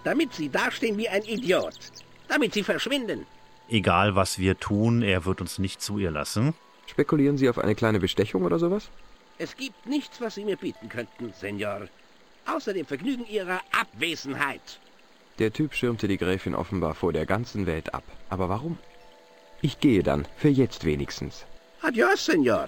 Damit 0.03 0.33
Sie 0.33 0.49
dastehen 0.49 0.97
wie 0.97 1.07
ein 1.07 1.23
Idiot. 1.23 1.79
Damit 2.27 2.53
Sie 2.53 2.63
verschwinden. 2.63 3.25
Egal, 3.69 4.15
was 4.15 4.37
wir 4.37 4.59
tun, 4.59 5.01
er 5.01 5.25
wird 5.25 5.41
uns 5.41 5.59
nicht 5.59 5.81
zu 5.81 5.97
ihr 5.97 6.11
lassen. 6.11 6.53
Spekulieren 6.87 7.37
Sie 7.37 7.49
auf 7.49 7.57
eine 7.57 7.75
kleine 7.75 7.99
Bestechung 7.99 8.43
oder 8.43 8.59
sowas? 8.59 8.89
Es 9.37 9.55
gibt 9.55 9.85
nichts, 9.85 10.19
was 10.21 10.35
Sie 10.35 10.45
mir 10.45 10.57
bieten 10.57 10.89
könnten, 10.89 11.33
Senor. 11.39 11.87
Außer 12.45 12.73
dem 12.73 12.85
Vergnügen 12.85 13.25
Ihrer 13.25 13.61
Abwesenheit. 13.71 14.79
Der 15.39 15.53
Typ 15.53 15.73
schirmte 15.73 16.07
die 16.07 16.17
Gräfin 16.17 16.53
offenbar 16.53 16.93
vor 16.93 17.13
der 17.13 17.25
ganzen 17.25 17.65
Welt 17.65 17.93
ab. 17.93 18.03
Aber 18.29 18.49
warum? 18.49 18.77
Ich 19.63 19.79
gehe 19.79 20.03
dann, 20.03 20.27
für 20.35 20.49
jetzt 20.49 20.83
wenigstens. 20.83 21.45
Adios, 21.81 22.25
Senor. 22.25 22.67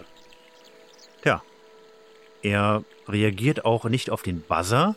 Tja, 1.21 1.43
er 2.41 2.83
reagiert 3.07 3.65
auch 3.65 3.83
nicht 3.85 4.09
auf 4.09 4.23
den 4.23 4.39
Buzzer. 4.41 4.95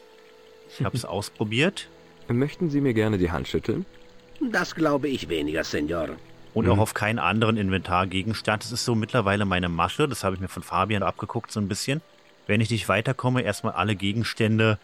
Ich 0.71 0.85
habe 0.85 0.97
es 0.97 1.05
ausprobiert. 1.17 1.89
Möchten 2.29 2.71
Sie 2.71 2.81
mir 2.81 2.95
gerne 2.95 3.19
die 3.19 3.33
Hand 3.33 3.49
schütteln? 3.49 3.85
Das 4.41 4.75
glaube 4.77 5.09
ich 5.09 5.29
weniger, 5.29 5.65
Senor. 5.65 6.11
Und 6.55 6.67
Mhm. 6.67 6.71
auch 6.73 6.79
auf 6.79 6.95
keinen 6.95 7.19
anderen 7.19 7.57
Inventargegenstand. 7.57 8.63
Das 8.63 8.71
ist 8.71 8.85
so 8.85 8.95
mittlerweile 8.95 9.45
meine 9.45 9.69
Masche. 9.69 10.07
Das 10.09 10.23
habe 10.23 10.37
ich 10.37 10.41
mir 10.41 10.49
von 10.49 10.63
Fabian 10.63 11.03
abgeguckt 11.03 11.51
so 11.51 11.59
ein 11.61 11.67
bisschen. 11.69 12.01
Wenn 12.47 12.61
ich 12.61 12.71
nicht 12.71 12.89
weiterkomme, 12.89 13.43
erstmal 13.43 13.73
alle 13.73 13.97
Gegenstände 13.97 14.79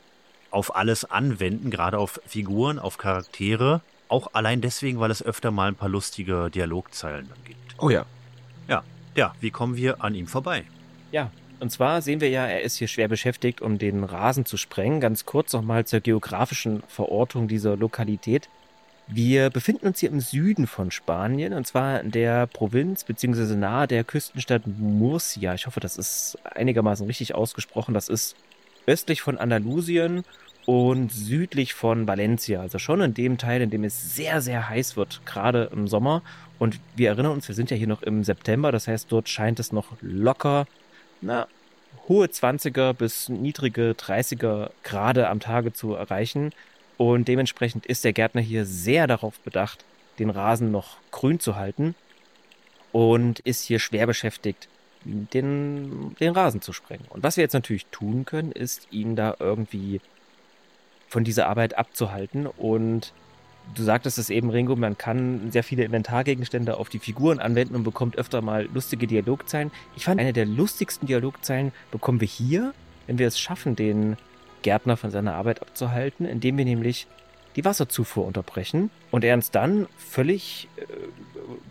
auf 0.50 0.74
alles 0.74 1.04
anwenden, 1.04 1.70
gerade 1.70 1.98
auf 1.98 2.20
Figuren, 2.26 2.80
auf 2.80 2.98
Charaktere. 2.98 3.82
Auch 4.14 4.28
allein 4.32 4.60
deswegen, 4.60 5.00
weil 5.00 5.10
es 5.10 5.24
öfter 5.24 5.50
mal 5.50 5.66
ein 5.66 5.74
paar 5.74 5.88
lustige 5.88 6.48
Dialogzeilen 6.48 7.28
dann 7.28 7.44
gibt. 7.44 7.74
Oh 7.78 7.90
ja. 7.90 8.06
Ja, 8.68 8.84
ja, 9.16 9.34
wie 9.40 9.50
kommen 9.50 9.74
wir 9.74 10.04
an 10.04 10.14
ihm 10.14 10.28
vorbei? 10.28 10.62
Ja, 11.10 11.32
und 11.58 11.70
zwar 11.70 12.00
sehen 12.00 12.20
wir 12.20 12.30
ja, 12.30 12.46
er 12.46 12.62
ist 12.62 12.76
hier 12.76 12.86
schwer 12.86 13.08
beschäftigt, 13.08 13.60
um 13.60 13.76
den 13.76 14.04
Rasen 14.04 14.44
zu 14.44 14.56
sprengen. 14.56 15.00
Ganz 15.00 15.26
kurz 15.26 15.52
nochmal 15.52 15.84
zur 15.84 15.98
geografischen 15.98 16.84
Verortung 16.86 17.48
dieser 17.48 17.76
Lokalität. 17.76 18.48
Wir 19.08 19.50
befinden 19.50 19.88
uns 19.88 19.98
hier 19.98 20.10
im 20.10 20.20
Süden 20.20 20.68
von 20.68 20.92
Spanien, 20.92 21.52
und 21.52 21.66
zwar 21.66 22.00
in 22.00 22.12
der 22.12 22.46
Provinz 22.46 23.02
beziehungsweise 23.02 23.56
nahe 23.56 23.88
der 23.88 24.04
Küstenstadt 24.04 24.62
Murcia. 24.64 25.54
Ich 25.54 25.66
hoffe, 25.66 25.80
das 25.80 25.96
ist 25.96 26.38
einigermaßen 26.44 27.04
richtig 27.04 27.34
ausgesprochen. 27.34 27.94
Das 27.94 28.08
ist 28.08 28.36
östlich 28.86 29.22
von 29.22 29.38
Andalusien 29.38 30.22
und 30.66 31.12
südlich 31.12 31.74
von 31.74 32.06
Valencia. 32.06 32.60
Also 32.60 32.78
schon 32.78 33.00
in 33.00 33.14
dem 33.14 33.38
Teil, 33.38 33.60
in 33.62 33.70
dem 33.70 33.84
es 33.84 34.14
sehr, 34.14 34.40
sehr 34.40 34.68
heiß 34.68 34.96
wird, 34.96 35.20
gerade 35.26 35.70
im 35.72 35.88
Sommer. 35.88 36.22
Und 36.58 36.80
wir 36.96 37.10
erinnern 37.10 37.32
uns, 37.32 37.48
wir 37.48 37.54
sind 37.54 37.70
ja 37.70 37.76
hier 37.76 37.86
noch 37.86 38.02
im 38.02 38.24
September, 38.24 38.72
das 38.72 38.88
heißt, 38.88 39.10
dort 39.10 39.28
scheint 39.28 39.60
es 39.60 39.72
noch 39.72 39.88
locker, 40.00 40.66
na, 41.20 41.46
hohe 42.08 42.26
20er 42.26 42.92
bis 42.92 43.28
niedrige 43.28 43.92
30er 43.92 44.70
Grade 44.82 45.28
am 45.28 45.40
Tage 45.40 45.72
zu 45.72 45.94
erreichen. 45.94 46.52
Und 46.96 47.28
dementsprechend 47.28 47.86
ist 47.86 48.04
der 48.04 48.12
Gärtner 48.12 48.40
hier 48.40 48.64
sehr 48.64 49.06
darauf 49.06 49.38
bedacht, 49.40 49.84
den 50.18 50.30
Rasen 50.30 50.70
noch 50.70 50.98
grün 51.10 51.40
zu 51.40 51.56
halten 51.56 51.94
und 52.92 53.40
ist 53.40 53.64
hier 53.64 53.80
schwer 53.80 54.06
beschäftigt, 54.06 54.68
den, 55.04 56.14
den 56.20 56.32
Rasen 56.32 56.60
zu 56.60 56.72
sprengen. 56.72 57.06
Und 57.08 57.24
was 57.24 57.36
wir 57.36 57.42
jetzt 57.42 57.54
natürlich 57.54 57.86
tun 57.86 58.24
können, 58.24 58.52
ist, 58.52 58.86
ihn 58.92 59.16
da 59.16 59.34
irgendwie 59.40 60.00
von 61.14 61.22
dieser 61.22 61.46
Arbeit 61.46 61.78
abzuhalten. 61.78 62.48
Und 62.48 63.12
du 63.76 63.84
sagtest 63.84 64.18
es 64.18 64.30
eben, 64.30 64.50
Ringo, 64.50 64.74
man 64.74 64.98
kann 64.98 65.52
sehr 65.52 65.62
viele 65.62 65.84
Inventargegenstände 65.84 66.76
auf 66.76 66.88
die 66.88 66.98
Figuren 66.98 67.38
anwenden 67.38 67.76
und 67.76 67.84
bekommt 67.84 68.18
öfter 68.18 68.42
mal 68.42 68.68
lustige 68.74 69.06
Dialogzeilen. 69.06 69.70
Ich 69.94 70.06
fand, 70.06 70.20
eine 70.20 70.32
der 70.32 70.44
lustigsten 70.44 71.06
Dialogzeilen 71.06 71.70
bekommen 71.92 72.20
wir 72.20 72.26
hier, 72.26 72.74
wenn 73.06 73.18
wir 73.18 73.28
es 73.28 73.38
schaffen, 73.38 73.76
den 73.76 74.16
Gärtner 74.62 74.96
von 74.96 75.12
seiner 75.12 75.34
Arbeit 75.34 75.62
abzuhalten, 75.62 76.26
indem 76.26 76.58
wir 76.58 76.64
nämlich 76.64 77.06
die 77.54 77.64
Wasserzufuhr 77.64 78.26
unterbrechen 78.26 78.90
und 79.12 79.22
er 79.22 79.36
uns 79.36 79.52
dann 79.52 79.86
völlig 79.96 80.66
äh, 80.76 80.82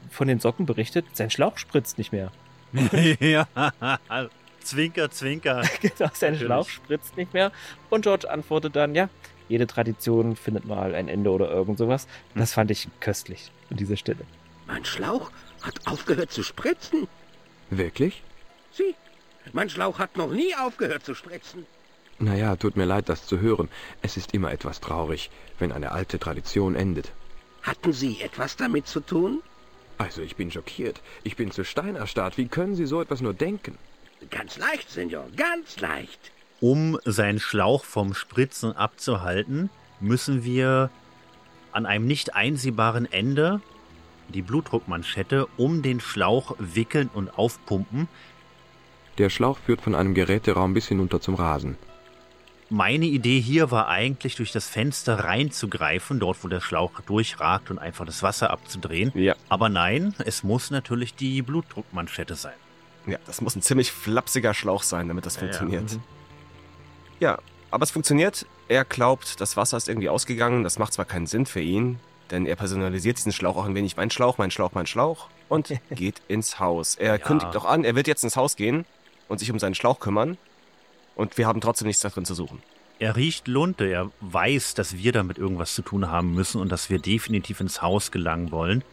von 0.09 0.29
den 0.29 0.39
Socken 0.39 0.65
berichtet, 0.65 1.05
sein 1.11 1.29
Schlauch 1.29 1.57
spritzt 1.57 1.97
nicht 1.97 2.13
mehr. 2.13 2.31
ja, 3.19 3.45
zwinker, 4.63 5.11
zwinker. 5.11 5.63
genau, 5.81 5.93
sein 6.13 6.33
Natürlich. 6.33 6.39
Schlauch 6.39 6.69
spritzt 6.69 7.17
nicht 7.17 7.33
mehr. 7.33 7.51
Und 7.89 8.03
George 8.03 8.29
antwortet 8.29 8.75
dann, 8.75 8.95
ja, 8.95 9.09
jede 9.53 9.67
Tradition 9.67 10.35
findet 10.35 10.65
mal 10.65 10.95
ein 10.95 11.07
Ende 11.07 11.29
oder 11.29 11.47
irgend 11.51 11.77
sowas. 11.77 12.07
Das 12.33 12.53
fand 12.53 12.71
ich 12.71 12.87
köstlich 12.99 13.51
an 13.69 13.77
dieser 13.77 13.97
Stelle. 13.97 14.25
Mein 14.65 14.83
Schlauch 14.83 15.29
hat 15.61 15.75
aufgehört 15.85 16.31
zu 16.31 16.41
spritzen. 16.41 17.07
Wirklich? 17.69 18.23
Sie, 18.71 18.95
mein 19.51 19.69
Schlauch 19.69 19.99
hat 19.99 20.17
noch 20.17 20.31
nie 20.31 20.55
aufgehört 20.55 21.05
zu 21.05 21.13
spritzen. 21.13 21.67
Naja, 22.17 22.55
tut 22.55 22.75
mir 22.77 22.85
leid, 22.85 23.09
das 23.09 23.27
zu 23.27 23.39
hören. 23.41 23.69
Es 24.01 24.17
ist 24.17 24.33
immer 24.33 24.51
etwas 24.51 24.79
traurig, 24.79 25.29
wenn 25.59 25.71
eine 25.71 25.91
alte 25.91 26.17
Tradition 26.17 26.73
endet. 26.73 27.11
Hatten 27.61 27.93
Sie 27.93 28.21
etwas 28.21 28.55
damit 28.55 28.87
zu 28.87 29.01
tun? 29.01 29.43
Also, 29.99 30.23
ich 30.23 30.35
bin 30.35 30.49
schockiert. 30.49 30.99
Ich 31.23 31.35
bin 31.35 31.51
zu 31.51 31.63
Stein 31.63 31.95
erstarrt. 31.95 32.39
Wie 32.39 32.47
können 32.47 32.75
Sie 32.75 32.87
so 32.87 33.01
etwas 33.01 33.21
nur 33.21 33.35
denken? 33.35 33.77
Ganz 34.31 34.57
leicht, 34.57 34.89
Senor, 34.89 35.27
ganz 35.35 35.79
leicht. 35.79 36.31
Um 36.63 36.97
seinen 37.03 37.41
Schlauch 37.41 37.83
vom 37.83 38.13
Spritzen 38.13 38.71
abzuhalten, 38.71 39.69
müssen 39.99 40.45
wir 40.45 40.89
an 41.73 41.85
einem 41.85 42.07
nicht 42.07 42.35
einsehbaren 42.35 43.05
Ende 43.11 43.59
die 44.29 44.41
Blutdruckmanschette 44.41 45.45
um 45.57 45.81
den 45.81 45.99
Schlauch 45.99 46.55
wickeln 46.59 47.09
und 47.13 47.37
aufpumpen. 47.37 48.07
Der 49.17 49.29
Schlauch 49.29 49.57
führt 49.59 49.81
von 49.81 49.93
einem 49.93 50.13
Geräteraum 50.13 50.73
bis 50.73 50.87
hinunter 50.87 51.19
zum 51.19 51.35
Rasen. 51.35 51.75
Meine 52.69 53.07
Idee 53.07 53.41
hier 53.41 53.69
war 53.69 53.89
eigentlich, 53.89 54.35
durch 54.35 54.53
das 54.53 54.69
Fenster 54.69 55.19
reinzugreifen, 55.25 56.21
dort 56.21 56.45
wo 56.45 56.47
der 56.47 56.61
Schlauch 56.61 56.97
durchragt 57.01 57.71
und 57.71 57.77
einfach 57.77 58.05
das 58.05 58.23
Wasser 58.23 58.51
abzudrehen. 58.51 59.11
Ja. 59.15 59.35
Aber 59.49 59.67
nein, 59.67 60.15
es 60.19 60.43
muss 60.43 60.71
natürlich 60.71 61.13
die 61.13 61.41
Blutdruckmanschette 61.41 62.35
sein. 62.35 62.55
Ja, 63.05 63.17
das 63.25 63.41
muss 63.41 63.53
ein 63.57 63.61
ziemlich 63.61 63.91
flapsiger 63.91 64.53
Schlauch 64.53 64.83
sein, 64.83 65.09
damit 65.09 65.25
das 65.25 65.35
Ja, 65.35 65.41
funktioniert. 65.41 65.91
ja. 65.91 65.97
Ja, 67.23 67.39
aber 67.71 67.83
es 67.83 67.91
funktioniert. 67.91 68.45
Er 68.67 68.83
glaubt, 68.83 69.39
das 69.39 69.55
Wasser 69.55 69.77
ist 69.77 69.87
irgendwie 69.87 70.09
ausgegangen. 70.09 70.65
Das 70.65 70.77
macht 70.77 70.91
zwar 70.91 71.05
keinen 71.05 71.25
Sinn 71.25 71.45
für 71.45 71.61
ihn, 71.61 71.97
denn 72.31 72.45
er 72.45 72.57
personalisiert 72.57 73.15
diesen 73.15 73.31
Schlauch 73.31 73.55
auch 73.55 73.63
ein 73.63 73.75
wenig. 73.75 73.95
Mein 73.95 74.11
Schlauch, 74.11 74.37
mein 74.37 74.51
Schlauch, 74.51 74.71
mein 74.73 74.87
Schlauch. 74.87 75.29
Und 75.47 75.73
geht 75.91 76.21
ins 76.27 76.59
Haus. 76.59 76.95
Er 76.95 77.17
kündigt 77.19 77.55
auch 77.55 77.63
an, 77.63 77.85
er 77.85 77.95
wird 77.95 78.07
jetzt 78.07 78.25
ins 78.25 78.35
Haus 78.35 78.57
gehen 78.57 78.83
und 79.29 79.39
sich 79.39 79.49
um 79.49 79.57
seinen 79.57 79.73
Schlauch 79.73 80.01
kümmern. 80.01 80.37
Und 81.15 81.37
wir 81.37 81.47
haben 81.47 81.61
trotzdem 81.61 81.87
nichts 81.87 82.01
darin 82.01 82.25
zu 82.25 82.33
suchen. 82.33 82.61
Er 82.99 83.15
riecht 83.15 83.47
Lunte, 83.47 83.85
er 83.85 84.11
weiß, 84.19 84.73
dass 84.73 84.97
wir 84.97 85.13
damit 85.13 85.37
irgendwas 85.37 85.75
zu 85.75 85.81
tun 85.81 86.11
haben 86.11 86.33
müssen 86.33 86.59
und 86.59 86.73
dass 86.73 86.89
wir 86.89 86.99
definitiv 86.99 87.61
ins 87.61 87.81
Haus 87.81 88.11
gelangen 88.11 88.51
wollen. 88.51 88.83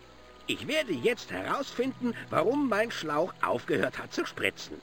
Ich 0.46 0.68
werde 0.68 0.92
jetzt 0.92 1.32
herausfinden, 1.32 2.14
warum 2.28 2.68
mein 2.68 2.92
Schlauch 2.92 3.34
aufgehört 3.42 3.98
hat 3.98 4.14
zu 4.14 4.24
spritzen. 4.24 4.76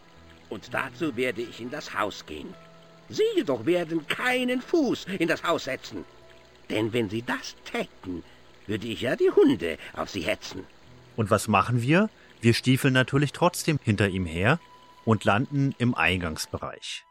Und 0.49 0.73
dazu 0.73 1.15
werde 1.15 1.43
ich 1.43 1.61
in 1.61 1.71
das 1.71 1.97
Haus 1.97 2.25
gehen. 2.25 2.53
Sie 3.09 3.23
jedoch 3.35 3.65
werden 3.65 4.07
keinen 4.07 4.61
Fuß 4.61 5.05
in 5.19 5.27
das 5.27 5.43
Haus 5.43 5.65
setzen. 5.65 6.05
Denn 6.69 6.91
wenn 6.91 7.09
Sie 7.09 7.21
das 7.21 7.55
täten, 7.63 8.23
würde 8.65 8.88
ich 8.88 9.01
ja 9.01 9.15
die 9.15 9.31
Hunde 9.31 9.77
auf 9.93 10.09
Sie 10.09 10.21
hetzen. 10.21 10.65
Und 11.15 11.31
was 11.31 11.47
machen 11.47 11.81
wir? 11.81 12.09
Wir 12.41 12.53
stiefeln 12.53 12.93
natürlich 12.93 13.31
trotzdem 13.31 13.79
hinter 13.81 14.09
ihm 14.09 14.25
her 14.25 14.59
und 15.05 15.23
landen 15.23 15.73
im 15.77 15.95
Eingangsbereich. 15.95 17.05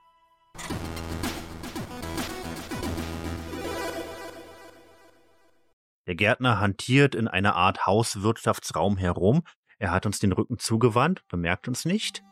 Der 6.07 6.15
Gärtner 6.15 6.61
hantiert 6.61 7.15
in 7.17 7.27
einer 7.27 7.57
Art 7.57 7.87
Hauswirtschaftsraum 7.87 8.97
herum. 8.97 9.43
Er 9.79 9.91
hat 9.91 10.07
uns 10.07 10.21
den 10.21 10.33
Rücken 10.33 10.59
zugewandt, 10.59 11.27
bemerkt 11.29 11.67
uns 11.67 11.85
nicht. 11.85 12.23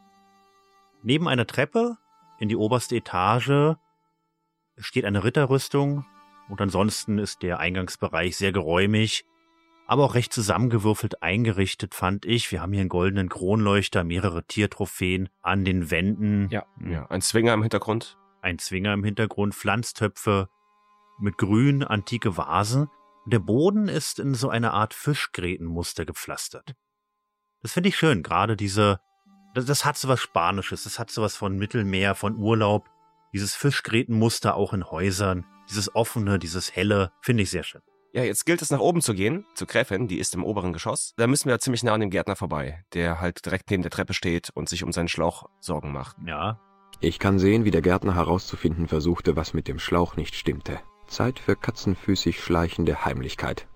Neben 1.02 1.26
einer 1.26 1.46
Treppe 1.46 1.96
in 2.38 2.48
die 2.48 2.56
oberste 2.56 2.96
Etage 2.96 3.76
steht 4.76 5.04
eine 5.04 5.24
Ritterrüstung 5.24 6.04
und 6.48 6.60
ansonsten 6.60 7.18
ist 7.18 7.42
der 7.42 7.58
Eingangsbereich 7.58 8.36
sehr 8.36 8.52
geräumig, 8.52 9.24
aber 9.86 10.04
auch 10.04 10.14
recht 10.14 10.32
zusammengewürfelt 10.32 11.22
eingerichtet, 11.22 11.94
fand 11.94 12.24
ich. 12.24 12.50
Wir 12.50 12.62
haben 12.62 12.72
hier 12.72 12.80
einen 12.80 12.88
goldenen 12.88 13.28
Kronleuchter, 13.28 14.02
mehrere 14.04 14.44
Tiertrophäen 14.44 15.28
an 15.42 15.64
den 15.64 15.90
Wänden. 15.90 16.48
Ja, 16.50 16.64
ja, 16.84 17.06
ein 17.06 17.20
Zwinger 17.20 17.52
im 17.54 17.62
Hintergrund. 17.62 18.16
Ein 18.40 18.58
Zwinger 18.58 18.92
im 18.94 19.04
Hintergrund, 19.04 19.54
Pflanztöpfe 19.54 20.48
mit 21.18 21.38
grün, 21.38 21.82
antike 21.82 22.36
Vasen. 22.36 22.88
Der 23.26 23.38
Boden 23.38 23.88
ist 23.88 24.18
in 24.18 24.34
so 24.34 24.48
eine 24.48 24.72
Art 24.72 24.92
Fischgrätenmuster 24.92 26.04
gepflastert. 26.04 26.74
Das 27.62 27.72
finde 27.72 27.88
ich 27.88 27.96
schön, 27.96 28.22
gerade 28.22 28.56
diese, 28.56 29.00
das, 29.54 29.66
das 29.66 29.84
hat 29.84 29.96
so 29.96 30.08
was 30.08 30.20
Spanisches, 30.20 30.84
das 30.84 30.98
hat 30.98 31.10
so 31.10 31.22
was 31.22 31.36
von 31.36 31.56
Mittelmeer, 31.56 32.14
von 32.14 32.36
Urlaub, 32.36 32.90
dieses 33.32 33.54
Fischgrätenmuster 33.54 34.56
auch 34.56 34.72
in 34.72 34.84
Häusern, 34.90 35.46
dieses 35.70 35.94
offene, 35.94 36.38
dieses 36.38 36.74
helle, 36.74 37.12
finde 37.20 37.44
ich 37.44 37.50
sehr 37.50 37.62
schön. 37.62 37.80
Ja, 38.12 38.22
jetzt 38.22 38.46
gilt 38.46 38.62
es 38.62 38.70
nach 38.70 38.80
oben 38.80 39.00
zu 39.00 39.14
gehen, 39.14 39.44
zu 39.54 39.66
Gräfin, 39.66 40.06
die 40.06 40.18
ist 40.18 40.34
im 40.34 40.44
oberen 40.44 40.72
Geschoss. 40.72 41.14
Da 41.16 41.26
müssen 41.26 41.48
wir 41.48 41.58
ziemlich 41.58 41.82
nah 41.82 41.94
an 41.94 42.00
dem 42.00 42.10
Gärtner 42.10 42.36
vorbei, 42.36 42.84
der 42.92 43.20
halt 43.20 43.44
direkt 43.44 43.70
neben 43.70 43.82
der 43.82 43.90
Treppe 43.90 44.14
steht 44.14 44.50
und 44.54 44.68
sich 44.68 44.84
um 44.84 44.92
seinen 44.92 45.08
Schlauch 45.08 45.46
Sorgen 45.60 45.90
macht. 45.90 46.16
Ja. 46.24 46.60
Ich 47.00 47.18
kann 47.18 47.40
sehen, 47.40 47.64
wie 47.64 47.72
der 47.72 47.82
Gärtner 47.82 48.14
herauszufinden 48.14 48.86
versuchte, 48.86 49.34
was 49.34 49.52
mit 49.52 49.66
dem 49.66 49.80
Schlauch 49.80 50.16
nicht 50.16 50.36
stimmte. 50.36 50.80
Zeit 51.08 51.40
für 51.40 51.56
katzenfüßig 51.56 52.40
schleichende 52.40 53.04
Heimlichkeit. 53.04 53.66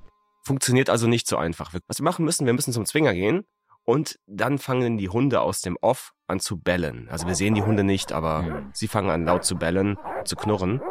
Funktioniert 0.45 0.89
also 0.89 1.09
nicht 1.09 1.27
so 1.27 1.37
einfach. 1.37 1.75
Was 1.89 1.99
wir 1.99 2.05
machen 2.05 2.25
müssen, 2.25 2.47
wir 2.47 2.53
müssen 2.53 2.73
zum 2.73 2.87
Zwinger 2.87 3.15
gehen 3.15 3.45
und 3.89 4.19
dann 4.27 4.59
fangen 4.59 4.99
die 4.99 5.09
Hunde 5.09 5.41
aus 5.41 5.63
dem 5.63 5.79
Off 5.81 6.13
an 6.27 6.41
zu 6.41 6.59
bellen. 6.59 7.09
Also 7.11 7.27
wir 7.27 7.35
sehen 7.35 7.55
die 7.55 7.63
Hunde 7.63 7.85
nicht, 7.85 8.13
aber 8.13 8.67
sie 8.75 8.87
fangen 8.87 9.09
an 9.09 9.25
laut 9.25 9.47
zu 9.47 9.57
bellen, 9.57 9.97
zu 10.27 10.37
knurren. 10.37 10.83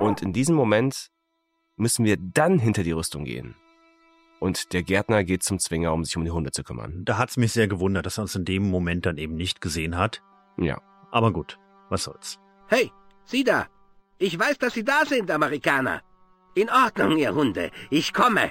Und 0.00 0.22
in 0.22 0.32
diesem 0.32 0.56
Moment 0.56 1.12
müssen 1.76 2.04
wir 2.04 2.16
dann 2.18 2.58
hinter 2.58 2.82
die 2.82 2.90
Rüstung 2.90 3.24
gehen. 3.26 3.54
Und 4.40 4.72
der 4.72 4.82
Gärtner 4.82 5.22
geht 5.22 5.44
zum 5.44 5.60
Zwinger, 5.60 5.92
um 5.92 6.02
sich 6.02 6.16
um 6.16 6.24
die 6.24 6.32
Hunde 6.32 6.50
zu 6.50 6.64
kümmern. 6.64 7.04
Da 7.04 7.16
hat's 7.16 7.36
mich 7.36 7.52
sehr 7.52 7.68
gewundert, 7.68 8.06
dass 8.06 8.18
er 8.18 8.22
uns 8.22 8.34
in 8.34 8.44
dem 8.44 8.68
Moment 8.72 9.06
dann 9.06 9.18
eben 9.18 9.36
nicht 9.36 9.60
gesehen 9.60 9.96
hat. 9.96 10.20
Ja. 10.58 10.82
Aber 11.12 11.32
gut, 11.32 11.60
was 11.90 12.02
soll's. 12.02 12.40
Hey, 12.66 12.90
Sie 13.24 13.44
da! 13.44 13.68
Ich 14.18 14.36
weiß, 14.36 14.58
dass 14.58 14.74
Sie 14.74 14.84
da 14.84 15.04
sind, 15.06 15.30
Amerikaner. 15.30 16.02
In 16.56 16.70
Ordnung, 16.70 17.18
ihr 17.18 17.32
Hunde. 17.32 17.70
Ich 17.88 18.12
komme. 18.12 18.50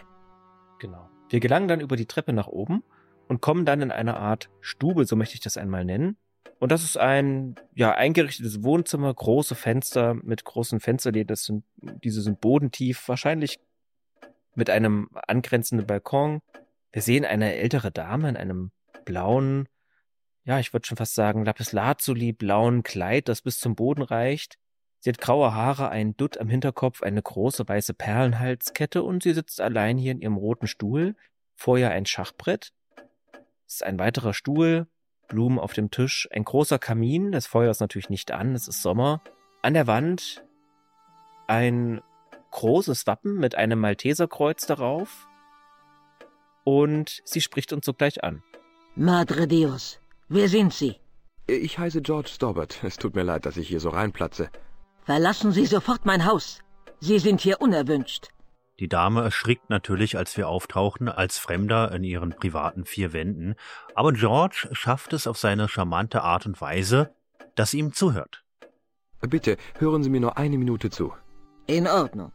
Genau. 0.79 1.09
Wir 1.27 1.41
gelangen 1.41 1.67
dann 1.67 1.81
über 1.81 1.97
die 1.97 2.05
Treppe 2.05 2.31
nach 2.31 2.47
oben 2.47 2.81
und 3.27 3.41
kommen 3.41 3.65
dann 3.65 3.81
in 3.81 3.91
eine 3.91 4.17
Art 4.17 4.49
Stube, 4.61 5.05
so 5.05 5.15
möchte 5.15 5.35
ich 5.35 5.41
das 5.41 5.57
einmal 5.57 5.85
nennen. 5.85 6.17
Und 6.59 6.71
das 6.71 6.83
ist 6.83 6.97
ein 6.97 7.55
ja 7.73 7.93
eingerichtetes 7.93 8.63
Wohnzimmer, 8.63 9.13
große 9.13 9.55
Fenster 9.55 10.13
mit 10.13 10.45
großen 10.45 10.79
Fensterläden. 10.79 11.27
Das 11.27 11.45
sind 11.45 11.63
diese 12.03 12.21
sind 12.21 12.39
bodentief, 12.39 13.07
wahrscheinlich 13.07 13.59
mit 14.55 14.69
einem 14.69 15.09
angrenzenden 15.27 15.85
Balkon. 15.85 16.41
Wir 16.91 17.01
sehen 17.01 17.25
eine 17.25 17.55
ältere 17.55 17.91
Dame 17.91 18.29
in 18.29 18.37
einem 18.37 18.71
blauen, 19.03 19.67
ja, 20.45 20.59
ich 20.59 20.73
würde 20.73 20.85
schon 20.85 20.97
fast 20.97 21.15
sagen 21.15 21.43
Lapislazuli 21.43 22.31
blauen 22.31 22.83
Kleid, 22.83 23.27
das 23.29 23.41
bis 23.41 23.59
zum 23.59 23.75
Boden 23.75 24.03
reicht. 24.03 24.57
Sie 24.99 25.09
hat 25.09 25.19
graue 25.19 25.53
Haare, 25.53 25.89
einen 25.89 26.15
Dutt 26.17 26.37
am 26.39 26.49
Hinterkopf, 26.49 27.01
eine 27.01 27.21
große 27.21 27.67
weiße 27.67 27.95
Perlenhalskette 27.95 29.03
und 29.03 29.23
sie 29.23 29.33
sitzt 29.33 29.59
allein 29.59 29.97
hier 29.97 30.11
in 30.11 30.21
ihrem 30.21 30.37
roten 30.37 30.67
Stuhl. 30.67 31.15
Vor 31.55 31.77
ihr 31.77 31.89
ein 31.89 32.05
Schachbrett. 32.05 32.73
Es 33.67 33.75
ist 33.75 33.83
ein 33.83 33.97
weiterer 33.99 34.33
Stuhl, 34.33 34.87
Blumen 35.27 35.57
auf 35.57 35.73
dem 35.73 35.89
Tisch, 35.89 36.27
ein 36.31 36.43
großer 36.43 36.77
Kamin, 36.77 37.31
das 37.31 37.47
Feuer 37.47 37.71
ist 37.71 37.79
natürlich 37.79 38.09
nicht 38.09 38.31
an, 38.31 38.53
es 38.53 38.67
ist 38.67 38.81
Sommer. 38.81 39.21
An 39.63 39.73
der 39.73 39.87
Wand 39.87 40.43
ein 41.47 42.01
großes 42.51 43.07
Wappen 43.07 43.37
mit 43.37 43.55
einem 43.55 43.79
Malteserkreuz 43.79 44.65
darauf. 44.65 45.27
Und 46.63 47.21
sie 47.25 47.41
spricht 47.41 47.73
uns 47.73 47.85
sogleich 47.85 48.23
an. 48.23 48.43
Madre 48.95 49.47
Dios, 49.47 49.99
wer 50.29 50.47
sind 50.47 50.73
Sie? 50.73 50.95
Ich 51.47 51.77
heiße 51.77 52.01
George 52.01 52.29
Stobbart. 52.29 52.83
Es 52.83 52.97
tut 52.97 53.15
mir 53.15 53.23
leid, 53.23 53.45
dass 53.45 53.57
ich 53.57 53.67
hier 53.67 53.79
so 53.79 53.89
reinplatze. 53.89 54.49
Verlassen 55.03 55.51
Sie 55.51 55.65
sofort 55.65 56.05
mein 56.05 56.25
Haus. 56.25 56.59
Sie 56.99 57.19
sind 57.19 57.41
hier 57.41 57.61
unerwünscht. 57.61 58.29
Die 58.79 58.89
Dame 58.89 59.21
erschrickt 59.21 59.69
natürlich, 59.69 60.17
als 60.17 60.35
wir 60.35 60.49
auftauchen, 60.49 61.07
als 61.07 61.37
Fremder 61.37 61.91
in 61.93 62.03
ihren 62.03 62.31
privaten 62.31 62.85
vier 62.85 63.13
Wänden, 63.13 63.55
aber 63.93 64.11
George 64.11 64.67
schafft 64.73 65.13
es 65.13 65.27
auf 65.27 65.37
seine 65.37 65.69
charmante 65.69 66.21
Art 66.23 66.45
und 66.45 66.59
Weise, 66.59 67.15
dass 67.55 67.71
sie 67.71 67.79
ihm 67.79 67.93
zuhört. 67.93 68.43
Bitte, 69.21 69.57
hören 69.79 70.03
Sie 70.03 70.09
mir 70.09 70.19
nur 70.19 70.37
eine 70.37 70.57
Minute 70.57 70.89
zu. 70.89 71.13
In 71.67 71.87
Ordnung. 71.87 72.31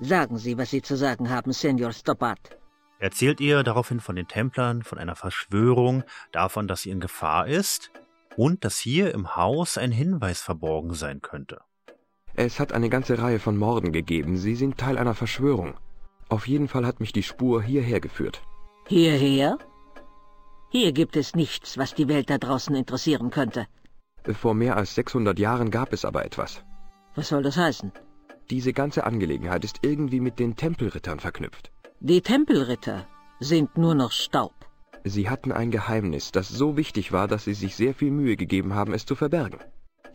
Sagen 0.00 0.36
Sie, 0.36 0.58
was 0.58 0.70
Sie 0.70 0.82
zu 0.82 0.96
sagen 0.96 1.30
haben, 1.30 1.52
Senor 1.52 1.92
Stoppard. 1.92 2.56
Erzählt 2.98 3.40
ihr 3.40 3.62
daraufhin 3.62 4.00
von 4.00 4.16
den 4.16 4.28
Templern, 4.28 4.82
von 4.82 4.98
einer 4.98 5.16
Verschwörung, 5.16 6.04
davon, 6.30 6.68
dass 6.68 6.82
sie 6.82 6.90
in 6.90 7.00
Gefahr 7.00 7.46
ist 7.46 7.90
und 8.36 8.64
dass 8.64 8.78
hier 8.78 9.12
im 9.12 9.36
Haus 9.36 9.76
ein 9.78 9.92
Hinweis 9.92 10.40
verborgen 10.40 10.94
sein 10.94 11.20
könnte. 11.20 11.60
Es 12.36 12.58
hat 12.58 12.72
eine 12.72 12.88
ganze 12.88 13.18
Reihe 13.18 13.38
von 13.38 13.56
Morden 13.56 13.92
gegeben. 13.92 14.36
Sie 14.36 14.56
sind 14.56 14.76
Teil 14.76 14.98
einer 14.98 15.14
Verschwörung. 15.14 15.74
Auf 16.28 16.48
jeden 16.48 16.68
Fall 16.68 16.84
hat 16.84 17.00
mich 17.00 17.12
die 17.12 17.22
Spur 17.22 17.62
hierher 17.62 18.00
geführt. 18.00 18.42
Hierher? 18.88 19.58
Hier 20.70 20.92
gibt 20.92 21.16
es 21.16 21.36
nichts, 21.36 21.78
was 21.78 21.94
die 21.94 22.08
Welt 22.08 22.30
da 22.30 22.38
draußen 22.38 22.74
interessieren 22.74 23.30
könnte. 23.30 23.66
Vor 24.32 24.54
mehr 24.54 24.76
als 24.76 24.94
600 24.96 25.38
Jahren 25.38 25.70
gab 25.70 25.92
es 25.92 26.04
aber 26.04 26.24
etwas. 26.24 26.64
Was 27.14 27.28
soll 27.28 27.42
das 27.42 27.56
heißen? 27.56 27.92
Diese 28.50 28.72
ganze 28.72 29.04
Angelegenheit 29.04 29.64
ist 29.64 29.78
irgendwie 29.82 30.20
mit 30.20 30.38
den 30.38 30.56
Tempelrittern 30.56 31.20
verknüpft. 31.20 31.70
Die 32.00 32.20
Tempelritter 32.20 33.06
sind 33.38 33.78
nur 33.78 33.94
noch 33.94 34.10
Staub. 34.10 34.54
Sie 35.04 35.28
hatten 35.28 35.52
ein 35.52 35.70
Geheimnis, 35.70 36.32
das 36.32 36.48
so 36.48 36.76
wichtig 36.76 37.12
war, 37.12 37.28
dass 37.28 37.44
sie 37.44 37.54
sich 37.54 37.76
sehr 37.76 37.94
viel 37.94 38.10
Mühe 38.10 38.36
gegeben 38.36 38.74
haben, 38.74 38.92
es 38.92 39.06
zu 39.06 39.14
verbergen. 39.14 39.60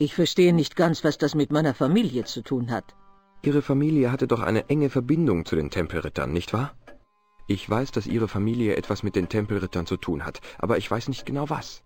Ich 0.02 0.16
verstehe 0.16 0.54
nicht 0.54 0.78
ganz, 0.78 1.04
was 1.04 1.18
das 1.18 1.36
mit 1.36 1.52
meiner 1.52 1.74
Familie 1.74 2.24
zu 2.24 2.42
tun 2.42 2.72
hat. 2.72 2.96
Ihre 3.42 3.62
Familie 3.62 4.12
hatte 4.14 4.28
doch 4.28 4.40
eine 4.42 4.70
enge 4.70 4.90
Verbindung 4.90 5.46
zu 5.46 5.58
den 5.58 5.70
Tempelrittern, 5.70 6.32
nicht 6.32 6.54
wahr? 6.54 6.74
Ich 7.48 7.70
weiß, 7.70 7.92
dass 7.92 8.08
Ihre 8.08 8.30
Familie 8.30 8.78
etwas 8.78 9.04
mit 9.04 9.16
den 9.18 9.28
Tempelrittern 9.28 9.86
zu 9.86 9.98
tun 9.98 10.26
hat, 10.26 10.40
aber 10.58 10.78
ich 10.78 10.90
weiß 10.90 11.10
nicht 11.10 11.26
genau 11.26 11.50
was. 11.50 11.84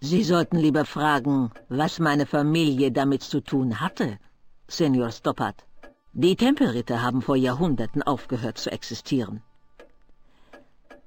Sie 0.00 0.24
sollten 0.24 0.56
lieber 0.56 0.84
fragen, 0.84 1.52
was 1.68 2.00
meine 2.00 2.26
Familie 2.26 2.90
damit 2.90 3.22
zu 3.22 3.40
tun 3.40 3.78
hatte, 3.78 4.18
Senor 4.66 5.12
Stoppard. 5.12 5.64
Die 6.12 6.34
Tempelritter 6.34 7.00
haben 7.00 7.22
vor 7.22 7.36
Jahrhunderten 7.36 8.02
aufgehört 8.02 8.58
zu 8.58 8.72
existieren. 8.72 9.40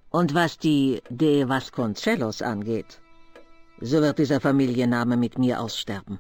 Und 0.10 0.34
was 0.34 0.57
die 0.57 1.02
De 1.10 1.49
Vasconcelos 1.49 2.41
angeht, 2.41 3.02
so 3.82 4.02
wird 4.02 4.19
dieser 4.19 4.40
Familienname 4.40 5.18
mit 5.18 5.38
mir 5.38 5.60
aussterben. 5.60 6.19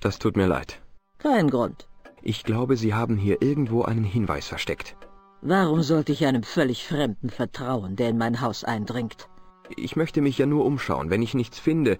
Das 0.00 0.18
tut 0.18 0.36
mir 0.36 0.46
leid. 0.46 0.80
Kein 1.18 1.50
Grund. 1.50 1.88
Ich 2.22 2.44
glaube, 2.44 2.76
Sie 2.76 2.94
haben 2.94 3.16
hier 3.16 3.40
irgendwo 3.40 3.82
einen 3.82 4.04
Hinweis 4.04 4.48
versteckt. 4.48 4.96
Warum 5.42 5.82
sollte 5.82 6.12
ich 6.12 6.26
einem 6.26 6.42
völlig 6.42 6.86
Fremden 6.86 7.30
vertrauen, 7.30 7.96
der 7.96 8.08
in 8.10 8.18
mein 8.18 8.40
Haus 8.40 8.64
eindringt? 8.64 9.28
Ich 9.76 9.96
möchte 9.96 10.20
mich 10.20 10.38
ja 10.38 10.46
nur 10.46 10.64
umschauen. 10.64 11.10
Wenn 11.10 11.22
ich 11.22 11.34
nichts 11.34 11.58
finde... 11.58 11.98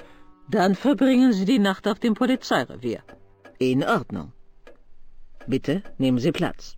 Dann 0.48 0.74
verbringen 0.77 1.32
Sie 1.32 1.44
die 1.44 1.59
Nacht 1.59 1.89
auf 1.89 1.98
dem 1.98 2.14
Polizeirevier. 2.14 3.02
In 3.59 3.82
Ordnung. 3.82 4.32
Bitte 5.47 5.82
nehmen 5.98 6.18
Sie 6.18 6.32
Platz. 6.32 6.77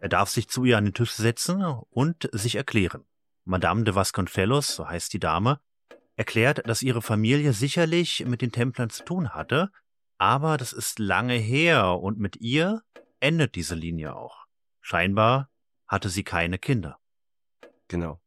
Er 0.00 0.08
darf 0.08 0.30
sich 0.30 0.48
zu 0.48 0.64
ihr 0.64 0.78
an 0.78 0.84
den 0.84 0.94
Tisch 0.94 1.12
setzen 1.12 1.62
und 1.90 2.28
sich 2.32 2.56
erklären. 2.56 3.04
Madame 3.44 3.84
de 3.84 3.94
Vasconcelos, 3.94 4.74
so 4.74 4.88
heißt 4.88 5.12
die 5.12 5.18
Dame, 5.18 5.60
erklärt, 6.16 6.66
dass 6.68 6.82
ihre 6.82 7.02
Familie 7.02 7.52
sicherlich 7.52 8.24
mit 8.26 8.42
den 8.42 8.52
Templern 8.52 8.90
zu 8.90 9.04
tun 9.04 9.30
hatte, 9.30 9.70
aber 10.18 10.56
das 10.56 10.72
ist 10.72 10.98
lange 10.98 11.34
her 11.34 11.98
und 11.98 12.18
mit 12.18 12.36
ihr 12.36 12.82
endet 13.20 13.54
diese 13.54 13.74
Linie 13.74 14.14
auch. 14.14 14.46
Scheinbar 14.80 15.48
hatte 15.86 16.08
sie 16.08 16.24
keine 16.24 16.58
Kinder. 16.58 16.98
Genau. 17.88 18.20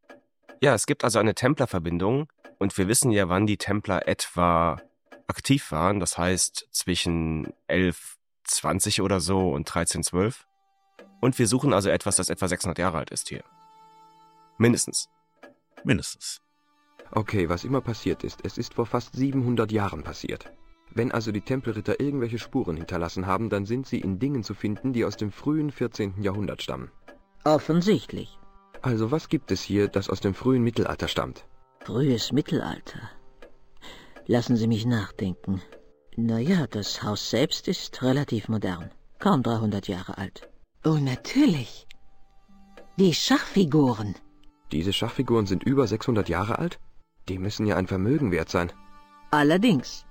Ja, 0.62 0.74
es 0.74 0.86
gibt 0.86 1.04
also 1.04 1.20
eine 1.20 1.36
Templerverbindung 1.36 2.32
und 2.58 2.78
wir 2.78 2.88
wissen 2.88 3.12
ja, 3.12 3.30
wann 3.30 3.48
die 3.48 3.58
Templer 3.58 4.08
etwa 4.08 4.82
aktiv 5.28 5.72
waren, 5.72 6.00
das 6.00 6.18
heißt 6.18 6.68
zwischen 6.72 7.54
1120 7.68 9.02
oder 9.02 9.20
so 9.20 9.50
und 9.50 9.68
1312. 9.68 10.48
Und 11.22 11.40
wir 11.40 11.48
suchen 11.48 11.74
also 11.74 11.90
etwas, 11.90 12.18
das 12.18 12.30
etwa 12.30 12.48
600 12.48 12.78
Jahre 12.78 13.00
alt 13.00 13.10
ist 13.10 13.30
hier. 13.30 13.44
Mindestens. 14.58 15.10
Mindestens. 15.84 16.42
Okay, 17.12 17.50
was 17.50 17.64
immer 17.64 17.82
passiert 17.82 18.24
ist, 18.24 18.40
es 18.44 18.58
ist 18.58 18.74
vor 18.74 18.86
fast 18.86 19.16
700 19.16 19.72
Jahren 19.72 20.04
passiert. 20.04 20.52
Wenn 20.92 21.12
also 21.12 21.32
die 21.32 21.42
Tempelritter 21.42 22.00
irgendwelche 22.00 22.40
Spuren 22.40 22.78
hinterlassen 22.78 23.26
haben, 23.26 23.50
dann 23.50 23.66
sind 23.66 23.86
sie 23.86 24.00
in 24.00 24.20
Dingen 24.20 24.44
zu 24.44 24.54
finden, 24.54 24.94
die 24.94 25.06
aus 25.06 25.18
dem 25.18 25.32
frühen 25.32 25.72
14. 25.72 26.22
Jahrhundert 26.22 26.62
stammen. 26.62 26.92
Offensichtlich. 27.44 28.40
Also 28.82 29.12
was 29.12 29.30
gibt 29.30 29.52
es 29.52 29.62
hier, 29.62 29.88
das 29.88 30.10
aus 30.10 30.22
dem 30.22 30.34
frühen 30.34 30.64
Mittelalter 30.64 31.08
stammt? 31.08 31.46
Frühes 31.84 32.32
Mittelalter. 32.32 33.10
Lassen 34.28 34.56
Sie 34.56 34.68
mich 34.68 34.86
nachdenken. 34.86 35.62
Naja, 36.16 36.66
das 36.68 37.04
Haus 37.04 37.30
selbst 37.30 37.68
ist 37.68 38.02
relativ 38.02 38.48
modern. 38.48 38.90
Kaum 39.20 39.44
300 39.44 39.88
Jahre 39.88 40.18
alt. 40.18 40.50
Oh, 40.84 40.98
natürlich. 41.00 41.88
Die 42.98 43.14
Schachfiguren. 43.14 44.16
Diese 44.72 44.94
Schachfiguren 44.94 45.46
sind 45.46 45.64
über 45.64 45.86
600 45.86 46.30
Jahre 46.30 46.58
alt? 46.58 46.80
Die 47.30 47.40
müssen 47.40 47.66
ja 47.66 47.76
ein 47.76 47.88
Vermögen 47.88 48.32
wert 48.32 48.50
sein. 48.50 48.72
Allerdings. 49.32 50.06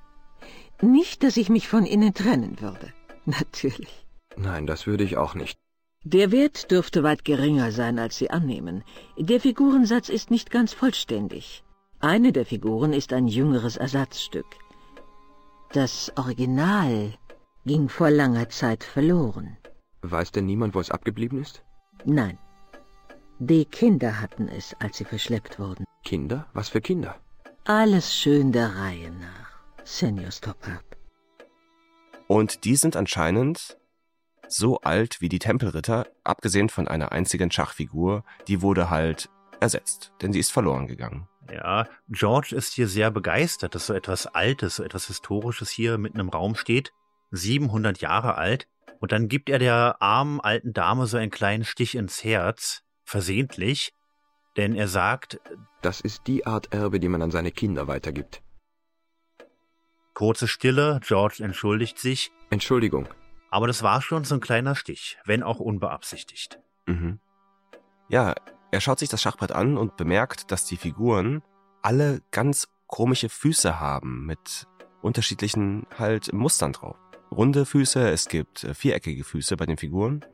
Nicht, 0.81 1.23
dass 1.23 1.37
ich 1.37 1.49
mich 1.49 1.69
von 1.69 1.87
ihnen 1.87 2.15
trennen 2.15 2.61
würde. 2.61 2.93
Natürlich. 3.25 4.07
Nein, 4.37 4.67
das 4.67 4.87
würde 4.87 5.05
ich 5.05 5.17
auch 5.17 5.35
nicht. 5.35 5.57
Der 6.03 6.33
Wert 6.33 6.71
dürfte 6.71 7.03
weit 7.03 7.25
geringer 7.25 7.73
sein, 7.73 7.99
als 7.99 8.19
Sie 8.19 8.29
annehmen. 8.31 8.85
Der 9.17 9.41
Figurensatz 9.41 10.11
ist 10.11 10.31
nicht 10.31 10.51
ganz 10.51 10.75
vollständig. 10.75 11.65
Eine 12.01 12.33
der 12.33 12.45
Figuren 12.45 12.93
ist 12.93 13.15
ein 13.15 13.27
jüngeres 13.27 13.79
Ersatzstück. 13.79 14.45
Das 15.73 16.13
Original 16.17 17.15
ging 17.65 17.89
vor 17.89 18.11
langer 18.11 18.51
Zeit 18.51 18.85
verloren. 18.85 19.57
Weiß 20.03 20.31
denn 20.33 20.45
niemand, 20.45 20.75
wo 20.75 20.81
es 20.81 20.91
abgeblieben 20.91 21.41
ist? 21.41 21.63
Nein. 22.05 22.39
Die 23.39 23.65
Kinder 23.65 24.21
hatten 24.21 24.49
es, 24.49 24.77
als 24.81 24.99
sie 24.99 25.05
verschleppt 25.05 25.59
wurden. 25.59 25.85
Kinder? 26.05 26.47
Was 26.53 26.69
für 26.69 26.81
Kinder? 26.81 27.17
Alles 27.65 28.15
schön 28.15 28.53
der 28.53 28.77
Reihe 28.77 29.11
nach, 29.11 29.51
Senior 29.85 30.31
Stoppard. 30.31 30.85
Und 32.27 32.65
die 32.65 32.77
sind 32.77 32.97
anscheinend 32.97 33.79
so 34.49 34.81
alt 34.81 35.21
wie 35.21 35.29
die 35.29 35.39
Tempelritter, 35.39 36.07
abgesehen 36.23 36.69
von 36.69 36.87
einer 36.87 37.13
einzigen 37.13 37.51
Schachfigur, 37.51 38.25
die 38.47 38.63
wurde 38.63 38.91
halt 38.91 39.31
ersetzt, 39.61 40.13
denn 40.21 40.33
sie 40.33 40.41
ist 40.41 40.53
verloren 40.53 40.87
gegangen. 40.87 41.27
Ja, 41.51 41.89
George 42.09 42.55
ist 42.55 42.75
hier 42.75 42.89
sehr 42.89 43.11
begeistert, 43.11 43.75
dass 43.75 43.87
so 43.87 43.95
etwas 43.95 44.27
Altes, 44.27 44.77
so 44.77 44.83
etwas 44.83 45.07
Historisches 45.07 45.71
hier 45.71 45.99
mitten 45.99 46.21
im 46.21 46.29
Raum 46.29 46.55
steht. 46.55 46.93
700 47.31 48.01
Jahre 48.01 48.37
alt. 48.37 48.69
Und 49.01 49.13
dann 49.13 49.29
gibt 49.29 49.51
er 49.51 49.59
der 49.59 49.97
armen 50.01 50.41
alten 50.41 50.73
Dame 50.73 51.07
so 51.07 51.17
einen 51.17 51.31
kleinen 51.31 51.65
Stich 51.65 51.95
ins 51.95 52.25
Herz, 52.25 52.83
versehentlich, 53.05 53.93
denn 54.57 54.75
er 54.75 54.89
sagt, 54.89 55.41
das 55.83 56.01
ist 56.01 56.27
die 56.27 56.47
Art 56.47 56.73
Erbe, 56.73 57.01
die 57.01 57.09
man 57.09 57.23
an 57.23 57.31
seine 57.31 57.51
Kinder 57.51 57.89
weitergibt. 57.89 58.43
Kurze 60.15 60.47
Stille, 60.47 61.01
George 61.03 61.43
entschuldigt 61.43 61.99
sich. 61.99 62.31
Entschuldigung. 62.51 63.09
Aber 63.51 63.67
das 63.67 63.83
war 63.83 64.01
schon 64.01 64.25
so 64.25 64.37
ein 64.37 64.41
kleiner 64.41 64.75
Stich, 64.75 65.19
wenn 65.25 65.43
auch 65.43 65.59
unbeabsichtigt. 65.59 66.61
Mhm. 66.87 67.19
Ja, 68.09 68.35
er 68.71 68.81
schaut 68.81 68.99
sich 68.99 69.09
das 69.09 69.23
Schachbrett 69.23 69.53
an 69.53 69.77
und 69.77 69.97
bemerkt, 69.97 70.51
dass 70.51 70.67
die 70.67 70.77
Figuren 70.77 71.43
alle 71.83 72.23
ganz 72.31 72.69
komische 72.87 73.29
Füße 73.29 73.81
haben 73.81 74.27
mit 74.27 74.67
unterschiedlichen 75.03 75.87
halt 75.99 76.33
Mustern 76.33 76.73
drauf. 76.73 76.97
Runde 77.31 77.67
Füße, 77.67 78.09
es 78.11 78.29
gibt 78.29 78.65
äh, 78.65 78.75
viereckige 78.75 79.25
Füße 79.25 79.57
bei 79.57 79.67
den 79.67 79.77
Figuren. 79.77 80.25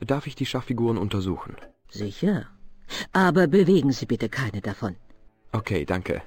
Darf 0.00 0.26
ich 0.26 0.34
die 0.34 0.46
Schachfiguren 0.46 0.98
untersuchen? 0.98 1.56
Sicher. 1.88 2.48
Aber 3.12 3.46
bewegen 3.46 3.92
Sie 3.92 4.06
bitte 4.06 4.28
keine 4.28 4.60
davon. 4.60 4.96
Okay, 5.52 5.84
danke. 5.84 6.22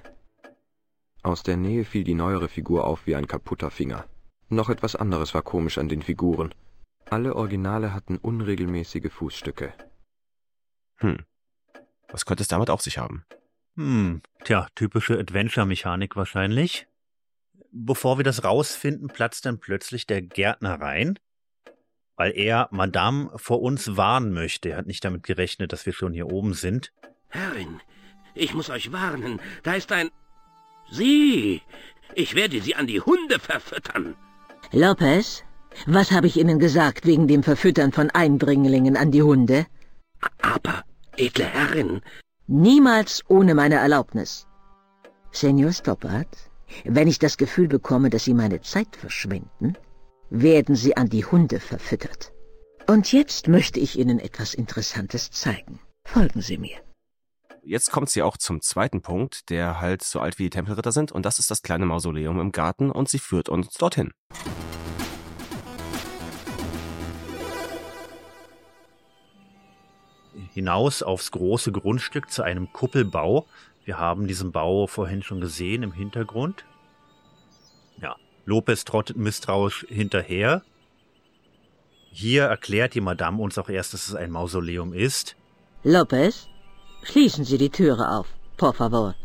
Aus 1.24 1.44
der 1.44 1.58
Nähe 1.58 1.84
fiel 1.84 2.04
die 2.04 2.14
neuere 2.14 2.48
Figur 2.48 2.86
auf 2.86 3.06
wie 3.06 3.16
ein 3.16 3.28
kaputter 3.28 3.70
Finger. 3.70 4.06
Noch 4.50 4.70
etwas 4.70 4.96
anderes 4.96 5.34
war 5.34 5.42
komisch 5.42 5.78
an 5.78 5.90
den 5.90 6.02
Figuren. 6.02 6.54
Alle 7.10 7.36
Originale 7.36 7.94
hatten 7.94 8.18
unregelmäßige 8.18 9.12
Fußstücke. 9.12 9.74
Hm. 10.98 11.26
Was 12.10 12.26
könnte 12.26 12.44
es 12.44 12.48
damit 12.48 12.70
auf 12.70 12.82
sich 12.82 12.98
haben? 12.98 13.26
Hm, 13.76 14.22
tja, 14.44 14.68
typische 14.76 15.20
Adventure-Mechanik 15.20 16.16
wahrscheinlich. 16.16 16.88
Bevor 17.72 18.18
wir 18.18 18.24
das 18.24 18.44
rausfinden, 18.44 19.10
platzt 19.10 19.46
dann 19.46 19.60
plötzlich 19.60 20.08
der 20.08 20.22
Gärtner 20.22 20.80
rein, 20.80 21.20
weil 22.18 22.34
er 22.36 22.68
Madame 22.72 23.30
vor 23.36 23.62
uns 23.62 23.96
warnen 23.96 24.34
möchte. 24.34 24.70
Er 24.70 24.78
hat 24.78 24.88
nicht 24.88 25.06
damit 25.06 25.24
gerechnet, 25.24 25.72
dass 25.72 25.86
wir 25.86 25.94
schon 25.94 26.14
hier 26.14 26.28
oben 26.28 26.54
sind. 26.54 26.92
Herrin, 27.30 27.80
ich 28.34 28.54
muss 28.54 28.70
euch 28.70 28.92
warnen. 28.92 29.40
Da 29.64 29.76
ist 29.76 29.92
ein... 29.92 30.10
Sie! 30.92 31.62
Ich 32.16 32.36
werde 32.36 32.62
sie 32.62 32.76
an 32.76 32.88
die 32.88 33.02
Hunde 33.02 33.40
verfüttern. 33.40 34.16
Lopez, 34.72 35.44
was 35.86 36.12
habe 36.12 36.28
ich 36.28 36.38
Ihnen 36.38 36.60
gesagt 36.60 37.06
wegen 37.06 37.28
dem 37.28 37.44
Verfüttern 37.44 37.92
von 37.92 38.10
Eindringlingen 38.10 38.98
an 38.98 39.12
die 39.12 39.22
Hunde? 39.24 39.68
Aber, 40.42 40.84
edle 41.16 41.46
Herrin... 41.46 42.02
Niemals 42.50 43.24
ohne 43.28 43.54
meine 43.56 43.76
Erlaubnis. 43.76 44.48
Senior 45.32 45.74
Stoppard, 45.74 46.50
wenn 46.86 47.10
ich 47.10 47.20
das 47.20 47.36
Gefühl 47.36 47.68
bekomme, 47.68 48.10
dass 48.10 48.24
Sie 48.24 48.34
meine 48.34 48.62
Zeit 48.62 48.96
verschwenden, 48.96 49.76
werden 50.30 50.76
Sie 50.76 50.98
an 50.98 51.10
die 51.10 51.26
Hunde 51.26 51.60
verfüttert. 51.60 52.32
Und 52.88 53.12
jetzt 53.12 53.48
möchte 53.48 53.80
ich 53.80 53.98
Ihnen 53.98 54.20
etwas 54.20 54.54
Interessantes 54.54 55.32
zeigen. 55.32 55.80
Folgen 56.06 56.42
Sie 56.42 56.58
mir. 56.58 56.78
Jetzt 57.70 57.92
kommt 57.92 58.10
sie 58.10 58.22
auch 58.22 58.38
zum 58.38 58.62
zweiten 58.62 59.02
Punkt, 59.02 59.50
der 59.50 59.82
halt 59.82 60.02
so 60.02 60.22
alt 60.22 60.40
wie 60.40 60.44
die 60.44 60.52
Tempelritter 60.52 60.94
sind, 60.94 61.12
und 61.12 61.26
das 61.26 61.38
ist 61.38 61.52
das 61.52 61.64
kleine 61.64 61.86
Mausoleum 61.86 62.40
im 62.40 62.54
Garten, 62.54 62.92
und 62.92 63.10
sie 63.10 63.20
führt 63.20 63.50
uns 63.50 63.74
dorthin. 63.74 64.12
Hinaus 70.54 71.04
aufs 71.04 71.32
große 71.32 71.74
Grundstück 71.74 72.32
zu 72.32 72.42
einem 72.42 72.72
Kuppelbau. 72.72 73.46
Wir 73.84 74.00
haben 74.00 74.28
diesen 74.28 74.54
Bau 74.54 74.88
vorhin 74.88 75.22
schon 75.22 75.42
gesehen 75.42 75.84
im 75.84 75.92
Hintergrund. 75.92 76.64
Lopez 78.48 78.86
trottet 78.86 79.18
misstrauisch 79.18 79.86
hinterher. 79.90 80.62
Hier 82.12 82.44
erklärt 82.46 82.94
die 82.94 83.02
Madame 83.02 83.44
uns 83.44 83.58
auch 83.58 83.68
erst, 83.68 83.94
dass 83.94 84.08
es 84.08 84.16
ein 84.16 84.32
Mausoleum 84.32 84.94
ist. 84.94 85.36
Lopez, 85.84 86.48
schließen 87.04 87.44
Sie 87.44 87.58
die 87.58 87.70
Türe 87.70 88.10
auf, 88.10 88.28
por 88.56 88.74
favor. 88.74 89.16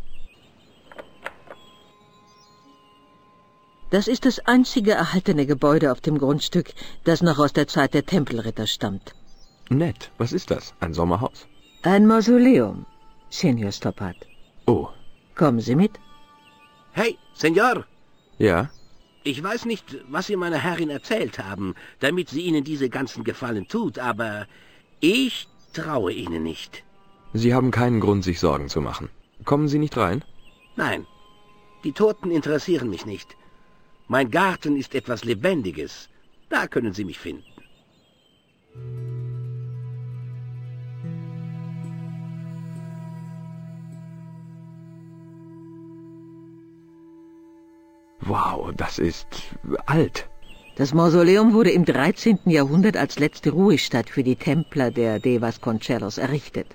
Das 3.91 4.09
ist 4.09 4.25
das 4.25 4.39
einzige 4.39 4.91
erhaltene 4.91 5.45
Gebäude 5.45 5.91
auf 5.93 6.01
dem 6.01 6.17
Grundstück, 6.17 6.73
das 7.05 7.21
noch 7.21 7.39
aus 7.39 7.53
der 7.53 7.67
Zeit 7.67 7.93
der 7.93 8.05
Tempelritter 8.05 8.67
stammt. 8.67 9.15
Nett. 9.69 10.11
Was 10.17 10.33
ist 10.33 10.51
das? 10.51 10.73
Ein 10.81 10.93
Sommerhaus? 10.93 11.47
Ein 11.83 12.07
Mausoleum, 12.07 12.85
Senior 13.29 13.71
Stoppard. 13.71 14.17
Oh. 14.67 14.89
Kommen 15.35 15.61
Sie 15.61 15.75
mit. 15.75 15.93
Hey, 16.91 17.17
Senor! 17.33 17.85
Ja? 18.37 18.69
Ich 19.25 19.41
weiß 19.41 19.65
nicht, 19.65 19.85
was 20.09 20.27
Sie 20.27 20.35
meiner 20.35 20.57
Herrin 20.57 20.89
erzählt 20.89 21.39
haben, 21.39 21.75
damit 21.99 22.29
sie 22.29 22.41
Ihnen 22.41 22.63
diese 22.63 22.89
ganzen 22.89 23.23
Gefallen 23.23 23.67
tut, 23.67 23.97
aber 23.97 24.47
ich 24.99 25.47
traue 25.71 26.11
Ihnen 26.11 26.43
nicht. 26.43 26.83
Sie 27.33 27.53
haben 27.53 27.71
keinen 27.71 27.99
Grund, 28.01 28.23
sich 28.23 28.39
Sorgen 28.39 28.67
zu 28.67 28.81
machen. 28.81 29.09
Kommen 29.45 29.67
Sie 29.69 29.79
nicht 29.79 29.95
rein? 29.97 30.23
Nein, 30.75 31.05
die 31.83 31.93
Toten 31.93 32.31
interessieren 32.31 32.89
mich 32.89 33.05
nicht. 33.05 33.37
Mein 34.07 34.29
Garten 34.29 34.75
ist 34.75 34.93
etwas 34.93 35.23
Lebendiges. 35.23 36.09
Da 36.49 36.67
können 36.67 36.93
Sie 36.93 37.05
mich 37.05 37.19
finden. 37.19 37.45
Wow, 48.25 48.71
das 48.75 48.99
ist 48.99 49.27
alt. 49.85 50.29
Das 50.75 50.93
Mausoleum 50.93 51.53
wurde 51.53 51.71
im 51.71 51.85
13. 51.85 52.39
Jahrhundert 52.45 52.97
als 52.97 53.19
letzte 53.19 53.51
Ruhestadt 53.51 54.09
für 54.09 54.23
die 54.23 54.35
Templer 54.35 54.91
der 54.91 55.19
De 55.19 55.41
Vasconcelos 55.41 56.17
errichtet. 56.17 56.67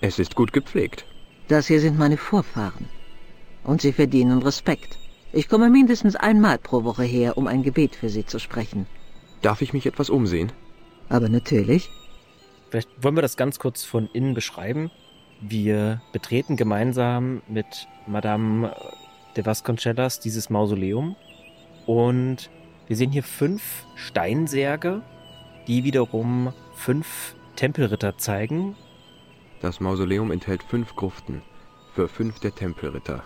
Es 0.00 0.18
ist 0.18 0.36
gut 0.36 0.52
gepflegt. 0.52 1.04
Das 1.48 1.66
hier 1.66 1.80
sind 1.80 1.98
meine 1.98 2.16
Vorfahren. 2.16 2.88
Und 3.64 3.82
sie 3.82 3.92
verdienen 3.92 4.42
Respekt. 4.42 4.98
Ich 5.32 5.48
komme 5.48 5.70
mindestens 5.70 6.16
einmal 6.16 6.58
pro 6.58 6.84
Woche 6.84 7.04
her, 7.04 7.36
um 7.36 7.46
ein 7.46 7.62
Gebet 7.62 7.96
für 7.96 8.08
sie 8.08 8.24
zu 8.24 8.38
sprechen. 8.38 8.86
Darf 9.42 9.60
ich 9.60 9.72
mich 9.72 9.86
etwas 9.86 10.08
umsehen? 10.08 10.52
Aber 11.08 11.28
natürlich. 11.28 11.90
Vielleicht 12.70 12.88
wollen 13.02 13.16
wir 13.16 13.22
das 13.22 13.36
ganz 13.36 13.58
kurz 13.58 13.84
von 13.84 14.08
innen 14.12 14.34
beschreiben. 14.34 14.90
Wir 15.40 16.00
betreten 16.12 16.56
gemeinsam 16.56 17.42
mit 17.48 17.88
Madame 18.06 18.74
de 19.36 19.44
Vasconcelos 19.44 20.20
dieses 20.20 20.50
Mausoleum 20.50 21.16
und 21.86 22.50
wir 22.86 22.96
sehen 22.96 23.10
hier 23.10 23.22
fünf 23.22 23.86
Steinsärge, 23.94 25.02
die 25.66 25.84
wiederum 25.84 26.52
fünf 26.74 27.34
Tempelritter 27.56 28.18
zeigen. 28.18 28.76
Das 29.60 29.80
Mausoleum 29.80 30.30
enthält 30.30 30.62
fünf 30.62 30.96
Gruften 30.96 31.42
für 31.94 32.08
fünf 32.08 32.40
der 32.40 32.54
Tempelritter. 32.54 33.22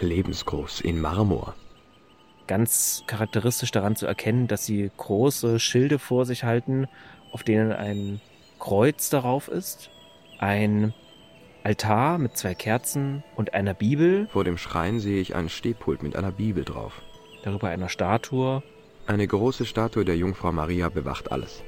Lebensgroß 0.00 0.80
in 0.80 1.00
Marmor. 1.00 1.54
Ganz 2.46 3.02
charakteristisch 3.06 3.70
daran 3.70 3.96
zu 3.96 4.06
erkennen, 4.06 4.46
dass 4.46 4.66
sie 4.66 4.90
große 4.96 5.58
Schilde 5.58 5.98
vor 5.98 6.26
sich 6.26 6.44
halten, 6.44 6.86
auf 7.32 7.42
denen 7.42 7.72
ein 7.72 8.20
Kreuz 8.58 9.10
darauf 9.10 9.48
ist, 9.48 9.90
ein 10.38 10.94
Altar 11.66 12.18
mit 12.18 12.36
zwei 12.36 12.54
Kerzen 12.54 13.24
und 13.34 13.52
einer 13.52 13.74
Bibel. 13.74 14.28
Vor 14.28 14.44
dem 14.44 14.56
Schrein 14.56 15.00
sehe 15.00 15.20
ich 15.20 15.34
einen 15.34 15.48
Stehpult 15.48 16.00
mit 16.00 16.14
einer 16.14 16.30
Bibel 16.30 16.64
drauf. 16.64 17.02
Darüber 17.42 17.70
einer 17.70 17.88
Statue. 17.88 18.62
Eine 19.08 19.26
große 19.26 19.66
Statue 19.66 20.04
der 20.04 20.16
Jungfrau 20.16 20.52
Maria 20.52 20.90
bewacht 20.90 21.32
alles. 21.32 21.64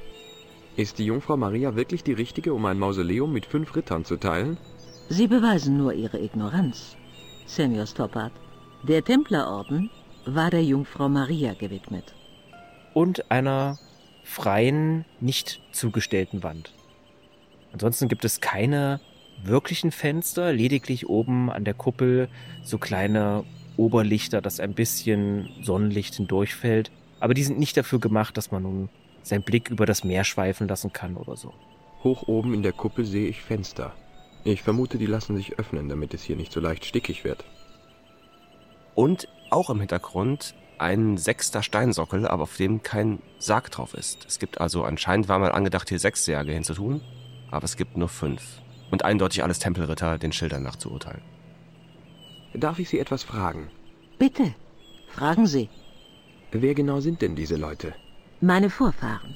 Ist 0.77 0.99
die 0.99 1.05
Jungfrau 1.05 1.35
Maria 1.35 1.75
wirklich 1.75 2.01
die 2.05 2.13
richtige, 2.13 2.53
um 2.53 2.65
ein 2.65 2.79
Mausoleum 2.79 3.33
mit 3.33 3.45
fünf 3.45 3.75
Rittern 3.75 4.05
zu 4.05 4.15
teilen? 4.15 4.57
Sie 5.09 5.27
beweisen 5.27 5.77
nur 5.77 5.91
ihre 5.91 6.17
Ignoranz, 6.17 6.95
Senior 7.45 7.85
Stoppard. 7.85 8.31
Der 8.83 9.03
Templerorden 9.03 9.89
war 10.25 10.49
der 10.49 10.63
Jungfrau 10.63 11.09
Maria 11.09 11.55
gewidmet. 11.55 12.15
Und 12.93 13.29
einer 13.29 13.77
freien, 14.23 15.03
nicht 15.19 15.59
zugestellten 15.73 16.41
Wand. 16.41 16.71
Ansonsten 17.73 18.07
gibt 18.07 18.23
es 18.23 18.39
keine 18.39 19.01
wirklichen 19.43 19.91
Fenster, 19.91 20.53
lediglich 20.53 21.09
oben 21.09 21.49
an 21.49 21.63
der 21.63 21.73
Kuppel 21.73 22.29
so 22.63 22.77
kleine 22.77 23.43
Oberlichter, 23.77 24.41
dass 24.41 24.59
ein 24.59 24.73
bisschen 24.73 25.49
Sonnenlicht 25.61 26.15
hindurchfällt. 26.15 26.91
Aber 27.19 27.33
die 27.33 27.43
sind 27.43 27.59
nicht 27.59 27.77
dafür 27.77 27.99
gemacht, 27.99 28.37
dass 28.37 28.51
man 28.51 28.63
nun 28.63 28.89
seinen 29.23 29.43
Blick 29.43 29.69
über 29.69 29.85
das 29.85 30.03
Meer 30.03 30.23
schweifen 30.23 30.67
lassen 30.67 30.93
kann 30.93 31.15
oder 31.15 31.35
so. 31.37 31.53
Hoch 32.03 32.27
oben 32.27 32.53
in 32.53 32.63
der 32.63 32.73
Kuppel 32.73 33.05
sehe 33.05 33.27
ich 33.27 33.41
Fenster. 33.41 33.93
Ich 34.43 34.63
vermute, 34.63 34.97
die 34.97 35.05
lassen 35.05 35.35
sich 35.35 35.59
öffnen, 35.59 35.89
damit 35.89 36.13
es 36.13 36.23
hier 36.23 36.35
nicht 36.35 36.51
so 36.51 36.59
leicht 36.59 36.85
stickig 36.85 37.23
wird. 37.23 37.43
Und 38.95 39.27
auch 39.49 39.69
im 39.69 39.79
Hintergrund 39.79 40.55
ein 40.77 41.17
sechster 41.17 41.61
Steinsockel, 41.61 42.25
aber 42.27 42.43
auf 42.43 42.55
dem 42.55 42.83
kein 42.83 43.21
Sarg 43.37 43.69
drauf 43.71 43.93
ist. 43.93 44.25
Es 44.25 44.39
gibt 44.39 44.61
also 44.61 44.83
anscheinend 44.83 45.27
war 45.27 45.39
mal 45.39 45.51
angedacht, 45.51 45.89
hier 45.89 45.99
sechs 45.99 46.23
Särge 46.23 46.53
hinzutun, 46.53 47.01
aber 47.51 47.65
es 47.65 47.75
gibt 47.75 47.97
nur 47.97 48.09
fünf. 48.09 48.61
Und 48.91 49.05
eindeutig 49.05 49.43
alles 49.43 49.59
Tempelritter 49.59 50.17
den 50.17 50.31
Schildern 50.31 50.63
nach 50.63 50.75
zu 50.75 50.91
urteilen. 50.91 51.21
Darf 52.53 52.79
ich 52.79 52.89
Sie 52.89 52.99
etwas 52.99 53.23
fragen? 53.23 53.69
Bitte, 54.17 54.53
fragen 55.09 55.45
Sie. 55.45 55.69
Wer 56.51 56.73
genau 56.73 56.99
sind 56.99 57.21
denn 57.21 57.35
diese 57.35 57.55
Leute? 57.55 57.93
Meine 58.41 58.69
Vorfahren. 58.69 59.35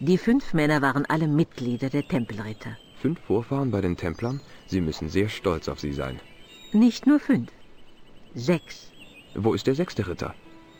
Die 0.00 0.18
fünf 0.18 0.54
Männer 0.54 0.80
waren 0.82 1.04
alle 1.06 1.28
Mitglieder 1.28 1.90
der 1.90 2.06
Tempelritter. 2.08 2.76
Fünf 3.00 3.20
Vorfahren 3.20 3.70
bei 3.70 3.80
den 3.80 3.96
Templern? 3.96 4.40
Sie 4.66 4.80
müssen 4.80 5.08
sehr 5.08 5.28
stolz 5.28 5.68
auf 5.68 5.80
sie 5.80 5.92
sein. 5.92 6.18
Nicht 6.72 7.06
nur 7.06 7.20
fünf. 7.20 7.50
Sechs. 8.34 8.90
Wo 9.34 9.52
ist 9.52 9.66
der 9.66 9.74
sechste 9.74 10.06
Ritter? 10.08 10.34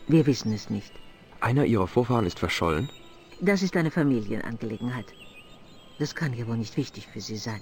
Wir 0.09 0.27
wissen 0.27 0.52
es 0.52 0.70
nicht. 0.70 0.93
Einer 1.40 1.66
ihrer 1.66 1.86
Vorfahren 1.86 2.27
ist 2.27 2.39
verschollen? 2.39 2.89
Das 3.40 3.62
ist 3.62 3.77
eine 3.77 3.90
Familienangelegenheit. 3.90 5.06
Das 5.98 6.14
kann 6.14 6.32
ja 6.34 6.46
wohl 6.46 6.56
nicht 6.56 6.76
wichtig 6.76 7.06
für 7.06 7.20
Sie 7.20 7.36
sein. 7.36 7.60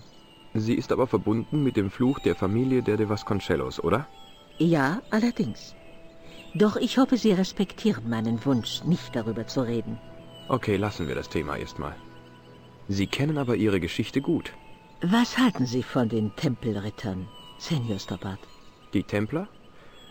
Sie 0.54 0.74
ist 0.74 0.92
aber 0.92 1.06
verbunden 1.06 1.62
mit 1.62 1.76
dem 1.76 1.90
Fluch 1.90 2.18
der 2.20 2.34
Familie 2.34 2.82
der 2.82 2.96
de 2.96 3.08
Vasconcelos, 3.08 3.82
oder? 3.82 4.06
Ja, 4.58 5.00
allerdings. 5.10 5.74
Doch 6.54 6.76
ich 6.76 6.98
hoffe, 6.98 7.16
Sie 7.16 7.32
respektieren 7.32 8.08
meinen 8.08 8.44
Wunsch, 8.44 8.84
nicht 8.84 9.16
darüber 9.16 9.46
zu 9.46 9.62
reden. 9.62 9.98
Okay, 10.48 10.76
lassen 10.76 11.08
wir 11.08 11.14
das 11.14 11.28
Thema 11.28 11.56
erstmal. 11.56 11.94
Sie 12.88 13.06
kennen 13.06 13.38
aber 13.38 13.56
Ihre 13.56 13.80
Geschichte 13.80 14.20
gut. 14.20 14.52
Was 15.00 15.38
halten 15.38 15.66
Sie 15.66 15.82
von 15.82 16.08
den 16.08 16.34
Tempelrittern, 16.36 17.26
Senior 17.58 17.98
Stoppard? 17.98 18.40
Die 18.92 19.02
Templer? 19.02 19.48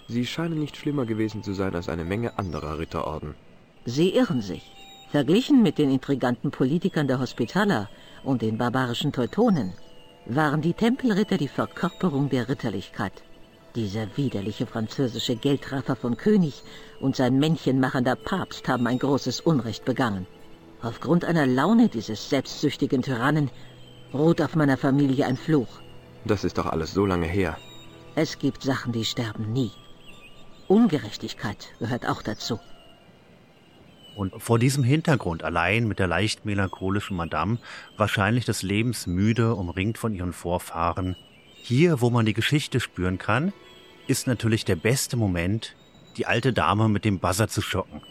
Sie 0.08 0.26
scheinen 0.26 0.60
nicht 0.60 0.76
schlimmer 0.78 1.06
gewesen 1.06 1.44
zu 1.44 1.54
sein 1.54 1.76
als 1.76 1.88
eine 1.88 2.04
Menge 2.04 2.38
anderer 2.40 2.80
Ritterorden. 2.80 3.36
Sie 3.86 4.10
irren 4.10 4.42
sich. 4.42 4.64
Verglichen 5.12 5.62
mit 5.62 5.78
den 5.78 5.92
intriganten 5.92 6.52
Politikern 6.52 7.08
der 7.08 7.20
Hospitaler 7.20 7.90
und 8.24 8.42
den 8.42 8.58
barbarischen 8.58 9.12
Teutonen 9.12 9.74
waren 10.26 10.62
die 10.62 10.74
Tempelritter 10.74 11.38
die 11.38 11.48
Verkörperung 11.48 12.30
der 12.30 12.48
Ritterlichkeit. 12.48 13.24
Dieser 13.76 14.06
widerliche 14.18 14.66
französische 14.66 15.36
Geldraffer 15.36 15.96
von 15.96 16.18
König 16.18 16.62
und 17.00 17.16
sein 17.16 17.40
männchenmachender 17.40 18.16
Papst 18.16 18.68
haben 18.68 18.88
ein 18.88 19.00
großes 19.00 19.42
Unrecht 19.42 19.86
begangen. 19.86 20.28
Aufgrund 20.82 21.26
einer 21.26 21.48
Laune 21.48 21.88
dieses 21.88 22.30
selbstsüchtigen 22.30 23.02
Tyrannen 23.02 23.50
ruht 24.14 24.42
auf 24.42 24.56
meiner 24.56 24.78
Familie 24.78 25.26
ein 25.26 25.38
Fluch. 25.38 25.80
Das 26.26 26.44
ist 26.44 26.58
doch 26.58 26.66
alles 26.66 26.94
so 26.94 27.06
lange 27.06 27.28
her. 27.28 27.58
Es 28.16 28.38
gibt 28.38 28.64
Sachen, 28.64 28.92
die 28.92 29.06
sterben 29.06 29.54
nie. 29.54 29.72
Ungerechtigkeit 30.68 31.70
gehört 31.80 32.08
auch 32.08 32.22
dazu. 32.22 32.60
Und 34.16 34.42
vor 34.42 34.60
diesem 34.60 34.84
Hintergrund 34.84 35.44
allein 35.44 35.88
mit 35.88 36.00
der 36.00 36.08
leicht 36.08 36.46
melancholischen 36.46 37.16
Madame, 37.16 37.60
wahrscheinlich 37.98 38.46
des 38.46 38.62
Lebens 38.62 39.08
müde, 39.08 39.56
umringt 39.56 39.98
von 39.98 40.14
ihren 40.14 40.34
Vorfahren, 40.34 41.16
hier, 41.64 42.02
wo 42.02 42.10
man 42.10 42.26
die 42.26 42.34
Geschichte 42.34 42.80
spüren 42.80 43.18
kann, 43.18 43.54
ist 44.08 44.28
natürlich 44.28 44.66
der 44.66 44.76
beste 44.76 45.16
Moment, 45.16 45.76
die 46.18 46.26
alte 46.26 46.54
Dame 46.54 46.90
mit 46.90 47.06
dem 47.06 47.20
Buzzer 47.20 47.48
zu 47.48 47.62
schocken. 47.62 48.02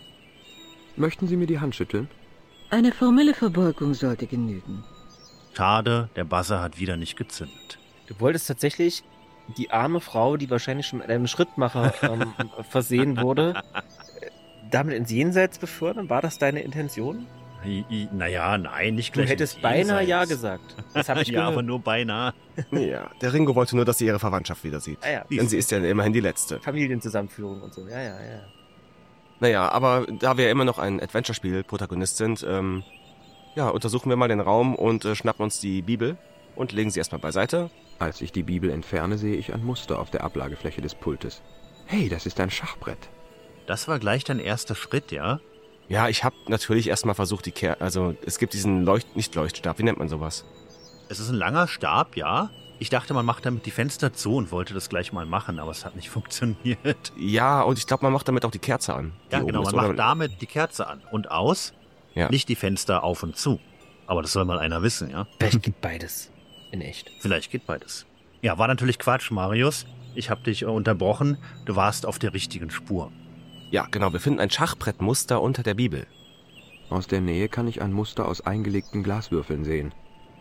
Möchten 0.96 1.26
Sie 1.28 1.36
mir 1.36 1.46
die 1.46 1.60
Hand 1.60 1.74
schütteln? 1.74 2.08
Eine 2.70 2.92
formelle 2.92 3.34
Verbeugung 3.34 3.94
sollte 3.94 4.26
genügen. 4.26 4.84
Schade, 5.54 6.08
der 6.16 6.24
Buzzer 6.24 6.62
hat 6.62 6.78
wieder 6.78 6.96
nicht 6.96 7.16
gezündet. 7.16 7.78
Du 8.06 8.18
wolltest 8.20 8.46
tatsächlich 8.46 9.02
die 9.56 9.70
arme 9.70 10.00
Frau, 10.00 10.36
die 10.36 10.48
wahrscheinlich 10.50 10.86
schon 10.86 11.00
mit 11.00 11.08
einem 11.08 11.26
Schrittmacher 11.26 11.92
ähm, 12.02 12.32
versehen 12.70 13.20
wurde, 13.20 13.60
damit 14.70 14.94
ins 14.94 15.10
Jenseits 15.10 15.58
befördern? 15.58 16.08
War 16.08 16.22
das 16.22 16.38
deine 16.38 16.62
Intention? 16.62 17.26
Naja, 18.12 18.56
nein, 18.56 18.94
nicht 18.94 19.12
gleich. 19.12 19.26
Du 19.26 19.32
hättest 19.32 19.60
beinahe 19.60 20.02
Ja 20.04 20.24
gesagt. 20.24 20.76
Das 20.94 21.08
habe 21.10 21.20
ich 21.22 21.28
ja, 21.28 21.40
gehört. 21.40 21.52
aber 21.52 21.62
nur 21.62 21.80
beinahe. 21.80 22.32
Ja, 22.70 23.10
der 23.20 23.32
Ringo 23.34 23.54
wollte 23.54 23.76
nur, 23.76 23.84
dass 23.84 23.98
sie 23.98 24.06
ihre 24.06 24.18
Verwandtschaft 24.18 24.64
wieder 24.64 24.80
sieht. 24.80 24.98
Ah, 25.02 25.10
ja. 25.10 25.24
Denn 25.30 25.46
sie 25.48 25.58
ist 25.58 25.70
ja 25.70 25.78
immerhin 25.78 26.12
die 26.12 26.20
letzte. 26.20 26.58
Familienzusammenführung 26.60 27.60
und 27.60 27.74
so. 27.74 27.86
Ja, 27.86 28.00
ja, 28.00 28.14
ja. 28.14 28.40
Naja, 29.40 29.68
aber 29.70 30.06
da 30.18 30.36
wir 30.36 30.46
ja 30.46 30.50
immer 30.50 30.64
noch 30.64 30.78
ein 30.78 31.00
Adventure-Spiel-Protagonist 31.00 32.16
sind, 32.16 32.46
ähm, 32.48 32.82
ja, 33.54 33.68
untersuchen 33.68 34.08
wir 34.08 34.16
mal 34.16 34.28
den 34.28 34.40
Raum 34.40 34.74
und 34.74 35.04
äh, 35.04 35.14
schnappen 35.14 35.42
uns 35.44 35.60
die 35.60 35.82
Bibel 35.82 36.16
und 36.56 36.72
legen 36.72 36.90
sie 36.90 37.00
erstmal 37.00 37.20
beiseite. 37.20 37.70
Als 37.98 38.22
ich 38.22 38.32
die 38.32 38.42
Bibel 38.42 38.70
entferne, 38.70 39.18
sehe 39.18 39.36
ich 39.36 39.52
ein 39.52 39.64
Muster 39.64 39.98
auf 39.98 40.10
der 40.10 40.24
Ablagefläche 40.24 40.80
des 40.80 40.94
Pultes. 40.94 41.42
Hey, 41.86 42.08
das 42.08 42.24
ist 42.24 42.40
ein 42.40 42.50
Schachbrett. 42.50 43.10
Das 43.70 43.86
war 43.86 44.00
gleich 44.00 44.24
dein 44.24 44.40
erster 44.40 44.74
Schritt, 44.74 45.12
ja? 45.12 45.38
Ja, 45.88 46.08
ich 46.08 46.24
habe 46.24 46.34
natürlich 46.48 46.88
erstmal 46.88 47.14
versucht, 47.14 47.46
die 47.46 47.52
Ker 47.52 47.76
also 47.78 48.16
es 48.26 48.40
gibt 48.40 48.52
diesen 48.52 48.84
Leucht 48.84 49.14
nicht 49.14 49.32
Leuchtstab, 49.36 49.78
wie 49.78 49.84
nennt 49.84 49.96
man 49.96 50.08
sowas? 50.08 50.44
Es 51.08 51.20
ist 51.20 51.28
ein 51.28 51.36
langer 51.36 51.68
Stab, 51.68 52.16
ja. 52.16 52.50
Ich 52.80 52.90
dachte, 52.90 53.14
man 53.14 53.24
macht 53.24 53.46
damit 53.46 53.66
die 53.66 53.70
Fenster 53.70 54.12
zu 54.12 54.34
und 54.34 54.50
wollte 54.50 54.74
das 54.74 54.88
gleich 54.88 55.12
mal 55.12 55.24
machen, 55.24 55.60
aber 55.60 55.70
es 55.70 55.84
hat 55.84 55.94
nicht 55.94 56.10
funktioniert. 56.16 57.12
Ja, 57.16 57.62
und 57.62 57.78
ich 57.78 57.86
glaube, 57.86 58.02
man 58.02 58.12
macht 58.12 58.26
damit 58.26 58.44
auch 58.44 58.50
die 58.50 58.58
Kerze 58.58 58.92
an. 58.92 59.12
die 59.30 59.36
Ja, 59.36 59.42
genau, 59.42 59.62
man 59.62 59.76
macht 59.76 59.98
damit 60.00 60.42
die 60.42 60.46
Kerze 60.46 60.88
an 60.88 61.00
und 61.12 61.30
aus, 61.30 61.72
Ja. 62.16 62.28
nicht 62.28 62.48
die 62.48 62.56
Fenster 62.56 63.04
auf 63.04 63.22
und 63.22 63.36
zu. 63.36 63.60
Aber 64.08 64.20
das 64.20 64.32
soll 64.32 64.44
mal 64.46 64.58
einer 64.58 64.82
wissen, 64.82 65.10
ja? 65.10 65.28
Vielleicht 65.38 65.62
geht 65.62 65.80
beides. 65.80 66.32
In 66.72 66.80
echt. 66.80 67.08
Vielleicht 67.20 67.52
geht 67.52 67.68
beides. 67.68 68.04
Ja, 68.42 68.58
war 68.58 68.66
natürlich 68.66 68.98
Quatsch, 68.98 69.30
Marius. 69.30 69.86
Ich 70.16 70.28
habe 70.28 70.42
dich 70.42 70.62
äh, 70.62 70.64
unterbrochen. 70.64 71.38
Du 71.66 71.76
warst 71.76 72.04
auf 72.04 72.18
der 72.18 72.34
richtigen 72.34 72.72
Spur. 72.72 73.12
Ja, 73.70 73.86
genau, 73.88 74.12
wir 74.12 74.18
finden 74.18 74.40
ein 74.40 74.50
Schachbrettmuster 74.50 75.40
unter 75.40 75.62
der 75.62 75.74
Bibel. 75.74 76.08
Aus 76.88 77.06
der 77.06 77.20
Nähe 77.20 77.48
kann 77.48 77.68
ich 77.68 77.80
ein 77.80 77.92
Muster 77.92 78.26
aus 78.26 78.40
eingelegten 78.40 79.04
Glaswürfeln 79.04 79.64
sehen. 79.64 79.94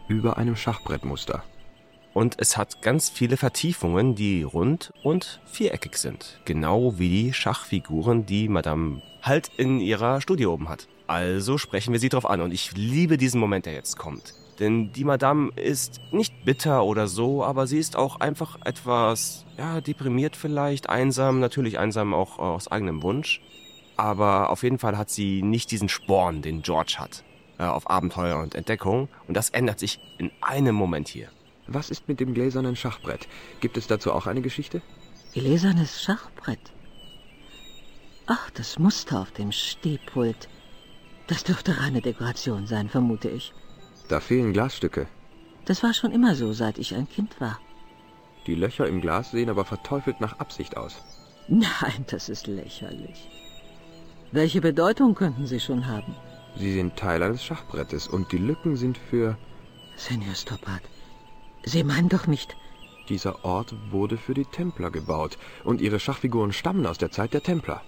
Über 0.08 0.38
einem 0.38 0.56
Schachbrettmuster. 0.56 1.44
Und 2.16 2.38
es 2.40 2.58
hat 2.58 2.82
ganz 2.82 3.08
viele 3.08 3.38
Vertiefungen, 3.38 4.16
die 4.16 4.42
rund 4.42 4.92
und 5.04 5.42
viereckig 5.46 5.98
sind. 5.98 6.42
Genau 6.46 6.98
wie 6.98 7.10
die 7.10 7.34
Schachfiguren, 7.34 8.26
die 8.26 8.50
Madame 8.50 9.04
halt 9.22 9.52
in 9.58 9.80
ihrer 9.80 10.22
Studie 10.22 10.48
oben 10.48 10.68
hat. 10.68 10.88
Also 11.06 11.60
sprechen 11.60 11.94
wir 11.94 12.00
sie 12.00 12.10
drauf 12.10 12.28
an 12.28 12.42
und 12.42 12.52
ich 12.52 12.76
liebe 12.76 13.18
diesen 13.18 13.40
Moment, 13.40 13.68
der 13.68 13.74
jetzt 13.74 13.96
kommt. 13.96 14.34
Denn 14.60 14.92
die 14.92 15.06
Madame 15.06 15.52
ist 15.56 16.02
nicht 16.12 16.44
bitter 16.44 16.84
oder 16.84 17.08
so, 17.08 17.44
aber 17.44 17.66
sie 17.66 17.80
ist 17.80 17.96
auch 17.96 18.20
einfach 18.20 18.58
etwas, 18.66 19.46
ja, 19.58 19.80
deprimiert 19.80 20.36
vielleicht, 20.36 20.90
einsam, 20.90 21.40
natürlich 21.40 21.80
einsam 21.80 22.14
auch 22.14 22.40
aus 22.40 22.68
eigenem 22.68 23.02
Wunsch. 23.02 23.42
Aber 23.96 24.50
auf 24.50 24.64
jeden 24.64 24.78
Fall 24.78 24.98
hat 24.98 25.10
sie 25.10 25.42
nicht 25.42 25.72
diesen 25.72 25.90
Sporn, 25.90 26.42
den 26.42 26.62
George 26.62 26.96
hat, 27.00 27.24
äh, 27.58 27.64
auf 27.64 27.90
Abenteuer 27.90 28.40
und 28.40 28.56
Entdeckung. 28.56 29.08
Und 29.28 29.36
das 29.36 29.50
ändert 29.50 29.80
sich 29.80 30.00
in 30.18 30.32
einem 30.42 30.76
Moment 30.76 31.08
hier. 31.08 31.30
Was 31.68 31.90
ist 31.90 32.08
mit 32.08 32.20
dem 32.20 32.34
gläsernen 32.34 32.76
Schachbrett? 32.76 33.28
Gibt 33.62 33.78
es 33.78 33.88
dazu 33.88 34.12
auch 34.12 34.26
eine 34.26 34.42
Geschichte? 34.42 34.82
Gläsernes 35.34 36.02
Schachbrett. 36.02 36.60
Ach, 38.26 38.50
das 38.52 38.80
Muster 38.80 39.22
auf 39.22 39.32
dem 39.32 39.52
Stehpult. 39.52 40.50
Das 41.28 41.44
dürfte 41.44 41.80
reine 41.80 42.02
Dekoration 42.02 42.68
sein, 42.68 42.90
vermute 42.90 43.30
ich. 43.30 43.54
Da 44.10 44.20
fehlen 44.20 44.54
Glasstücke. 44.54 45.08
Das 45.66 45.84
war 45.84 45.94
schon 45.94 46.12
immer 46.12 46.36
so, 46.36 46.52
seit 46.52 46.78
ich 46.78 46.94
ein 46.96 47.08
Kind 47.08 47.40
war. 47.40 47.60
Die 48.48 48.56
Löcher 48.56 48.88
im 48.88 49.02
Glas 49.02 49.32
sehen 49.32 49.50
aber 49.50 49.66
verteufelt 49.66 50.20
nach 50.20 50.40
Absicht 50.40 50.76
aus. 50.76 51.04
Nein, 51.48 52.06
das 52.08 52.28
ist 52.28 52.48
lächerlich. 52.48 53.30
Welche 54.32 54.62
Bedeutung 54.62 55.16
könnten 55.16 55.46
sie 55.48 55.60
schon 55.60 55.88
haben? 55.88 56.16
Sie 56.56 56.74
sind 56.74 56.96
Teil 56.96 57.22
eines 57.24 57.44
Schachbrettes 57.44 58.08
und 58.08 58.32
die 58.32 58.38
Lücken 58.38 58.76
sind 58.76 58.98
für... 58.98 59.38
Senior 59.96 60.36
Stoppard, 60.36 60.82
Sie 61.64 61.84
meinen 61.84 62.10
doch 62.10 62.26
nicht. 62.26 62.56
Dieser 63.10 63.44
Ort 63.44 63.76
wurde 63.92 64.18
für 64.18 64.34
die 64.34 64.46
Templer 64.46 64.92
gebaut 64.92 65.38
und 65.64 65.82
ihre 65.82 66.00
Schachfiguren 66.00 66.54
stammen 66.54 66.86
aus 66.86 66.98
der 66.98 67.12
Zeit 67.12 67.34
der 67.34 67.44
Templer. 67.44 67.82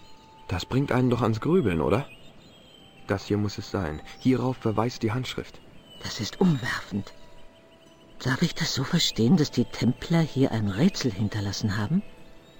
Das 0.48 0.65
bringt 0.65 0.91
einen 0.91 1.10
doch 1.10 1.22
ans 1.22 1.39
Grübeln, 1.39 1.81
oder? 1.81 2.06
Das 3.07 3.26
hier 3.26 3.38
muss 3.38 3.57
es 3.57 3.72
sein. 3.72 4.02
Hierauf 4.19 4.57
verweist 4.57 5.03
die 5.03 5.11
Handschrift. 5.11 5.61
Das 6.03 6.19
ist 6.19 6.41
umwerfend. 6.41 7.13
Darf 8.23 8.41
ich 8.41 8.53
das 8.53 8.73
so 8.73 8.83
verstehen, 8.83 9.37
dass 9.37 9.51
die 9.51 9.65
Templer 9.65 10.21
hier 10.21 10.51
ein 10.51 10.67
Rätsel 10.67 11.11
hinterlassen 11.11 11.77
haben? 11.77 12.03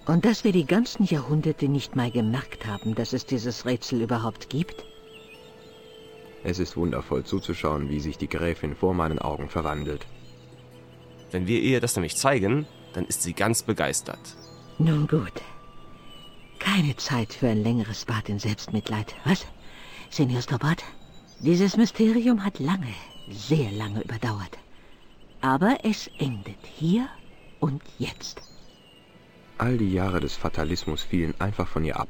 Und 0.06 0.26
dass 0.26 0.44
wir 0.44 0.52
die 0.52 0.66
ganzen 0.66 1.06
Jahrhunderte 1.06 1.68
nicht 1.68 1.96
mal 1.96 2.10
gemerkt 2.10 2.66
haben, 2.66 2.96
dass 2.96 3.14
es 3.14 3.26
dieses 3.26 3.66
Rätsel 3.66 4.02
überhaupt 4.02 4.50
gibt? 4.50 4.84
Es 6.44 6.58
ist 6.58 6.76
wundervoll 6.76 7.24
zuzuschauen, 7.24 7.90
wie 7.90 8.00
sich 8.00 8.18
die 8.18 8.28
Gräfin 8.28 8.76
vor 8.76 8.96
meinen 8.96 9.20
Augen 9.20 9.50
verwandelt. 9.50 10.08
Wenn 11.30 11.46
wir 11.46 11.62
ihr 11.62 11.80
das 11.80 11.96
nämlich 11.96 12.18
zeigen, 12.18 12.66
dann 12.94 13.06
ist 13.06 13.22
sie 13.22 13.34
ganz 13.34 13.62
begeistert. 13.62 14.36
Nun 14.80 15.08
gut. 15.08 15.34
Keine 16.58 16.96
Zeit 16.98 17.34
für 17.34 17.48
ein 17.48 17.64
längeres 17.64 18.06
Bad 18.06 18.28
in 18.30 18.40
Selbstmitleid. 18.40 19.14
Was? 19.24 19.46
Senior 20.10 20.42
Stoppard? 20.42 20.84
Dieses 21.40 21.78
Mysterium 21.78 22.44
hat 22.44 22.60
lange, 22.60 22.94
sehr 23.32 23.72
lange 23.72 24.02
überdauert. 24.02 24.58
Aber 25.42 25.80
es 25.84 26.10
endet 26.20 26.60
hier 26.78 27.08
und 27.60 27.82
jetzt. 27.98 28.42
All 29.58 29.78
die 29.78 29.92
Jahre 29.92 30.20
des 30.20 30.36
Fatalismus 30.36 31.04
fielen 31.04 31.34
einfach 31.40 31.68
von 31.68 31.84
ihr 31.84 32.00
ab. 32.00 32.10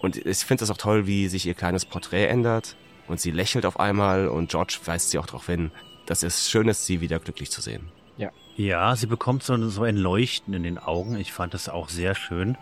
Und 0.00 0.16
ich 0.16 0.38
finde 0.38 0.64
es 0.64 0.70
auch 0.70 0.76
toll, 0.76 1.06
wie 1.06 1.28
sich 1.28 1.46
ihr 1.46 1.54
kleines 1.54 1.84
Porträt 1.84 2.26
ändert. 2.26 2.76
Und 3.08 3.20
sie 3.20 3.30
lächelt 3.30 3.64
auf 3.66 3.80
einmal 3.80 4.28
und 4.28 4.50
George 4.50 4.78
weist 4.84 5.10
sie 5.10 5.18
auch 5.18 5.26
darauf 5.26 5.46
hin, 5.46 5.70
dass 6.06 6.22
es 6.22 6.50
schön 6.50 6.68
ist, 6.68 6.86
sie 6.86 7.00
wieder 7.00 7.18
glücklich 7.18 7.50
zu 7.50 7.60
sehen. 7.60 7.88
Ja. 8.16 8.30
Ja, 8.56 8.96
sie 8.96 9.06
bekommt 9.06 9.42
so, 9.42 9.68
so 9.68 9.82
ein 9.82 9.96
Leuchten 9.96 10.52
in 10.52 10.62
den 10.62 10.78
Augen. 10.78 11.16
Ich 11.16 11.32
fand 11.32 11.54
das 11.54 11.68
auch 11.68 11.88
sehr 11.88 12.14
schön. 12.14 12.56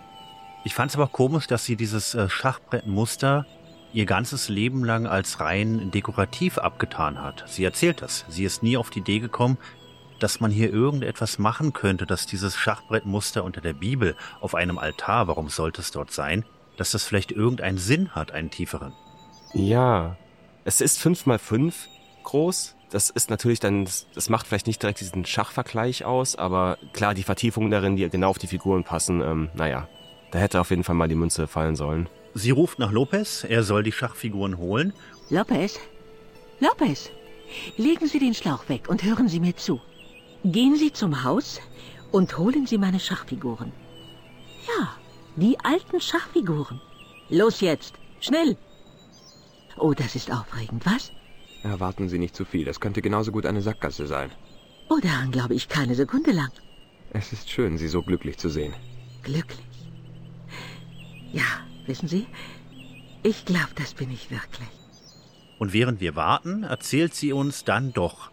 Ich 0.64 0.74
fand 0.74 0.90
es 0.90 0.96
aber 0.96 1.08
komisch, 1.08 1.46
dass 1.46 1.64
sie 1.64 1.76
dieses 1.76 2.14
äh, 2.14 2.28
Schachbrettmuster 2.28 3.46
ihr 3.96 4.04
ganzes 4.04 4.50
Leben 4.50 4.84
lang 4.84 5.06
als 5.06 5.40
rein 5.40 5.90
dekorativ 5.90 6.58
abgetan 6.58 7.22
hat. 7.22 7.44
Sie 7.46 7.64
erzählt 7.64 8.02
das. 8.02 8.26
Sie 8.28 8.44
ist 8.44 8.62
nie 8.62 8.76
auf 8.76 8.90
die 8.90 8.98
Idee 8.98 9.20
gekommen, 9.20 9.56
dass 10.20 10.38
man 10.38 10.50
hier 10.50 10.70
irgendetwas 10.70 11.38
machen 11.38 11.72
könnte, 11.72 12.04
dass 12.04 12.26
dieses 12.26 12.56
Schachbrettmuster 12.56 13.42
unter 13.42 13.62
der 13.62 13.72
Bibel 13.72 14.14
auf 14.42 14.54
einem 14.54 14.76
Altar, 14.76 15.28
warum 15.28 15.48
sollte 15.48 15.80
es 15.80 15.92
dort 15.92 16.12
sein, 16.12 16.44
dass 16.76 16.90
das 16.90 17.04
vielleicht 17.04 17.32
irgendeinen 17.32 17.78
Sinn 17.78 18.10
hat, 18.10 18.32
einen 18.32 18.50
tieferen. 18.50 18.92
Ja, 19.54 20.18
es 20.64 20.82
ist 20.82 20.98
fünf 20.98 21.24
mal 21.24 21.38
fünf 21.38 21.88
groß. 22.24 22.76
Das 22.90 23.08
ist 23.08 23.30
natürlich 23.30 23.60
dann, 23.60 23.88
das 24.14 24.28
macht 24.28 24.46
vielleicht 24.46 24.66
nicht 24.66 24.82
direkt 24.82 25.00
diesen 25.00 25.24
Schachvergleich 25.24 26.04
aus, 26.04 26.36
aber 26.36 26.76
klar, 26.92 27.14
die 27.14 27.22
Vertiefungen 27.22 27.70
darin, 27.70 27.96
die 27.96 28.06
genau 28.10 28.28
auf 28.28 28.38
die 28.38 28.46
Figuren 28.46 28.84
passen, 28.84 29.22
ähm, 29.22 29.48
naja, 29.54 29.88
da 30.32 30.38
hätte 30.38 30.60
auf 30.60 30.68
jeden 30.68 30.84
Fall 30.84 30.94
mal 30.94 31.08
die 31.08 31.14
Münze 31.14 31.46
fallen 31.46 31.76
sollen. 31.76 32.10
Sie 32.38 32.50
ruft 32.50 32.78
nach 32.78 32.92
Lopez, 32.92 33.44
er 33.44 33.62
soll 33.62 33.82
die 33.82 33.92
Schachfiguren 33.92 34.58
holen. 34.58 34.92
Lopez? 35.30 35.80
Lopez, 36.60 37.10
legen 37.78 38.06
Sie 38.06 38.18
den 38.18 38.34
Schlauch 38.34 38.68
weg 38.68 38.90
und 38.90 39.02
hören 39.02 39.26
Sie 39.26 39.40
mir 39.40 39.56
zu. 39.56 39.80
Gehen 40.44 40.76
Sie 40.76 40.92
zum 40.92 41.24
Haus 41.24 41.60
und 42.12 42.36
holen 42.36 42.66
Sie 42.66 42.76
meine 42.76 43.00
Schachfiguren. 43.00 43.72
Ja, 44.68 44.96
die 45.36 45.58
alten 45.60 45.98
Schachfiguren. 45.98 46.78
Los 47.30 47.62
jetzt, 47.62 47.94
schnell! 48.20 48.58
Oh, 49.78 49.94
das 49.94 50.14
ist 50.14 50.30
aufregend, 50.30 50.84
was? 50.84 51.12
Erwarten 51.62 52.10
Sie 52.10 52.18
nicht 52.18 52.36
zu 52.36 52.44
viel, 52.44 52.66
das 52.66 52.80
könnte 52.80 53.00
genauso 53.00 53.32
gut 53.32 53.46
eine 53.46 53.62
Sackgasse 53.62 54.06
sein. 54.06 54.30
Oh, 54.90 54.98
daran 55.02 55.30
glaube 55.30 55.54
ich 55.54 55.70
keine 55.70 55.94
Sekunde 55.94 56.32
lang. 56.32 56.52
Es 57.14 57.32
ist 57.32 57.48
schön, 57.48 57.78
Sie 57.78 57.88
so 57.88 58.02
glücklich 58.02 58.36
zu 58.36 58.50
sehen. 58.50 58.74
Glücklich? 59.22 59.64
Ja, 61.32 61.66
wissen 61.88 62.08
Sie, 62.08 62.26
ich 63.22 63.44
glaube, 63.44 63.70
das 63.76 63.94
bin 63.94 64.10
ich 64.10 64.30
wirklich. 64.30 64.68
Und 65.58 65.72
während 65.72 66.00
wir 66.00 66.16
warten, 66.16 66.62
erzählt 66.62 67.14
sie 67.14 67.32
uns 67.32 67.64
dann 67.64 67.92
doch 67.92 68.30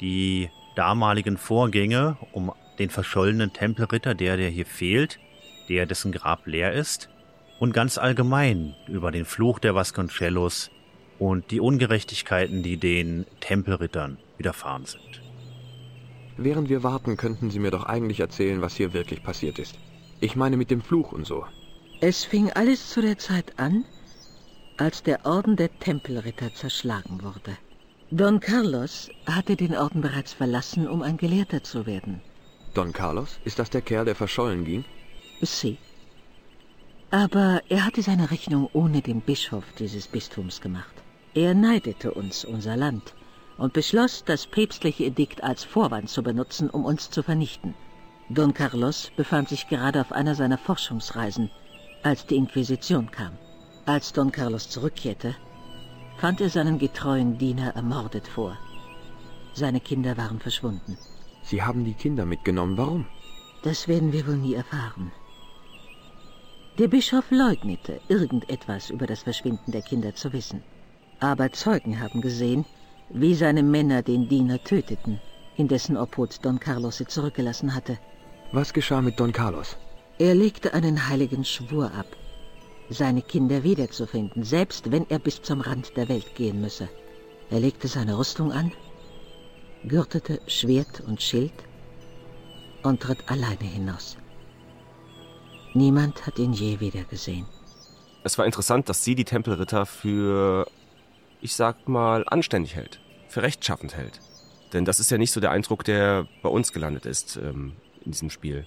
die 0.00 0.48
damaligen 0.76 1.36
Vorgänge 1.36 2.16
um 2.32 2.52
den 2.78 2.90
verschollenen 2.90 3.52
Tempelritter, 3.52 4.14
der, 4.14 4.36
der 4.36 4.50
hier 4.50 4.66
fehlt, 4.66 5.18
der 5.68 5.86
dessen 5.86 6.12
Grab 6.12 6.46
leer 6.46 6.72
ist, 6.72 7.10
und 7.58 7.74
ganz 7.74 7.98
allgemein 7.98 8.74
über 8.88 9.10
den 9.10 9.26
Fluch 9.26 9.58
der 9.58 9.74
Vasconcellos 9.74 10.70
und 11.18 11.50
die 11.50 11.60
Ungerechtigkeiten, 11.60 12.62
die 12.62 12.78
den 12.78 13.26
Tempelrittern 13.40 14.16
widerfahren 14.38 14.86
sind. 14.86 15.20
Während 16.38 16.70
wir 16.70 16.82
warten, 16.82 17.18
könnten 17.18 17.50
Sie 17.50 17.58
mir 17.58 17.70
doch 17.70 17.84
eigentlich 17.84 18.20
erzählen, 18.20 18.62
was 18.62 18.76
hier 18.76 18.94
wirklich 18.94 19.22
passiert 19.22 19.58
ist. 19.58 19.78
Ich 20.20 20.36
meine 20.36 20.56
mit 20.56 20.70
dem 20.70 20.80
Fluch 20.80 21.12
und 21.12 21.26
so. 21.26 21.44
Es 22.02 22.24
fing 22.24 22.50
alles 22.52 22.88
zu 22.88 23.02
der 23.02 23.18
Zeit 23.18 23.58
an, 23.58 23.84
als 24.78 25.02
der 25.02 25.26
Orden 25.26 25.56
der 25.56 25.68
Tempelritter 25.80 26.54
zerschlagen 26.54 27.22
wurde. 27.22 27.58
Don 28.10 28.40
Carlos 28.40 29.10
hatte 29.26 29.54
den 29.54 29.76
Orden 29.76 30.00
bereits 30.00 30.32
verlassen, 30.32 30.88
um 30.88 31.02
ein 31.02 31.18
Gelehrter 31.18 31.62
zu 31.62 31.84
werden. 31.84 32.22
Don 32.72 32.94
Carlos? 32.94 33.38
Ist 33.44 33.58
das 33.58 33.68
der 33.68 33.82
Kerl, 33.82 34.06
der 34.06 34.14
verschollen 34.14 34.64
ging? 34.64 34.84
Sie. 35.42 35.76
Aber 37.10 37.60
er 37.68 37.84
hatte 37.84 38.00
seine 38.00 38.30
Rechnung 38.30 38.70
ohne 38.72 39.02
den 39.02 39.20
Bischof 39.20 39.64
dieses 39.78 40.08
Bistums 40.08 40.62
gemacht. 40.62 40.94
Er 41.34 41.52
neidete 41.52 42.14
uns, 42.14 42.46
unser 42.46 42.76
Land, 42.76 43.14
und 43.58 43.74
beschloss, 43.74 44.24
das 44.24 44.46
päpstliche 44.46 45.04
Edikt 45.04 45.44
als 45.44 45.64
Vorwand 45.64 46.08
zu 46.08 46.22
benutzen, 46.22 46.70
um 46.70 46.86
uns 46.86 47.10
zu 47.10 47.22
vernichten. 47.22 47.74
Don 48.30 48.54
Carlos 48.54 49.12
befand 49.16 49.50
sich 49.50 49.68
gerade 49.68 50.00
auf 50.00 50.12
einer 50.12 50.34
seiner 50.34 50.56
Forschungsreisen 50.56 51.50
als 52.02 52.26
die 52.26 52.36
Inquisition 52.36 53.10
kam. 53.10 53.32
Als 53.86 54.12
Don 54.12 54.30
Carlos 54.30 54.68
zurückkehrte, 54.68 55.34
fand 56.18 56.40
er 56.40 56.50
seinen 56.50 56.78
getreuen 56.78 57.38
Diener 57.38 57.74
ermordet 57.74 58.26
vor. 58.26 58.56
Seine 59.54 59.80
Kinder 59.80 60.16
waren 60.16 60.38
verschwunden. 60.38 60.96
Sie 61.42 61.62
haben 61.62 61.84
die 61.84 61.94
Kinder 61.94 62.26
mitgenommen. 62.26 62.76
Warum? 62.76 63.06
Das 63.62 63.88
werden 63.88 64.12
wir 64.12 64.26
wohl 64.26 64.36
nie 64.36 64.54
erfahren. 64.54 65.12
Der 66.78 66.88
Bischof 66.88 67.30
leugnete, 67.30 68.00
irgendetwas 68.08 68.90
über 68.90 69.06
das 69.06 69.22
Verschwinden 69.22 69.72
der 69.72 69.82
Kinder 69.82 70.14
zu 70.14 70.32
wissen. 70.32 70.62
Aber 71.18 71.52
Zeugen 71.52 72.00
haben 72.00 72.20
gesehen, 72.20 72.64
wie 73.10 73.34
seine 73.34 73.62
Männer 73.62 74.02
den 74.02 74.28
Diener 74.28 74.62
töteten, 74.62 75.20
in 75.56 75.68
dessen 75.68 75.96
Obhut 75.96 76.42
Don 76.42 76.58
Carlos 76.58 76.98
sie 76.98 77.06
zurückgelassen 77.06 77.74
hatte. 77.74 77.98
Was 78.52 78.72
geschah 78.72 79.02
mit 79.02 79.18
Don 79.20 79.32
Carlos? 79.32 79.76
Er 80.20 80.34
legte 80.34 80.74
einen 80.74 81.08
heiligen 81.08 81.46
Schwur 81.46 81.94
ab, 81.94 82.14
seine 82.90 83.22
Kinder 83.22 83.62
wiederzufinden, 83.62 84.44
selbst 84.44 84.92
wenn 84.92 85.08
er 85.08 85.18
bis 85.18 85.40
zum 85.40 85.62
Rand 85.62 85.96
der 85.96 86.10
Welt 86.10 86.34
gehen 86.34 86.60
müsse. 86.60 86.90
Er 87.48 87.58
legte 87.58 87.88
seine 87.88 88.18
Rüstung 88.18 88.52
an, 88.52 88.70
gürtete 89.82 90.38
Schwert 90.46 91.00
und 91.00 91.22
Schild 91.22 91.54
und 92.82 93.00
tritt 93.00 93.30
alleine 93.30 93.64
hinaus. 93.64 94.18
Niemand 95.72 96.26
hat 96.26 96.38
ihn 96.38 96.52
je 96.52 96.80
wieder 96.80 97.04
gesehen. 97.04 97.46
Es 98.22 98.36
war 98.36 98.44
interessant, 98.44 98.90
dass 98.90 99.02
sie 99.02 99.14
die 99.14 99.24
Tempelritter 99.24 99.86
für, 99.86 100.66
ich 101.40 101.54
sag 101.54 101.88
mal, 101.88 102.24
anständig 102.26 102.74
hält, 102.74 103.00
für 103.28 103.40
rechtschaffend 103.40 103.96
hält. 103.96 104.20
Denn 104.74 104.84
das 104.84 105.00
ist 105.00 105.10
ja 105.10 105.16
nicht 105.16 105.32
so 105.32 105.40
der 105.40 105.50
Eindruck, 105.50 105.82
der 105.82 106.28
bei 106.42 106.50
uns 106.50 106.74
gelandet 106.74 107.06
ist 107.06 107.36
ähm, 107.36 107.72
in 108.04 108.12
diesem 108.12 108.28
Spiel. 108.28 108.66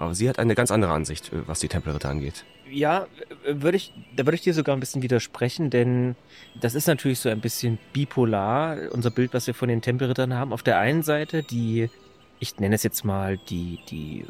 Aber 0.00 0.14
sie 0.14 0.30
hat 0.30 0.38
eine 0.38 0.54
ganz 0.54 0.70
andere 0.70 0.92
Ansicht, 0.92 1.30
äh, 1.30 1.46
was 1.46 1.60
die 1.60 1.68
Tempelritter 1.68 2.08
angeht. 2.08 2.46
Ja, 2.70 3.06
würde 3.46 3.76
ich, 3.76 3.92
da 4.16 4.24
würde 4.24 4.36
ich 4.36 4.40
dir 4.40 4.54
sogar 4.54 4.74
ein 4.74 4.80
bisschen 4.80 5.02
widersprechen, 5.02 5.68
denn 5.68 6.16
das 6.58 6.74
ist 6.74 6.86
natürlich 6.86 7.18
so 7.18 7.28
ein 7.28 7.40
bisschen 7.40 7.78
bipolar, 7.92 8.78
unser 8.92 9.10
Bild, 9.10 9.34
was 9.34 9.46
wir 9.46 9.54
von 9.54 9.68
den 9.68 9.82
Tempelrittern 9.82 10.32
haben. 10.32 10.54
Auf 10.54 10.62
der 10.62 10.78
einen 10.78 11.02
Seite 11.02 11.42
die, 11.42 11.90
ich 12.38 12.58
nenne 12.58 12.76
es 12.76 12.82
jetzt 12.82 13.04
mal 13.04 13.36
die, 13.36 13.78
die, 13.90 14.24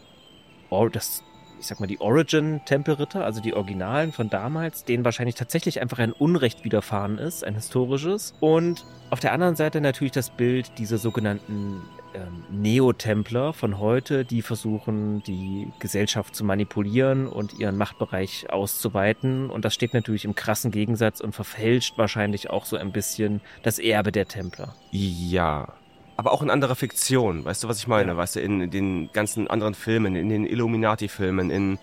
das, 0.90 1.22
ich 1.60 1.66
sag 1.66 1.78
mal, 1.78 1.86
die 1.86 2.00
Origin-Tempelritter, 2.00 3.24
also 3.24 3.40
die 3.40 3.54
Originalen 3.54 4.10
von 4.10 4.28
damals, 4.28 4.84
denen 4.84 5.04
wahrscheinlich 5.04 5.36
tatsächlich 5.36 5.80
einfach 5.80 6.00
ein 6.00 6.12
Unrecht 6.12 6.64
widerfahren 6.64 7.18
ist, 7.18 7.44
ein 7.44 7.54
historisches. 7.54 8.34
Und 8.40 8.86
auf 9.10 9.20
der 9.20 9.32
anderen 9.32 9.54
Seite 9.54 9.80
natürlich 9.80 10.12
das 10.12 10.30
Bild 10.30 10.78
dieser 10.78 10.98
sogenannten 10.98 11.82
ähm, 12.14 12.44
Neotempler 12.50 13.52
von 13.52 13.78
heute, 13.78 14.24
die 14.24 14.42
versuchen, 14.42 15.22
die 15.22 15.72
Gesellschaft 15.78 16.34
zu 16.34 16.44
manipulieren 16.44 17.26
und 17.26 17.58
ihren 17.58 17.76
Machtbereich 17.76 18.50
auszuweiten. 18.50 19.50
Und 19.50 19.64
das 19.64 19.74
steht 19.74 19.94
natürlich 19.94 20.24
im 20.24 20.34
krassen 20.34 20.70
Gegensatz 20.70 21.20
und 21.20 21.34
verfälscht 21.34 21.98
wahrscheinlich 21.98 22.50
auch 22.50 22.64
so 22.64 22.76
ein 22.76 22.92
bisschen 22.92 23.40
das 23.62 23.78
Erbe 23.78 24.12
der 24.12 24.26
Templer. 24.26 24.74
Ja. 24.90 25.74
Aber 26.16 26.32
auch 26.32 26.42
in 26.42 26.50
anderer 26.50 26.74
Fiktion, 26.74 27.44
weißt 27.44 27.64
du, 27.64 27.68
was 27.68 27.78
ich 27.78 27.86
meine? 27.86 28.12
Ja. 28.12 28.16
Weißt 28.16 28.36
du, 28.36 28.40
in 28.40 28.70
den 28.70 29.10
ganzen 29.12 29.48
anderen 29.48 29.74
Filmen, 29.74 30.16
in 30.16 30.28
den 30.28 30.44
Illuminati-Filmen, 30.44 31.50
in, 31.50 31.78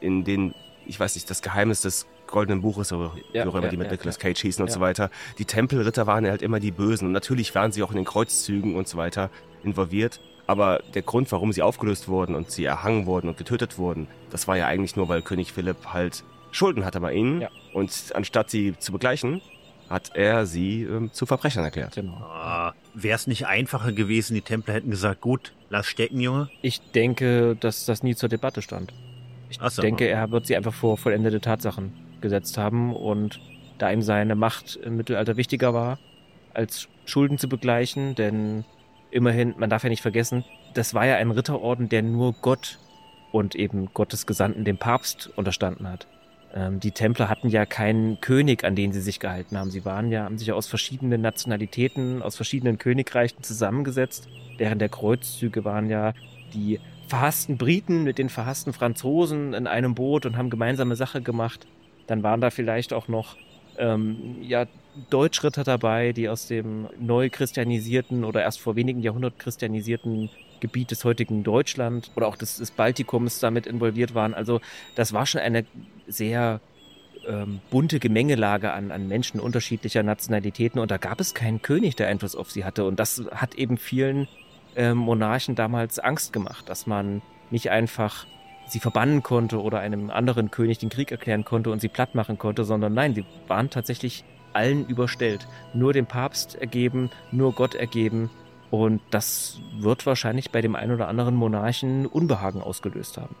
in 0.00 0.24
den, 0.24 0.54
ich 0.84 1.00
weiß 1.00 1.14
nicht, 1.14 1.30
das 1.30 1.40
Geheimnis 1.40 1.80
des 1.80 2.06
Goldenen 2.28 2.62
Buches, 2.62 2.92
oder 2.92 3.12
ja, 3.32 3.44
wie 3.44 3.48
auch 3.48 3.54
immer 3.54 3.64
ja, 3.64 3.70
die 3.70 3.76
mit 3.76 3.86
ja, 3.86 3.92
Nicolas 3.92 4.18
Cage 4.18 4.40
hießen 4.40 4.62
und 4.62 4.70
so 4.70 4.80
weiter. 4.80 5.10
Die 5.38 5.44
Tempelritter 5.44 6.06
waren 6.06 6.26
halt 6.26 6.42
immer 6.42 6.60
die 6.60 6.70
Bösen. 6.70 7.06
Und 7.06 7.12
natürlich 7.12 7.54
waren 7.54 7.72
sie 7.72 7.82
auch 7.82 7.90
in 7.90 7.96
den 7.96 8.04
Kreuzzügen 8.04 8.76
und 8.76 8.86
so 8.86 8.96
weiter. 8.96 9.30
involviert. 9.64 10.20
Aber 10.46 10.80
der 10.94 11.02
Grund, 11.02 11.30
warum 11.30 11.52
sie 11.52 11.60
aufgelöst 11.60 12.08
wurden 12.08 12.34
und 12.34 12.50
sie 12.50 12.64
erhangen 12.64 13.04
wurden 13.04 13.28
und 13.28 13.36
getötet 13.36 13.76
wurden, 13.76 14.08
das 14.30 14.48
war 14.48 14.56
ja 14.56 14.66
eigentlich 14.66 14.96
nur, 14.96 15.08
weil 15.08 15.20
König 15.20 15.52
Philipp 15.52 15.88
halt 15.92 16.24
Schulden 16.52 16.86
hatte 16.86 17.00
bei 17.00 17.12
ihnen. 17.12 17.42
Ja. 17.42 17.50
Und 17.74 18.12
anstatt 18.14 18.48
sie 18.48 18.74
zu 18.78 18.92
begleichen, 18.92 19.42
hat 19.90 20.12
er 20.14 20.46
sie 20.46 20.84
ähm, 20.84 21.12
zu 21.12 21.26
Verbrechern 21.26 21.64
erklärt. 21.64 21.94
Genau. 21.94 22.14
Ah, 22.14 22.72
Wäre 22.94 23.16
es 23.16 23.26
nicht 23.26 23.46
einfacher 23.46 23.92
gewesen, 23.92 24.34
die 24.34 24.40
Templer 24.40 24.74
hätten 24.74 24.90
gesagt, 24.90 25.20
gut, 25.20 25.52
lass 25.68 25.86
stecken, 25.86 26.20
Junge? 26.20 26.48
Ich 26.62 26.80
denke, 26.92 27.54
dass 27.56 27.84
das 27.84 28.02
nie 28.02 28.14
zur 28.14 28.30
Debatte 28.30 28.62
stand. 28.62 28.94
Ich 29.50 29.58
so. 29.58 29.82
denke, 29.82 30.08
er 30.08 30.30
wird 30.30 30.46
sie 30.46 30.56
einfach 30.56 30.74
vor 30.74 30.96
vollendete 30.96 31.40
Tatsachen 31.40 31.92
gesetzt 32.20 32.58
haben 32.58 32.94
und 32.94 33.40
da 33.78 33.90
ihm 33.90 34.02
seine 34.02 34.34
Macht 34.34 34.76
im 34.76 34.96
Mittelalter 34.96 35.36
wichtiger 35.36 35.72
war, 35.74 35.98
als 36.54 36.88
Schulden 37.04 37.38
zu 37.38 37.48
begleichen, 37.48 38.14
denn 38.14 38.64
immerhin, 39.10 39.54
man 39.56 39.70
darf 39.70 39.84
ja 39.84 39.88
nicht 39.88 40.02
vergessen, 40.02 40.44
das 40.74 40.94
war 40.94 41.06
ja 41.06 41.16
ein 41.16 41.30
Ritterorden, 41.30 41.88
der 41.88 42.02
nur 42.02 42.34
Gott 42.34 42.78
und 43.32 43.54
eben 43.54 43.88
Gottes 43.94 44.26
Gesandten, 44.26 44.64
dem 44.64 44.78
Papst, 44.78 45.30
unterstanden 45.36 45.88
hat. 45.88 46.06
Ähm, 46.54 46.80
die 46.80 46.92
Templer 46.92 47.28
hatten 47.28 47.48
ja 47.48 47.66
keinen 47.66 48.20
König, 48.20 48.64
an 48.64 48.74
den 48.74 48.92
sie 48.92 49.00
sich 49.00 49.20
gehalten 49.20 49.58
haben. 49.58 49.70
Sie 49.70 49.84
waren 49.84 50.10
ja, 50.10 50.24
haben 50.24 50.38
sich 50.38 50.48
ja 50.48 50.54
aus 50.54 50.66
verschiedenen 50.66 51.20
Nationalitäten, 51.20 52.22
aus 52.22 52.36
verschiedenen 52.36 52.78
Königreichen 52.78 53.42
zusammengesetzt. 53.42 54.28
Während 54.56 54.80
der 54.80 54.88
Kreuzzüge 54.88 55.64
waren 55.64 55.88
ja 55.90 56.14
die 56.54 56.80
verhassten 57.06 57.56
Briten 57.58 58.04
mit 58.04 58.18
den 58.18 58.28
verhassten 58.28 58.72
Franzosen 58.72 59.54
in 59.54 59.66
einem 59.66 59.94
Boot 59.94 60.26
und 60.26 60.36
haben 60.36 60.50
gemeinsame 60.50 60.96
Sache 60.96 61.22
gemacht. 61.22 61.66
Dann 62.08 62.24
waren 62.24 62.40
da 62.40 62.50
vielleicht 62.50 62.92
auch 62.92 63.06
noch 63.06 63.36
ähm, 63.78 64.38
ja, 64.42 64.66
Deutschritter 65.10 65.62
dabei, 65.62 66.12
die 66.12 66.28
aus 66.28 66.48
dem 66.48 66.88
neu 66.98 67.30
christianisierten 67.30 68.24
oder 68.24 68.42
erst 68.42 68.60
vor 68.60 68.74
wenigen 68.74 69.00
Jahrhunderten 69.00 69.38
christianisierten 69.38 70.30
Gebiet 70.60 70.90
des 70.90 71.04
heutigen 71.04 71.44
Deutschland 71.44 72.10
oder 72.16 72.26
auch 72.26 72.36
des, 72.36 72.56
des 72.56 72.72
Baltikums 72.72 73.38
damit 73.38 73.66
involviert 73.66 74.14
waren. 74.14 74.34
Also 74.34 74.60
das 74.96 75.12
war 75.12 75.24
schon 75.26 75.40
eine 75.40 75.64
sehr 76.08 76.60
ähm, 77.26 77.60
bunte 77.70 78.00
Gemengelage 78.00 78.72
an, 78.72 78.90
an 78.90 79.06
Menschen 79.06 79.38
unterschiedlicher 79.38 80.02
Nationalitäten 80.02 80.80
und 80.80 80.90
da 80.90 80.96
gab 80.96 81.20
es 81.20 81.34
keinen 81.34 81.62
König, 81.62 81.94
der 81.94 82.08
Einfluss 82.08 82.34
auf 82.34 82.50
sie 82.50 82.64
hatte. 82.64 82.84
Und 82.84 82.98
das 82.98 83.22
hat 83.30 83.54
eben 83.54 83.76
vielen 83.76 84.26
ähm, 84.76 84.98
Monarchen 84.98 85.54
damals 85.54 85.98
Angst 85.98 86.32
gemacht, 86.32 86.68
dass 86.68 86.86
man 86.86 87.22
nicht 87.50 87.70
einfach 87.70 88.26
sie 88.68 88.80
verbannen 88.80 89.22
konnte 89.22 89.60
oder 89.62 89.80
einem 89.80 90.10
anderen 90.10 90.50
König 90.50 90.78
den 90.78 90.88
Krieg 90.88 91.10
erklären 91.10 91.44
konnte 91.44 91.70
und 91.70 91.80
sie 91.80 91.88
platt 91.88 92.14
machen 92.14 92.38
konnte, 92.38 92.64
sondern 92.64 92.94
nein, 92.94 93.14
sie 93.14 93.24
waren 93.46 93.70
tatsächlich 93.70 94.24
allen 94.52 94.86
überstellt, 94.86 95.46
nur 95.74 95.92
dem 95.92 96.06
Papst 96.06 96.54
ergeben, 96.56 97.10
nur 97.32 97.52
Gott 97.54 97.74
ergeben 97.74 98.30
und 98.70 99.00
das 99.10 99.60
wird 99.78 100.06
wahrscheinlich 100.06 100.50
bei 100.50 100.60
dem 100.60 100.74
einen 100.74 100.92
oder 100.92 101.08
anderen 101.08 101.34
Monarchen 101.34 102.06
Unbehagen 102.06 102.60
ausgelöst 102.62 103.16
haben. 103.16 103.34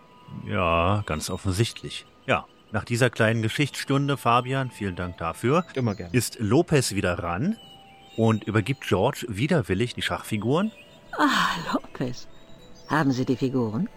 Ja, 0.46 1.02
ganz 1.06 1.30
offensichtlich. 1.30 2.06
Ja, 2.26 2.46
nach 2.72 2.84
dieser 2.84 3.10
kleinen 3.10 3.42
Geschichtsstunde, 3.42 4.16
Fabian, 4.16 4.70
vielen 4.70 4.96
Dank 4.96 5.16
dafür, 5.18 5.64
Immer 5.74 5.94
gern. 5.94 6.10
ist 6.12 6.38
Lopez 6.40 6.94
wieder 6.94 7.18
ran 7.18 7.56
und 8.16 8.44
übergibt 8.44 8.86
George 8.86 9.24
widerwillig 9.28 9.94
die 9.94 10.02
Schachfiguren. 10.02 10.70
Ah, 11.16 11.72
Lopez. 11.72 12.28
Haben 12.88 13.12
Sie 13.12 13.24
die 13.24 13.36
Figuren? 13.36 13.88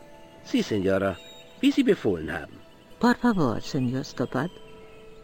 Sie, 0.43 0.61
Senora, 0.61 1.17
wie 1.59 1.71
Sie 1.71 1.83
befohlen 1.83 2.31
haben. 2.31 2.57
Por 2.99 3.15
favor, 3.15 3.59
Senor 3.61 4.03
Stoppat. 4.03 4.51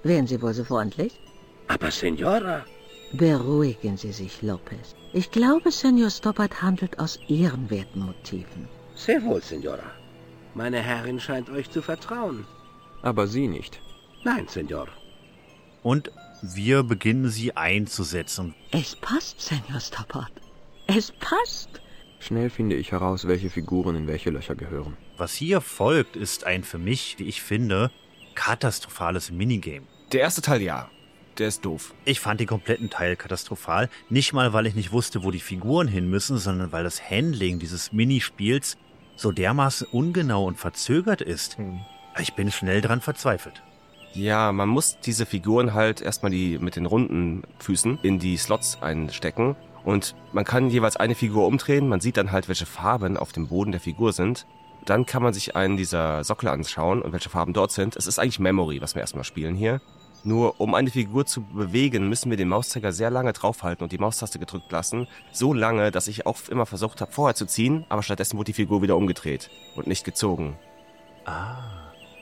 Wären 0.04 0.28
Sie 0.28 0.42
wohl 0.42 0.54
so 0.54 0.64
freundlich? 0.64 1.20
Aber 1.68 1.92
Senora, 1.92 2.66
Beruhigen 3.14 3.96
Sie 3.96 4.12
sich, 4.12 4.42
Lopez. 4.42 4.94
Ich 5.14 5.32
glaube, 5.32 5.72
Senor 5.72 6.10
Stoppat 6.10 6.62
handelt 6.62 7.00
aus 7.00 7.18
ehrenwerten 7.30 8.06
Motiven. 8.06 8.68
sehr 8.96 9.24
wohl, 9.24 9.42
Senora. 9.42 9.92
Meine 10.56 10.82
Herrin 10.82 11.20
scheint 11.20 11.50
euch 11.50 11.70
zu 11.70 11.82
vertrauen. 11.82 12.46
Aber 13.04 13.28
Sie 13.28 13.48
nicht. 13.48 13.80
Nein, 14.24 14.48
Senor. 14.48 14.88
Und 15.84 16.12
wir 16.42 16.84
beginnen 16.84 17.30
sie 17.30 17.56
einzusetzen. 17.56 18.54
Es 18.72 18.96
passt, 18.96 19.40
Senor 19.40 19.80
Stoppat. 19.80 20.32
Es 20.88 21.12
passt. 21.20 21.82
Schnell 22.20 22.50
finde 22.50 22.76
ich 22.76 22.92
heraus, 22.92 23.28
welche 23.28 23.50
Figuren 23.50 23.96
in 23.96 24.08
welche 24.08 24.32
Löcher 24.32 24.56
gehören. 24.56 24.98
Was 25.20 25.34
hier 25.34 25.62
folgt, 25.62 26.16
ist 26.16 26.44
ein 26.44 26.64
für 26.64 26.78
mich, 26.78 27.16
wie 27.18 27.24
ich 27.24 27.42
finde, 27.42 27.90
katastrophales 28.36 29.32
Minigame. 29.32 29.88
Der 30.12 30.22
erste 30.22 30.44
Teil 30.44 30.62
ja. 30.62 30.92
Der 31.40 31.48
ist 31.48 31.66
doof. 31.66 31.96
Ich 32.06 32.20
fand 32.20 32.40
den 32.40 32.46
kompletten 32.46 32.92
Teil 32.92 33.16
katastrophal. 33.16 33.90
Nicht 34.10 34.34
mal, 34.34 34.54
weil 34.54 34.68
ich 34.68 34.76
nicht 34.76 34.92
wusste, 34.92 35.24
wo 35.24 35.32
die 35.32 35.40
Figuren 35.40 35.88
hin 35.88 36.08
müssen, 36.08 36.38
sondern 36.38 36.72
weil 36.72 36.84
das 36.84 37.10
Handling 37.10 37.58
dieses 37.58 37.92
Minispiels 37.92 38.78
so 39.16 39.32
dermaßen 39.32 39.88
ungenau 39.92 40.46
und 40.46 40.60
verzögert 40.60 41.22
ist. 41.22 41.58
Ich 42.20 42.36
bin 42.36 42.52
schnell 42.52 42.82
dran 42.82 43.02
verzweifelt. 43.02 43.64
Ja, 44.14 44.52
man 44.52 44.70
muss 44.70 45.00
diese 45.00 45.26
Figuren 45.26 45.74
halt 45.74 46.00
erstmal 46.02 46.32
die 46.32 46.60
mit 46.60 46.76
den 46.76 46.86
runden 46.86 47.42
Füßen 47.58 47.98
in 48.04 48.20
die 48.20 48.38
Slots 48.38 48.84
einstecken. 48.84 49.56
Und 49.84 50.16
man 50.32 50.46
kann 50.46 50.70
jeweils 50.70 50.98
eine 50.98 51.16
Figur 51.16 51.48
umdrehen. 51.48 51.88
Man 51.88 52.02
sieht 52.02 52.18
dann 52.18 52.32
halt, 52.32 52.48
welche 52.50 52.68
Farben 52.68 53.18
auf 53.18 53.32
dem 53.32 53.48
Boden 53.48 53.72
der 53.72 53.82
Figur 53.82 54.14
sind. 54.14 54.46
Dann 54.88 55.06
kann 55.06 55.22
man 55.22 55.34
sich 55.34 55.56
einen 55.58 55.76
dieser 55.76 56.24
Sockel 56.24 56.48
anschauen 56.48 57.02
und 57.02 57.12
welche 57.12 57.30
Farben 57.30 57.52
dort 57.52 57.74
sind. 57.74 57.98
Es 57.98 58.08
ist 58.08 58.20
eigentlich 58.20 58.40
Memory, 58.40 58.82
was 58.82 58.96
wir 58.96 59.02
erstmal 59.02 59.26
spielen 59.26 59.54
hier. 59.54 59.82
Nur 60.24 60.62
um 60.62 60.74
eine 60.76 60.90
Figur 60.90 61.26
zu 61.26 61.42
bewegen, 61.42 62.08
müssen 62.08 62.30
wir 62.30 62.38
den 62.38 62.48
Mauszeiger 62.48 62.94
sehr 62.94 63.10
lange 63.10 63.34
draufhalten 63.34 63.84
und 63.84 63.92
die 63.92 63.98
Maustaste 63.98 64.40
gedrückt 64.40 64.72
lassen. 64.72 65.08
So 65.34 65.54
lange, 65.54 65.92
dass 65.92 66.08
ich 66.08 66.26
auch 66.26 66.38
immer 66.50 66.66
versucht 66.66 67.02
habe, 67.02 67.12
vorher 67.12 67.36
zu 67.36 67.46
ziehen, 67.46 67.86
aber 67.90 68.02
stattdessen 68.02 68.38
wurde 68.38 68.46
die 68.46 68.54
Figur 68.54 68.82
wieder 68.82 68.96
umgedreht 68.96 69.50
und 69.76 69.88
nicht 69.88 70.06
gezogen. 70.06 70.58
Ah. 71.26 71.58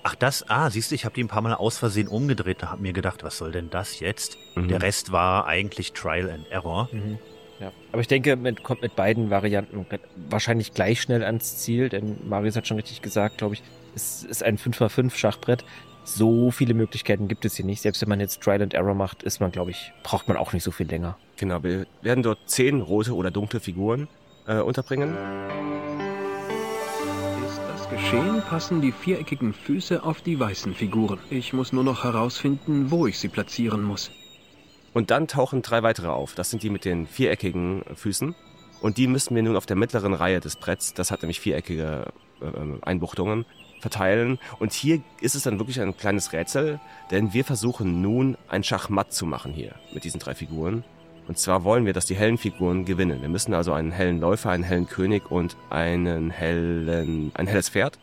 Ach, 0.02 0.16
das, 0.16 0.50
ah, 0.50 0.70
siehst 0.70 0.90
du, 0.90 0.96
ich 0.96 1.06
habe 1.06 1.16
die 1.16 1.24
ein 1.24 1.28
paar 1.28 1.42
Mal 1.42 1.54
aus 1.54 1.78
Versehen 1.78 2.08
umgedreht. 2.08 2.64
Da 2.64 2.72
hab 2.72 2.80
mir 2.80 2.94
gedacht, 2.94 3.24
was 3.24 3.38
soll 3.38 3.52
denn 3.52 3.70
das 3.70 4.00
jetzt? 4.00 4.38
Mhm. 4.56 4.68
Der 4.70 4.82
Rest 4.82 5.12
war 5.12 5.46
eigentlich 5.46 5.94
Trial 5.94 6.32
and 6.32 6.48
Error. 6.50 6.90
Mhm. 6.92 7.20
Ja. 7.60 7.72
Aber 7.92 8.02
ich 8.02 8.08
denke, 8.08 8.36
man 8.36 8.56
kommt 8.62 8.82
mit 8.82 8.96
beiden 8.96 9.30
Varianten 9.30 9.86
wahrscheinlich 10.30 10.74
gleich 10.74 11.02
schnell 11.02 11.24
ans 11.24 11.58
Ziel, 11.58 11.90
denn 11.90 12.18
Marius 12.28 12.56
hat 12.56 12.68
schon 12.68 12.78
richtig 12.78 13.02
gesagt, 13.02 13.38
glaube 13.38 13.56
ich, 13.56 13.64
es 13.96 14.24
ist 14.24 14.44
ein 14.44 14.58
5x5 14.58 15.16
Schachbrett. 15.16 15.64
So 16.04 16.52
viele 16.52 16.76
Möglichkeiten 16.76 17.28
gibt 17.28 17.46
es 17.46 17.56
hier 17.56 17.66
nicht. 17.66 17.82
Selbst 17.82 18.02
wenn 18.02 18.10
man 18.10 18.20
jetzt 18.20 18.42
Trial 18.42 18.62
and 18.62 18.74
Error 18.74 18.94
macht, 18.94 19.24
ist 19.24 19.40
man, 19.40 19.52
glaube 19.52 19.72
ich, 19.72 19.92
braucht 20.04 20.28
man 20.28 20.38
auch 20.38 20.54
nicht 20.54 20.64
so 20.64 20.72
viel 20.72 20.88
länger. 20.88 21.18
Genau, 21.38 21.64
wir 21.64 21.88
werden 22.02 22.24
dort 22.24 22.40
zehn 22.46 22.82
rote 22.82 23.16
oder 23.16 23.32
dunkle 23.32 23.60
Figuren 23.60 24.08
äh, 24.46 24.60
unterbringen. 24.60 25.16
Ist 27.44 27.60
das 27.68 27.90
geschehen, 27.90 28.44
passen 28.48 28.82
die 28.82 28.92
viereckigen 28.92 29.54
Füße 29.54 30.04
auf 30.04 30.22
die 30.22 30.40
weißen 30.40 30.76
Figuren. 30.76 31.20
Ich 31.32 31.54
muss 31.54 31.74
nur 31.74 31.84
noch 31.84 32.04
herausfinden, 32.04 32.92
wo 32.92 33.08
ich 33.08 33.18
sie 33.18 33.30
platzieren 33.30 33.82
muss. 33.82 34.12
Und 34.96 35.12
dann 35.12 35.28
tauchen 35.28 35.62
drei 35.62 35.84
weitere 35.84 36.08
auf. 36.08 36.36
Das 36.36 36.50
sind 36.50 36.64
die 36.64 36.70
mit 36.70 36.86
den 36.86 37.06
viereckigen 37.06 37.84
Füßen. 37.96 38.34
Und 38.80 38.98
die 38.98 39.08
müssen 39.08 39.36
wir 39.36 39.44
nun 39.44 39.58
auf 39.58 39.66
der 39.66 39.76
mittleren 39.76 40.14
Reihe 40.14 40.40
des 40.40 40.56
Bretts, 40.56 40.94
das 40.94 41.12
hat 41.12 41.22
nämlich 41.22 41.42
viereckige 41.42 42.14
äh, 42.42 42.46
Einbuchtungen, 42.82 43.46
verteilen. 43.82 44.40
Und 44.58 44.72
hier 44.72 45.02
ist 45.20 45.36
es 45.36 45.44
dann 45.44 45.60
wirklich 45.60 45.82
ein 45.82 45.98
kleines 45.98 46.32
Rätsel, 46.32 46.80
denn 47.12 47.34
wir 47.34 47.44
versuchen 47.44 48.02
nun 48.02 48.38
ein 48.48 48.64
Schachmatt 48.64 49.12
zu 49.12 49.26
machen 49.26 49.52
hier 49.52 49.76
mit 49.94 50.06
diesen 50.06 50.22
drei 50.22 50.34
Figuren. 50.34 50.86
Und 51.28 51.38
zwar 51.38 51.66
wollen 51.66 51.86
wir, 51.86 51.92
dass 51.92 52.06
die 52.06 52.16
hellen 52.16 52.38
Figuren 52.38 52.86
gewinnen. 52.86 53.22
Wir 53.22 53.30
müssen 53.30 53.54
also 53.54 53.74
einen 53.74 53.92
hellen 53.92 54.22
Läufer, 54.22 54.52
einen 54.52 54.64
hellen 54.64 54.88
König 54.88 55.30
und 55.30 55.58
einen 55.70 56.30
hellen, 56.30 57.32
ein 57.36 57.48
helles 57.48 57.68
Pferd. 57.68 58.00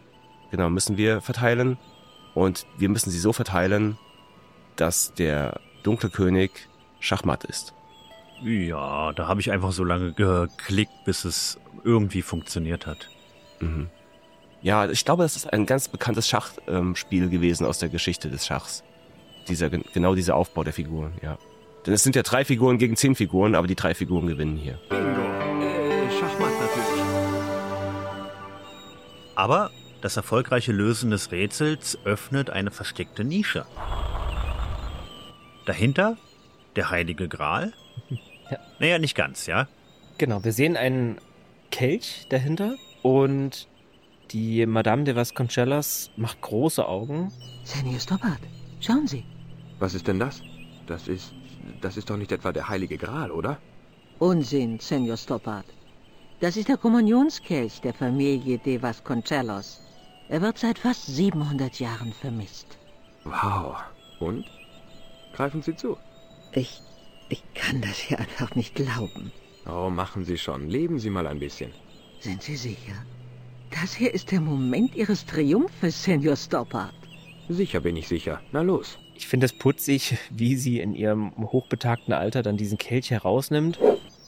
Genau, 0.50 0.68
müssen 0.68 0.98
wir 0.98 1.22
verteilen. 1.22 1.78
Und 2.34 2.66
wir 2.76 2.90
müssen 2.90 3.10
sie 3.10 3.18
so 3.18 3.32
verteilen, 3.32 3.96
dass 4.76 5.14
der 5.14 5.58
dunkle 5.84 6.10
König 6.10 6.68
Schachmatt 7.02 7.44
ist. 7.44 7.74
Ja, 8.42 9.12
da 9.12 9.26
habe 9.26 9.40
ich 9.40 9.50
einfach 9.50 9.72
so 9.72 9.82
lange 9.82 10.12
geklickt, 10.12 11.04
bis 11.04 11.24
es 11.24 11.58
irgendwie 11.84 12.22
funktioniert 12.22 12.86
hat. 12.86 13.08
Mhm. 13.60 13.88
Ja, 14.62 14.88
ich 14.88 15.04
glaube, 15.04 15.24
das 15.24 15.34
ist 15.34 15.52
ein 15.52 15.66
ganz 15.66 15.88
bekanntes 15.88 16.28
Schachspiel 16.28 17.28
gewesen 17.28 17.66
aus 17.66 17.80
der 17.80 17.88
Geschichte 17.88 18.30
des 18.30 18.46
Schachs. 18.46 18.84
Dieser, 19.48 19.68
genau 19.68 20.14
dieser 20.14 20.36
Aufbau 20.36 20.62
der 20.62 20.72
Figuren, 20.72 21.12
ja. 21.20 21.36
Denn 21.84 21.92
es 21.92 22.04
sind 22.04 22.14
ja 22.14 22.22
drei 22.22 22.44
Figuren 22.44 22.78
gegen 22.78 22.94
zehn 22.94 23.16
Figuren, 23.16 23.56
aber 23.56 23.66
die 23.66 23.74
drei 23.74 23.94
Figuren 23.94 24.28
gewinnen 24.28 24.56
hier. 24.56 24.78
Bingo. 24.88 25.20
Äh, 25.60 26.08
Schachmatt 26.12 26.52
natürlich. 26.60 27.02
Aber 29.34 29.72
das 30.00 30.16
erfolgreiche 30.16 30.70
Lösen 30.70 31.10
des 31.10 31.32
Rätsels 31.32 31.98
öffnet 32.04 32.50
eine 32.50 32.70
versteckte 32.70 33.24
Nische. 33.24 33.66
Dahinter 35.66 36.16
der 36.76 36.90
heilige 36.90 37.28
Gral. 37.28 37.72
Ja. 38.50 38.58
Naja, 38.80 38.98
nicht 38.98 39.14
ganz, 39.14 39.46
ja. 39.46 39.66
Genau, 40.18 40.44
wir 40.44 40.52
sehen 40.52 40.76
einen 40.76 41.16
Kelch 41.70 42.26
dahinter 42.28 42.76
und 43.00 43.66
die 44.30 44.66
Madame 44.66 45.04
de 45.04 45.14
Vasconcelos 45.14 46.10
macht 46.16 46.42
große 46.42 46.86
Augen. 46.86 47.32
Senor 47.64 47.98
Stoppat, 47.98 48.40
schauen 48.80 49.06
Sie. 49.06 49.24
Was 49.78 49.94
ist 49.94 50.06
denn 50.06 50.18
das? 50.18 50.42
Das 50.86 51.08
ist. 51.08 51.32
Das 51.80 51.96
ist 51.96 52.10
doch 52.10 52.16
nicht 52.16 52.32
etwa 52.32 52.52
der 52.52 52.68
heilige 52.68 52.98
Gral, 52.98 53.30
oder? 53.30 53.58
Unsinn, 54.18 54.78
Senor 54.80 55.16
Stoppat. 55.16 55.64
Das 56.40 56.56
ist 56.56 56.68
der 56.68 56.76
Kommunionskelch 56.76 57.80
der 57.80 57.94
Familie 57.94 58.58
de 58.58 58.82
Vasconcelos. 58.82 59.80
Er 60.28 60.42
wird 60.42 60.58
seit 60.58 60.78
fast 60.78 61.06
700 61.06 61.78
Jahren 61.78 62.12
vermisst. 62.12 62.78
Wow. 63.24 63.76
Und? 64.18 64.44
Greifen 65.32 65.62
Sie 65.62 65.74
zu. 65.74 65.96
Ich, 66.54 66.82
ich 67.28 67.42
kann 67.54 67.80
das 67.80 67.96
hier 67.96 68.18
einfach 68.18 68.54
nicht 68.54 68.74
glauben. 68.74 69.32
Oh, 69.66 69.88
machen 69.88 70.24
Sie 70.24 70.36
schon. 70.36 70.68
Leben 70.68 70.98
Sie 70.98 71.08
mal 71.08 71.26
ein 71.26 71.38
bisschen. 71.38 71.72
Sind 72.20 72.42
Sie 72.42 72.56
sicher? 72.56 72.94
Das 73.70 73.94
hier 73.94 74.12
ist 74.12 74.30
der 74.30 74.40
Moment 74.40 74.94
Ihres 74.94 75.24
Triumphes, 75.24 76.04
Senor 76.04 76.36
Stoppard. 76.36 76.92
Sicher 77.48 77.80
bin 77.80 77.96
ich 77.96 78.06
sicher. 78.06 78.40
Na 78.52 78.60
los. 78.60 78.98
Ich 79.14 79.26
finde 79.26 79.46
es 79.46 79.52
putzig, 79.52 80.16
wie 80.30 80.56
sie 80.56 80.80
in 80.80 80.94
ihrem 80.94 81.32
hochbetagten 81.36 82.12
Alter 82.12 82.42
dann 82.42 82.56
diesen 82.56 82.78
Kelch 82.78 83.10
herausnimmt 83.10 83.78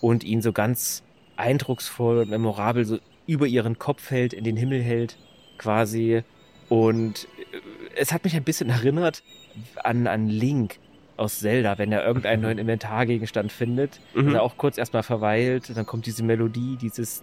und 0.01 0.25
ihn 0.25 0.41
so 0.41 0.53
ganz 0.53 1.03
eindrucksvoll 1.37 2.19
und 2.19 2.31
memorabel 2.31 2.85
so 2.85 2.99
über 3.27 3.47
ihren 3.47 3.79
Kopf 3.79 4.11
hält, 4.11 4.33
in 4.33 4.45
den 4.45 4.57
Himmel 4.57 4.83
hält, 4.83 5.17
quasi. 5.59 6.23
Und 6.69 7.29
äh, 7.53 7.59
es 7.97 8.13
hat 8.13 8.25
mich 8.25 8.37
ein 8.37 8.45
bisschen 8.45 8.71
erinnert 8.71 9.23
an, 9.83 10.07
an 10.07 10.29
Link 10.29 10.79
aus 11.17 11.39
Zelda, 11.41 11.79
wenn 11.79 11.93
er 11.93 12.05
irgendeinen 12.05 12.43
neuen 12.43 12.59
Inventargegenstand 12.65 13.53
findet, 13.53 14.01
mhm. 14.15 14.27
dass 14.27 14.35
er 14.35 14.43
auch 14.43 14.57
kurz 14.57 14.79
erstmal 14.79 15.03
verweilt, 15.03 15.77
dann 15.77 15.87
kommt 15.87 16.07
diese 16.07 16.23
Melodie, 16.23 16.77
dieses 16.77 17.23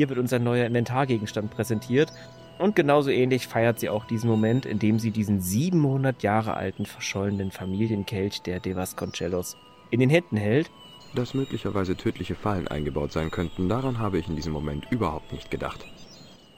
Hier 0.00 0.08
wird 0.08 0.18
uns 0.18 0.32
ein 0.32 0.44
neuer 0.44 0.64
Inventargegenstand 0.64 1.50
präsentiert. 1.50 2.10
Und 2.58 2.74
genauso 2.74 3.10
ähnlich 3.10 3.46
feiert 3.46 3.80
sie 3.80 3.90
auch 3.90 4.06
diesen 4.06 4.30
Moment, 4.30 4.64
in 4.64 4.78
dem 4.78 4.98
sie 4.98 5.10
diesen 5.10 5.42
700 5.42 6.22
Jahre 6.22 6.54
alten 6.54 6.86
verschollenen 6.86 7.50
Familienkelch 7.50 8.40
der 8.40 8.60
De 8.60 8.76
Vasconcelos 8.76 9.58
in 9.90 10.00
den 10.00 10.08
Händen 10.08 10.38
hält. 10.38 10.70
Dass 11.14 11.34
möglicherweise 11.34 11.96
tödliche 11.96 12.34
Fallen 12.34 12.68
eingebaut 12.68 13.12
sein 13.12 13.30
könnten, 13.30 13.68
daran 13.68 13.98
habe 13.98 14.18
ich 14.18 14.28
in 14.28 14.36
diesem 14.36 14.52
Moment 14.52 14.86
überhaupt 14.90 15.32
nicht 15.32 15.50
gedacht. 15.50 15.84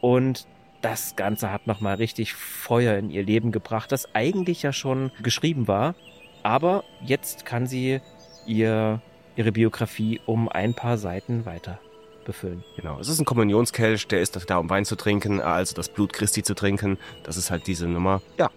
Und 0.01 0.47
das 0.83 1.17
Ganze 1.17 1.51
hat 1.51 1.67
nochmal 1.67 1.95
richtig 1.95 2.35
Feuer 2.35 2.99
in 2.99 3.11
ihr 3.11 3.23
Leben 3.23 3.53
gebracht, 3.53 3.93
das 3.93 4.15
eigentlich 4.15 4.63
ja 4.63 4.73
schon 4.73 5.11
geschrieben 5.23 5.69
war. 5.69 5.95
Aber 6.43 6.85
jetzt 7.05 7.47
kann 7.47 7.67
sie 7.67 8.01
ihr, 8.47 9.01
ihre 9.37 9.53
Biografie 9.53 10.21
um 10.27 10.49
ein 10.49 10.75
paar 10.75 10.99
Seiten 10.99 11.47
weiter 11.47 11.79
befüllen. 12.25 12.65
Genau, 12.77 12.99
es 12.99 13.09
ist 13.09 13.21
ein 13.21 13.25
Kommunionskelch, 13.25 14.07
der 14.09 14.21
ist 14.21 14.39
da, 14.49 14.59
um 14.59 14.71
Wein 14.71 14.85
zu 14.85 14.97
trinken, 14.97 15.41
also 15.41 15.75
das 15.75 15.89
Blut 15.89 16.13
Christi 16.13 16.43
zu 16.43 16.55
trinken. 16.55 16.99
Das 17.23 17.37
ist 17.37 17.51
halt 17.51 17.67
diese 17.67 17.87
Nummer. 17.87 18.21
Ja. 18.39 18.51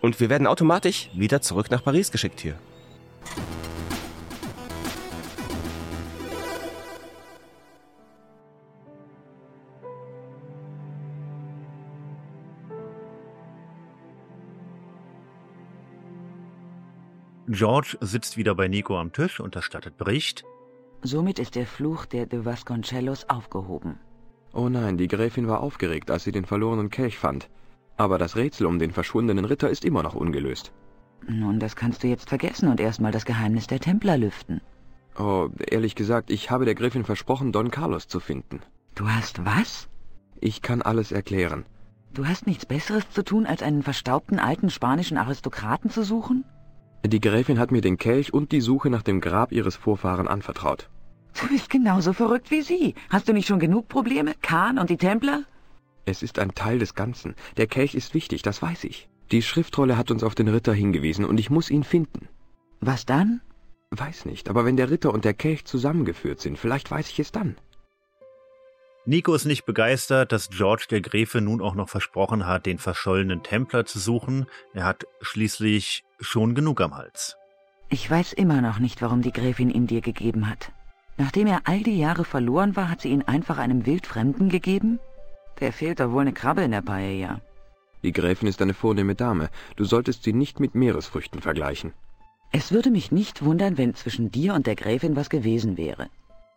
Und 0.00 0.20
wir 0.20 0.30
werden 0.30 0.46
automatisch 0.46 1.10
wieder 1.14 1.40
zurück 1.40 1.70
nach 1.70 1.84
Paris 1.84 2.10
geschickt 2.10 2.40
hier. 2.40 2.56
George 17.52 17.98
sitzt 18.00 18.36
wieder 18.36 18.54
bei 18.54 18.68
Nico 18.68 18.96
am 18.96 19.12
Tisch 19.12 19.40
und 19.40 19.56
erstattet 19.56 19.96
Bericht. 19.96 20.44
Somit 21.02 21.40
ist 21.40 21.56
der 21.56 21.66
Fluch 21.66 22.06
der 22.06 22.26
de 22.26 22.44
Vasconcelos 22.44 23.28
aufgehoben. 23.28 23.98
Oh 24.52 24.68
nein, 24.68 24.96
die 24.96 25.08
Gräfin 25.08 25.48
war 25.48 25.60
aufgeregt, 25.60 26.12
als 26.12 26.22
sie 26.22 26.30
den 26.30 26.44
verlorenen 26.44 26.90
Kelch 26.90 27.18
fand. 27.18 27.50
Aber 27.96 28.18
das 28.18 28.36
Rätsel 28.36 28.66
um 28.66 28.78
den 28.78 28.92
verschwundenen 28.92 29.44
Ritter 29.44 29.68
ist 29.68 29.84
immer 29.84 30.04
noch 30.04 30.14
ungelöst. 30.14 30.70
Nun, 31.26 31.58
das 31.58 31.74
kannst 31.74 32.04
du 32.04 32.06
jetzt 32.06 32.28
vergessen 32.28 32.68
und 32.68 32.78
erstmal 32.78 33.10
das 33.10 33.24
Geheimnis 33.24 33.66
der 33.66 33.80
Templer 33.80 34.16
lüften. 34.16 34.60
Oh, 35.18 35.48
ehrlich 35.58 35.96
gesagt, 35.96 36.30
ich 36.30 36.52
habe 36.52 36.66
der 36.66 36.76
Gräfin 36.76 37.04
versprochen, 37.04 37.50
Don 37.50 37.72
Carlos 37.72 38.06
zu 38.06 38.20
finden. 38.20 38.60
Du 38.94 39.08
hast 39.08 39.44
was? 39.44 39.88
Ich 40.40 40.62
kann 40.62 40.82
alles 40.82 41.10
erklären. 41.10 41.64
Du 42.14 42.26
hast 42.26 42.46
nichts 42.46 42.64
Besseres 42.64 43.10
zu 43.10 43.24
tun, 43.24 43.44
als 43.44 43.64
einen 43.64 43.82
verstaubten 43.82 44.38
alten 44.38 44.70
spanischen 44.70 45.18
Aristokraten 45.18 45.90
zu 45.90 46.04
suchen? 46.04 46.44
Die 47.04 47.20
Gräfin 47.20 47.58
hat 47.58 47.72
mir 47.72 47.80
den 47.80 47.96
Kelch 47.96 48.32
und 48.34 48.52
die 48.52 48.60
Suche 48.60 48.90
nach 48.90 49.02
dem 49.02 49.20
Grab 49.20 49.52
ihres 49.52 49.76
Vorfahren 49.76 50.28
anvertraut. 50.28 50.90
Du 51.40 51.48
bist 51.48 51.70
genauso 51.70 52.12
verrückt 52.12 52.50
wie 52.50 52.62
sie. 52.62 52.94
Hast 53.08 53.28
du 53.28 53.32
nicht 53.32 53.46
schon 53.46 53.58
genug 53.58 53.88
Probleme? 53.88 54.34
Kahn 54.42 54.78
und 54.78 54.90
die 54.90 54.96
Templer? 54.96 55.44
Es 56.04 56.22
ist 56.22 56.38
ein 56.38 56.54
Teil 56.54 56.78
des 56.78 56.94
Ganzen. 56.94 57.34
Der 57.56 57.66
Kelch 57.66 57.94
ist 57.94 58.14
wichtig, 58.14 58.42
das 58.42 58.60
weiß 58.60 58.84
ich. 58.84 59.08
Die 59.30 59.42
Schriftrolle 59.42 59.96
hat 59.96 60.10
uns 60.10 60.24
auf 60.24 60.34
den 60.34 60.48
Ritter 60.48 60.72
hingewiesen 60.72 61.24
und 61.24 61.38
ich 61.38 61.50
muss 61.50 61.70
ihn 61.70 61.84
finden. 61.84 62.28
Was 62.80 63.06
dann? 63.06 63.40
Weiß 63.90 64.24
nicht, 64.24 64.48
aber 64.48 64.64
wenn 64.64 64.76
der 64.76 64.90
Ritter 64.90 65.12
und 65.12 65.24
der 65.24 65.34
Kelch 65.34 65.64
zusammengeführt 65.64 66.40
sind, 66.40 66.58
vielleicht 66.58 66.90
weiß 66.90 67.08
ich 67.10 67.20
es 67.20 67.32
dann. 67.32 67.56
Nico 69.06 69.34
ist 69.34 69.46
nicht 69.46 69.64
begeistert, 69.64 70.30
dass 70.30 70.50
George 70.50 70.86
der 70.90 71.00
Gräfe 71.00 71.40
nun 71.40 71.62
auch 71.62 71.74
noch 71.74 71.88
versprochen 71.88 72.46
hat, 72.46 72.66
den 72.66 72.78
verschollenen 72.78 73.42
Templer 73.42 73.86
zu 73.86 73.98
suchen. 73.98 74.46
Er 74.74 74.84
hat 74.84 75.06
schließlich 75.22 76.04
schon 76.20 76.54
genug 76.54 76.80
am 76.82 76.94
Hals. 76.94 77.36
Ich 77.88 78.08
weiß 78.08 78.34
immer 78.34 78.60
noch 78.60 78.78
nicht, 78.78 79.00
warum 79.00 79.22
die 79.22 79.32
Gräfin 79.32 79.70
ihn 79.70 79.86
dir 79.86 80.02
gegeben 80.02 80.48
hat. 80.48 80.70
Nachdem 81.16 81.46
er 81.46 81.62
all 81.64 81.82
die 81.82 81.98
Jahre 81.98 82.24
verloren 82.24 82.76
war, 82.76 82.90
hat 82.90 83.00
sie 83.00 83.08
ihn 83.08 83.22
einfach 83.22 83.58
einem 83.58 83.86
Wildfremden 83.86 84.48
gegeben? 84.48 85.00
Der 85.60 85.72
fehlt 85.72 86.00
doch 86.00 86.12
wohl 86.12 86.22
eine 86.22 86.32
Krabbe 86.32 86.62
in 86.62 86.70
der 86.70 86.82
Paella. 86.82 87.40
Die 88.02 88.12
Gräfin 88.12 88.48
ist 88.48 88.62
eine 88.62 88.74
vornehme 88.74 89.14
Dame. 89.14 89.50
Du 89.76 89.84
solltest 89.84 90.22
sie 90.22 90.32
nicht 90.32 90.60
mit 90.60 90.74
Meeresfrüchten 90.74 91.40
vergleichen. 91.40 91.94
Es 92.52 92.72
würde 92.72 92.90
mich 92.90 93.12
nicht 93.12 93.44
wundern, 93.44 93.78
wenn 93.78 93.94
zwischen 93.94 94.30
dir 94.30 94.54
und 94.54 94.66
der 94.66 94.76
Gräfin 94.76 95.16
was 95.16 95.30
gewesen 95.30 95.76
wäre. 95.76 96.08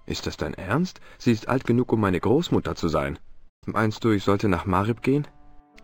Ist 0.05 0.27
das 0.27 0.38
dein 0.38 0.53
Ernst? 0.53 0.99
Sie 1.17 1.31
ist 1.31 1.47
alt 1.47 1.63
genug, 1.65 1.91
um 1.93 2.01
meine 2.01 2.19
Großmutter 2.19 2.75
zu 2.75 2.89
sein. 2.89 3.17
Meinst 3.65 4.03
du, 4.03 4.11
ich 4.11 4.23
sollte 4.23 4.49
nach 4.49 4.65
Marib 4.65 5.01
gehen? 5.01 5.25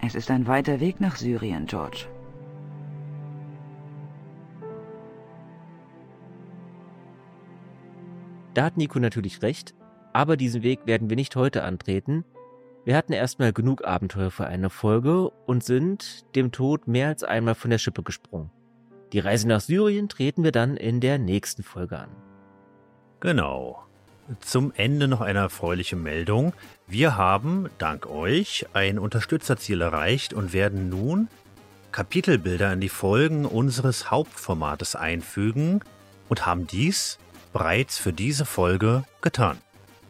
Es 0.02 0.16
ist 0.16 0.30
ein 0.30 0.48
weiter 0.48 0.80
Weg 0.80 1.00
nach 1.00 1.16
Syrien, 1.16 1.66
George. 1.66 2.08
Da 8.54 8.66
hat 8.66 8.78
Nico 8.78 9.00
natürlich 9.00 9.42
recht, 9.42 9.74
aber 10.12 10.36
diesen 10.36 10.64
Weg 10.64 10.86
werden 10.86 11.10
wir 11.10 11.16
nicht 11.16 11.36
heute 11.36 11.64
antreten. 11.64 12.26
Wir 12.84 12.98
hatten 12.98 13.14
erstmal 13.14 13.54
genug 13.54 13.86
Abenteuer 13.86 14.32
für 14.32 14.48
eine 14.48 14.70
Folge 14.70 15.30
und 15.30 15.64
sind 15.64 16.26
dem 16.36 16.52
Tod 16.52 16.88
mehr 16.88 17.08
als 17.08 17.24
einmal 17.24 17.56
von 17.56 17.70
der 17.70 17.78
Schippe 17.78 18.04
gesprungen. 18.04 18.52
Die 19.14 19.20
Reise 19.20 19.48
nach 19.48 19.62
Syrien 19.62 20.10
treten 20.10 20.44
wir 20.44 20.52
dann 20.52 20.76
in 20.76 21.00
der 21.00 21.20
nächsten 21.20 21.64
Folge 21.64 22.00
an. 22.00 22.10
Genau. 23.20 23.89
Zum 24.42 24.72
Ende 24.76 25.08
noch 25.08 25.22
eine 25.22 25.40
erfreuliche 25.40 25.96
Meldung. 25.96 26.54
Wir 26.86 27.18
haben, 27.18 27.68
dank 27.80 28.06
euch, 28.06 28.68
ein 28.74 29.00
Unterstützerziel 29.00 29.82
erreicht 29.82 30.34
und 30.34 30.54
werden 30.54 30.88
nun 30.90 31.30
Kapitelbilder 31.92 32.72
in 32.72 32.80
die 32.80 32.90
Folgen 32.90 33.46
unseres 33.46 34.12
Hauptformates 34.12 34.96
einfügen 34.96 35.80
und 36.28 36.46
haben 36.46 36.68
dies 36.68 37.18
bereits 37.54 37.98
für 37.98 38.14
diese 38.14 38.46
Folge 38.46 39.04
getan. 39.22 39.58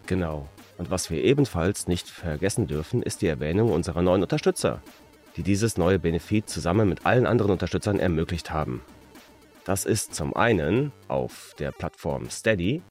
Genau. 0.06 0.50
Und 0.78 0.92
was 0.92 1.10
wir 1.10 1.24
ebenfalls 1.24 1.88
nicht 1.88 2.10
vergessen 2.10 2.68
dürfen, 2.68 3.02
ist 3.02 3.22
die 3.22 3.28
Erwähnung 3.28 3.72
unserer 3.72 4.02
neuen 4.02 4.22
Unterstützer, 4.22 4.82
die 5.38 5.44
dieses 5.44 5.78
neue 5.78 6.00
Benefit 6.00 6.50
zusammen 6.50 6.90
mit 6.90 7.06
allen 7.06 7.26
anderen 7.26 7.52
Unterstützern 7.52 8.00
ermöglicht 8.00 8.52
haben. 8.52 8.82
Das 9.64 9.86
ist 9.86 10.14
zum 10.14 10.36
einen 10.36 10.92
auf 11.08 11.54
der 11.58 11.72
Plattform 11.72 12.30
Steady 12.30 12.82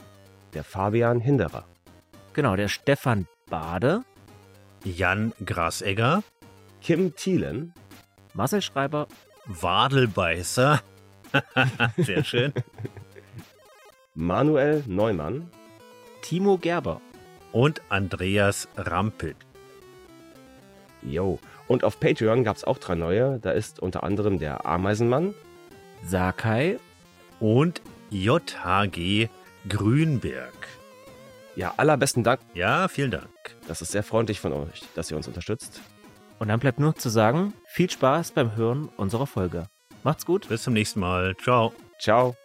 der 0.58 0.64
Fabian 0.64 1.20
Hinderer. 1.20 1.64
Genau, 2.32 2.56
der 2.56 2.66
Stefan 2.66 3.28
Bade, 3.48 4.02
Jan 4.82 5.32
Grasegger, 5.46 6.24
Kim 6.82 7.14
Thielen, 7.14 7.72
Marcel 8.34 8.60
Schreiber, 8.60 9.06
Wadelbeißer, 9.46 10.80
sehr 11.96 12.24
schön, 12.24 12.52
Manuel 14.16 14.82
Neumann, 14.88 15.48
Timo 16.22 16.58
Gerber. 16.58 17.00
Und 17.52 17.80
Andreas 17.88 18.66
Rampelt. 18.76 19.36
Jo, 21.02 21.38
und 21.68 21.84
auf 21.84 22.00
Patreon 22.00 22.42
gab 22.42 22.56
es 22.56 22.64
auch 22.64 22.78
drei 22.78 22.96
neue. 22.96 23.38
Da 23.38 23.52
ist 23.52 23.78
unter 23.78 24.02
anderem 24.02 24.40
der 24.40 24.66
Ameisenmann, 24.66 25.34
Sakai. 26.02 26.80
Und 27.38 27.80
JHG 28.10 29.28
Grünberg. 29.68 30.68
Ja, 31.56 31.74
allerbesten 31.76 32.22
Dank. 32.22 32.40
Ja, 32.54 32.88
vielen 32.88 33.10
Dank. 33.10 33.28
Das 33.66 33.82
ist 33.82 33.92
sehr 33.92 34.02
freundlich 34.04 34.40
von 34.40 34.52
euch, 34.52 34.82
dass 34.94 35.10
ihr 35.10 35.16
uns 35.16 35.26
unterstützt. 35.26 35.80
Und 36.38 36.48
dann 36.48 36.60
bleibt 36.60 36.78
nur 36.78 36.94
zu 36.94 37.08
sagen, 37.08 37.52
viel 37.66 37.90
Spaß 37.90 38.30
beim 38.30 38.54
Hören 38.54 38.88
unserer 38.96 39.26
Folge. 39.26 39.66
Macht's 40.04 40.24
gut. 40.24 40.48
Bis 40.48 40.62
zum 40.62 40.74
nächsten 40.74 41.00
Mal. 41.00 41.34
Ciao. 41.42 41.72
Ciao. 41.98 42.36